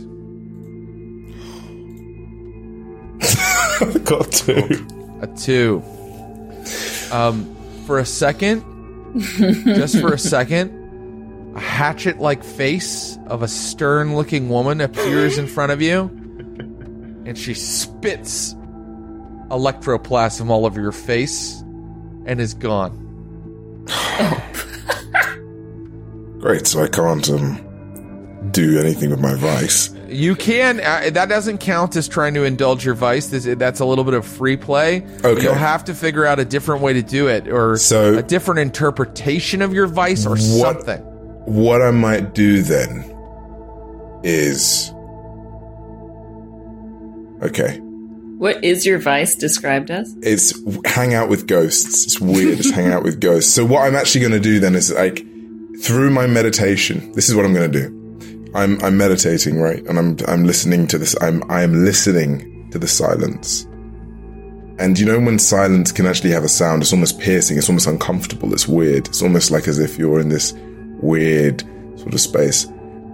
Got 4.05 4.31
two. 4.33 4.87
A 5.21 5.27
two. 5.27 5.83
Um, 7.11 7.55
for 7.87 7.99
a 7.99 8.07
second, 8.07 8.63
just 9.65 10.01
for 10.01 10.13
a 10.13 10.19
second, 10.19 11.53
a 11.57 11.61
hatchet 11.61 12.19
like 12.19 12.43
face 12.45 13.19
of 13.27 13.43
a 13.43 13.49
stern 13.49 14.17
looking 14.17 14.49
woman 14.49 14.81
appears 14.81 15.39
in 15.39 15.47
front 15.47 15.73
of 15.73 15.83
you, 15.83 16.11
and 17.27 17.37
she 17.39 17.55
spits 17.55 18.55
electroplasm 19.51 20.49
all 20.51 20.67
over 20.67 20.81
your 20.81 20.93
face 20.93 21.61
and 22.27 22.41
is 22.41 22.55
gone. 22.55 23.01
Great. 26.41 26.67
So 26.67 26.83
I 26.83 26.89
can't, 26.89 27.29
um, 27.31 27.61
do 28.51 28.79
anything 28.79 29.11
with 29.11 29.21
my 29.21 29.35
vice. 29.35 29.91
You 30.09 30.37
can. 30.37 30.79
Uh, 30.81 31.11
that 31.13 31.29
doesn't 31.29 31.59
count 31.59 31.97
as 31.97 32.07
trying 32.09 32.35
to 32.35 32.45
indulge 32.45 32.85
your 32.85 32.95
vice. 32.95 33.29
This, 33.29 33.45
that's 33.59 33.81
a 33.81 33.85
little 33.85 34.05
bit 34.05 34.15
of 34.15 34.27
free 34.27 34.57
play. 34.57 35.05
Okay. 35.25 35.43
You'll 35.43 35.55
have 35.55 35.85
to 35.87 35.95
figure 35.95 36.25
out 36.27 36.39
a 36.39 36.45
different 36.45 36.83
way 36.83 36.93
to 36.93 37.03
do 37.03 37.29
it, 37.29 37.49
or 37.49 37.77
So- 37.79 38.19
a 38.19 38.23
different 38.23 38.61
interpretation 38.61 39.63
of 39.63 39.73
your 39.73 39.87
vice, 39.87 40.27
or 40.27 40.31
What- 40.37 40.41
something. 40.41 41.01
What 41.47 41.83
I 41.83 41.91
might 41.91 42.35
do 42.35 42.63
then 42.63 43.05
is 44.23 44.93
Okay. 47.43 47.79
What 48.39 48.63
is 48.65 48.85
your 48.85 48.99
vice 48.99 49.37
described 49.37 49.91
as? 49.91 50.15
It's 50.23 50.55
hang 50.87 51.15
out 51.15 51.29
with 51.29 51.47
ghosts. 51.47 52.05
It's 52.05 52.21
weird. 52.21 52.59
It's 52.59 52.71
hang 52.71 52.93
out 52.93 53.05
with 53.05 53.21
ghosts. 53.21 53.53
So 53.53 53.65
what 53.65 53.83
I'm 53.83 53.95
actually 53.95 54.23
going 54.23 54.33
to 54.33 54.41
do 54.41 54.59
then 54.59 54.75
is 54.75 54.93
like 54.93 55.25
through 55.81 56.11
my 56.11 56.27
meditation. 56.27 57.13
This 57.13 57.29
is 57.29 57.35
what 57.35 57.45
I'm 57.45 57.55
going 57.55 57.71
to 57.71 57.89
do. 57.89 58.51
I'm 58.55 58.81
I'm 58.83 58.97
meditating, 58.97 59.61
right? 59.61 59.85
And 59.87 59.99
I'm 59.99 60.17
I'm 60.29 60.45
listening 60.45 60.87
to 60.89 60.99
this. 60.99 61.17
I'm 61.21 61.49
I 61.51 61.63
am 61.63 61.85
listening 61.85 62.71
to 62.71 62.79
the 62.79 62.87
silence. 62.87 63.67
And 64.79 64.99
you 64.99 65.07
know 65.07 65.21
when 65.21 65.39
silence 65.39 65.93
can 65.93 66.07
actually 66.07 66.31
have 66.31 66.45
a 66.45 66.49
sound, 66.49 66.83
it's 66.83 66.93
almost 66.93 67.21
piercing, 67.21 67.59
it's 67.59 67.69
almost 67.69 67.87
uncomfortable, 67.87 68.53
it's 68.53 68.67
weird. 68.67 69.07
It's 69.07 69.23
almost 69.23 69.53
like 69.53 69.69
as 69.69 69.79
if 69.79 69.99
you're 69.99 70.19
in 70.19 70.29
this 70.29 70.53
weird 71.01 71.63
sort 71.97 72.13
of 72.13 72.21
space. 72.21 72.67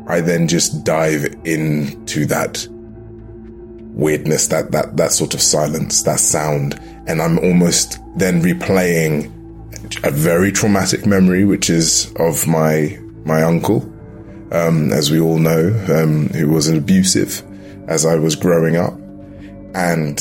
I 0.07 0.23
then 0.23 0.49
just 0.49 0.85
dive 0.85 1.27
into 1.45 2.25
that 2.27 2.67
weirdness, 3.93 4.49
that 4.49 4.73
that 4.73 4.97
that 4.97 5.13
sort 5.13 5.35
of 5.35 5.41
silence, 5.41 6.03
that 6.03 6.21
sound, 6.21 6.81
and 7.07 7.21
I'm 7.21 7.39
almost 7.39 7.99
then 8.17 8.43
replaying 8.43 9.37
a 10.05 10.11
very 10.11 10.53
traumatic 10.53 11.07
memory, 11.07 11.45
which 11.45 11.71
is 11.71 12.13
of 12.17 12.47
my 12.47 12.99
my 13.25 13.43
uncle, 13.43 13.83
um, 14.53 14.93
as 14.93 15.11
we 15.11 15.21
all 15.21 15.39
know, 15.39 15.69
um, 15.89 16.29
who 16.29 16.49
was 16.49 16.69
abusive 16.69 17.43
as 17.89 18.07
I 18.07 18.17
was 18.17 18.37
growing 18.37 18.77
up, 18.77 18.95
and 19.75 20.21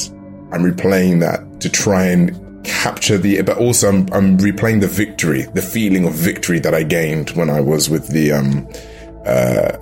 I'm 0.52 0.64
replaying 0.64 1.20
that 1.22 1.62
to 1.62 1.70
try 1.70 2.06
and 2.06 2.66
capture 2.66 3.18
the, 3.18 3.42
but 3.42 3.58
also 3.58 3.90
I'm, 3.90 4.08
I'm 4.12 4.38
replaying 4.38 4.82
the 4.82 4.88
victory, 4.88 5.44
the 5.54 5.62
feeling 5.62 6.06
of 6.06 6.14
victory 6.14 6.60
that 6.60 6.74
I 6.74 6.84
gained 6.84 7.32
when 7.32 7.50
I 7.50 7.62
was 7.62 7.90
with 7.90 8.08
the, 8.10 8.32
um, 8.32 8.68
uh, 9.26 9.78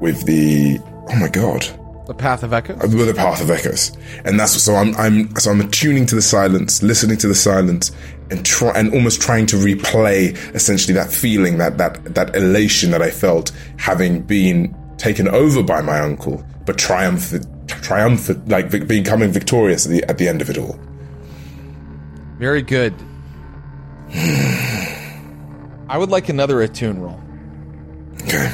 with 0.00 0.24
the, 0.24 0.78
oh 1.08 1.16
my 1.16 1.28
god, 1.28 1.66
The 2.10 2.14
Path 2.14 2.42
of 2.42 2.52
Echoes. 2.52 2.76
with 2.92 3.06
the 3.06 3.14
path 3.14 3.40
of 3.40 3.50
echoes, 3.50 3.96
and 4.24 4.40
that's 4.40 4.60
so 4.60 4.74
I'm 4.74 4.96
I'm 4.96 5.32
so 5.36 5.52
I'm 5.52 5.60
attuning 5.60 6.06
to 6.06 6.16
the 6.16 6.22
silence, 6.22 6.82
listening 6.82 7.16
to 7.18 7.28
the 7.28 7.36
silence, 7.36 7.92
and 8.32 8.44
try 8.44 8.72
and 8.72 8.92
almost 8.92 9.22
trying 9.22 9.46
to 9.46 9.56
replay 9.56 10.34
essentially 10.52 10.92
that 10.94 11.12
feeling, 11.12 11.58
that 11.58 11.78
that 11.78 12.16
that 12.16 12.34
elation 12.34 12.90
that 12.90 13.00
I 13.00 13.10
felt 13.10 13.52
having 13.76 14.22
been 14.22 14.74
taken 14.98 15.28
over 15.28 15.62
by 15.62 15.82
my 15.82 16.00
uncle, 16.00 16.44
but 16.66 16.76
triumphant, 16.78 17.46
triumphant, 17.68 18.48
like 18.48 18.66
vic- 18.66 18.88
becoming 18.88 19.30
victorious 19.30 19.86
at 19.86 19.92
the 19.92 20.02
at 20.10 20.18
the 20.18 20.26
end 20.26 20.42
of 20.42 20.50
it 20.50 20.58
all. 20.58 20.76
Very 22.38 22.62
good. 22.62 22.92
I 25.88 25.96
would 25.96 26.10
like 26.10 26.28
another 26.28 26.60
attune 26.60 26.98
roll. 26.98 27.20
Okay. 28.24 28.52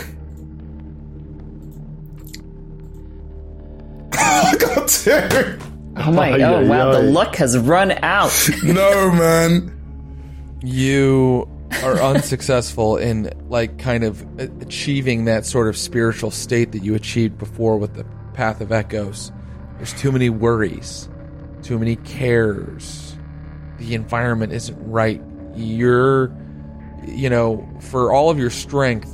I 4.77 5.29
got. 5.29 5.69
Oh 5.99 6.13
my! 6.13 6.33
Ay, 6.33 6.43
oh 6.43 6.61
ay, 6.61 6.65
wow! 6.65 6.93
The 6.93 7.03
luck 7.03 7.37
has 7.37 7.57
run 7.59 7.93
out. 8.03 8.33
No, 8.63 9.11
man. 9.13 9.73
You 10.63 11.49
are 11.83 12.01
unsuccessful 12.01 12.97
in 12.97 13.31
like 13.49 13.79
kind 13.79 14.05
of 14.05 14.25
achieving 14.61 15.25
that 15.27 15.47
sort 15.47 15.69
of 15.69 15.77
spiritual 15.77 16.31
state 16.31 16.73
that 16.73 16.83
you 16.83 16.95
achieved 16.95 17.39
before 17.39 17.79
with 17.79 17.95
the 17.95 18.05
Path 18.35 18.61
of 18.61 18.73
Echoes. 18.73 19.33
There's 19.77 19.93
too 19.95 20.13
many 20.13 20.31
worries, 20.31 21.09
too 21.63 21.79
many 21.79 21.97
cares. 21.97 23.17
The 23.79 23.95
environment 23.95 24.53
isn't 24.53 24.79
right. 24.91 25.23
You're, 25.55 26.35
you 27.07 27.31
know, 27.31 27.69
for 27.81 28.13
all 28.13 28.31
of 28.31 28.39
your 28.39 28.51
strength, 28.51 29.13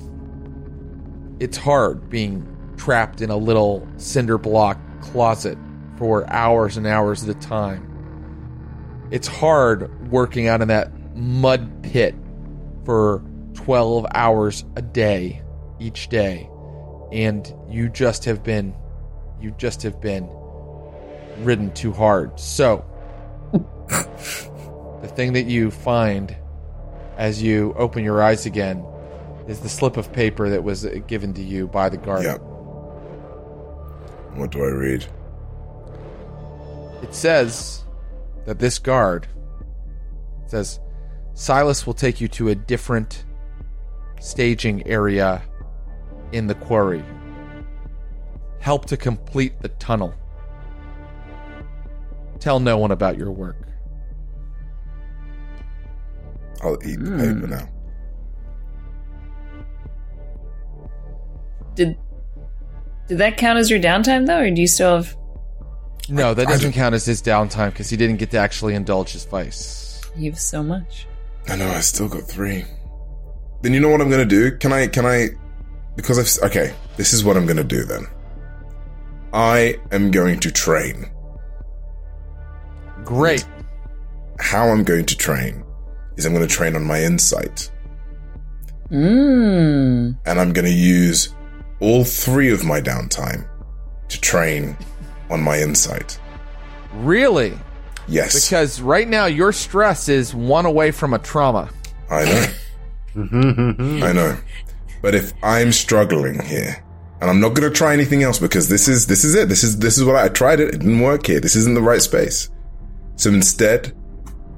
it's 1.40 1.56
hard 1.56 2.08
being 2.08 2.46
trapped 2.76 3.20
in 3.20 3.30
a 3.30 3.36
little 3.36 3.86
cinder 3.96 4.38
block 4.38 4.78
closet 5.02 5.58
for 5.98 6.28
hours 6.30 6.76
and 6.76 6.86
hours 6.86 7.28
at 7.28 7.36
a 7.36 7.38
time. 7.38 7.88
It's 9.10 9.28
hard 9.28 10.10
working 10.10 10.48
out 10.48 10.62
in 10.62 10.68
that 10.68 10.90
mud 11.14 11.82
pit 11.82 12.14
for 12.84 13.22
12 13.54 14.06
hours 14.14 14.64
a 14.76 14.82
day 14.82 15.42
each 15.78 16.08
day 16.08 16.48
and 17.12 17.54
you 17.68 17.88
just 17.88 18.24
have 18.24 18.42
been 18.42 18.74
you 19.40 19.50
just 19.58 19.82
have 19.82 20.00
been 20.00 20.28
ridden 21.38 21.72
too 21.74 21.92
hard. 21.92 22.38
So 22.38 22.84
the 23.92 25.12
thing 25.14 25.34
that 25.34 25.46
you 25.46 25.70
find 25.70 26.34
as 27.18 27.42
you 27.42 27.74
open 27.76 28.04
your 28.04 28.22
eyes 28.22 28.46
again 28.46 28.84
is 29.48 29.60
the 29.60 29.68
slip 29.68 29.96
of 29.96 30.12
paper 30.12 30.48
that 30.48 30.62
was 30.62 30.86
given 31.06 31.34
to 31.34 31.42
you 31.42 31.66
by 31.66 31.88
the 31.88 31.96
guard. 31.96 32.24
Yep. 32.24 32.51
What 34.34 34.50
do 34.50 34.64
I 34.64 34.68
read? 34.68 35.06
It 37.02 37.14
says 37.14 37.84
that 38.46 38.58
this 38.58 38.78
guard 38.78 39.26
says 40.46 40.80
Silas 41.34 41.86
will 41.86 41.94
take 41.94 42.20
you 42.20 42.28
to 42.28 42.48
a 42.48 42.54
different 42.54 43.24
staging 44.20 44.86
area 44.86 45.42
in 46.32 46.46
the 46.46 46.54
quarry. 46.54 47.04
Help 48.60 48.86
to 48.86 48.96
complete 48.96 49.60
the 49.60 49.68
tunnel. 49.68 50.14
Tell 52.38 52.60
no 52.60 52.78
one 52.78 52.90
about 52.90 53.16
your 53.16 53.30
work. 53.30 53.68
I'll 56.62 56.78
eat 56.86 56.98
the 57.00 57.10
paper 57.10 57.46
hmm. 57.46 57.50
now. 57.50 57.68
Did 61.74 61.96
did 63.12 63.18
that 63.18 63.36
count 63.36 63.58
as 63.58 63.68
your 63.68 63.78
downtime 63.78 64.26
though, 64.26 64.40
or 64.40 64.50
do 64.50 64.58
you 64.58 64.66
still 64.66 64.96
have? 64.96 65.14
No, 66.08 66.32
that 66.32 66.48
doesn't 66.48 66.72
count 66.72 66.94
as 66.94 67.04
his 67.04 67.20
downtime 67.20 67.68
because 67.68 67.90
he 67.90 67.96
didn't 67.98 68.16
get 68.16 68.30
to 68.30 68.38
actually 68.38 68.74
indulge 68.74 69.12
his 69.12 69.26
vice. 69.26 70.00
You 70.16 70.30
have 70.30 70.40
so 70.40 70.62
much. 70.62 71.06
I 71.46 71.56
know 71.56 71.68
I 71.68 71.80
still 71.80 72.08
got 72.08 72.22
three. 72.22 72.64
Then 73.60 73.74
you 73.74 73.80
know 73.80 73.90
what 73.90 74.00
I'm 74.00 74.08
gonna 74.08 74.24
do? 74.24 74.56
Can 74.56 74.72
I? 74.72 74.86
Can 74.86 75.04
I? 75.04 75.28
Because 75.94 76.18
I've 76.18 76.50
okay. 76.50 76.72
This 76.96 77.12
is 77.12 77.22
what 77.22 77.36
I'm 77.36 77.44
gonna 77.44 77.62
do 77.64 77.84
then. 77.84 78.06
I 79.34 79.76
am 79.90 80.10
going 80.10 80.40
to 80.40 80.50
train. 80.50 81.10
Great. 83.04 83.46
How 84.40 84.68
I'm 84.68 84.84
going 84.84 85.04
to 85.04 85.16
train 85.16 85.64
is 86.16 86.24
I'm 86.24 86.32
going 86.32 86.46
to 86.46 86.54
train 86.54 86.76
on 86.76 86.84
my 86.84 87.02
insight, 87.02 87.70
Mmm. 88.90 90.16
and 90.26 90.40
I'm 90.40 90.52
going 90.52 90.64
to 90.64 90.72
use 90.72 91.34
all 91.82 92.04
three 92.04 92.50
of 92.50 92.64
my 92.64 92.80
downtime 92.80 93.46
to 94.08 94.20
train 94.20 94.76
on 95.30 95.42
my 95.42 95.58
insight. 95.58 96.18
Really? 96.94 97.52
Yes, 98.08 98.48
Because 98.48 98.80
right 98.80 99.08
now 99.08 99.26
your 99.26 99.52
stress 99.52 100.08
is 100.08 100.34
one 100.34 100.66
away 100.66 100.90
from 100.90 101.14
a 101.14 101.18
trauma. 101.18 101.68
I 102.10 102.24
know. 102.24 102.46
I 104.06 104.12
know. 104.12 104.36
But 105.02 105.14
if 105.14 105.32
I'm 105.42 105.72
struggling 105.72 106.40
here, 106.42 106.82
and 107.20 107.30
I'm 107.30 107.40
not 107.40 107.50
going 107.50 107.68
to 107.68 107.76
try 107.76 107.92
anything 107.92 108.22
else 108.22 108.38
because 108.38 108.68
this 108.68 108.88
is 108.88 109.06
this 109.06 109.24
is 109.24 109.34
it. 109.34 109.48
This 109.48 109.62
is 109.62 109.78
this 109.78 109.96
is 109.96 110.04
what 110.04 110.16
I, 110.16 110.24
I 110.24 110.28
tried 110.28 110.60
it. 110.60 110.74
It 110.74 110.78
didn't 110.78 111.00
work 111.00 111.26
here. 111.26 111.40
This 111.40 111.54
isn't 111.56 111.74
the 111.74 111.82
right 111.82 112.02
space. 112.02 112.50
So 113.16 113.30
instead, 113.30 113.92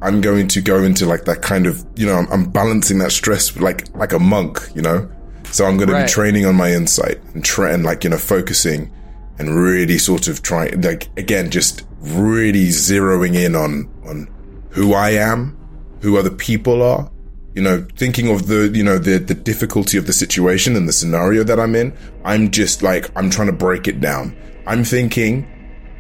I'm 0.01 0.21
going 0.21 0.49
to 0.49 0.63
go 0.63 0.83
into 0.83 1.05
like 1.07 1.27
that 1.27 1.43
kind 1.43 1.67
of 1.67 1.85
you 1.97 2.07
know 2.07 2.15
I'm, 2.15 2.27
I'm 2.33 2.51
balancing 2.51 2.99
that 2.99 3.13
stress 3.13 3.57
like 3.59 3.95
like 3.95 4.13
a 4.13 4.19
monk. 4.19 4.61
You 4.75 4.83
know. 4.83 5.11
So 5.55 5.67
I'm 5.67 5.77
going 5.77 5.87
to 5.89 5.95
Right. 5.95 6.07
be 6.07 6.13
training 6.13 6.47
on 6.47 6.57
my 6.57 6.73
insight 6.73 7.21
and 7.33 7.45
try 7.45 7.71
and 7.71 7.85
like 7.85 8.03
you 8.03 8.11
know 8.11 8.19
focusing 8.19 8.91
and 9.39 9.55
really 9.55 9.99
sort 9.99 10.27
of 10.27 10.43
trying 10.43 10.81
like 10.81 11.09
again 11.17 11.49
just 11.49 11.85
really 12.01 12.67
zeroing 12.71 13.37
in 13.37 13.55
on 13.55 13.89
on 14.05 14.27
who 14.71 14.95
I 14.95 15.11
am, 15.11 15.57
who 16.01 16.19
other 16.19 16.31
people 16.49 16.83
are, 16.83 17.09
you 17.55 17.63
know, 17.63 17.87
thinking 17.97 18.29
of 18.35 18.49
the, 18.49 18.69
you 18.75 18.83
know, 18.83 18.99
the, 18.99 19.19
the 19.19 19.35
difficulty 19.35 19.97
of 19.97 20.09
the 20.09 20.13
situation 20.13 20.75
and 20.75 20.89
the 20.89 20.93
scenario 20.93 21.45
that 21.45 21.61
I'm 21.61 21.77
in, 21.77 21.97
I'm 22.25 22.51
just 22.51 22.83
like, 22.83 23.09
I'm 23.15 23.31
trying 23.31 23.47
to 23.47 23.53
break 23.53 23.87
it 23.87 24.01
down. 24.01 24.37
I'm 24.67 24.83
thinking, 24.83 25.47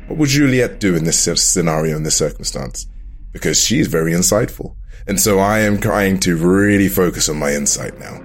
what 0.09 0.19
would 0.19 0.31
Juliet 0.31 0.81
do 0.81 0.97
in 0.97 1.05
this 1.05 1.21
scenario, 1.41 1.97
in 1.97 2.03
this 2.03 2.17
circumstance? 2.17 2.89
Because 3.33 3.61
she's 3.61 3.87
very 3.87 4.11
insightful. 4.11 4.75
And 5.07 5.21
so 5.21 5.39
I 5.39 5.61
am 5.61 5.79
trying 5.79 6.19
to 6.21 6.37
really 6.37 6.89
focus 6.89 7.29
on 7.29 7.39
my 7.39 7.53
insight 7.55 8.01
now. 8.01 8.21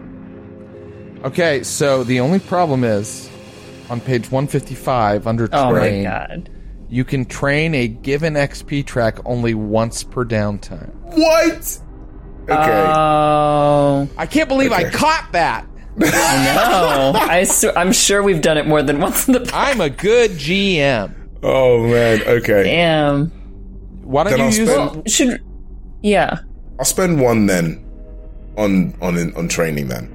Okay, 1.26 1.64
so 1.64 2.04
the 2.04 2.20
only 2.22 2.40
problem 2.40 2.84
is 2.84 3.30
on 3.90 4.00
page 4.00 4.32
155 4.32 5.28
under 5.28 5.50
Oh 5.52 5.72
my 5.72 5.80
train, 5.80 6.04
god. 6.06 6.50
you 6.90 7.04
can 7.04 7.26
train 7.26 7.76
a 7.76 7.88
given 7.88 8.36
XP 8.36 8.86
track 8.86 9.18
only 9.26 9.54
once 9.54 10.04
per 10.04 10.24
downtime. 10.24 10.94
What? 11.16 11.80
Okay. 12.50 12.86
Oh 12.96 14.08
I 14.18 14.26
can't 14.26 14.48
believe 14.48 14.72
I 14.72 14.84
Okay. 14.86 14.92
caught 14.92 15.30
that. 15.34 15.68
no! 15.98 16.08
I 17.16 17.44
su- 17.44 17.74
I'm 17.76 17.92
sure 17.92 18.24
we've 18.24 18.42
done 18.42 18.58
it 18.58 18.66
more 18.66 18.82
than 18.82 19.00
once 19.00 19.28
in 19.28 19.34
the 19.34 19.42
past. 19.42 19.54
I'm 19.54 19.82
a 19.82 19.90
good 19.90 20.32
GM. 20.32 21.14
oh 21.44 21.84
man. 21.88 22.22
Okay. 22.24 22.64
Damn. 22.64 23.28
Why 24.04 24.24
don't 24.24 24.32
Then 24.32 24.40
you 24.40 24.46
I'll 24.46 24.54
use 24.54 24.70
spend- 24.94 25.12
Should. 25.12 25.44
Yeah. 26.02 26.40
I'll 26.80 26.86
spend 26.86 27.20
one 27.22 27.46
then 27.46 27.86
on, 28.58 28.96
on, 29.02 29.36
on 29.36 29.48
training 29.50 29.90
then. 29.90 30.10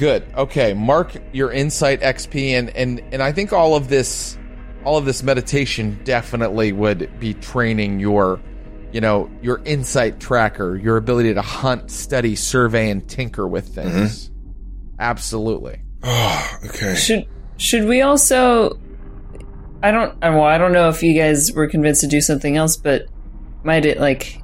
Good. 0.00 0.24
Okay, 0.34 0.72
mark 0.72 1.12
your 1.30 1.52
insight 1.52 2.00
XP 2.00 2.52
and 2.52 2.70
and 2.70 3.02
and 3.12 3.22
I 3.22 3.32
think 3.32 3.52
all 3.52 3.76
of 3.76 3.88
this 3.88 4.38
all 4.82 4.96
of 4.96 5.04
this 5.04 5.22
meditation 5.22 6.00
definitely 6.04 6.72
would 6.72 7.20
be 7.20 7.34
training 7.34 8.00
your, 8.00 8.40
you 8.92 9.02
know, 9.02 9.30
your 9.42 9.60
insight 9.66 10.18
tracker, 10.18 10.74
your 10.74 10.96
ability 10.96 11.34
to 11.34 11.42
hunt, 11.42 11.90
study, 11.90 12.34
survey, 12.34 12.88
and 12.88 13.06
tinker 13.10 13.46
with 13.46 13.74
mm-hmm. 13.74 13.90
things. 13.90 14.30
Absolutely. 14.98 15.82
Oh, 16.02 16.58
okay. 16.64 16.94
Should 16.94 17.26
should 17.58 17.84
we 17.84 18.00
also? 18.00 18.80
I 19.82 19.90
don't. 19.90 20.18
Well, 20.22 20.44
I 20.44 20.56
don't 20.56 20.72
know 20.72 20.88
if 20.88 21.02
you 21.02 21.12
guys 21.12 21.52
were 21.52 21.68
convinced 21.68 22.00
to 22.00 22.06
do 22.06 22.22
something 22.22 22.56
else, 22.56 22.78
but 22.78 23.02
might 23.64 23.84
it 23.84 24.00
like 24.00 24.42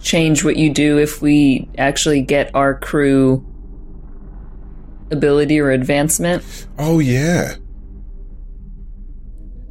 change 0.00 0.42
what 0.42 0.56
you 0.56 0.74
do 0.74 0.98
if 0.98 1.22
we 1.22 1.70
actually 1.78 2.22
get 2.22 2.52
our 2.56 2.74
crew 2.76 3.46
ability 5.14 5.58
or 5.58 5.70
advancement? 5.70 6.66
Oh 6.78 6.98
yeah. 6.98 7.54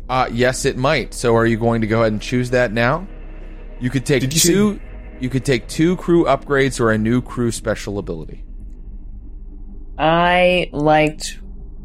Uh, 0.10 0.28
yes, 0.32 0.66
it 0.66 0.78
might. 0.78 1.14
So, 1.14 1.36
are 1.36 1.46
you 1.46 1.58
going 1.58 1.82
to 1.82 1.88
go 1.88 2.02
ahead 2.02 2.12
and 2.12 2.22
choose 2.22 2.50
that 2.52 2.72
now? 2.74 3.08
You 3.80 3.90
could 3.90 4.06
take 4.06 4.22
Did 4.22 4.34
you 4.34 4.40
two. 4.40 4.80
You 5.20 5.30
could 5.30 5.46
take 5.46 5.68
two 5.68 5.96
crew 5.98 6.26
upgrades 6.26 6.80
or 6.80 6.92
a 6.92 6.98
new 6.98 7.22
crew 7.22 7.52
special 7.52 7.98
ability. 7.98 8.44
I 9.98 10.70
liked 10.74 11.40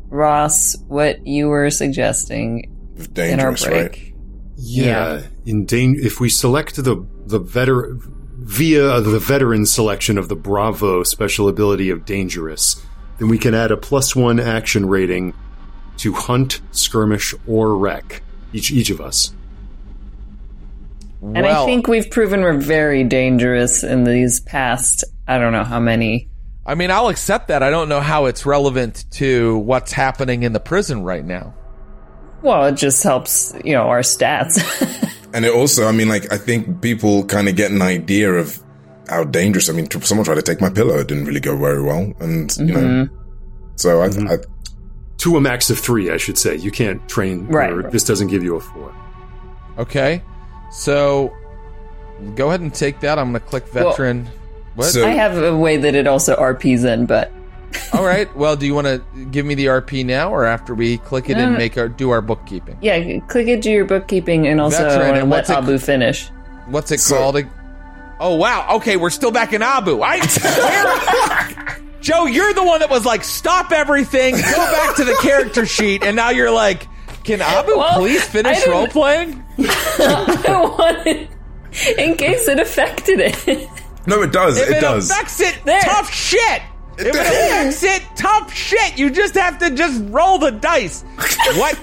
Ross 0.09 0.77
what 0.89 1.27
you 1.27 1.49
were 1.49 1.71
suggesting 1.71 2.65
in 2.97 3.41
our 3.41 3.53
Dangerous, 3.55 3.65
break. 3.65 3.93
right? 3.93 4.13
Yeah, 4.57 5.23
in 5.47 5.67
dan- 5.67 5.97
if 6.01 6.19
we 6.21 6.29
select 6.29 6.77
the 6.77 7.07
the 7.27 7.39
veteran 7.39 8.01
via 8.41 9.01
the 9.01 9.19
veteran 9.21 9.67
selection 9.67 10.19
of 10.19 10.29
the 10.29 10.37
Bravo 10.37 11.03
special 11.05 11.49
ability 11.49 11.91
of 11.91 12.05
Dangerous, 12.05 12.85
then 13.19 13.29
we 13.29 13.39
can 13.39 13.55
add 13.55 13.71
a 13.71 13.77
plus 13.77 14.15
one 14.15 14.41
action 14.41 14.87
rating 14.87 15.35
to 15.99 16.13
hunt, 16.13 16.61
skirmish, 16.71 17.35
or 17.47 17.77
wreck 17.77 18.23
each 18.53 18.71
each 18.71 18.91
of 18.91 19.01
us. 19.01 19.33
And 21.21 21.47
I 21.47 21.65
think 21.65 21.89
we've 21.89 22.09
proven 22.11 22.43
we're 22.43 22.53
very 22.53 23.03
dangerous 23.03 23.83
in 23.83 24.05
these 24.05 24.41
past. 24.41 25.05
I 25.27 25.39
don't 25.39 25.53
know 25.53 25.65
how 25.65 25.81
many. 25.81 26.29
I 26.65 26.75
mean, 26.75 26.91
I'll 26.91 27.09
accept 27.09 27.49
that. 27.49 27.63
I 27.63 27.71
don't 27.71 27.89
know 27.89 28.01
how 28.01 28.27
it's 28.27 28.47
relevant 28.47 29.05
to 29.13 29.59
what's 29.59 29.91
happening 29.91 30.45
in 30.45 30.53
the 30.53 30.61
prison 30.61 31.03
right 31.03 31.25
now. 31.25 31.55
Well, 32.43 32.67
it 32.67 32.77
just 32.77 33.03
helps, 33.03 33.53
you 33.65 33.73
know, 33.73 33.89
our 33.89 34.01
stats. 34.01 34.63
And 35.33 35.45
it 35.45 35.53
also, 35.53 35.87
I 35.87 35.93
mean, 35.93 36.09
like, 36.09 36.33
I 36.33 36.39
think 36.39 36.81
people 36.81 37.25
kind 37.25 37.49
of 37.49 37.57
get 37.57 37.71
an 37.71 37.83
idea 37.83 38.33
of 38.33 38.59
how 39.09 39.25
dangerous. 39.25 39.69
I 39.69 39.73
mean, 39.73 39.87
tr- 39.87 40.01
someone 40.01 40.25
tried 40.25 40.37
to 40.37 40.43
take 40.43 40.61
my 40.61 40.71
pillow; 40.71 40.99
it 40.99 41.09
didn't 41.09 41.25
really 41.25 41.41
go 41.41 41.57
very 41.57 41.83
well, 41.83 42.13
and 42.21 42.55
you 42.59 42.65
know, 42.67 42.79
mm-hmm. 42.81 43.17
so 43.77 44.03
I, 44.03 44.09
mm-hmm. 44.09 44.29
I 44.29 44.37
To 45.19 45.37
a 45.37 45.41
max 45.41 45.71
of 45.71 45.79
three, 45.79 46.11
I 46.11 46.17
should 46.17 46.39
say. 46.39 46.57
You 46.57 46.71
can't 46.71 47.07
train, 47.09 47.47
Right, 47.47 47.73
or 47.73 47.91
this 47.91 48.05
doesn't 48.05 48.29
give 48.29 48.43
you 48.43 48.57
a 48.57 48.61
four. 48.61 48.95
Okay, 49.79 50.23
so 50.73 51.33
go 52.35 52.49
ahead 52.49 52.61
and 52.61 52.75
take 52.75 53.01
that. 53.01 53.19
I'm 53.19 53.31
going 53.33 53.43
to 53.43 53.49
click 53.49 53.67
veteran. 53.69 54.29
what? 54.75 54.87
So- 54.87 55.05
I 55.07 55.11
have 55.11 55.37
a 55.39 55.57
way 55.57 55.77
that 55.77 55.95
it 55.95 56.07
also 56.07 56.37
RPs 56.37 56.85
in, 56.85 57.07
but 57.07 57.33
All 57.93 58.05
right. 58.05 58.35
Well, 58.37 58.57
do 58.57 58.67
you 58.67 58.75
want 58.75 58.87
to 58.87 59.03
give 59.27 59.45
me 59.45 59.55
the 59.55 59.67
RP 59.67 60.05
now, 60.05 60.33
or 60.33 60.45
after 60.47 60.75
we 60.75 60.99
click 60.99 61.29
it 61.29 61.35
No, 61.37 61.45
and 61.45 61.55
uh, 61.55 61.59
make 61.59 61.77
our 61.77 61.89
do 61.89 62.11
our 62.11 62.23
bookkeeping? 62.23 62.79
yeah, 62.81 63.19
click 63.29 63.47
it 63.49 63.61
do 63.63 63.71
your 63.71 63.85
bookkeeping 63.85 64.47
and 64.47 64.61
also 64.61 64.79
Veteran, 64.89 65.17
and 65.17 65.31
let 65.31 65.39
what's 65.39 65.51
it- 65.51 65.57
Abu 65.57 65.79
finish. 65.79 66.29
What's 66.67 66.91
it 66.93 67.01
So- 67.01 67.17
called? 67.17 67.45
Oh 68.21 68.35
wow. 68.37 68.77
Okay, 68.77 68.97
we're 68.97 69.11
still 69.11 69.31
back 69.31 69.53
in 69.53 69.63
Abu. 69.63 70.01
I 70.03 70.19
where- 71.77 71.79
Joe, 72.01 72.27
you're 72.27 72.53
the 72.55 72.63
one 72.65 72.81
that 72.81 72.91
was 72.91 73.05
like, 73.05 73.25
"Stop 73.25 73.73
everything, 73.73 74.35
go 74.35 74.41
back 74.43 74.97
to 74.97 75.05
the 75.05 75.17
character 75.21 75.67
sheet," 75.67 76.05
and 76.05 76.15
now 76.17 76.31
you're 76.31 76.51
like, 76.51 76.87
"Can 77.25 77.41
Abu 77.41 77.77
Well, 77.77 77.99
please 77.99 78.25
finish 78.25 78.65
role 78.67 78.87
playing?" 78.87 79.43
I 79.59 80.75
wanted, 80.79 81.29
in 81.99 82.17
case 82.17 82.47
it 82.49 82.61
affected 82.61 83.19
it. 83.21 83.69
no, 84.07 84.23
it 84.23 84.33
does, 84.33 84.59
If 84.59 84.71
it, 84.71 84.77
it, 84.77 84.81
does. 84.81 85.11
affects 85.11 85.41
it, 85.41 85.59
There. 85.65 85.81
tough 85.83 86.13
shit. 86.13 86.63
If 86.99 87.07
it 87.09 87.15
affects 87.17 87.83
it, 87.83 88.03
tough 88.17 88.53
shit. 88.55 88.97
You 88.99 89.11
just 89.11 89.35
have 89.35 89.59
to 89.59 89.71
just 89.71 90.01
roll 90.07 90.39
the 90.39 90.51
dice. 90.53 91.03
what? 91.57 91.77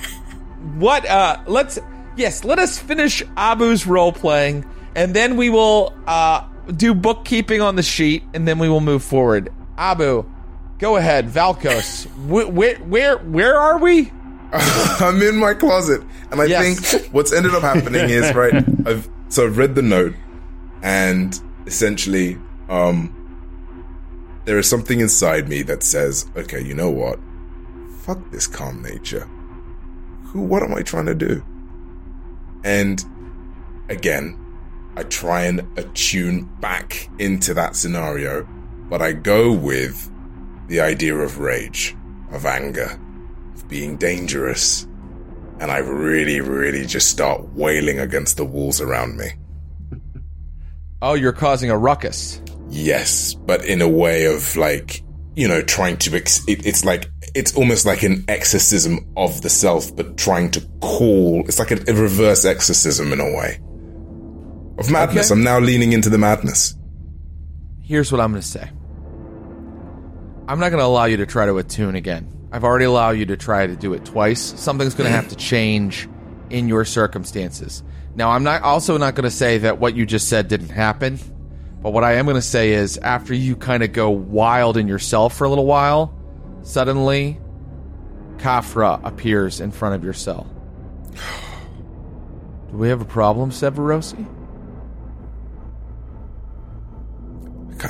What? 0.75 1.05
Uh, 1.05 1.41
let's. 1.45 1.77
Yes, 2.17 2.45
let 2.45 2.57
us 2.59 2.79
finish 2.79 3.21
Abu's 3.35 3.85
role 3.85 4.13
playing, 4.13 4.63
and 4.95 5.13
then 5.15 5.37
we 5.37 5.49
will 5.49 5.93
uh 6.07 6.45
do 6.75 6.93
bookkeeping 6.93 7.61
on 7.61 7.75
the 7.75 7.83
sheet, 7.83 8.23
and 8.33 8.47
then 8.47 8.57
we 8.59 8.67
will 8.69 8.81
move 8.81 9.03
forward. 9.03 9.49
Abu, 9.77 10.25
go 10.79 10.95
ahead. 10.97 11.27
Valkos, 11.29 12.05
wh- 12.27 12.51
where 12.53 12.75
where 12.77 13.17
where 13.19 13.59
are 13.59 13.77
we? 13.77 14.11
I'm 14.53 15.21
in 15.21 15.35
my 15.37 15.53
closet, 15.53 16.01
and 16.31 16.39
I 16.41 16.45
Yes. 16.45 16.79
think 16.91 17.11
what's 17.13 17.33
ended 17.33 17.53
up 17.53 17.61
happening 17.61 18.09
is 18.09 18.33
right. 18.33 18.53
I've 18.87 19.09
so 19.29 19.45
I've 19.45 19.57
read 19.57 19.75
the 19.75 19.81
note, 19.81 20.13
and 20.81 21.37
essentially, 21.65 22.37
um, 22.69 23.11
there 24.45 24.57
is 24.57 24.69
something 24.69 24.99
inside 25.01 25.49
me 25.49 25.61
that 25.63 25.83
says, 25.83 26.27
"Okay, 26.37 26.61
you 26.63 26.73
know 26.73 26.89
what? 26.89 27.19
Fuck 28.03 28.31
this 28.31 28.47
calm 28.47 28.81
nature. 28.83 29.27
Who? 30.27 30.41
What 30.41 30.63
am 30.63 30.73
I 30.73 30.83
trying 30.83 31.07
to 31.07 31.15
do?" 31.15 31.43
And 32.63 33.03
again, 33.89 34.37
I 34.97 35.03
try 35.03 35.43
and 35.43 35.77
attune 35.77 36.45
back 36.61 37.09
into 37.19 37.53
that 37.53 37.75
scenario, 37.75 38.47
but 38.89 39.01
I 39.01 39.11
go 39.11 39.51
with 39.51 40.09
the 40.67 40.79
idea 40.79 41.15
of 41.15 41.39
rage, 41.39 41.95
of 42.31 42.45
anger, 42.45 42.97
of 43.55 43.67
being 43.67 43.97
dangerous, 43.97 44.87
and 45.59 45.69
I 45.69 45.79
really, 45.79 46.39
really 46.39 46.85
just 46.85 47.09
start 47.09 47.43
wailing 47.53 47.99
against 47.99 48.37
the 48.37 48.45
walls 48.45 48.79
around 48.79 49.17
me. 49.17 49.31
Oh, 51.01 51.13
you're 51.13 51.33
causing 51.33 51.69
a 51.69 51.77
ruckus. 51.77 52.41
Yes, 52.69 53.33
but 53.33 53.65
in 53.65 53.81
a 53.81 53.89
way 53.89 54.25
of 54.25 54.55
like, 54.55 55.03
you 55.35 55.47
know, 55.49 55.61
trying 55.61 55.97
to, 55.97 56.15
ex- 56.15 56.47
it, 56.47 56.65
it's 56.65 56.85
like, 56.85 57.09
it's 57.35 57.53
almost 57.55 57.85
like 57.85 58.03
an 58.03 58.23
exorcism 58.29 59.11
of 59.17 59.41
the 59.41 59.49
self, 59.49 59.93
but 59.93 60.17
trying 60.17 60.51
to 60.51 60.61
call, 60.79 61.41
it's 61.41 61.59
like 61.59 61.71
a, 61.71 61.83
a 61.89 61.93
reverse 61.93 62.45
exorcism 62.45 63.11
in 63.11 63.19
a 63.19 63.35
way 63.35 63.59
of 64.77 64.91
madness. 64.91 65.31
Okay. 65.31 65.37
I'm 65.37 65.43
now 65.43 65.59
leaning 65.59 65.93
into 65.93 66.09
the 66.09 66.17
madness. 66.17 66.75
Here's 67.81 68.11
what 68.11 68.21
I'm 68.21 68.31
going 68.31 68.41
to 68.41 68.47
say. 68.47 68.69
I'm 70.47 70.59
not 70.59 70.69
going 70.69 70.79
to 70.79 70.85
allow 70.85 71.05
you 71.05 71.17
to 71.17 71.25
try 71.25 71.45
to 71.45 71.57
attune 71.57 71.95
again. 71.95 72.31
I've 72.51 72.63
already 72.63 72.85
allowed 72.85 73.11
you 73.11 73.25
to 73.27 73.37
try 73.37 73.67
to 73.67 73.75
do 73.75 73.93
it 73.93 74.05
twice. 74.05 74.41
Something's 74.41 74.93
going 74.93 75.09
to 75.09 75.15
mm-hmm. 75.15 75.27
have 75.27 75.29
to 75.29 75.35
change 75.35 76.07
in 76.49 76.67
your 76.67 76.85
circumstances. 76.85 77.83
Now, 78.15 78.29
I'm 78.29 78.43
not 78.43 78.61
also 78.61 78.97
not 78.97 79.15
going 79.15 79.23
to 79.25 79.31
say 79.31 79.57
that 79.59 79.79
what 79.79 79.95
you 79.95 80.05
just 80.05 80.29
said 80.29 80.47
didn't 80.47 80.69
happen, 80.69 81.19
but 81.81 81.91
what 81.91 82.03
I 82.03 82.13
am 82.13 82.25
going 82.25 82.35
to 82.35 82.41
say 82.41 82.71
is 82.71 82.97
after 82.97 83.33
you 83.33 83.55
kind 83.55 83.83
of 83.83 83.91
go 83.91 84.09
wild 84.09 84.77
in 84.77 84.87
yourself 84.87 85.35
for 85.35 85.43
a 85.43 85.49
little 85.49 85.65
while, 85.65 86.17
suddenly 86.61 87.39
Kafra 88.37 89.03
appears 89.03 89.59
in 89.59 89.71
front 89.71 89.95
of 89.95 90.03
your 90.03 90.13
cell. 90.13 90.47
Do 92.71 92.77
we 92.77 92.89
have 92.89 93.01
a 93.01 93.05
problem, 93.05 93.51
Severosi? 93.51 94.25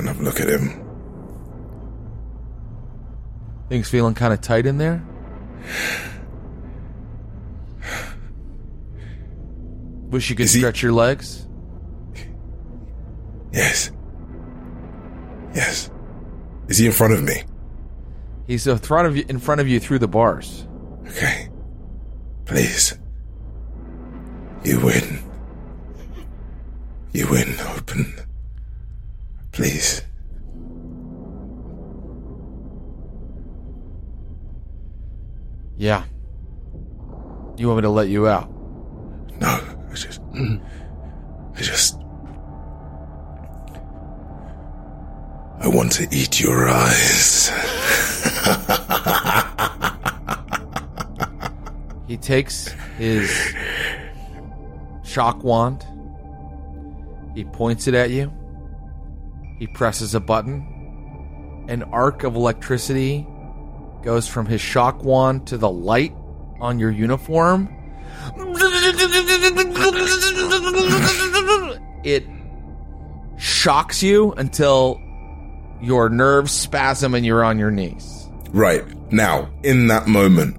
Kind 0.05 0.17
of 0.17 0.23
look 0.23 0.39
at 0.39 0.47
him. 0.47 0.81
Things 3.69 3.89
feeling 3.89 4.13
kind 4.13 4.33
of 4.33 4.41
tight 4.41 4.65
in 4.65 4.77
there? 4.77 5.03
Wish 10.09 10.29
you 10.29 10.35
could 10.35 10.45
Is 10.45 10.53
he- 10.53 10.59
stretch 10.59 10.81
your 10.83 10.93
legs? 10.93 11.47
Yes. 13.51 13.91
Yes. 15.53 15.89
Is 16.67 16.77
he 16.77 16.85
in 16.85 16.91
front 16.91 17.13
of 17.13 17.23
me? 17.23 17.43
He's 18.47 18.67
in 18.67 18.77
front 18.77 19.07
of 19.07 19.17
you, 19.17 19.25
in 19.27 19.39
front 19.39 19.61
of 19.61 19.67
you 19.67 19.79
through 19.79 19.99
the 19.99 20.07
bars. 20.07 20.67
Okay. 21.07 21.49
Please. 22.45 22.97
You 24.63 24.79
win. 24.81 25.19
You 27.13 27.27
win, 27.29 27.55
open. 27.75 28.13
Please. 29.55 30.01
Yeah. 35.77 36.03
You 37.57 37.67
want 37.67 37.77
me 37.77 37.81
to 37.83 37.89
let 37.89 38.09
you 38.09 38.27
out? 38.27 38.49
No, 39.39 39.47
I 39.47 39.93
just. 39.95 40.21
I 40.35 41.61
just. 41.61 41.97
I 45.61 45.67
want 45.67 45.93
to 45.93 46.07
eat 46.11 46.39
your 46.39 46.69
eyes. 46.69 47.51
He 52.07 52.17
takes 52.17 52.67
his 52.97 53.55
shock 55.03 55.43
wand. 55.43 55.85
He 57.33 57.43
points 57.45 57.87
it 57.87 57.95
at 57.95 58.11
you. 58.11 58.31
He 59.59 59.67
presses 59.67 60.15
a 60.15 60.19
button. 60.19 61.65
An 61.67 61.83
arc 61.83 62.23
of 62.23 62.35
electricity 62.35 63.25
goes 64.03 64.27
from 64.27 64.45
his 64.45 64.61
shock 64.61 65.03
wand 65.03 65.47
to 65.47 65.57
the 65.57 65.69
light 65.69 66.13
on 66.59 66.79
your 66.79 66.91
uniform. 66.91 67.69
it 72.03 72.25
shocks 73.37 74.03
you 74.03 74.31
until 74.33 75.01
your 75.81 76.09
nerves 76.09 76.51
spasm 76.51 77.15
and 77.15 77.25
you're 77.25 77.43
on 77.43 77.57
your 77.57 77.71
knees. 77.71 78.29
Right. 78.51 78.83
Now, 79.11 79.49
in 79.63 79.87
that 79.87 80.07
moment, 80.07 80.57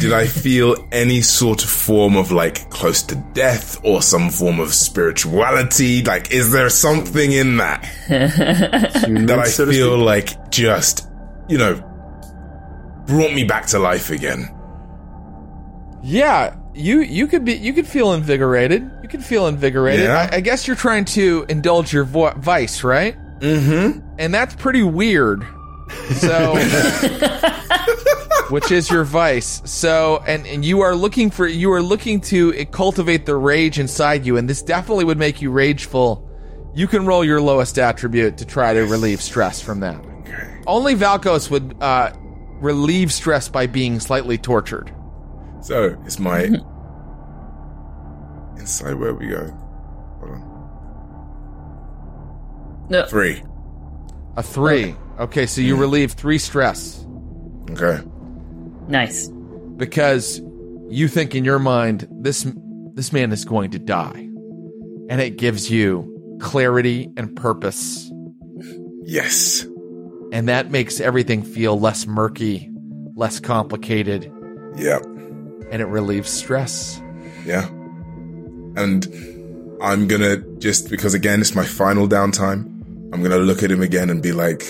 did 0.00 0.12
I 0.12 0.26
feel 0.26 0.88
any 0.92 1.22
sort 1.22 1.62
of 1.62 1.70
form 1.70 2.16
of 2.16 2.32
like 2.32 2.68
close 2.70 3.02
to 3.04 3.14
death 3.32 3.78
or 3.84 4.02
some 4.02 4.30
form 4.30 4.60
of 4.60 4.74
spirituality? 4.74 6.02
Like, 6.02 6.32
is 6.32 6.50
there 6.50 6.68
something 6.68 7.32
in 7.32 7.58
that 7.58 7.82
that 8.08 9.38
I 9.38 9.48
feel 9.48 9.96
like 9.98 10.50
just, 10.50 11.08
you 11.48 11.58
know, 11.58 11.74
brought 13.06 13.32
me 13.34 13.44
back 13.44 13.66
to 13.66 13.78
life 13.78 14.10
again? 14.10 14.50
Yeah, 16.02 16.56
you 16.74 17.00
you 17.00 17.26
could 17.26 17.44
be 17.44 17.54
you 17.54 17.72
could 17.72 17.86
feel 17.86 18.12
invigorated. 18.12 18.90
You 19.02 19.08
could 19.08 19.24
feel 19.24 19.46
invigorated. 19.46 20.04
Yeah. 20.06 20.28
I, 20.30 20.36
I 20.36 20.40
guess 20.40 20.66
you're 20.66 20.76
trying 20.76 21.04
to 21.06 21.46
indulge 21.48 21.92
your 21.92 22.04
vo- 22.04 22.34
vice, 22.36 22.84
right? 22.84 23.16
Mm-hmm. 23.40 24.00
And 24.18 24.34
that's 24.34 24.54
pretty 24.54 24.82
weird. 24.82 25.46
So, 26.16 26.54
which 28.50 28.70
is 28.70 28.90
your 28.90 29.04
vice? 29.04 29.62
So, 29.64 30.22
and 30.26 30.46
and 30.46 30.64
you 30.64 30.80
are 30.82 30.94
looking 30.94 31.30
for 31.30 31.46
you 31.46 31.72
are 31.72 31.82
looking 31.82 32.20
to 32.22 32.52
cultivate 32.66 33.26
the 33.26 33.36
rage 33.36 33.78
inside 33.78 34.26
you, 34.26 34.36
and 34.36 34.48
this 34.48 34.62
definitely 34.62 35.04
would 35.04 35.18
make 35.18 35.42
you 35.42 35.50
rageful. 35.50 36.28
You 36.74 36.88
can 36.88 37.06
roll 37.06 37.24
your 37.24 37.40
lowest 37.40 37.78
attribute 37.78 38.38
to 38.38 38.44
try 38.44 38.74
to 38.74 38.80
relieve 38.80 39.22
stress 39.22 39.60
from 39.60 39.80
that. 39.80 40.04
Okay. 40.04 40.60
Only 40.66 40.94
Valkos 40.96 41.50
would 41.50 41.76
uh, 41.80 42.12
relieve 42.60 43.12
stress 43.12 43.48
by 43.48 43.66
being 43.66 44.00
slightly 44.00 44.38
tortured. 44.38 44.92
So, 45.60 45.96
it's 46.04 46.18
my. 46.18 46.50
Inside 48.58 48.94
where 48.94 49.14
we 49.14 49.28
go. 49.28 49.50
Hold 50.18 50.30
on. 50.32 50.50
No. 52.90 53.06
Three. 53.06 53.42
A 54.36 54.42
three. 54.42 54.96
Okay, 55.18 55.46
so 55.46 55.60
you 55.60 55.76
relieve 55.76 56.12
three 56.12 56.38
stress 56.38 57.04
Okay. 57.70 58.02
Nice. 58.88 59.28
because 59.76 60.40
you 60.88 61.08
think 61.08 61.34
in 61.34 61.44
your 61.44 61.58
mind 61.58 62.06
this 62.10 62.46
this 62.94 63.12
man 63.12 63.32
is 63.32 63.44
going 63.44 63.70
to 63.72 63.78
die, 63.78 64.28
and 65.08 65.20
it 65.20 65.36
gives 65.36 65.70
you 65.70 66.38
clarity 66.40 67.10
and 67.16 67.34
purpose, 67.34 68.10
Yes. 69.04 69.66
and 70.32 70.48
that 70.48 70.70
makes 70.70 71.00
everything 71.00 71.42
feel 71.42 71.78
less 71.80 72.06
murky, 72.06 72.70
less 73.16 73.40
complicated, 73.40 74.30
Yep. 74.76 75.02
and 75.72 75.82
it 75.82 75.86
relieves 75.86 76.30
stress. 76.30 77.00
Yeah. 77.46 77.68
And 78.76 79.06
I'm 79.80 80.06
gonna 80.06 80.36
just 80.58 80.88
because 80.90 81.14
again 81.14 81.40
it's 81.40 81.54
my 81.54 81.64
final 81.64 82.06
downtime. 82.08 82.66
I'm 83.12 83.22
gonna 83.22 83.38
look 83.38 83.62
at 83.62 83.70
him 83.70 83.82
again 83.82 84.08
and 84.10 84.22
be 84.22 84.32
like, 84.32 84.62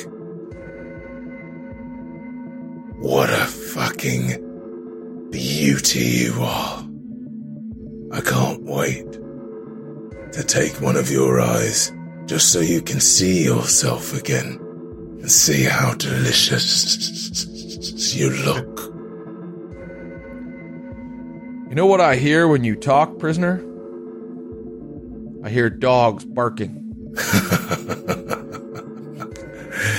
"What 3.01 3.29
a 3.31 3.45
fucking 3.75 5.31
beauty 5.33 5.99
you 5.99 6.35
are! 6.41 6.87
I 8.13 8.21
can't 8.21 8.63
wait 8.63 9.13
to 10.33 10.45
take 10.47 10.81
one 10.81 10.95
of 10.95 11.11
your 11.11 11.41
eyes 11.41 11.91
just 12.27 12.53
so 12.53 12.61
you 12.61 12.81
can 12.81 13.01
see 13.01 13.43
yourself 13.43 14.17
again 14.17 14.61
and 15.21 15.29
see 15.29 15.65
how 15.65 15.95
delicious 15.95 16.55
you 18.15 18.31
look." 18.31 18.93
You 21.69 21.75
know 21.75 21.87
what 21.87 22.01
I 22.01 22.15
hear 22.15 22.47
when 22.47 22.63
you 22.63 22.77
talk, 22.77 23.19
prisoner? 23.19 23.61
I 25.43 25.51
hear 25.51 25.69
dogs 25.69 26.25
barking. 26.25 26.81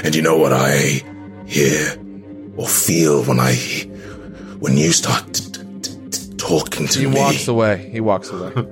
And 0.03 0.15
you 0.15 0.21
know 0.21 0.37
what 0.37 0.53
I 0.53 1.01
hear 1.47 2.04
or 2.57 2.67
feel 2.67 3.23
when 3.23 3.39
I 3.39 3.55
when 4.59 4.77
you 4.77 4.91
start 4.91 5.33
t- 5.33 5.43
t- 5.51 5.61
t- 6.11 6.33
talking 6.37 6.87
to 6.87 6.99
He 6.99 7.05
me? 7.07 7.11
He 7.13 7.17
walks 7.19 7.47
away. 7.47 7.89
He 7.91 7.99
walks 7.99 8.29
away. 8.29 8.51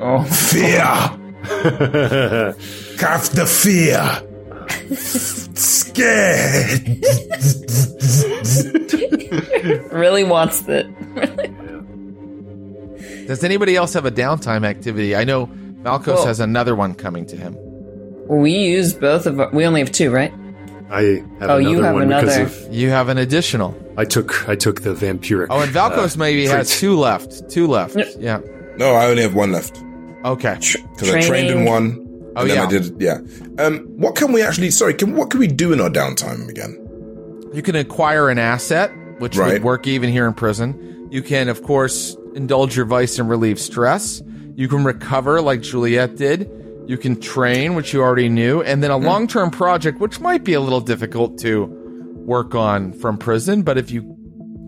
Oh, 0.00 0.22
Fear. 0.22 0.78
Have 3.00 3.34
the 3.34 3.46
fear. 3.48 4.22
Scared. 5.56 7.02
really 9.92 10.22
wants 10.22 10.62
it. 10.68 10.86
Does 13.26 13.42
anybody 13.42 13.74
else 13.76 13.92
have 13.94 14.06
a 14.06 14.10
downtime 14.12 14.64
activity? 14.64 15.16
I 15.16 15.24
know 15.24 15.48
Valkos 15.82 16.06
Well- 16.06 16.26
has 16.26 16.38
another 16.40 16.76
one 16.76 16.94
coming 16.94 17.26
to 17.26 17.36
him. 17.36 17.56
we 18.28 18.52
use 18.52 18.94
both 18.94 19.26
of 19.26 19.40
our, 19.40 19.50
we 19.52 19.66
only 19.66 19.80
have 19.80 19.90
two, 19.90 20.12
right? 20.12 20.32
I 20.90 21.02
have 21.02 21.50
Oh, 21.50 21.56
another 21.56 21.60
you 21.60 21.82
have 21.82 21.94
one 21.94 22.08
because 22.08 22.36
another. 22.36 22.66
of 22.68 22.74
You 22.74 22.90
have 22.90 23.08
an 23.08 23.18
additional. 23.18 23.76
I 23.96 24.04
took 24.04 24.48
I 24.48 24.54
took 24.56 24.82
the 24.82 24.94
vampiric. 24.94 25.48
Oh, 25.50 25.60
and 25.60 25.72
Valkos 25.72 26.16
uh, 26.16 26.18
maybe 26.18 26.46
has 26.46 26.78
two 26.78 26.96
left. 26.98 27.48
Two 27.50 27.66
left. 27.66 27.96
No. 27.96 28.04
Yeah. 28.18 28.40
No, 28.76 28.94
I 28.94 29.06
only 29.06 29.22
have 29.22 29.34
one 29.34 29.52
left 29.52 29.82
Okay. 30.24 30.54
because 30.54 31.10
I 31.10 31.20
trained 31.20 31.48
in 31.48 31.64
Training. 31.64 31.64
one. 31.64 32.04
Oh, 32.36 32.42
and 32.42 32.50
then 32.50 32.56
yeah. 32.56 32.64
I 32.64 32.68
did. 32.68 33.00
Yeah. 33.00 33.18
Um. 33.64 33.78
What 33.98 34.14
can 34.16 34.32
we 34.32 34.42
actually? 34.42 34.70
Sorry. 34.70 34.94
Can 34.94 35.14
what 35.16 35.30
can 35.30 35.40
we 35.40 35.46
do 35.48 35.72
in 35.72 35.80
our 35.80 35.90
downtime 35.90 36.48
again? 36.48 36.84
You 37.52 37.62
can 37.62 37.74
acquire 37.76 38.28
an 38.30 38.38
asset, 38.38 38.90
which 39.18 39.36
Right. 39.36 39.54
would 39.54 39.64
work 39.64 39.86
even 39.86 40.10
here 40.10 40.26
in 40.26 40.34
prison. 40.34 41.08
You 41.10 41.22
can, 41.22 41.48
of 41.48 41.62
course, 41.62 42.16
indulge 42.34 42.76
your 42.76 42.84
vice 42.84 43.18
and 43.18 43.28
relieve 43.28 43.58
stress. 43.58 44.22
You 44.54 44.68
can 44.68 44.84
recover, 44.84 45.40
like 45.40 45.62
Juliet 45.62 46.16
did. 46.16 46.48
You 46.88 46.96
can 46.96 47.20
train, 47.20 47.74
which 47.74 47.92
you 47.92 48.00
already 48.02 48.30
knew, 48.30 48.62
and 48.62 48.82
then 48.82 48.90
a 48.90 48.96
long-term 48.96 49.50
project, 49.50 50.00
which 50.00 50.20
might 50.20 50.42
be 50.42 50.54
a 50.54 50.60
little 50.60 50.80
difficult 50.80 51.38
to 51.40 51.66
work 51.66 52.54
on 52.54 52.94
from 52.94 53.18
prison. 53.18 53.62
But 53.62 53.76
if 53.76 53.90
you 53.90 54.16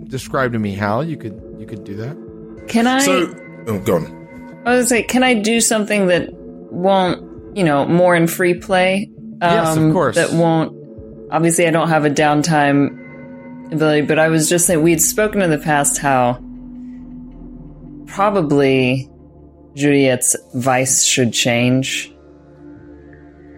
describe 0.06 0.52
to 0.52 0.58
me 0.58 0.74
how, 0.74 1.00
you 1.00 1.16
could 1.16 1.40
you 1.58 1.66
could 1.66 1.82
do 1.84 1.96
that. 1.96 2.64
Can 2.68 2.86
I? 2.86 3.00
So, 3.00 3.34
oh, 3.68 3.78
go 3.80 3.96
on. 3.96 4.62
I 4.66 4.76
was 4.76 4.90
like, 4.90 5.08
can 5.08 5.22
I 5.22 5.34
do 5.34 5.62
something 5.62 6.08
that 6.08 6.28
won't, 6.32 7.56
you 7.56 7.64
know, 7.64 7.86
more 7.86 8.14
in 8.14 8.26
free 8.26 8.54
play? 8.54 9.10
Um, 9.40 9.50
Yes, 9.50 9.76
of 9.78 9.92
course. 9.92 10.16
That 10.16 10.32
won't. 10.32 10.76
Obviously, 11.32 11.66
I 11.66 11.70
don't 11.70 11.88
have 11.88 12.04
a 12.04 12.10
downtime 12.10 13.72
ability, 13.72 14.02
but 14.02 14.18
I 14.18 14.28
was 14.28 14.48
just 14.50 14.66
saying 14.66 14.82
we'd 14.82 15.00
spoken 15.00 15.40
in 15.40 15.48
the 15.48 15.58
past 15.58 15.96
how 15.96 16.34
probably 18.06 19.08
Juliet's 19.74 20.36
vice 20.54 21.04
should 21.04 21.32
change. 21.32 22.09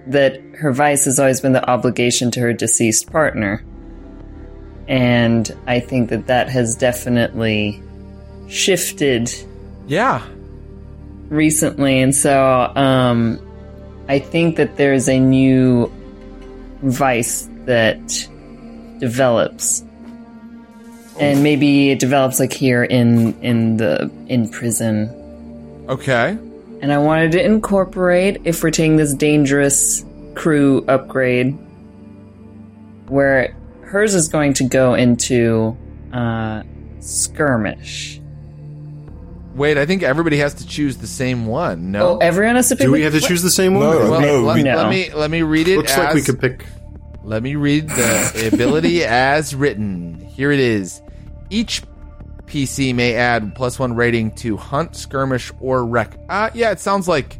That 0.08 0.40
her 0.58 0.72
vice 0.72 1.04
has 1.04 1.18
always 1.18 1.40
been 1.40 1.52
the 1.52 1.68
obligation 1.68 2.30
to 2.32 2.40
her 2.40 2.52
deceased 2.52 3.10
partner. 3.10 3.64
And 4.88 5.50
I 5.66 5.80
think 5.80 6.10
that 6.10 6.26
that 6.26 6.48
has 6.48 6.74
definitely 6.74 7.80
shifted 8.48 9.32
Yeah. 9.86 10.22
recently, 11.28 12.00
and 12.00 12.14
so 12.14 12.72
um, 12.74 13.38
I 14.08 14.18
think 14.18 14.56
that 14.56 14.76
there's 14.76 15.08
a 15.08 15.18
new 15.18 15.90
vice 16.82 17.48
that 17.64 18.28
develops, 18.98 19.82
and 21.20 21.42
maybe 21.42 21.90
it 21.90 22.00
develops 22.00 22.40
like 22.40 22.52
here 22.52 22.82
in 22.82 23.40
in 23.40 23.76
the 23.76 24.10
in 24.26 24.48
prison. 24.48 25.08
Okay. 25.88 26.36
And 26.82 26.92
I 26.92 26.98
wanted 26.98 27.32
to 27.32 27.44
incorporate 27.44 28.40
if 28.44 28.62
we're 28.62 28.72
taking 28.72 28.96
this 28.96 29.14
dangerous 29.14 30.04
crew 30.34 30.84
upgrade, 30.88 31.56
where 33.08 33.54
hers 33.82 34.14
is 34.14 34.28
going 34.28 34.54
to 34.54 34.64
go 34.64 34.94
into 34.94 35.76
uh, 36.12 36.62
skirmish. 36.98 38.20
Wait, 39.54 39.76
I 39.78 39.84
think 39.86 40.02
everybody 40.02 40.38
has 40.38 40.54
to 40.54 40.66
choose 40.66 40.96
the 40.96 41.06
same 41.06 41.46
one. 41.46 41.92
No. 41.92 42.14
Oh, 42.14 42.18
everyone 42.18 42.56
has 42.56 42.70
to 42.70 42.76
pick. 42.76 42.86
Do 42.86 42.92
we 42.92 43.02
have 43.02 43.12
to 43.12 43.20
choose 43.20 43.42
the 43.42 43.50
same 43.50 43.74
one? 43.74 43.82
No, 43.82 43.98
Or- 43.98 44.10
well, 44.10 44.20
no, 44.20 44.40
let, 44.40 44.56
we- 44.56 44.62
No. 44.62 44.76
let 44.76 44.88
me 44.88 45.12
let 45.12 45.30
me 45.30 45.42
read 45.42 45.68
it. 45.68 45.76
Looks 45.76 45.96
like 45.96 46.14
we 46.14 46.22
could 46.22 46.40
pick. 46.40 46.64
Let 47.22 47.42
me 47.42 47.54
read 47.54 47.88
the 47.88 48.50
ability 48.52 49.04
as 49.04 49.54
written. 49.54 50.18
Here 50.20 50.50
it 50.50 50.58
is. 50.58 51.00
Each 51.50 51.82
PC 52.52 52.94
may 52.94 53.14
add 53.14 53.54
plus 53.54 53.78
one 53.78 53.94
rating 53.94 54.30
to 54.32 54.58
hunt, 54.58 54.94
skirmish, 54.94 55.50
or 55.58 55.86
wreck. 55.86 56.18
Uh, 56.28 56.50
yeah, 56.52 56.70
it 56.70 56.80
sounds 56.80 57.08
like 57.08 57.38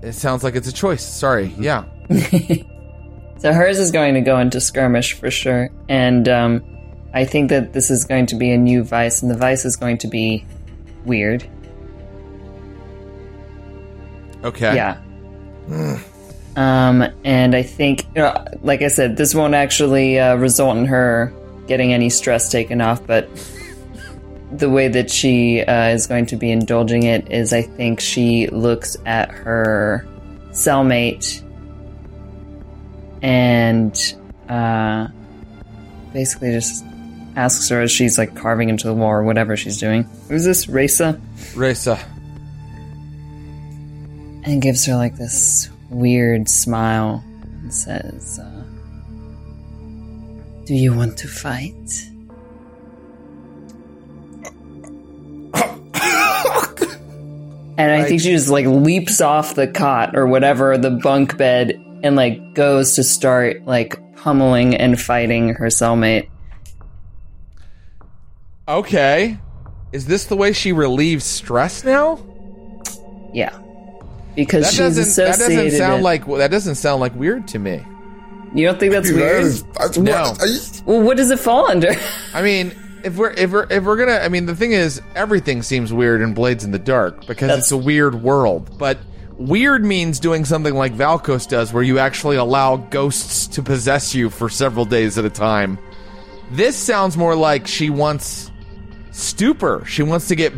it 0.00 0.12
sounds 0.12 0.44
like 0.44 0.54
it's 0.54 0.68
a 0.68 0.72
choice. 0.72 1.04
Sorry. 1.04 1.52
Yeah. 1.58 1.84
So 3.36 3.52
hers 3.52 3.78
is 3.78 3.90
going 3.90 4.14
to 4.14 4.22
go 4.22 4.38
into 4.38 4.58
skirmish 4.58 5.12
for 5.12 5.30
sure, 5.30 5.68
and 5.86 6.26
um, 6.30 6.64
I 7.12 7.26
think 7.26 7.50
that 7.50 7.74
this 7.74 7.90
is 7.90 8.06
going 8.06 8.24
to 8.26 8.36
be 8.36 8.50
a 8.52 8.56
new 8.56 8.82
vice, 8.82 9.20
and 9.20 9.30
the 9.30 9.36
vice 9.36 9.66
is 9.66 9.76
going 9.76 9.98
to 9.98 10.08
be 10.08 10.46
weird. 11.04 11.46
Okay. 14.42 14.74
Yeah. 14.74 14.98
Um, 16.56 17.06
and 17.24 17.54
I 17.54 17.62
think, 17.62 18.06
you 18.14 18.22
know, 18.22 18.46
like 18.62 18.80
I 18.80 18.88
said, 18.88 19.18
this 19.18 19.34
won't 19.34 19.54
actually 19.54 20.18
uh, 20.18 20.36
result 20.36 20.78
in 20.78 20.86
her 20.86 21.34
getting 21.66 21.92
any 21.92 22.08
stress 22.08 22.50
taken 22.50 22.80
off, 22.80 23.06
but 23.06 23.28
the 24.58 24.70
way 24.70 24.88
that 24.88 25.10
she 25.10 25.62
uh, 25.62 25.88
is 25.88 26.06
going 26.06 26.26
to 26.26 26.36
be 26.36 26.50
indulging 26.50 27.02
it 27.04 27.30
is 27.32 27.52
I 27.52 27.62
think 27.62 28.00
she 28.00 28.46
looks 28.48 28.96
at 29.04 29.30
her 29.30 30.06
cellmate 30.50 31.42
and 33.20 34.14
uh, 34.48 35.08
basically 36.12 36.52
just 36.52 36.84
asks 37.36 37.68
her 37.68 37.80
as 37.80 37.90
she's 37.90 38.16
like 38.16 38.36
carving 38.36 38.68
into 38.68 38.86
the 38.86 38.94
wall 38.94 39.10
or 39.10 39.22
whatever 39.24 39.56
she's 39.56 39.78
doing. 39.78 40.04
Who's 40.28 40.44
this? 40.44 40.68
Raisa? 40.68 41.20
Raisa. 41.56 41.98
And 44.44 44.62
gives 44.62 44.86
her 44.86 44.94
like 44.94 45.16
this 45.16 45.68
weird 45.90 46.48
smile 46.48 47.24
and 47.42 47.74
says, 47.74 48.38
uh, 48.38 48.62
Do 50.66 50.74
you 50.74 50.94
want 50.94 51.18
to 51.18 51.28
fight? 51.28 52.10
And 57.76 57.90
I 57.90 58.04
think 58.04 58.20
she 58.20 58.30
just 58.30 58.48
like 58.50 58.66
leaps 58.66 59.20
off 59.20 59.54
the 59.54 59.66
cot 59.66 60.16
or 60.16 60.26
whatever, 60.26 60.78
the 60.78 60.90
bunk 60.90 61.36
bed, 61.36 61.72
and 62.02 62.14
like 62.16 62.54
goes 62.54 62.94
to 62.96 63.02
start 63.04 63.64
like 63.66 63.98
pummeling 64.16 64.76
and 64.76 65.00
fighting 65.00 65.50
her 65.54 65.66
cellmate. 65.66 66.28
Okay. 68.68 69.38
Is 69.92 70.06
this 70.06 70.26
the 70.26 70.36
way 70.36 70.52
she 70.52 70.72
relieves 70.72 71.24
stress 71.24 71.84
now? 71.84 72.18
Yeah. 73.32 73.56
Because 74.34 74.64
That 74.64 74.70
she's 74.70 74.78
doesn't. 74.96 75.24
That 75.24 75.38
doesn't 75.38 75.70
sound 75.72 76.00
it- 76.00 76.04
like. 76.04 76.26
That 76.26 76.50
doesn't 76.50 76.74
sound 76.76 77.00
like 77.00 77.14
weird 77.14 77.46
to 77.48 77.58
me. 77.58 77.84
You 78.54 78.66
don't 78.66 78.78
think 78.78 78.92
that's 78.92 79.08
That 79.10 79.16
weird? 79.16 79.42
is- 79.44 79.62
that's- 79.64 79.98
No. 79.98 80.12
what- 80.30 80.40
are 80.40 80.46
you- 80.46 80.60
Well, 80.86 81.02
what 81.02 81.16
does 81.16 81.30
it 81.30 81.38
fall 81.40 81.68
under? 81.70 81.90
I 82.34 82.42
mean, 82.42 82.72
if 83.04 83.16
we're 83.16 83.30
if 83.32 83.50
we're 83.52 83.66
if 83.70 83.84
we're 83.84 83.96
gonna, 83.96 84.18
I 84.18 84.28
mean, 84.28 84.46
the 84.46 84.56
thing 84.56 84.72
is, 84.72 85.00
everything 85.14 85.62
seems 85.62 85.92
weird 85.92 86.20
in 86.22 86.34
Blades 86.34 86.64
in 86.64 86.70
the 86.70 86.78
Dark 86.78 87.20
because 87.26 87.48
That's- 87.48 87.58
it's 87.64 87.72
a 87.72 87.76
weird 87.76 88.14
world. 88.22 88.76
But 88.78 88.98
weird 89.36 89.84
means 89.84 90.18
doing 90.20 90.44
something 90.44 90.74
like 90.74 90.94
Valkos 90.94 91.48
does, 91.48 91.72
where 91.72 91.82
you 91.82 91.98
actually 91.98 92.36
allow 92.36 92.76
ghosts 92.76 93.46
to 93.48 93.62
possess 93.62 94.14
you 94.14 94.30
for 94.30 94.48
several 94.48 94.84
days 94.84 95.18
at 95.18 95.24
a 95.24 95.30
time. 95.30 95.78
This 96.50 96.76
sounds 96.76 97.16
more 97.16 97.34
like 97.34 97.66
she 97.66 97.90
wants 97.90 98.50
stupor. 99.12 99.84
She 99.86 100.02
wants 100.02 100.28
to 100.28 100.36
get 100.36 100.52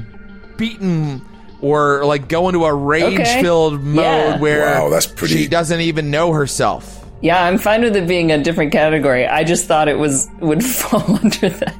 beaten 0.56 1.22
or 1.60 2.04
like 2.04 2.28
go 2.28 2.48
into 2.48 2.64
a 2.64 2.74
rage-filled 2.74 3.82
mode 3.82 4.04
Yeah. 4.04 4.38
where 4.38 4.60
Wow, 4.80 4.88
that's 4.90 5.06
pretty- 5.06 5.36
she 5.36 5.46
doesn't 5.48 5.80
even 5.80 6.10
know 6.10 6.32
herself. 6.32 7.04
yeah, 7.22 7.42
I'm 7.44 7.58
fine 7.58 7.82
with 7.82 7.96
it 7.96 8.06
being 8.06 8.30
a 8.32 8.42
different 8.42 8.72
category. 8.72 9.26
I 9.26 9.42
just 9.44 9.66
thought 9.66 9.88
it 9.88 9.98
was 9.98 10.28
would 10.40 10.62
fall 10.64 11.18
under 11.22 11.48
that. 11.48 11.74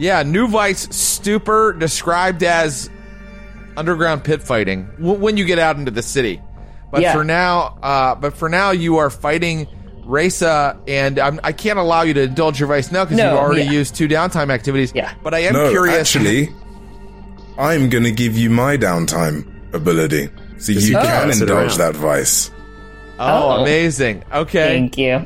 Yeah, 0.00 0.22
New 0.22 0.48
Vice 0.48 0.88
Stupor 0.96 1.74
described 1.74 2.42
as 2.42 2.88
underground 3.76 4.24
pit 4.24 4.42
fighting 4.42 4.88
w- 4.98 5.18
when 5.18 5.36
you 5.36 5.44
get 5.44 5.58
out 5.58 5.76
into 5.76 5.90
the 5.90 6.02
city. 6.02 6.40
But 6.90 7.02
Yeah. 7.02 7.12
for 7.12 7.22
now, 7.22 7.78
uh, 7.82 8.14
but 8.14 8.34
for 8.36 8.48
now, 8.48 8.70
you 8.70 8.96
are 8.96 9.10
fighting 9.10 9.66
Raisa, 10.06 10.76
and 10.88 11.18
I'm, 11.18 11.38
I 11.44 11.52
can't 11.52 11.78
allow 11.78 12.02
you 12.02 12.14
to 12.14 12.22
indulge 12.22 12.58
your 12.58 12.68
vice 12.68 12.90
now 12.90 13.04
because 13.04 13.18
No, 13.18 13.30
you've 13.30 13.38
already 13.38 13.62
yeah. 13.64 13.70
used 13.72 13.94
two 13.94 14.08
downtime 14.08 14.50
activities. 14.50 14.90
Yeah. 14.94 15.12
but 15.22 15.34
I 15.34 15.40
am 15.40 15.52
no, 15.52 15.70
curious. 15.70 15.98
actually, 15.98 16.48
I'm 17.58 17.90
going 17.90 18.04
to 18.04 18.10
give 18.10 18.36
you 18.38 18.48
my 18.50 18.76
downtime 18.78 19.44
ability, 19.74 20.30
so 20.58 20.72
you 20.72 20.92
can 20.96 21.04
can 21.30 21.30
indulge 21.42 21.76
that 21.76 21.94
vice. 21.94 22.50
oh, 23.18 23.58
Oh. 23.58 23.62
amazing! 23.62 24.24
Okay, 24.32 24.66
Thank 24.90 24.96
you. 24.98 25.24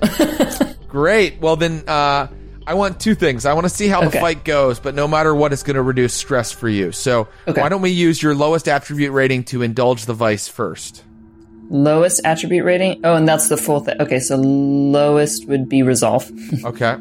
great. 0.89 1.41
Well, 1.41 1.55
then, 1.57 1.85
uh, 1.87 2.27
I 2.67 2.75
want 2.75 2.99
two 2.99 3.15
things. 3.15 3.45
I 3.45 3.53
want 3.53 3.65
to 3.65 3.69
see 3.71 3.89
how 3.89 4.01
the 4.09 4.11
fight 4.11 4.43
goes, 4.45 4.81
but 4.81 4.95
no 4.95 5.07
matter 5.07 5.35
what, 5.35 5.53
it's 5.53 5.63
going 5.63 5.77
to 5.77 5.83
reduce 5.83 6.15
stress 6.15 6.51
for 6.51 6.69
you. 6.69 6.93
So, 6.93 7.29
Okay. 7.47 7.61
why 7.61 7.69
don't 7.69 7.83
we 7.83 7.91
use 7.91 8.23
your 8.23 8.35
lowest 8.35 8.69
attribute 8.69 9.13
rating 9.13 9.45
to 9.45 9.61
indulge 9.63 10.07
the 10.07 10.15
vice 10.15 10.49
first? 10.49 11.05
lowest 11.71 12.21
attribute 12.27 12.63
rating. 12.65 13.01
Oh, 13.05 13.15
and 13.15 13.27
that's 13.27 13.49
the 13.49 13.57
full 13.57 13.81
thing. 13.81 13.97
Okay, 14.01 14.19
so 14.21 14.37
lowest 14.37 15.49
would 15.49 15.67
be 15.69 15.83
resolve. 15.83 16.31
Okay. 16.65 16.97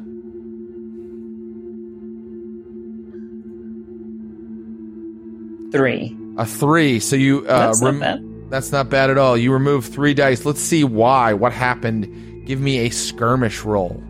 Three. 5.72 6.15
A 6.38 6.45
three. 6.45 6.99
So 6.99 7.15
you 7.15 7.45
uh, 7.48 7.68
That's 7.68 7.81
not 7.81 7.99
bad. 7.99 8.30
That's 8.49 8.72
not 8.72 8.90
bad 8.90 9.10
at 9.10 9.18
all. 9.18 9.35
You 9.38 9.52
remove 9.52 9.85
three 9.85 10.14
dice. 10.14 10.45
Let's 10.45 10.61
see 10.61 10.84
why. 10.84 11.34
What 11.34 11.52
happened? 11.52 12.45
Give 12.45 12.60
me 12.60 12.80
a 12.80 12.90
skirmish 12.90 13.64
roll. 13.64 14.03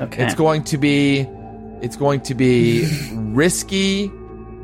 Okay. 0.00 0.24
It's 0.24 0.34
going 0.34 0.64
to 0.64 0.78
be. 0.78 1.26
It's 1.82 1.96
going 1.96 2.20
to 2.22 2.34
be 2.34 2.86
risky 3.12 4.10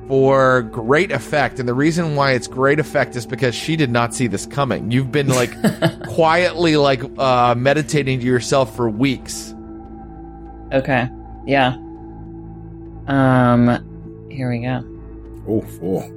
for 0.08 0.62
great 0.62 1.10
effect, 1.10 1.58
and 1.58 1.68
the 1.68 1.74
reason 1.74 2.14
why 2.14 2.32
it's 2.32 2.46
great 2.46 2.78
effect 2.78 3.16
is 3.16 3.26
because 3.26 3.54
she 3.54 3.74
did 3.76 3.90
not 3.90 4.14
see 4.14 4.26
this 4.26 4.46
coming. 4.46 4.90
You've 4.90 5.10
been 5.10 5.28
like 5.28 5.52
quietly 6.08 6.76
like 6.76 7.02
uh, 7.18 7.54
meditating 7.56 8.20
to 8.20 8.26
yourself 8.26 8.74
for 8.76 8.88
weeks. 8.88 9.54
Okay. 10.72 11.08
Yeah. 11.46 11.76
Um. 13.08 14.28
Here 14.30 14.50
we 14.50 14.60
go. 14.60 14.84
Oh, 15.48 15.60
four. 15.78 16.10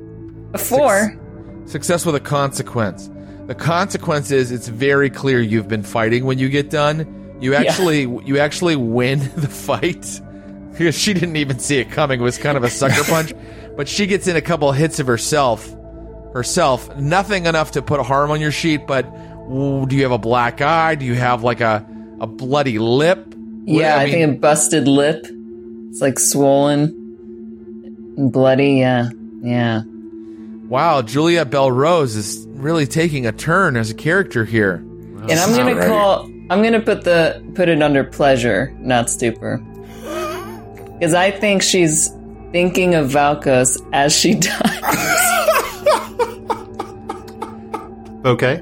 A 0.53 0.57
four. 0.57 1.15
Success 1.65 2.05
with 2.05 2.15
a 2.15 2.19
consequence. 2.19 3.09
The 3.45 3.55
consequence 3.55 4.31
is 4.31 4.51
it's 4.51 4.67
very 4.67 5.09
clear 5.09 5.39
you've 5.39 5.67
been 5.67 5.83
fighting 5.83 6.25
when 6.25 6.39
you 6.39 6.49
get 6.49 6.69
done. 6.69 7.18
You 7.39 7.55
actually 7.55 8.01
you 8.01 8.39
actually 8.39 8.75
win 8.75 9.19
the 9.35 9.47
fight 9.47 10.21
because 10.71 10.97
she 10.97 11.13
didn't 11.13 11.35
even 11.35 11.59
see 11.59 11.79
it 11.79 11.91
coming. 11.91 12.19
It 12.19 12.23
was 12.23 12.37
kind 12.37 12.57
of 12.57 12.63
a 12.63 12.69
sucker 12.69 13.03
punch, 13.09 13.33
but 13.75 13.87
she 13.87 14.07
gets 14.07 14.27
in 14.27 14.35
a 14.35 14.41
couple 14.41 14.71
hits 14.71 14.99
of 14.99 15.07
herself. 15.07 15.75
Herself, 16.33 16.95
nothing 16.95 17.47
enough 17.47 17.71
to 17.71 17.81
put 17.81 17.99
harm 18.01 18.29
on 18.29 18.39
your 18.39 18.51
sheet. 18.51 18.85
But 18.85 19.05
ooh, 19.51 19.87
do 19.87 19.95
you 19.95 20.03
have 20.03 20.11
a 20.11 20.19
black 20.19 20.61
eye? 20.61 20.93
Do 20.93 21.05
you 21.05 21.15
have 21.15 21.43
like 21.43 21.59
a 21.59 21.85
a 22.19 22.27
bloody 22.27 22.77
lip? 22.77 23.33
Yeah, 23.65 23.95
I, 23.95 24.05
mean, 24.05 24.13
think 24.13 24.37
a 24.37 24.39
busted 24.39 24.87
lip. 24.87 25.25
It's 25.89 26.01
like 26.01 26.19
swollen 26.19 26.83
and 28.17 28.31
bloody. 28.31 28.73
Yeah. 28.73 29.09
Yeah. 29.41 29.81
Wow, 30.67 31.01
Juliet 31.01 31.49
Belrose 31.49 32.15
is 32.15 32.45
really 32.49 32.85
taking 32.85 33.25
a 33.25 33.31
turn 33.31 33.75
as 33.75 33.89
a 33.89 33.95
character 33.95 34.45
here. 34.45 34.75
And 34.75 35.31
I'm 35.31 35.55
gonna 35.55 35.71
Alrighty. 35.73 35.87
call. 35.87 36.29
I'm 36.49 36.63
gonna 36.63 36.81
put 36.81 37.03
the 37.03 37.43
put 37.55 37.69
it 37.69 37.81
under 37.81 38.03
pleasure, 38.03 38.73
not 38.79 39.09
stupor, 39.09 39.57
because 40.93 41.13
I 41.13 41.31
think 41.31 41.61
she's 41.61 42.09
thinking 42.51 42.95
of 42.95 43.09
Valkos 43.11 43.79
as 43.93 44.15
she 44.15 44.33
dies. 44.39 44.55
Okay. 48.25 48.61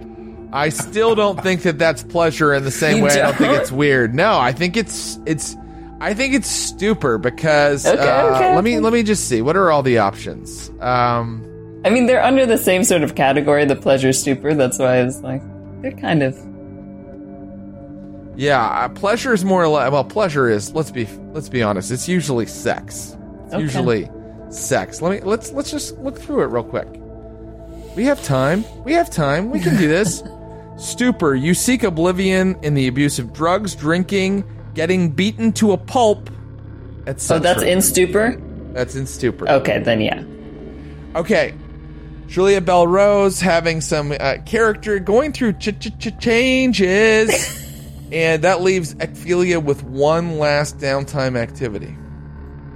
I 0.54 0.70
still 0.70 1.14
don't 1.16 1.42
think 1.42 1.64
that 1.64 1.78
that's 1.78 2.04
pleasure 2.04 2.54
in 2.54 2.64
the 2.64 2.72
same 2.72 2.98
You 2.98 3.04
way. 3.04 3.12
I 3.12 3.16
don't 3.28 3.36
think 3.38 3.52
don't? 3.52 3.62
it's 3.62 3.72
weird. 3.72 4.16
No, 4.16 4.38
I 4.40 4.52
think 4.54 4.78
it's 4.78 5.20
it's 5.26 5.56
I 6.00 6.14
think 6.14 6.34
it's 6.34 6.48
stupor 6.50 7.18
because 7.18 7.86
Okay, 7.86 7.98
uh, 8.00 8.36
okay, 8.36 8.56
let 8.56 8.64
me 8.64 8.80
let 8.80 8.94
me 8.94 9.04
just 9.04 9.28
see 9.28 9.42
what 9.42 9.56
are 9.58 9.72
all 9.72 9.84
the 9.84 9.98
options. 9.98 10.70
Um, 10.80 11.44
I 11.86 11.90
mean, 11.90 12.06
they're 12.06 12.24
under 12.24 12.46
the 12.46 12.58
same 12.58 12.84
sort 12.84 13.04
of 13.04 13.16
category, 13.16 13.66
the 13.66 13.76
pleasure 13.76 14.14
stupor. 14.14 14.54
That's 14.54 14.78
why 14.80 14.98
I 14.98 15.04
was 15.04 15.22
like, 15.22 15.42
they're 15.82 15.92
kind 15.92 16.24
of. 16.24 16.38
Yeah, 18.38 18.64
uh, 18.64 18.90
pleasure 18.90 19.34
is 19.34 19.44
more 19.44 19.68
like 19.68 19.92
well, 19.92 20.04
pleasure 20.04 20.48
is 20.50 20.74
let's 20.74 20.92
be 20.92 21.08
let's 21.34 21.50
be 21.50 21.64
honest. 21.64 21.92
It's 21.92 22.08
usually 22.08 22.46
sex. 22.46 23.18
It's 23.46 23.54
Okay. 23.56 23.62
usually 23.64 24.10
sex. 24.50 25.02
Let 25.02 25.12
me 25.12 25.28
let's 25.28 25.52
let's 25.52 25.72
just 25.72 25.98
look 25.98 26.18
through 26.20 26.44
it 26.44 26.46
real 26.48 26.64
quick. 26.64 26.88
We 27.96 28.06
have 28.06 28.24
time. 28.24 28.64
We 28.84 28.94
have 28.94 29.10
time. 29.10 29.50
We 29.50 29.60
can 29.60 29.76
do 29.78 29.88
this. 29.98 30.24
Stupor. 30.78 31.34
You 31.34 31.56
seek 31.56 31.82
oblivion 31.82 32.56
in 32.62 32.76
the 32.76 32.88
abuse 32.88 33.18
of 33.18 33.34
drugs, 33.34 33.74
drinking, 33.74 34.44
getting 34.76 35.10
beaten 35.10 35.52
to 35.54 35.72
a 35.72 35.78
pulp, 35.78 36.30
etc. 37.08 37.38
Oh, 37.38 37.40
that's 37.42 37.64
in 37.64 37.82
stupor. 37.82 38.40
That's 38.74 38.94
in 38.96 39.08
stupor. 39.08 39.50
Okay, 39.50 39.80
then 39.80 40.00
yeah. 40.02 40.24
Okay. 41.20 41.56
Juliet 42.28 42.66
Belrose 42.66 43.42
having 43.42 43.82
some 43.82 44.12
uh, 44.12 44.36
character 44.46 45.00
going 45.00 45.32
through 45.32 45.54
ch- 45.54 45.80
ch- 45.80 45.98
ch- 45.98 46.20
changes, 46.20 47.32
and 48.12 48.44
that 48.44 48.62
leaves 48.62 48.96
Ekphilia 48.96 49.62
with 49.64 49.84
one 49.84 50.38
last 50.40 50.78
downtime 50.78 51.38
activity. 51.38 51.96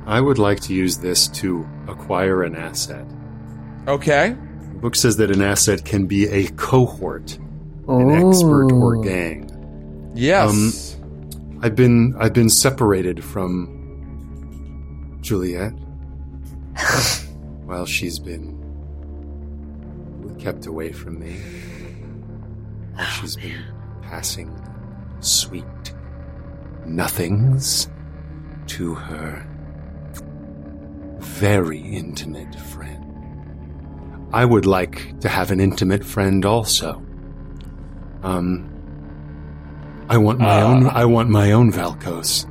I 0.05 0.19
would 0.19 0.39
like 0.39 0.59
to 0.61 0.73
use 0.73 0.97
this 0.97 1.27
to 1.29 1.67
acquire 1.87 2.43
an 2.43 2.55
asset. 2.55 3.05
Okay. 3.87 4.35
The 4.73 4.79
book 4.79 4.95
says 4.95 5.17
that 5.17 5.31
an 5.31 5.41
asset 5.41 5.85
can 5.85 6.07
be 6.07 6.27
a 6.27 6.47
cohort, 6.51 7.37
an 7.87 8.11
expert 8.11 8.71
oh. 8.71 8.81
or 8.81 9.01
gang. 9.01 10.11
Yes. 10.15 10.95
Um, 10.95 11.59
I've 11.63 11.75
been 11.75 12.15
I've 12.19 12.33
been 12.33 12.49
separated 12.49 13.23
from 13.23 15.19
Juliet 15.21 15.71
while 17.65 17.85
she's 17.85 18.17
been 18.19 18.57
kept 20.39 20.65
away 20.65 20.91
from 20.91 21.19
me. 21.19 21.37
While 22.95 23.05
she's 23.05 23.35
been 23.35 23.63
passing 24.01 24.49
sweet 25.21 25.93
nothings 26.85 27.89
to 28.67 28.95
her 28.95 29.47
very 31.19 31.79
intimate 31.79 32.55
friend. 32.55 32.97
I 34.33 34.45
would 34.45 34.65
like 34.65 35.19
to 35.21 35.29
have 35.29 35.51
an 35.51 35.59
intimate 35.59 36.03
friend 36.03 36.45
also. 36.45 37.03
Um, 38.23 38.67
I 40.09 40.17
want 40.17 40.39
my 40.39 40.61
own. 40.61 40.87
I 40.87 41.05
want 41.05 41.29
my 41.29 41.51
own 41.51 41.71
Valkos. 41.71 42.47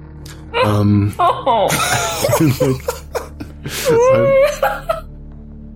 Um, 0.65 1.15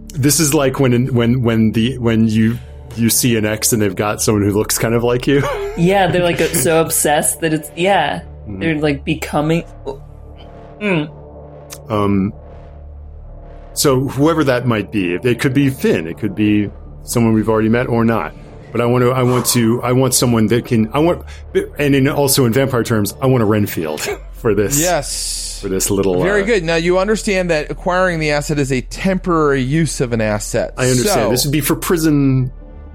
this 0.14 0.40
is 0.40 0.54
like 0.54 0.80
when 0.80 1.12
when 1.14 1.42
when 1.42 1.72
the 1.72 1.98
when 1.98 2.28
you 2.28 2.58
you 2.96 3.10
see 3.10 3.36
an 3.36 3.44
ex 3.44 3.72
and 3.72 3.80
they've 3.80 3.94
got 3.94 4.20
someone 4.22 4.42
who 4.42 4.52
looks 4.52 4.78
kind 4.78 4.94
of 4.94 5.02
like 5.02 5.26
you. 5.26 5.42
Yeah, 5.76 6.06
they're 6.06 6.22
like 6.22 6.38
so 6.38 6.80
obsessed 6.80 7.40
that 7.40 7.52
it's 7.52 7.68
yeah, 7.74 8.24
they're 8.46 8.78
like 8.78 9.04
becoming. 9.04 9.64
Um, 11.88 12.32
so 13.72 14.06
whoever 14.06 14.44
that 14.44 14.66
might 14.66 14.92
be, 14.92 15.14
it 15.14 15.40
could 15.40 15.52
be 15.52 15.70
Finn, 15.70 16.06
it 16.06 16.18
could 16.18 16.36
be 16.36 16.70
someone 17.02 17.34
we've 17.34 17.48
already 17.48 17.68
met 17.68 17.88
or 17.88 18.04
not. 18.04 18.34
But 18.70 18.80
I 18.80 18.86
want 18.86 19.02
to, 19.02 19.10
I 19.10 19.22
want 19.22 19.46
to, 19.46 19.82
I 19.82 19.92
want 19.92 20.14
someone 20.14 20.48
that 20.48 20.64
can, 20.64 20.92
I 20.92 20.98
want, 20.98 21.24
and 21.78 21.94
in, 21.94 22.08
also 22.08 22.44
in 22.44 22.52
vampire 22.52 22.82
terms, 22.82 23.14
I 23.20 23.26
want 23.26 23.42
a 23.42 23.46
Renfield 23.46 24.00
for 24.32 24.54
this. 24.54 24.80
Yes. 24.80 25.60
For 25.60 25.68
this 25.68 25.90
little. 25.90 26.22
Very 26.22 26.42
uh, 26.42 26.46
good. 26.46 26.64
Now 26.64 26.74
you 26.74 26.98
understand 26.98 27.50
that 27.50 27.70
acquiring 27.70 28.18
the 28.18 28.32
asset 28.32 28.58
is 28.58 28.72
a 28.72 28.80
temporary 28.80 29.62
use 29.62 30.00
of 30.00 30.12
an 30.12 30.20
asset. 30.20 30.74
I 30.76 30.88
understand. 30.88 31.14
So, 31.14 31.30
this 31.30 31.44
would 31.44 31.52
be 31.52 31.60
for 31.60 31.76
prison, 31.76 32.52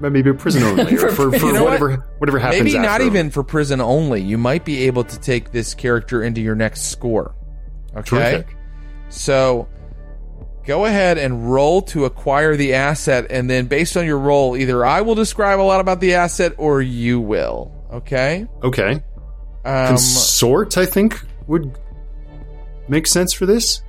maybe 0.08 0.32
prison 0.32 0.62
only, 0.62 0.94
or 0.96 1.08
for, 1.10 1.30
for 1.30 1.36
You 1.36 1.52
know 1.52 1.64
what? 1.64 1.80
whatever, 1.80 2.06
whatever 2.18 2.38
happens. 2.38 2.62
maybe 2.62 2.78
not 2.78 2.86
after. 3.00 3.04
even 3.04 3.30
for 3.30 3.42
prison 3.42 3.80
only. 3.80 4.22
You 4.22 4.38
might 4.38 4.64
be 4.64 4.84
able 4.86 5.04
to 5.04 5.20
take 5.20 5.52
this 5.52 5.74
character 5.74 6.22
into 6.22 6.40
your 6.40 6.54
next 6.54 6.90
score. 6.90 7.34
Okay. 7.96 8.02
Terrific. 8.04 8.56
So 9.10 9.68
go 10.64 10.84
ahead 10.84 11.18
and 11.18 11.52
roll 11.52 11.82
to 11.82 12.04
acquire 12.04 12.56
the 12.56 12.74
asset, 12.74 13.26
and 13.30 13.50
then 13.50 13.66
based 13.66 13.96
on 13.96 14.06
your 14.06 14.18
roll, 14.18 14.56
either 14.56 14.84
I 14.86 15.00
will 15.02 15.14
describe 15.16 15.60
a 15.60 15.62
lot 15.62 15.80
about 15.80 16.00
the 16.00 16.14
asset 16.14 16.54
or 16.58 16.80
you 16.80 17.20
will. 17.20 17.72
Okay. 17.92 18.46
Okay. 18.62 19.02
Um, 19.64 19.88
Consort, 19.88 20.78
I 20.78 20.86
think, 20.86 21.20
would 21.46 21.78
make 22.88 23.06
sense 23.06 23.32
for 23.32 23.46
this. 23.46 23.82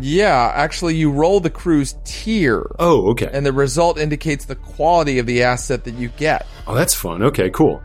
Yeah, 0.00 0.52
actually, 0.54 0.94
you 0.96 1.10
roll 1.10 1.40
the 1.40 1.50
crew's 1.50 1.96
tier, 2.04 2.64
Oh, 2.78 3.10
okay. 3.10 3.28
and 3.32 3.44
the 3.46 3.52
result 3.52 3.98
indicates 3.98 4.44
the 4.44 4.54
quality 4.56 5.18
of 5.18 5.26
the 5.26 5.42
asset 5.42 5.84
that 5.84 5.94
you 5.94 6.08
get. 6.16 6.46
oh, 6.66 6.74
that's 6.74 6.94
fun. 6.94 7.22
Okay, 7.22 7.50
cool. 7.50 7.82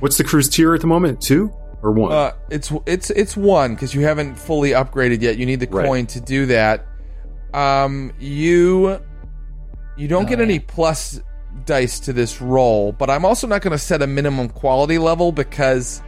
What's 0.00 0.16
the 0.18 0.24
crew's 0.24 0.48
tier 0.48 0.74
at 0.74 0.80
the 0.80 0.86
moment? 0.86 1.20
Two 1.20 1.52
or 1.82 1.92
one? 1.92 2.12
Uh, 2.12 2.32
it's 2.50 2.72
it's 2.86 3.10
it's 3.10 3.36
one 3.36 3.74
because 3.74 3.94
you 3.94 4.00
haven't 4.02 4.34
fully 4.36 4.70
upgraded 4.70 5.20
yet. 5.22 5.36
You 5.36 5.46
need 5.46 5.60
the 5.60 5.66
Right. 5.68 5.86
coin 5.86 6.06
to 6.06 6.20
do 6.20 6.46
that. 6.46 6.86
Um, 7.54 8.12
you 8.18 8.98
you 9.96 10.08
don't 10.08 10.24
Oh, 10.24 10.28
get 10.28 10.40
any 10.40 10.58
plus 10.58 11.20
dice 11.66 12.00
to 12.00 12.12
this 12.14 12.40
roll, 12.40 12.92
but 12.92 13.10
I'm 13.10 13.24
also 13.26 13.46
not 13.46 13.60
going 13.62 13.72
to 13.72 13.78
set 13.78 14.00
a 14.02 14.06
minimum 14.06 14.48
quality 14.48 14.96
level 14.98 15.30
because 15.32 16.02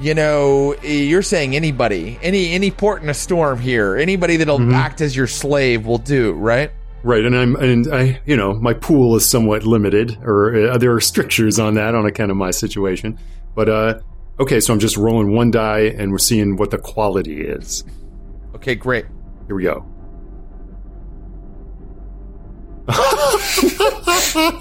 you 0.00 0.14
know 0.14 0.74
you're 0.82 1.22
saying 1.22 1.56
anybody, 1.56 2.18
any 2.22 2.52
any 2.52 2.70
port 2.70 3.02
in 3.02 3.08
a 3.08 3.14
storm 3.14 3.58
here, 3.58 3.96
anybody 3.96 4.36
that'll 4.36 4.58
Mm-hmm. 4.58 4.74
act 4.74 5.00
as 5.00 5.16
your 5.16 5.26
slave 5.26 5.86
will 5.86 5.98
do, 5.98 6.32
right? 6.32 6.70
Right, 7.02 7.24
and 7.24 7.34
I'm 7.34 7.56
and 7.56 7.92
I, 7.92 8.20
you 8.26 8.36
know, 8.36 8.52
my 8.54 8.74
pool 8.74 9.16
is 9.16 9.24
somewhat 9.24 9.64
limited, 9.64 10.18
or 10.22 10.72
uh, 10.72 10.78
there 10.78 10.92
are 10.92 11.00
strictures 11.00 11.58
on 11.58 11.74
that 11.74 11.94
on 11.94 12.04
account 12.04 12.30
of 12.30 12.36
my 12.36 12.50
situation. 12.50 13.18
But 13.54 13.68
uh, 13.70 14.00
okay, 14.38 14.60
so 14.60 14.72
I'm 14.74 14.80
just 14.80 14.96
rolling 14.98 15.34
one 15.34 15.50
die, 15.50 15.94
and 15.96 16.12
we're 16.12 16.18
seeing 16.18 16.56
what 16.56 16.70
the 16.70 16.76
quality 16.78 17.40
is. 17.40 17.84
Okay, 18.54 18.74
great. 18.74 19.06
Here 19.46 19.56
we 19.56 19.62
go. 19.62 19.86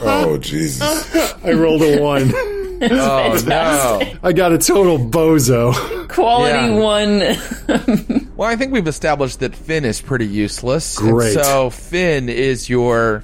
Oh 0.01 0.37
Jesus! 0.41 0.81
I 1.43 1.51
rolled 1.53 1.81
a 1.83 2.01
one. 2.01 2.33
Oh 2.81 3.43
no. 3.47 4.01
I 4.23 4.31
got 4.33 4.51
a 4.53 4.57
total 4.57 4.97
bozo. 4.99 5.73
Quality 6.09 6.53
Yeah. 6.53 6.79
one. 6.79 8.27
Well, 8.35 8.49
I 8.49 8.55
think 8.55 8.71
we've 8.71 8.87
established 8.87 9.39
that 9.41 9.53
Finn 9.55 9.83
is 9.85 10.01
pretty 10.01 10.25
useless. 10.27 10.97
and 10.97 11.11
Great. 11.11 11.33
so 11.33 11.69
Finn 11.69 12.29
is 12.29 12.69
your 12.69 13.23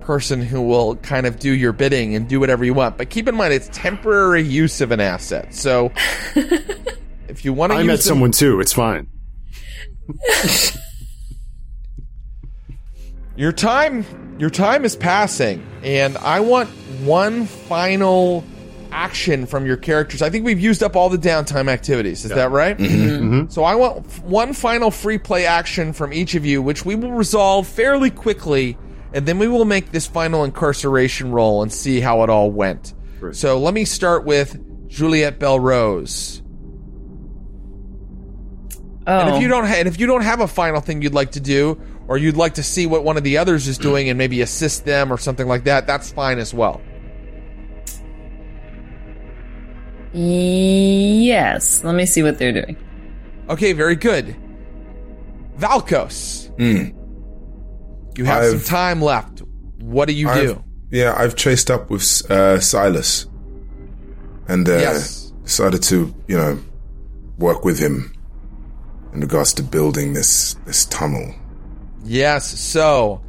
person 0.00 0.42
who 0.42 0.60
will 0.62 0.96
kind 0.96 1.26
of 1.26 1.38
do 1.38 1.50
your 1.52 1.72
bidding 1.72 2.14
and 2.14 2.28
do 2.28 2.38
whatever 2.40 2.64
you 2.64 2.74
want. 2.74 2.98
But 2.98 3.10
keep 3.10 3.28
in 3.28 3.34
mind, 3.34 3.52
it's 3.54 3.68
temporary 3.72 4.42
use 4.42 4.80
of 4.80 4.90
an 4.90 5.00
asset. 5.00 5.54
So 5.54 5.92
if 6.36 7.44
you 7.44 7.52
want 7.52 7.72
to 7.72 7.76
I 7.76 7.80
use 7.80 7.86
met 7.86 7.92
them- 7.94 8.02
someone 8.02 8.32
too. 8.32 8.60
It's 8.60 8.72
fine. 8.72 9.06
your 13.40 13.52
time, 13.52 14.04
your 14.38 14.50
time 14.50 14.84
is 14.84 14.94
passing, 14.94 15.66
and 15.82 16.18
I 16.18 16.40
want 16.40 16.68
one 17.00 17.46
final 17.46 18.44
action 18.92 19.46
from 19.46 19.64
your 19.64 19.78
characters. 19.78 20.20
I 20.20 20.28
think 20.28 20.44
we've 20.44 20.60
used 20.60 20.82
up 20.82 20.94
all 20.94 21.08
the 21.08 21.16
downtime 21.16 21.68
activities. 21.70 22.26
Is 22.26 22.32
that 22.32 22.50
right? 22.50 22.76
Mm-hmm. 22.76 22.94
Mm-hmm. 22.94 23.34
Mm-hmm. 23.34 23.50
So 23.50 23.64
I 23.64 23.76
want 23.76 24.04
f- 24.06 24.22
one 24.24 24.52
final 24.52 24.90
free 24.90 25.16
play 25.16 25.46
action 25.46 25.94
from 25.94 26.12
each 26.12 26.34
of 26.34 26.44
you, 26.44 26.60
which 26.60 26.84
we 26.84 26.96
will 26.96 27.12
resolve 27.12 27.66
fairly 27.66 28.10
quickly, 28.10 28.76
and 29.14 29.24
then 29.24 29.38
we 29.38 29.48
will 29.48 29.64
make 29.64 29.90
this 29.90 30.06
final 30.06 30.44
incarceration 30.44 31.32
roll 31.32 31.62
and 31.62 31.72
see 31.72 32.00
how 32.00 32.22
it 32.24 32.28
all 32.28 32.50
went. 32.50 32.92
Great. 33.20 33.36
So 33.36 33.58
let 33.58 33.72
me 33.72 33.86
start 33.86 34.26
with 34.26 34.88
Juliet 34.88 35.38
Belrose. 35.38 36.42
Oh, 39.06 39.18
And 39.18 39.28
if 39.30 39.34
oh. 39.36 39.38
you 39.38 39.48
don't, 39.48 39.64
ha- 39.66 39.76
and 39.78 39.88
if 39.88 39.98
you 39.98 40.06
don't 40.06 40.22
have 40.24 40.40
a 40.40 40.46
final 40.48 40.80
thing 40.82 41.00
you'd 41.00 41.14
like 41.14 41.32
to 41.32 41.40
do, 41.40 41.80
or 42.10 42.18
you'd 42.18 42.36
like 42.36 42.54
to 42.54 42.62
see 42.62 42.86
what 42.86 43.04
one 43.04 43.16
of 43.16 43.22
the 43.22 43.38
others 43.38 43.68
is 43.68 43.78
doing 43.78 44.08
and 44.08 44.18
maybe 44.18 44.40
assist 44.42 44.84
them 44.84 45.12
or 45.12 45.16
something 45.16 45.46
like 45.46 45.62
that, 45.62 45.86
that's 45.86 46.10
fine 46.10 46.40
as 46.40 46.52
well. 46.52 46.80
yes. 50.12 51.84
Let 51.84 51.94
me 51.94 52.04
see 52.06 52.22
what 52.22 52.38
they're 52.38 52.52
doing. 52.52 52.76
Okay, 53.48 53.72
very 53.72 53.94
good. 53.96 54.36
Valkos, 55.58 56.50
you 58.18 58.24
have 58.24 58.44
some 58.44 58.56
I've- 58.56 58.64
time 58.64 59.00
left. 59.02 59.42
What 59.80 60.06
do 60.08 60.14
you 60.14 60.28
I've- 60.28 60.46
do? 60.46 60.64
Yeah, 60.90 61.14
I've 61.16 61.36
chased 61.36 61.70
up 61.70 61.90
with 61.90 62.28
uh, 62.30 62.58
Silas, 62.58 63.26
and 64.48 64.68
uh, 64.68 64.72
Yes. 64.78 65.32
decided 65.44 65.82
to, 65.84 66.12
you 66.26 66.36
know, 66.36 66.58
work 67.38 67.64
with 67.64 67.78
him 67.78 68.12
in 69.14 69.20
regards 69.20 69.52
to 69.54 69.62
building 69.62 70.14
this 70.14 70.56
this 70.66 70.86
tunnel. 70.86 71.32
Yes. 72.04 72.58
So 72.58 73.22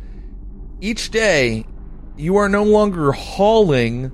each 0.79 1.11
day, 1.11 1.65
you 2.17 2.37
are 2.37 2.49
no 2.49 2.63
longer 2.63 3.11
hauling 3.11 4.11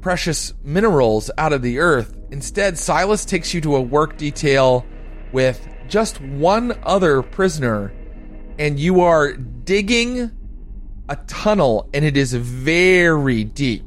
precious 0.00 0.54
minerals 0.62 1.30
out 1.38 1.52
of 1.52 1.62
the 1.62 1.78
earth. 1.78 2.16
Instead, 2.30 2.78
Silas 2.78 3.24
takes 3.24 3.52
you 3.54 3.60
to 3.62 3.76
a 3.76 3.80
work 3.80 4.16
detail 4.16 4.86
with 5.32 5.66
just 5.88 6.20
one 6.20 6.78
other 6.82 7.22
prisoner, 7.22 7.92
and 8.58 8.78
you 8.78 9.00
are 9.00 9.32
digging 9.32 10.30
a 11.08 11.16
tunnel, 11.26 11.88
and 11.94 12.04
it 12.04 12.16
is 12.16 12.34
very 12.34 13.44
deep, 13.44 13.86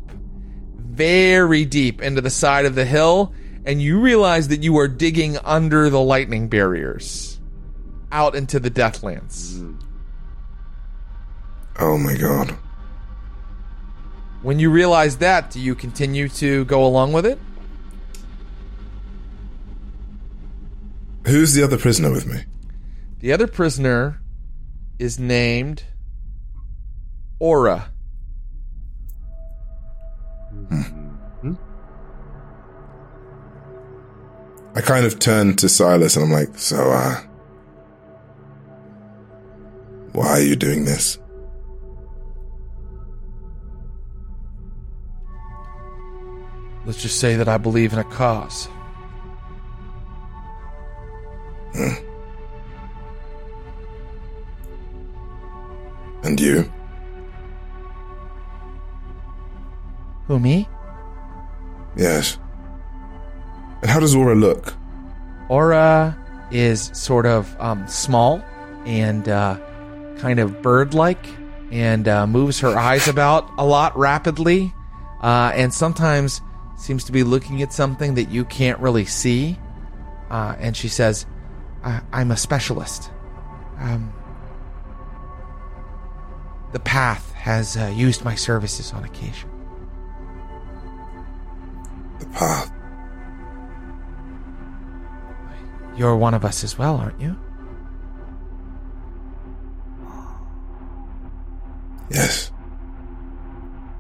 very 0.76 1.66
deep 1.66 2.02
into 2.02 2.22
the 2.22 2.30
side 2.30 2.66
of 2.66 2.76
the 2.76 2.86
hill. 2.86 3.34
And 3.64 3.80
you 3.80 4.00
realize 4.00 4.48
that 4.48 4.64
you 4.64 4.80
are 4.80 4.88
digging 4.88 5.38
under 5.38 5.90
the 5.92 6.02
lightning 6.02 6.50
barriers 6.50 7.31
out 8.12 8.36
into 8.36 8.60
the 8.60 8.70
Deathlands. 8.70 9.62
Oh 11.80 11.98
my 11.98 12.16
god! 12.16 12.58
When 14.42 14.60
you 14.60 14.70
realize 14.70 15.18
that, 15.18 15.52
do 15.52 15.60
you 15.60 15.76
continue 15.76 16.28
to 16.30 16.66
go 16.66 16.86
along 16.86 17.14
with 17.14 17.26
it? 17.26 17.40
Who's 21.28 21.54
the 21.54 21.64
other 21.64 21.78
prisoner 21.78 22.12
with 22.12 22.26
me? 22.26 22.44
The 23.20 23.32
other 23.32 23.48
prisoner 23.48 24.20
is 24.98 25.20
named 25.20 25.84
Aura. 27.40 27.92
I 34.74 34.82
kind 34.82 35.06
of 35.06 35.20
turned 35.20 35.60
to 35.60 35.70
Silas 35.70 36.16
and 36.16 36.26
I'm 36.26 36.32
like, 36.32 36.58
so, 36.58 36.92
uh, 36.92 37.22
why 40.14 40.28
are 40.28 40.42
you 40.42 40.56
doing 40.56 40.86
this? 40.86 41.18
Let's 46.86 47.02
just 47.02 47.20
say 47.20 47.36
that 47.36 47.48
I 47.48 47.58
believe 47.58 47.94
in 47.94 48.00
a 48.00 48.04
cause. 48.04 48.68
And 56.24 56.40
you? 56.40 56.72
Who, 60.28 60.40
me? 60.40 60.68
Yes. 61.96 62.38
And 63.82 63.90
how 63.90 64.00
does 64.00 64.16
Aura 64.16 64.36
look? 64.36 64.74
Aura 65.50 66.18
is 66.52 66.92
sort 66.94 67.26
of 67.26 67.54
um, 67.60 67.88
small, 67.88 68.42
and 68.86 69.28
uh, 69.28 69.58
kind 70.22 70.40
of 70.40 70.62
bird 70.62 70.94
like 70.94 71.26
and 71.72 72.08
uh, 72.08 72.28
moves 72.28 72.60
her 72.60 72.78
eyes 72.78 73.08
about 73.08 73.50
a 73.58 73.66
lot 73.66 73.98
rapidly 73.98 74.74
uh, 75.22 75.52
and 75.56 75.74
sometimes 75.74 76.42
seems 76.78 77.04
to 77.06 77.12
be 77.12 77.24
looking 77.24 77.62
at 77.62 77.72
something 77.74 78.16
that 78.16 78.30
you 78.30 78.44
can't 78.46 78.80
really 78.80 79.06
see. 79.06 79.58
Uh, 80.30 80.56
and 80.60 80.76
she 80.78 80.88
says, 80.88 81.26
I- 81.84 82.02
I'm 82.12 82.32
a 82.32 82.38
specialist. 82.38 83.12
Um, 83.80 84.14
the 86.72 86.80
path 86.80 87.32
has 87.34 87.76
uh, 87.78 87.92
used 87.96 88.24
my 88.24 88.36
services 88.36 88.94
on 88.94 89.04
occasion. 89.04 89.50
The 92.20 92.26
path. 92.28 92.72
You're 95.98 96.16
one 96.16 96.34
of 96.34 96.46
us 96.46 96.64
as 96.64 96.78
well, 96.78 96.96
aren't 96.98 97.20
you? 97.20 97.38
Yes. 102.14 102.52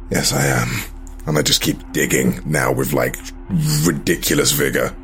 Yes, 0.09 0.33
I 0.33 0.45
am. 0.45 0.67
And 1.25 1.37
I 1.37 1.41
just 1.41 1.61
keep 1.61 1.77
digging 1.91 2.41
now 2.45 2.71
with 2.73 2.93
like 2.93 3.15
ridiculous 3.83 4.51
vigor. 4.51 4.95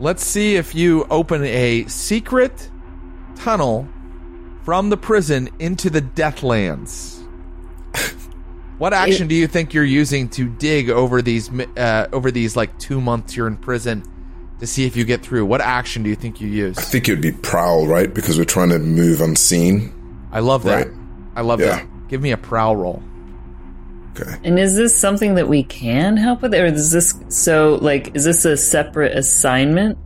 Let's 0.00 0.24
see 0.24 0.56
if 0.56 0.74
you 0.74 1.06
open 1.10 1.44
a 1.44 1.84
secret 1.86 2.70
tunnel 3.36 3.88
from 4.64 4.90
the 4.90 4.96
prison 4.96 5.48
into 5.58 5.90
the 5.90 6.02
Deathlands. 6.02 7.14
What 8.78 8.92
action 8.92 9.26
do 9.26 9.34
you 9.34 9.48
think 9.48 9.74
you're 9.74 9.82
using 9.82 10.28
to 10.30 10.48
dig 10.48 10.88
over 10.88 11.20
these 11.20 11.50
uh, 11.76 12.06
over 12.12 12.30
these 12.30 12.54
like 12.54 12.78
two 12.78 13.00
months 13.00 13.34
you're 13.34 13.48
in 13.48 13.56
prison 13.56 14.04
to 14.60 14.68
see 14.68 14.84
if 14.86 14.94
you 14.94 15.04
get 15.04 15.20
through? 15.20 15.46
What 15.46 15.60
action 15.60 16.04
do 16.04 16.08
you 16.10 16.14
think 16.14 16.40
you 16.40 16.46
use? 16.46 16.78
I 16.78 16.82
think 16.82 17.08
it 17.08 17.12
would 17.14 17.20
be 17.20 17.32
prowl, 17.32 17.88
right? 17.88 18.14
Because 18.14 18.38
we're 18.38 18.44
trying 18.44 18.68
to 18.68 18.78
move 18.78 19.20
unseen. 19.20 19.92
I 20.30 20.38
love 20.38 20.62
that. 20.62 20.86
Right. 20.86 20.96
I 21.34 21.40
love 21.40 21.58
Yeah. 21.58 21.66
that. 21.78 21.86
Give 22.08 22.20
me 22.20 22.32
a 22.32 22.36
prowl 22.36 22.76
roll. 22.76 23.02
Okay. 24.20 24.36
And 24.42 24.58
is 24.58 24.74
this 24.74 24.98
something 24.98 25.36
that 25.36 25.48
we 25.48 25.62
can 25.62 26.16
help 26.16 26.42
with, 26.42 26.54
or 26.54 26.66
is 26.66 26.90
this 26.90 27.14
so? 27.28 27.78
Like, 27.80 28.14
is 28.16 28.24
this 28.24 28.44
a 28.44 28.56
separate 28.56 29.16
assignment? 29.16 29.98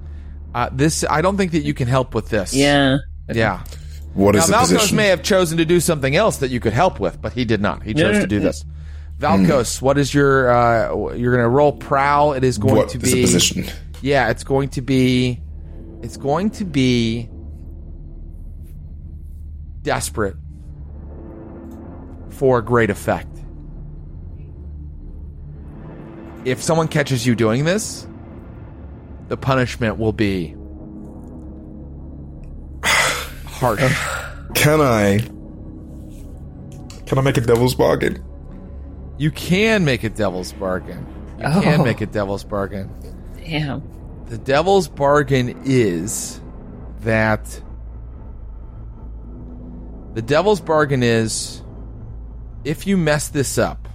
Uh, 0.54 0.68
this 0.72 1.04
I 1.08 1.22
don't 1.22 1.36
think 1.36 1.52
that 1.52 1.62
you 1.62 1.74
can 1.74 1.88
help 1.88 2.14
with 2.14 2.28
this. 2.28 2.52
Yeah. 2.52 2.98
Yeah. 3.32 3.64
What 4.14 4.34
Now 4.34 4.40
is 4.40 4.46
the 4.48 4.52
Valkos 4.52 4.72
position? 4.74 4.96
may 4.96 5.08
have 5.08 5.22
chosen 5.22 5.56
to 5.58 5.64
do 5.64 5.80
something 5.80 6.14
else 6.14 6.38
that 6.38 6.50
you 6.50 6.60
could 6.60 6.74
help 6.74 7.00
with, 7.00 7.22
but 7.22 7.32
he 7.32 7.46
did 7.46 7.62
not. 7.62 7.82
He 7.82 7.94
chose 7.94 8.16
no, 8.16 8.20
to 8.20 8.26
do 8.26 8.40
this. 8.40 8.64
Valkos, 9.18 9.80
what 9.80 9.96
is 9.96 10.12
your? 10.12 10.50
Uh, 10.50 11.14
you're 11.14 11.32
going 11.32 11.44
to 11.44 11.48
roll 11.48 11.72
prowl. 11.72 12.34
It 12.34 12.44
is 12.44 12.58
going 12.58 12.76
what 12.76 12.90
to 12.90 12.98
is 12.98 13.12
be. 13.14 13.22
position? 13.22 13.64
Yeah, 14.02 14.28
it's 14.30 14.44
going 14.44 14.68
to 14.70 14.82
be. 14.82 15.40
It's 16.02 16.16
going 16.16 16.50
to 16.50 16.64
be 16.64 17.30
desperate 19.82 20.36
for 22.42 22.60
great 22.60 22.90
effect. 22.90 23.28
If 26.44 26.60
someone 26.60 26.88
catches 26.88 27.24
you 27.24 27.36
doing 27.36 27.64
this, 27.64 28.04
the 29.28 29.36
punishment 29.36 29.96
will 29.96 30.12
be 30.12 30.56
harsh. 33.46 33.78
Can 34.56 34.80
I? 34.80 35.20
Can 37.06 37.18
I 37.18 37.20
make 37.20 37.36
a 37.36 37.42
devil's 37.42 37.76
bargain? 37.76 38.24
You 39.18 39.30
can 39.30 39.84
make 39.84 40.02
a 40.02 40.10
devil's 40.10 40.52
bargain. 40.52 41.06
You 41.38 41.44
Oh. 41.46 41.60
can 41.60 41.84
make 41.84 42.00
a 42.00 42.06
devil's 42.06 42.42
bargain. 42.42 42.90
Damn. 43.36 43.84
The 44.26 44.38
devil's 44.38 44.88
bargain 44.88 45.62
is 45.64 46.40
that 47.02 47.60
the 50.14 50.22
devil's 50.22 50.60
bargain 50.60 51.04
is 51.04 51.61
if 52.64 52.86
you 52.86 52.96
mess 52.96 53.28
this 53.28 53.58
up, 53.58 53.88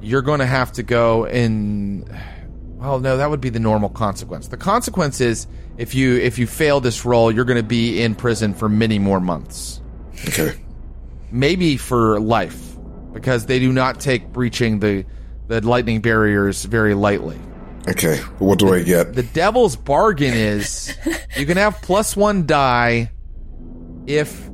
you're 0.00 0.22
going 0.22 0.40
to 0.40 0.46
have 0.46 0.72
to 0.72 0.82
go 0.82 1.26
in 1.26 2.04
well 2.76 2.98
no 2.98 3.16
that 3.16 3.30
would 3.30 3.40
be 3.40 3.50
the 3.50 3.60
normal 3.60 3.88
consequence 3.88 4.48
the 4.48 4.56
consequence 4.56 5.20
is 5.20 5.46
if 5.78 5.94
you 5.94 6.16
if 6.18 6.38
you 6.38 6.46
fail 6.46 6.80
this 6.80 7.04
role, 7.04 7.32
you're 7.32 7.44
going 7.44 7.56
to 7.60 7.66
be 7.66 8.02
in 8.02 8.14
prison 8.14 8.52
for 8.52 8.68
many 8.68 8.98
more 8.98 9.20
months 9.20 9.80
Okay. 10.28 10.58
maybe 11.30 11.76
for 11.76 12.20
life 12.20 12.76
because 13.12 13.46
they 13.46 13.58
do 13.58 13.72
not 13.72 14.00
take 14.00 14.28
breaching 14.32 14.80
the 14.80 15.04
the 15.48 15.60
lightning 15.66 16.00
barriers 16.00 16.64
very 16.64 16.94
lightly. 16.94 17.38
Okay. 17.88 18.18
What 18.38 18.58
do 18.60 18.72
I 18.72 18.82
get? 18.82 19.12
The 19.14 19.22
devil's 19.24 19.74
bargain 19.76 20.32
is 20.34 20.96
you 21.36 21.44
can 21.46 21.56
have 21.56 21.82
plus 21.82 22.16
1 22.16 22.46
die 22.46 23.10
if 24.06 24.48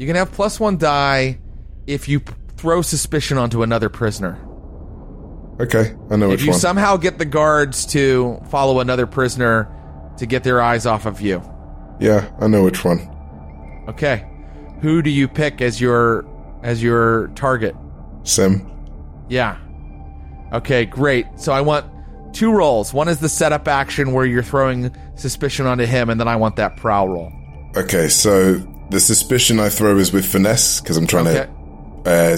you 0.00 0.06
can 0.06 0.16
have 0.16 0.32
plus 0.32 0.58
1 0.58 0.78
die 0.78 1.38
if 1.86 2.08
you 2.08 2.22
throw 2.56 2.80
suspicion 2.80 3.36
onto 3.36 3.62
another 3.62 3.90
prisoner. 3.90 4.38
Okay. 5.60 5.94
I 6.10 6.16
know 6.16 6.20
which 6.20 6.20
one. 6.20 6.22
If 6.22 6.30
which 6.30 6.42
you 6.44 6.50
one. 6.52 6.58
somehow 6.58 6.96
get 6.96 7.18
the 7.18 7.26
guards 7.26 7.84
to 7.86 8.40
follow 8.48 8.80
another 8.80 9.06
prisoner 9.06 9.68
to 10.16 10.24
get 10.24 10.42
their 10.42 10.62
eyes 10.62 10.86
off 10.86 11.04
of 11.04 11.20
you. 11.20 11.42
yeah, 12.00 12.30
I 12.40 12.46
know 12.46 12.64
which 12.64 12.82
one. 12.82 12.98
Okay. 13.88 14.26
Who 14.80 15.02
do 15.02 15.10
you 15.10 15.28
pick 15.28 15.60
as 15.60 15.82
your 15.82 16.24
as 16.62 16.82
your 16.82 17.28
target? 17.34 17.76
Sim. 18.22 18.66
Yeah. 19.28 19.58
Okay, 20.54 20.86
great. 20.86 21.26
So 21.36 21.52
I 21.52 21.60
want 21.60 21.84
two 22.32 22.50
rolls. 22.50 22.94
One 22.94 23.08
is 23.08 23.20
the 23.20 23.28
setup 23.28 23.68
action 23.68 24.14
where 24.14 24.24
you're 24.24 24.42
throwing 24.42 24.96
suspicion 25.16 25.66
onto 25.66 25.84
him, 25.84 26.08
and 26.08 26.18
then 26.18 26.26
I 26.26 26.36
want 26.36 26.56
that 26.56 26.78
prowl 26.78 27.06
roll. 27.06 27.30
Okay, 27.76 28.08
so 28.08 28.56
the 28.90 29.00
suspicion 29.00 29.58
I 29.60 29.68
throw 29.68 29.96
is 29.98 30.12
with 30.12 30.26
finesse 30.26 30.80
because 30.80 30.96
I'm 30.96 31.06
trying 31.06 31.26
Okay. 31.28 31.48
to 32.04 32.10
uh, 32.10 32.36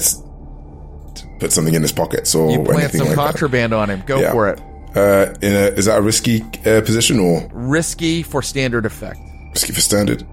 to 1.14 1.26
put 1.40 1.52
something 1.52 1.74
in 1.74 1.82
his 1.82 1.92
pockets 1.92 2.34
or 2.34 2.50
You 2.50 2.62
plant 2.64 2.92
some 2.92 3.06
like 3.06 3.14
contraband 3.16 3.72
on 3.72 3.90
him. 3.90 4.02
Go 4.06 4.20
Yeah. 4.20 4.32
for 4.32 4.48
it. 4.48 4.56
that. 4.56 4.68
Uh, 4.94 5.34
in 5.40 5.52
a, 5.54 5.66
is 5.78 5.86
that 5.86 5.98
a 5.98 6.02
risky 6.02 6.42
uh, 6.66 6.82
position 6.82 7.18
or 7.18 7.48
Risky 7.52 8.22
for 8.22 8.42
standard 8.42 8.84
effect. 8.84 9.18
risky 9.54 9.72
for 9.72 9.80
standard? 9.80 10.26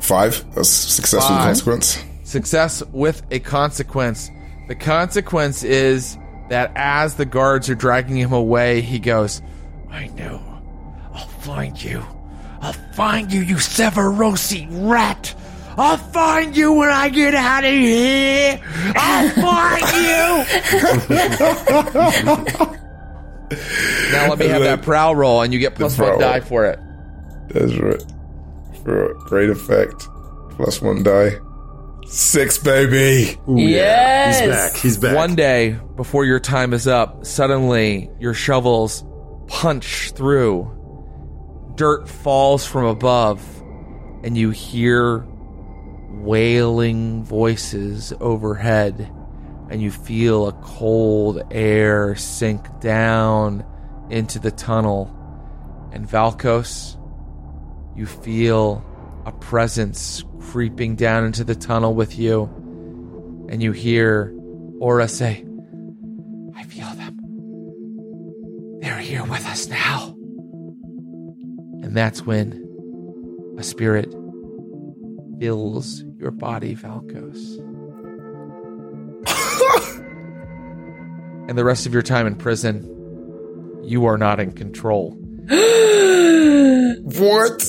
Five. 0.00 0.44
That's 0.54 0.68
successful 0.68 1.36
Five. 1.36 1.44
consequence. 1.44 2.02
Success 2.24 2.82
with 2.92 3.22
a 3.30 3.38
consequence. 3.40 4.30
The 4.68 4.74
consequence 4.74 5.62
is 5.64 6.16
that 6.50 6.72
as 6.76 7.14
the 7.14 7.24
guards 7.24 7.68
are 7.70 7.74
dragging 7.74 8.16
him 8.16 8.32
away, 8.32 8.80
he 8.82 8.98
goes, 8.98 9.40
I 9.90 10.08
know. 10.08 10.40
I'll 11.14 11.26
find 11.26 11.82
you. 11.82 12.02
I'll 12.60 12.72
find 12.72 13.32
you, 13.32 13.40
you 13.40 13.56
Severosi 13.56 14.66
rat. 14.70 15.34
I'll 15.76 15.96
find 15.96 16.56
you 16.56 16.72
when 16.72 16.90
I 16.90 17.08
get 17.08 17.34
out 17.34 17.64
of 17.64 17.70
here. 17.70 18.60
I'll 18.96 19.30
find 19.30 19.82
you. 19.94 20.44
now 24.12 24.28
let 24.28 24.38
me 24.38 24.48
have 24.48 24.62
that 24.62 24.82
prowl 24.82 25.14
roll, 25.14 25.42
and 25.42 25.52
you 25.52 25.60
get 25.60 25.74
plus 25.76 25.96
one 25.98 26.18
die 26.18 26.40
for 26.40 26.64
it. 26.66 26.78
That's 27.50 27.74
right. 27.76 28.02
For 28.84 29.14
great 29.26 29.50
effect. 29.50 30.08
Plus 30.50 30.82
one 30.82 31.02
die. 31.04 31.32
Six, 32.06 32.58
baby. 32.58 33.38
Ooh, 33.48 33.56
Yes! 33.58 34.40
Yeah. 34.40 34.42
He's 34.46 34.56
back. 34.56 34.76
He's 34.82 34.96
back. 34.96 35.14
One 35.16 35.34
day 35.36 35.78
before 35.96 36.24
your 36.24 36.40
time 36.40 36.72
is 36.72 36.86
up, 36.88 37.24
suddenly 37.26 38.10
your 38.18 38.32
shovels 38.34 39.04
punch 39.46 40.10
through. 40.12 40.74
Dirt 41.78 42.08
falls 42.08 42.66
from 42.66 42.84
above, 42.84 43.40
and 44.22 44.36
you 44.36 44.50
hear 44.50 45.24
wailing 46.10 47.24
voices 47.24 48.12
overhead, 48.20 49.10
and 49.70 49.80
you 49.80 49.90
feel 49.90 50.48
a 50.48 50.52
cold 50.52 51.42
air 51.50 52.16
sink 52.16 52.80
down 52.80 53.64
into 54.10 54.38
the 54.38 54.50
tunnel. 54.50 55.14
And 55.92 56.06
Valkos, 56.06 56.96
you 57.96 58.04
feel 58.04 58.84
a 59.24 59.32
presence 59.32 60.22
creeping 60.40 60.96
down 60.96 61.24
into 61.24 61.44
the 61.44 61.54
tunnel 61.54 61.94
with 61.94 62.18
you 62.18 62.50
and 63.48 63.62
you 63.62 63.72
hear 63.72 64.34
Aura 64.78 65.08
say, 65.08 65.44
I 66.54 66.62
feel 66.64 66.88
them. 66.94 67.16
They're 68.80 68.98
here 68.98 69.24
with 69.24 69.44
us 69.46 69.66
now. 69.68 70.17
And 71.88 71.96
that's 71.96 72.20
when 72.26 73.56
a 73.58 73.62
spirit 73.62 74.14
fills 75.40 76.04
your 76.18 76.30
body, 76.30 76.76
Valkos. 76.76 77.56
and 81.48 81.56
the 81.56 81.64
rest 81.64 81.86
of 81.86 81.94
your 81.94 82.02
time 82.02 82.26
in 82.26 82.36
prison, 82.36 82.84
you 83.84 84.04
are 84.04 84.18
not 84.18 84.38
in 84.38 84.52
control. 84.52 85.16
What? 87.08 87.60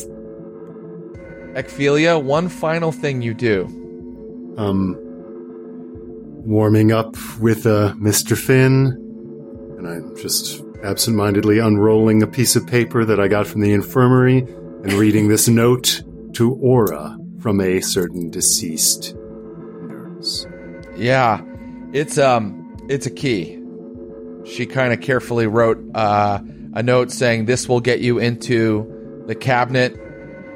Ekphilia, 1.55 2.21
one 2.21 2.49
final 2.49 2.91
thing 2.91 3.21
you 3.21 3.33
do. 3.33 3.67
um, 4.57 4.97
warming 6.45 6.91
up 6.91 7.15
with 7.39 7.65
uh, 7.65 7.93
Mr. 7.93 8.37
Finn, 8.37 8.87
and 9.77 9.87
I'm 9.87 10.13
just 10.17 10.61
absentmindedly 10.83 11.59
unrolling 11.59 12.23
a 12.23 12.27
piece 12.27 12.55
of 12.55 12.65
paper 12.67 13.05
that 13.05 13.19
I 13.19 13.27
got 13.27 13.47
from 13.47 13.61
the 13.61 13.73
infirmary 13.73 14.39
and 14.39 14.93
reading 14.93 15.27
this 15.27 15.47
note 15.47 16.01
to 16.33 16.53
Aura 16.53 17.17
from 17.39 17.59
a 17.61 17.81
certain 17.81 18.29
deceased 18.29 19.15
nurse. 19.15 20.45
Yeah, 20.95 21.41
it's 21.93 22.17
um, 22.17 22.75
it's 22.89 23.05
a 23.05 23.11
key. 23.11 23.57
She 24.45 24.65
kind 24.65 24.93
of 24.93 25.01
carefully 25.01 25.47
wrote 25.47 25.79
uh, 25.95 26.39
a 26.73 26.83
note 26.83 27.11
saying 27.11 27.45
this 27.45 27.67
will 27.67 27.81
get 27.81 27.99
you 27.99 28.19
into 28.19 29.23
the 29.27 29.35
cabinet 29.35 29.95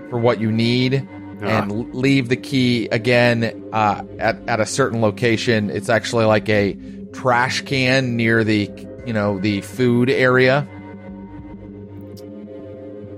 for 0.10 0.20
what 0.20 0.40
you 0.40 0.52
need, 0.52 1.08
Ah. 1.41 1.62
and 1.64 1.94
leave 1.94 2.30
the 2.30 2.38
key 2.38 2.88
again 2.91 3.64
uh, 3.74 4.04
at 4.20 4.38
at 4.48 4.60
a 4.62 4.66
certain 4.66 5.02
location. 5.02 5.70
It's 5.70 5.90
actually 5.90 6.26
like 6.26 6.48
a 6.48 6.78
trash 7.12 7.62
can 7.62 8.16
near 8.16 8.44
the 8.45 8.68
you 9.06 9.14
know 9.14 9.40
the 9.40 9.62
food 9.62 10.10
area. 10.10 10.68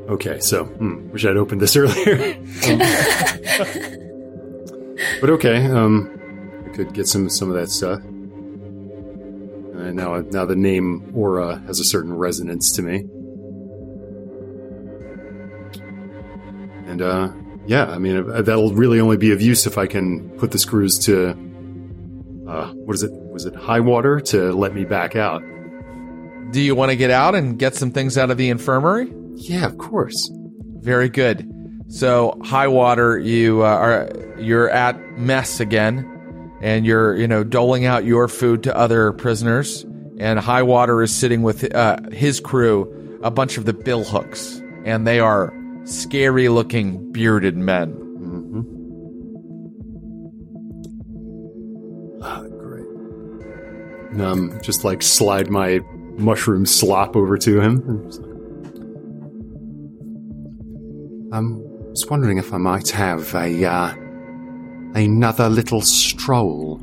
Okay, 0.08 0.40
so 0.40 0.66
hmm, 0.66 1.10
wish 1.12 1.26
I'd 1.26 1.38
opened 1.38 1.62
this 1.62 1.76
earlier. 1.78 2.36
but 5.20 5.30
okay, 5.32 5.66
um, 5.66 6.12
I 6.66 6.70
could 6.70 6.94
get 6.94 7.08
some 7.08 7.30
some 7.30 7.50
of 7.50 7.56
that 7.56 7.70
stuff. 7.70 8.00
Uh, 9.76 9.92
now, 9.92 10.22
now 10.22 10.46
the 10.46 10.56
name 10.56 11.12
Aura 11.16 11.58
has 11.68 11.80
a 11.80 11.84
certain 11.84 12.14
resonance 12.14 12.72
to 12.74 12.82
me, 12.82 12.98
and 16.88 17.02
uh, 17.02 17.32
yeah, 17.66 17.86
I 17.86 17.98
mean 17.98 18.30
uh, 18.30 18.42
that'll 18.42 18.74
really 18.74 19.00
only 19.00 19.18
be 19.18 19.32
of 19.32 19.42
use 19.42 19.66
if 19.66 19.78
I 19.78 19.88
can 19.88 20.30
put 20.38 20.52
the 20.52 20.60
screws 20.60 21.00
to 21.00 21.30
uh, 22.48 22.72
what 22.74 22.94
is 22.94 23.04
it? 23.04 23.12
Was 23.12 23.46
it 23.46 23.56
high 23.56 23.80
water 23.80 24.20
to 24.20 24.54
let 24.54 24.74
me 24.74 24.86
back 24.86 25.16
out? 25.16 25.44
Do 26.52 26.62
you 26.62 26.76
want 26.76 26.92
to 26.92 26.96
get 26.96 27.12
out 27.12 27.36
and 27.36 27.58
get 27.60 27.76
some 27.76 27.92
things 27.92 28.18
out 28.18 28.32
of 28.32 28.38
the 28.38 28.50
infirmary? 28.50 29.12
Yeah, 29.36 29.66
of 29.66 29.78
course. 29.78 30.32
Very 30.80 31.10
good. 31.10 31.52
So 31.88 32.40
high 32.44 32.68
water, 32.68 33.18
you 33.18 33.64
uh, 33.64 33.68
are 33.68 34.12
you're 34.40 34.70
at 34.70 35.00
mess 35.18 35.60
again, 35.60 36.52
and 36.62 36.86
you're 36.86 37.16
you 37.16 37.28
know 37.28 37.44
doling 37.44 37.86
out 37.86 38.06
your 38.06 38.28
food 38.28 38.64
to 38.64 38.76
other 38.76 39.12
prisoners. 39.14 39.86
And 40.18 40.40
high 40.40 40.64
water 40.64 41.02
is 41.04 41.14
sitting 41.14 41.44
with 41.44 41.76
uh, 41.76 41.98
his 42.12 42.40
crew, 42.40 43.20
a 43.22 43.30
bunch 43.30 43.58
of 43.58 43.66
the 43.66 43.74
Billhooks, 43.74 44.62
and 44.86 45.06
they 45.06 45.20
are 45.20 45.54
scary 45.84 46.48
looking 46.48 47.12
bearded 47.12 47.58
men. 47.58 48.02
Ah, 52.22 52.42
great. 52.44 52.86
Um, 54.22 54.58
just 54.64 54.84
like 54.84 55.02
slide 55.04 55.50
my 55.50 55.82
mushroom 56.18 56.66
slop 56.66 57.16
over 57.16 57.38
to 57.38 57.60
him. 57.60 57.82
and 57.88 58.04
just 58.04 58.22
I 61.34 61.42
was 61.90 62.10
wondering 62.10 62.38
if 62.38 62.54
I 62.54 62.58
might 62.58 62.90
have 62.90 63.34
a 63.36 63.66
uh, 63.66 63.94
another 64.96 65.50
little 65.50 65.82
stroll, 65.82 66.82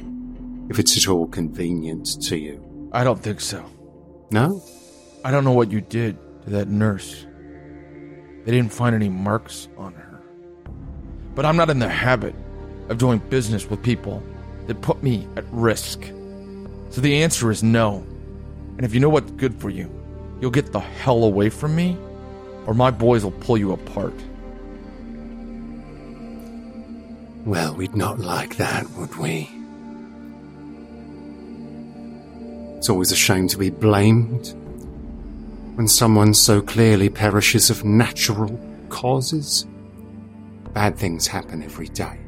if 0.69 0.79
it's 0.79 0.97
at 0.97 1.09
all 1.09 1.27
convenient 1.27 2.23
to 2.23 2.37
you. 2.37 2.91
I 2.93 3.05
don't 3.05 3.23
think 3.23 3.41
so. 3.41 3.65
No? 4.31 4.63
I 5.25 5.31
don't 5.31 5.45
know 5.45 5.53
what 5.53 5.71
you 5.71 5.81
did 5.81 6.19
to 6.45 6.51
that 6.51 6.69
nurse. 6.69 7.27
They 8.45 8.53
didn't 8.53 8.73
find 8.73 8.95
any 8.95 9.09
marks 9.09 9.69
on 9.77 9.95
her. 9.95 10.23
But 11.35 11.47
I'm 11.47 11.57
not 11.57 11.71
in 11.71 11.79
the 11.79 11.89
habit 11.89 12.35
of 12.89 12.99
doing 12.99 13.19
business 13.31 13.71
with 13.71 13.83
people 13.83 14.23
that 14.67 14.81
put 14.83 15.03
me 15.03 15.27
at 15.37 15.45
risk. 15.51 16.03
So 16.91 17.01
the 17.01 17.23
answer 17.23 17.51
is 17.51 17.63
no. 17.63 18.05
And 18.77 18.85
if 18.85 18.95
you 18.95 19.01
know 19.01 19.09
what's 19.09 19.31
good 19.33 19.61
for 19.61 19.71
you, 19.71 19.91
you'll 20.41 20.51
get 20.51 20.73
the 20.73 20.81
hell 20.81 21.25
away 21.25 21.51
from 21.51 21.75
me, 21.77 21.97
or 22.67 22.75
my 22.75 22.91
boys 22.91 23.25
will 23.25 23.33
pull 23.33 23.59
you 23.59 23.73
apart. 23.73 24.15
Well, 27.45 27.75
we'd 27.75 27.97
not 27.97 28.19
like 28.19 28.57
that, 28.57 28.89
would 28.93 29.17
we? 29.17 29.51
It's 32.77 32.89
always 32.89 33.13
a 33.13 33.17
shame 33.17 33.49
to 33.49 33.59
be 33.59 33.71
blamed 33.71 34.55
when 35.77 35.89
someone 35.89 36.35
so 36.35 36.61
clearly 36.61 37.09
perishes 37.09 37.71
of 37.71 37.85
natural 37.85 38.59
causes. 38.89 39.67
Bad 40.73 40.97
things 40.97 41.27
happen 41.27 41.63
every 41.63 41.89
day. 41.89 42.19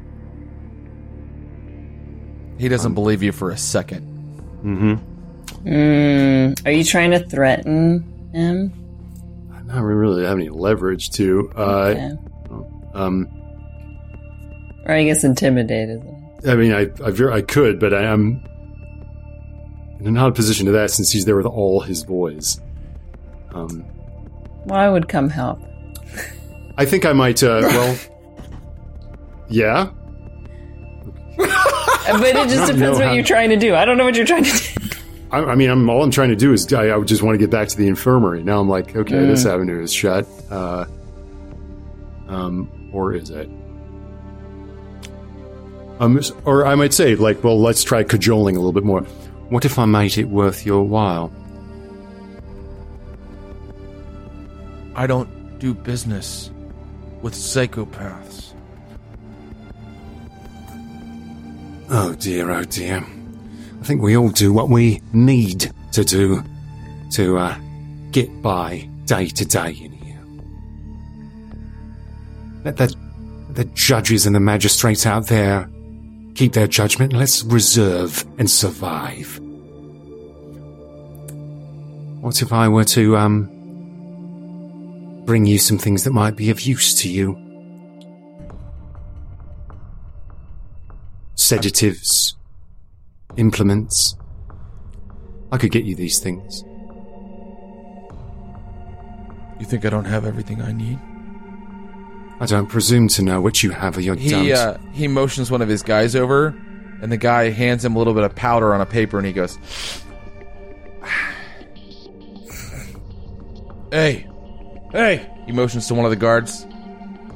He 2.57 2.69
doesn't 2.69 2.93
believe 2.93 3.21
you 3.21 3.31
for 3.31 3.51
a 3.51 3.57
second. 3.57 4.03
Mm, 4.63 4.99
are 5.65 6.71
you 6.71 6.83
trying 6.83 7.11
to 7.11 7.19
threaten 7.19 8.03
him? 8.33 8.71
I 9.53 9.73
don't 9.73 9.83
really 9.83 10.23
have 10.25 10.37
any 10.37 10.49
leverage 10.49 11.09
to. 11.11 11.51
Uh, 11.55 11.61
Okay. 11.95 12.11
um, 12.93 13.27
Or 14.85 14.93
I 14.93 15.03
guess 15.05 15.23
intimidate, 15.23 15.89
isn't 15.89 16.07
it? 16.43 16.49
I 16.49 16.55
mean, 16.55 16.71
I 16.73 16.89
I, 17.03 17.35
I 17.37 17.41
could, 17.41 17.79
but 17.79 17.93
I 17.93 18.03
am 18.03 18.43
in 19.99 20.07
an 20.07 20.17
odd 20.17 20.35
position 20.35 20.67
to 20.67 20.71
that 20.73 20.91
since 20.91 21.11
he's 21.11 21.25
there 21.25 21.35
with 21.35 21.47
all 21.47 21.79
his 21.81 22.03
boys. 22.03 22.61
Um, 23.53 23.83
Well, 24.65 24.79
I 24.79 24.89
would 24.89 25.07
come 25.07 25.29
help. 25.29 25.59
I 26.77 26.85
think 26.85 27.05
I 27.05 27.13
might. 27.13 27.41
Uh, 27.41 27.61
well, 27.63 27.97
yeah. 29.49 29.89
But 31.37 32.21
it 32.35 32.49
just 32.49 32.71
depends 32.71 32.99
what 32.99 33.07
how- 33.07 33.13
you're 33.13 33.23
trying 33.23 33.49
to 33.49 33.55
do. 33.57 33.73
I 33.75 33.83
don't 33.85 33.97
know 33.97 34.05
what 34.05 34.15
you're 34.15 34.25
trying 34.27 34.43
to 34.43 34.51
do. 34.51 34.84
I, 35.35 35.51
I 35.51 35.55
mean, 35.55 35.69
I'm 35.69 35.89
all 35.89 36.01
I'm 36.01 36.11
trying 36.11 36.29
to 36.29 36.35
do 36.37 36.53
is 36.53 36.71
I, 36.71 36.95
I 36.95 37.01
just 37.01 37.21
want 37.21 37.35
to 37.35 37.37
get 37.37 37.49
back 37.49 37.67
to 37.67 37.75
the 37.77 37.87
infirmary. 37.87 38.41
Now 38.41 38.61
I'm 38.61 38.69
like, 38.69 38.95
okay, 38.95 39.25
this 39.25 39.45
avenue 39.45 39.81
is 39.81 39.91
shut. 39.91 40.25
Uh, 40.49 40.85
um, 42.29 42.89
or 42.93 43.13
is 43.13 43.29
it? 43.31 43.49
Um, 45.99 46.21
or 46.45 46.65
I 46.65 46.75
might 46.75 46.93
say, 46.93 47.15
like, 47.15 47.43
well, 47.43 47.59
let's 47.59 47.83
try 47.83 48.03
cajoling 48.03 48.55
a 48.55 48.59
little 48.59 48.71
bit 48.71 48.85
more. 48.85 49.01
What 49.49 49.65
if 49.65 49.77
I 49.77 49.83
made 49.83 50.17
it 50.17 50.29
worth 50.29 50.65
your 50.65 50.83
while? 50.83 51.33
I 54.95 55.05
don't 55.05 55.59
do 55.59 55.73
business 55.73 56.49
with 57.21 57.33
psychopaths. 57.33 58.53
Oh 61.89 62.15
dear, 62.15 62.51
oh 62.51 62.63
dear. 62.63 63.05
I 63.85 63.87
think 63.87 64.01
we 64.01 64.17
all 64.17 64.29
do 64.29 64.51
what 64.51 64.69
we 64.69 64.99
need 65.13 65.71
to 65.91 66.03
do 66.03 66.43
to 67.11 67.37
uh, 67.37 67.55
get 68.09 68.41
by 68.41 68.89
day 69.05 69.27
to 69.27 69.45
day 69.45 69.77
in 69.79 69.91
here. 69.91 70.19
Let 72.63 72.77
the, 72.77 72.95
the 73.51 73.65
judges 73.65 74.25
and 74.25 74.35
the 74.35 74.39
magistrates 74.39 75.05
out 75.05 75.27
there 75.27 75.69
keep 76.33 76.53
their 76.53 76.65
judgment. 76.65 77.13
Let's 77.13 77.43
reserve 77.43 78.25
and 78.39 78.49
survive. 78.49 79.39
What 82.21 82.41
if 82.41 82.51
I 82.51 82.67
were 82.67 82.85
to 82.85 83.17
um, 83.17 83.45
bring 85.25 85.45
you 85.45 85.59
some 85.59 85.77
things 85.77 86.05
that 86.05 86.11
might 86.11 86.35
be 86.35 86.49
of 86.49 86.59
use 86.61 86.95
to 87.01 87.07
you? 87.07 87.39
sedatives, 91.35 92.35
implements. 93.37 94.15
I 95.51 95.57
could 95.57 95.71
get 95.71 95.85
you 95.85 95.95
these 95.95 96.19
things. 96.19 96.63
You 99.59 99.65
think 99.65 99.85
I 99.85 99.89
don't 99.89 100.05
have 100.05 100.25
everything 100.25 100.61
I 100.61 100.71
need? 100.71 100.99
I 102.39 102.45
don't 102.45 102.67
presume 102.67 103.07
to 103.09 103.21
know 103.21 103.39
what 103.39 103.63
you 103.63 103.71
have 103.71 103.97
or 103.97 104.01
you 104.01 104.13
don't. 104.13 104.19
He 104.19 104.51
uh, 104.51 104.77
he 104.91 105.07
motions 105.07 105.49
one 105.49 105.61
of 105.61 105.69
his 105.69 105.81
guys 105.81 106.15
over, 106.15 106.47
and 107.01 107.09
the 107.11 107.17
guy 107.17 107.49
hands 107.49 107.85
him 107.85 107.95
a 107.95 107.97
little 107.97 108.13
bit 108.13 108.23
of 108.23 108.35
powder 108.35 108.73
on 108.73 108.81
a 108.81 108.85
paper, 108.85 109.17
and 109.17 109.25
he 109.25 109.31
goes, 109.31 109.57
"Hey, 113.91 114.27
hey!" 114.91 115.31
He 115.45 115.53
motions 115.53 115.87
to 115.87 115.93
one 115.93 116.03
of 116.05 116.11
the 116.11 116.17
guards. 116.17 116.67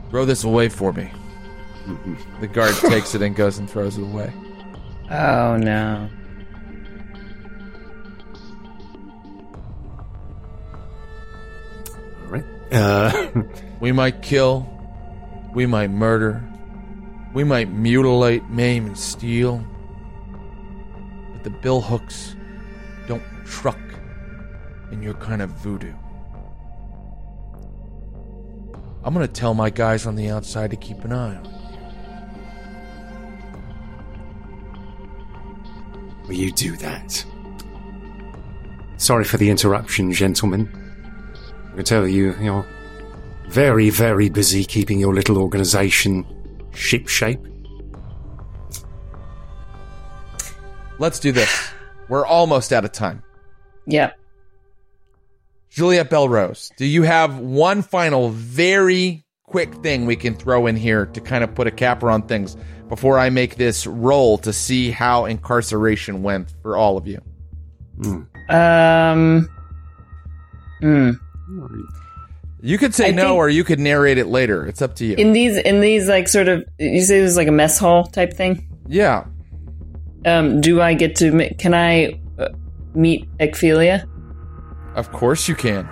Throw 0.10 0.26
this 0.26 0.44
away 0.44 0.68
for 0.70 0.92
me. 0.92 1.10
the 2.42 2.48
guard 2.48 2.76
takes 2.76 3.16
it 3.16 3.22
and 3.22 3.36
goes 3.36 3.58
and 3.60 3.70
throws 3.70 3.98
it 3.98 4.04
away. 4.04 4.34
Oh 5.10 5.58
no. 5.58 6.10
All 12.24 12.28
right. 12.28 12.46
Uh, 12.72 13.44
We 13.80 13.94
might 13.94 14.22
kill, 14.22 14.68
we 15.54 15.66
might 15.66 15.90
murder, 15.90 16.44
we 17.34 17.46
might 17.46 17.70
mutilate, 17.70 18.50
maim, 18.50 18.88
and 18.88 18.98
steal. 18.98 19.66
But 21.32 21.46
the 21.46 21.50
Billhooks 21.50 22.36
don't 23.08 23.24
truck 23.46 23.80
in 24.92 25.02
your 25.02 25.14
kind 25.14 25.42
of 25.42 25.50
voodoo. 25.52 25.94
I'm 29.06 29.14
gonna 29.14 29.30
tell 29.30 29.54
my 29.54 29.70
guys 29.70 30.06
on 30.06 30.16
the 30.16 30.30
outside 30.30 30.72
to 30.72 30.76
keep 30.76 31.06
an 31.06 31.14
eye 31.14 31.38
on 31.38 31.46
you. 31.46 31.59
Will 36.30 36.36
you 36.36 36.54
do 36.54 36.78
that? 36.78 37.26
sorry 39.00 39.24
for 39.24 39.38
the 39.38 39.50
interruption, 39.50 40.12
gentlemen. 40.12 40.70
I 41.72 41.76
can 41.78 41.86
tell 41.86 42.08
you, 42.08 42.36
you're 42.40 42.68
very, 43.48 43.90
very 43.90 44.30
busy 44.30 44.64
keeping 44.64 45.00
your 45.00 45.16
little 45.16 45.38
organization 45.40 46.26
ship 46.74 47.08
shape. 47.08 47.40
Let's 51.00 51.20
do 51.20 51.32
this. 51.32 51.72
We're 52.10 52.26
almost 52.26 52.74
out 52.74 52.86
of 52.86 52.92
time. 52.92 53.24
Yep. 53.88 54.16
Juliet 55.70 56.10
Belrose, 56.10 56.72
do 56.76 56.86
you 56.86 57.04
have 57.04 57.40
one 57.40 57.82
final, 57.82 58.30
very 58.30 59.24
quick 59.50 59.74
thing 59.76 60.06
we 60.06 60.16
can 60.16 60.36
throw 60.36 60.68
in 60.68 60.76
here 60.76 61.08
to 61.08 61.20
kind 61.20 61.44
of 61.44 61.56
put 61.56 61.66
a 61.66 61.72
capper 61.72 62.10
on 62.10 62.22
things 62.22 62.56
before 62.88 63.18
I 63.18 63.30
make 63.30 63.56
this 63.56 63.88
roll 63.88 64.38
to 64.40 64.54
see 64.54 64.92
how 64.92 65.26
incarceration 65.26 66.22
went 66.22 66.54
for 66.62 66.78
all 66.78 66.98
of 66.98 67.08
you? 67.08 67.20
Um. 68.50 69.50
Hmm. 70.80 71.12
You 72.62 72.78
could 72.78 72.94
say 72.94 73.10
I 73.10 73.12
no, 73.12 73.36
or 73.36 73.50
you 73.50 73.64
could 73.64 73.80
narrate 73.80 74.18
it 74.18 74.28
later. 74.28 74.66
It's 74.68 74.82
up 74.82 74.96
to 74.96 75.06
you. 75.06 75.16
In 75.16 75.34
these, 75.34 75.58
in 75.58 75.82
these, 75.82 76.08
like 76.08 76.28
sort 76.28 76.48
of, 76.48 76.64
you 76.78 77.02
say 77.02 77.20
it 77.20 77.24
was 77.24 77.36
like 77.38 77.48
a 77.48 77.52
mess 77.52 77.80
hall 77.80 78.06
type 78.06 78.34
thing. 78.34 78.68
yeah. 78.88 79.26
Um, 80.26 80.60
do 80.60 80.82
I 80.82 80.96
get 80.96 81.16
to? 81.18 81.54
Can 81.56 81.74
I 81.74 82.20
uh, 82.38 82.50
meet 82.94 83.26
Ekphilia? 83.38 84.06
Of 84.96 85.14
course 85.14 85.48
you 85.48 85.56
can. 85.56 85.88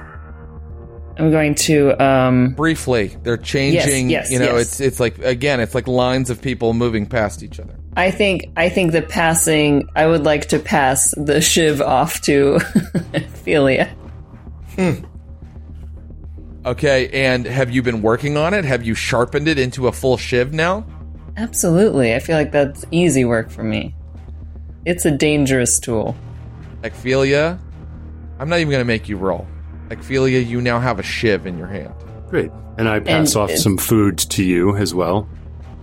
I'm 1.19 1.31
going 1.31 1.55
to. 1.55 2.03
Um, 2.03 2.49
Briefly, 2.51 3.07
they're 3.23 3.37
changing. 3.37 4.09
yes, 4.09 4.31
you 4.31 4.39
know, 4.39 4.57
yes. 4.57 4.61
it's 4.61 4.79
it's 4.79 4.99
like 4.99 5.19
again, 5.19 5.59
it's 5.59 5.75
like 5.75 5.87
lines 5.87 6.29
of 6.29 6.41
people 6.41 6.73
moving 6.73 7.05
past 7.05 7.43
each 7.43 7.59
other. 7.59 7.75
I 7.95 8.11
think. 8.11 8.51
I 8.55 8.69
think 8.69 8.91
the 8.91 9.01
passing. 9.01 9.89
I 9.95 10.05
would 10.05 10.23
like 10.23 10.47
to 10.49 10.59
pass 10.59 11.13
the 11.17 11.41
shiv 11.41 11.81
off 11.81 12.21
to 12.21 12.57
Ekphilia. 13.13 13.93
Okay, 16.65 17.09
and 17.09 17.45
have 17.45 17.71
you 17.71 17.81
been 17.81 18.01
working 18.01 18.35
on 18.35 18.53
it? 18.53 18.65
Have 18.65 18.83
you 18.83 18.93
sharpened 18.93 19.47
it 19.47 19.57
into 19.57 19.87
a 19.87 19.91
full 19.91 20.17
shiv 20.17 20.53
now? 20.53 20.85
Absolutely. 21.37 22.13
I 22.13 22.19
feel 22.19 22.35
like 22.35 22.51
that's 22.51 22.83
easy 22.91 23.23
work 23.23 23.49
for 23.49 23.63
me. 23.63 23.95
It's 24.85 25.05
a 25.05 25.11
dangerous 25.11 25.79
tool. 25.79 26.15
Ekphilia, 26.81 27.59
I'm 28.39 28.49
not 28.49 28.59
even 28.59 28.71
going 28.71 28.81
to 28.81 28.85
make 28.85 29.07
you 29.07 29.17
roll. 29.17 29.47
Ekphilia, 29.89 30.45
you 30.45 30.61
now 30.61 30.79
have 30.79 30.99
a 30.99 31.03
shiv 31.03 31.45
in 31.45 31.57
your 31.57 31.67
hand. 31.67 31.93
Great. 32.29 32.51
And 32.77 32.87
I 32.89 32.99
pass 32.99 33.33
And 33.35 33.43
off 33.43 33.49
it's- 33.49 33.63
some 33.63 33.77
food 33.77 34.17
to 34.17 34.43
you 34.43 34.75
as 34.75 34.93
well. 34.93 35.27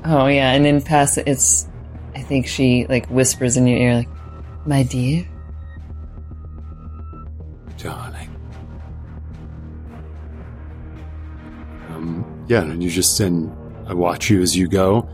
Oh 0.04 0.26
yeah, 0.26 0.52
and 0.52 0.64
then 0.64 0.82
pass 0.82 1.16
it. 1.16 1.26
It's. 1.26 1.66
I 2.14 2.20
think 2.20 2.46
she 2.46 2.86
like 2.88 3.06
whispers 3.08 3.56
in 3.56 3.66
your 3.66 3.78
ear, 3.78 3.94
like, 3.94 4.08
"My 4.66 4.82
dear." 4.82 5.26
Darling. 7.78 8.28
Um, 11.90 12.44
yeah, 12.48 12.62
and 12.62 12.82
you 12.82 12.90
just 12.90 13.18
and 13.20 13.50
I 13.88 13.94
watch 13.94 14.30
you 14.30 14.42
as 14.42 14.56
you 14.56 14.68
go, 14.68 15.08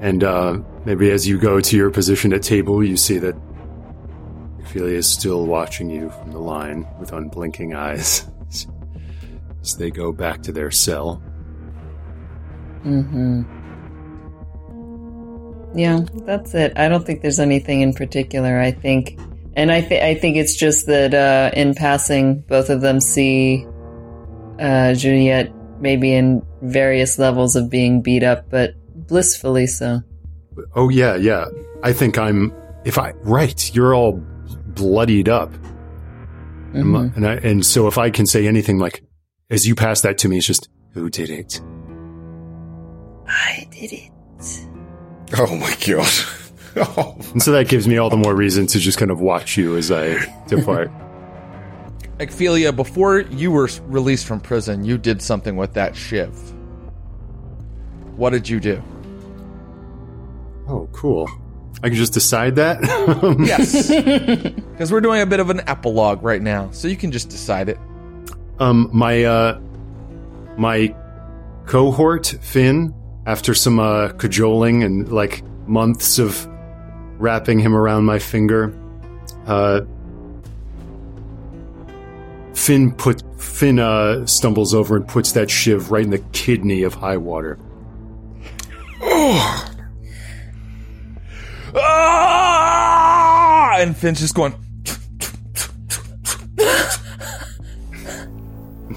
and 0.00 0.22
uh, 0.24 0.58
maybe 0.84 1.10
as 1.10 1.26
you 1.26 1.38
go 1.38 1.60
to 1.60 1.76
your 1.76 1.90
position 1.90 2.32
at 2.32 2.42
table, 2.42 2.82
you 2.84 2.96
see 2.96 3.18
that 3.18 3.36
Ophelia 4.60 4.96
is 4.98 5.06
still 5.08 5.46
watching 5.46 5.90
you 5.90 6.10
from 6.10 6.32
the 6.32 6.38
line 6.38 6.86
with 6.98 7.12
unblinking 7.12 7.74
eyes 7.74 8.28
as 9.62 9.76
they 9.76 9.90
go 9.90 10.12
back 10.12 10.42
to 10.42 10.52
their 10.52 10.70
cell. 10.70 11.22
Mm-hmm. 12.84 13.42
Yeah, 15.78 16.00
that's 16.26 16.54
it. 16.54 16.72
I 16.76 16.88
don't 16.88 17.06
think 17.06 17.22
there's 17.22 17.40
anything 17.40 17.80
in 17.80 17.94
particular. 17.94 18.60
I 18.60 18.72
think, 18.72 19.18
and 19.56 19.72
I 19.72 19.80
think 19.80 20.02
I 20.02 20.14
think 20.14 20.36
it's 20.36 20.54
just 20.54 20.86
that 20.86 21.14
uh, 21.14 21.50
in 21.58 21.74
passing, 21.74 22.40
both 22.40 22.68
of 22.68 22.82
them 22.82 23.00
see 23.00 23.66
uh, 24.58 24.92
Juliet 24.94 25.50
maybe 25.80 26.12
in 26.12 26.42
various 26.60 27.18
levels 27.18 27.56
of 27.56 27.70
being 27.70 28.02
beat 28.02 28.22
up, 28.22 28.50
but 28.50 28.74
blissfully 29.08 29.66
so. 29.66 30.00
Oh 30.76 30.90
yeah, 30.90 31.16
yeah. 31.16 31.46
I 31.82 31.92
think 31.94 32.18
I'm. 32.18 32.52
If 32.84 32.98
I 32.98 33.12
right, 33.22 33.74
you're 33.74 33.94
all 33.94 34.12
bloodied 34.74 35.28
up, 35.28 35.52
Mhm. 36.74 37.16
and 37.16 37.26
I, 37.26 37.34
and 37.36 37.64
so 37.64 37.86
if 37.86 37.96
I 37.96 38.10
can 38.10 38.26
say 38.26 38.46
anything 38.46 38.78
like, 38.78 39.02
as 39.52 39.66
you 39.66 39.74
pass 39.74 40.00
that 40.00 40.18
to 40.18 40.28
me, 40.28 40.38
it's 40.38 40.46
just 40.46 40.68
who 40.92 41.10
did 41.10 41.30
it? 41.30 41.60
I 43.26 43.68
did 43.70 43.92
it. 43.92 44.10
Oh 45.38 45.56
my 45.56 45.76
god. 45.86 46.10
oh. 46.96 47.16
And 47.32 47.42
so 47.42 47.52
that 47.52 47.68
gives 47.68 47.86
me 47.86 47.98
all 47.98 48.10
the 48.10 48.16
more 48.16 48.34
reason 48.34 48.66
to 48.68 48.78
just 48.78 48.98
kind 48.98 49.10
of 49.10 49.20
watch 49.20 49.56
you 49.56 49.76
as 49.76 49.92
I 49.92 50.14
depart. 50.48 50.90
Ekphilia, 52.18 52.74
before 52.74 53.20
you 53.20 53.50
were 53.50 53.68
released 53.82 54.26
from 54.26 54.40
prison, 54.40 54.84
you 54.84 54.96
did 54.96 55.20
something 55.20 55.56
with 55.56 55.74
that 55.74 55.94
shiv. 55.94 56.34
What 58.16 58.30
did 58.30 58.48
you 58.48 58.58
do? 58.58 58.82
oh, 60.68 60.88
cool. 60.92 61.28
I 61.82 61.88
can 61.88 61.96
just 61.96 62.12
decide 62.12 62.56
that. 62.56 62.78
Yes. 63.40 63.88
Because 63.90 64.92
we're 64.92 65.00
doing 65.00 65.20
a 65.20 65.26
bit 65.26 65.40
of 65.40 65.50
an 65.50 65.60
epilogue 65.66 66.22
right 66.22 66.40
now, 66.40 66.70
so 66.70 66.88
you 66.88 66.96
can 66.96 67.10
just 67.12 67.28
decide 67.28 67.68
it. 67.68 67.78
Um, 68.62 68.88
my 68.92 69.24
uh, 69.24 69.60
my 70.56 70.94
cohort 71.66 72.26
Finn, 72.40 72.94
after 73.26 73.54
some 73.54 73.80
uh, 73.80 74.10
cajoling 74.12 74.84
and 74.84 75.12
like 75.12 75.42
months 75.66 76.18
of 76.18 76.48
wrapping 77.18 77.58
him 77.58 77.74
around 77.74 78.04
my 78.04 78.18
finger, 78.18 78.74
uh, 79.46 79.80
Finn 82.54 82.92
put 82.92 83.22
Finn 83.40 83.78
uh, 83.78 84.26
stumbles 84.26 84.74
over 84.74 84.96
and 84.96 85.08
puts 85.08 85.32
that 85.32 85.50
shiv 85.50 85.90
right 85.90 86.04
in 86.04 86.10
the 86.10 86.24
kidney 86.32 86.82
of 86.82 86.94
Highwater. 86.94 87.58
Ah! 91.74 93.76
And 93.78 93.96
Finn's 93.96 94.20
just 94.20 94.34
going. 94.34 94.54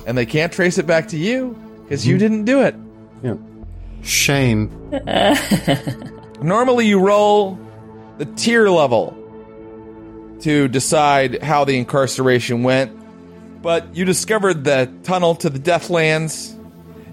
And 0.06 0.18
they 0.18 0.26
can't 0.26 0.52
trace 0.52 0.77
it 0.77 0.86
back 0.86 1.10
to 1.10 1.18
you 1.18 1.60
because 1.84 2.06
you 2.06 2.15
hmm. 2.15 2.19
didn't 2.19 2.45
do 2.45 2.61
it. 2.61 2.76
Yeah. 3.23 3.36
Shame. 4.03 4.69
Normally, 6.41 6.88
you 6.88 6.99
roll 6.99 7.60
the 8.18 8.26
tier 8.26 8.69
level 8.69 9.18
to 10.41 10.68
decide 10.68 11.41
how 11.41 11.65
the 11.65 11.77
incarceration 11.77 12.64
went, 12.64 12.91
but 13.61 13.95
you 13.95 14.06
discovered 14.06 14.64
the 14.64 14.91
tunnel 15.03 15.36
to 15.36 15.49
the 15.49 15.60
Deathlands, 15.60 16.53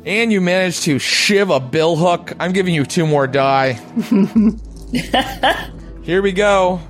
and 0.04 0.32
you 0.32 0.40
managed 0.40 0.82
to 0.82 0.98
shiv 0.98 1.50
a 1.50 1.60
Billhook. 1.60 2.36
I'm 2.38 2.52
giving 2.52 2.74
you 2.74 2.84
two 2.84 3.06
more 3.06 3.26
die. 3.26 3.72
Here 6.02 6.20
we 6.20 6.32
go. 6.32 6.80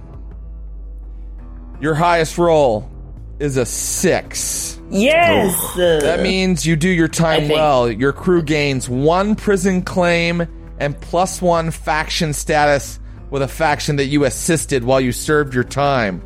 Your 1.80 1.94
highest 1.94 2.38
roll 2.38 2.90
is 3.38 3.56
a 3.56 3.66
six. 3.66 4.80
Yes. 4.92 5.74
That 5.74 6.20
uh, 6.20 6.22
means 6.22 6.66
you 6.66 6.76
do 6.76 6.88
your 6.88 7.08
time 7.08 7.48
well. 7.48 7.90
Your 7.90 8.12
crew 8.12 8.42
gains 8.42 8.88
one 8.88 9.34
prison 9.34 9.82
claim 9.82 10.46
and 10.78 11.00
plus 11.00 11.40
one 11.40 11.70
faction 11.70 12.32
status 12.32 13.00
with 13.30 13.42
a 13.42 13.48
faction 13.48 13.96
that 13.96 14.06
you 14.06 14.24
assisted 14.24 14.84
while 14.84 15.00
you 15.00 15.12
served 15.12 15.54
your 15.54 15.64
time. 15.64 16.22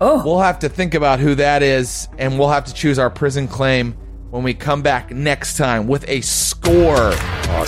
Oh. 0.00 0.22
We'll 0.24 0.40
have 0.40 0.60
to 0.60 0.68
think 0.68 0.94
about 0.94 1.20
who 1.20 1.34
that 1.36 1.62
is, 1.62 2.08
and 2.18 2.38
we'll 2.38 2.48
have 2.48 2.64
to 2.66 2.74
choose 2.74 2.98
our 2.98 3.10
prison 3.10 3.48
claim 3.48 3.92
when 4.30 4.42
we 4.42 4.54
come 4.54 4.82
back 4.82 5.10
next 5.10 5.56
time 5.56 5.86
with 5.86 6.06
a 6.08 6.20
score 6.22 7.12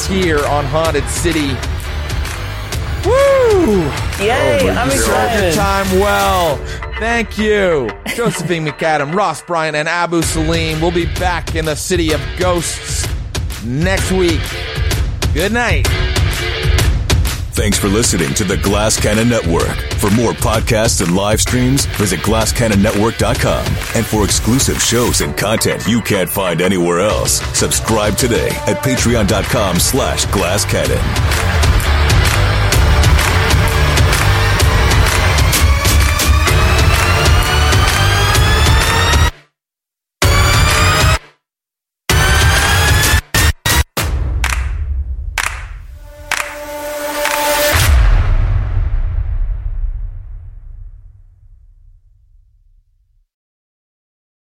here 0.08 0.44
on 0.46 0.64
Haunted 0.64 1.08
City. 1.08 1.48
Woo! 3.06 3.10
Oh, 3.10 4.18
Yay! 4.20 4.68
I'm 4.70 4.90
Served 4.90 5.06
your 5.06 5.14
excited. 5.14 5.54
time 5.54 6.00
well. 6.00 6.56
Thank 6.98 7.38
you, 7.38 7.88
Josephine 8.06 8.66
McAdam, 8.66 9.14
Ross 9.14 9.40
Bryant, 9.40 9.76
and 9.76 9.88
Abu 9.88 10.20
Salim. 10.20 10.80
We'll 10.80 10.90
be 10.90 11.06
back 11.14 11.54
in 11.54 11.64
the 11.64 11.76
city 11.76 12.12
of 12.12 12.20
ghosts 12.36 13.06
next 13.64 14.10
week. 14.10 14.40
Good 15.32 15.52
night. 15.52 15.86
Thanks 17.52 17.78
for 17.78 17.88
listening 17.88 18.34
to 18.34 18.44
the 18.44 18.56
Glass 18.56 19.00
Cannon 19.00 19.28
Network. 19.28 19.76
For 19.94 20.10
more 20.10 20.32
podcasts 20.32 21.04
and 21.04 21.14
live 21.14 21.40
streams, 21.40 21.86
visit 21.86 22.20
glasscannonnetwork.com. 22.20 23.66
And 23.96 24.06
for 24.06 24.24
exclusive 24.24 24.80
shows 24.82 25.20
and 25.20 25.36
content 25.36 25.86
you 25.86 26.00
can't 26.00 26.30
find 26.30 26.60
anywhere 26.60 27.00
else, 27.00 27.40
subscribe 27.56 28.16
today 28.16 28.48
at 28.66 28.78
patreon.com 28.78 29.78
slash 29.78 30.26
glasscannon. 30.26 31.67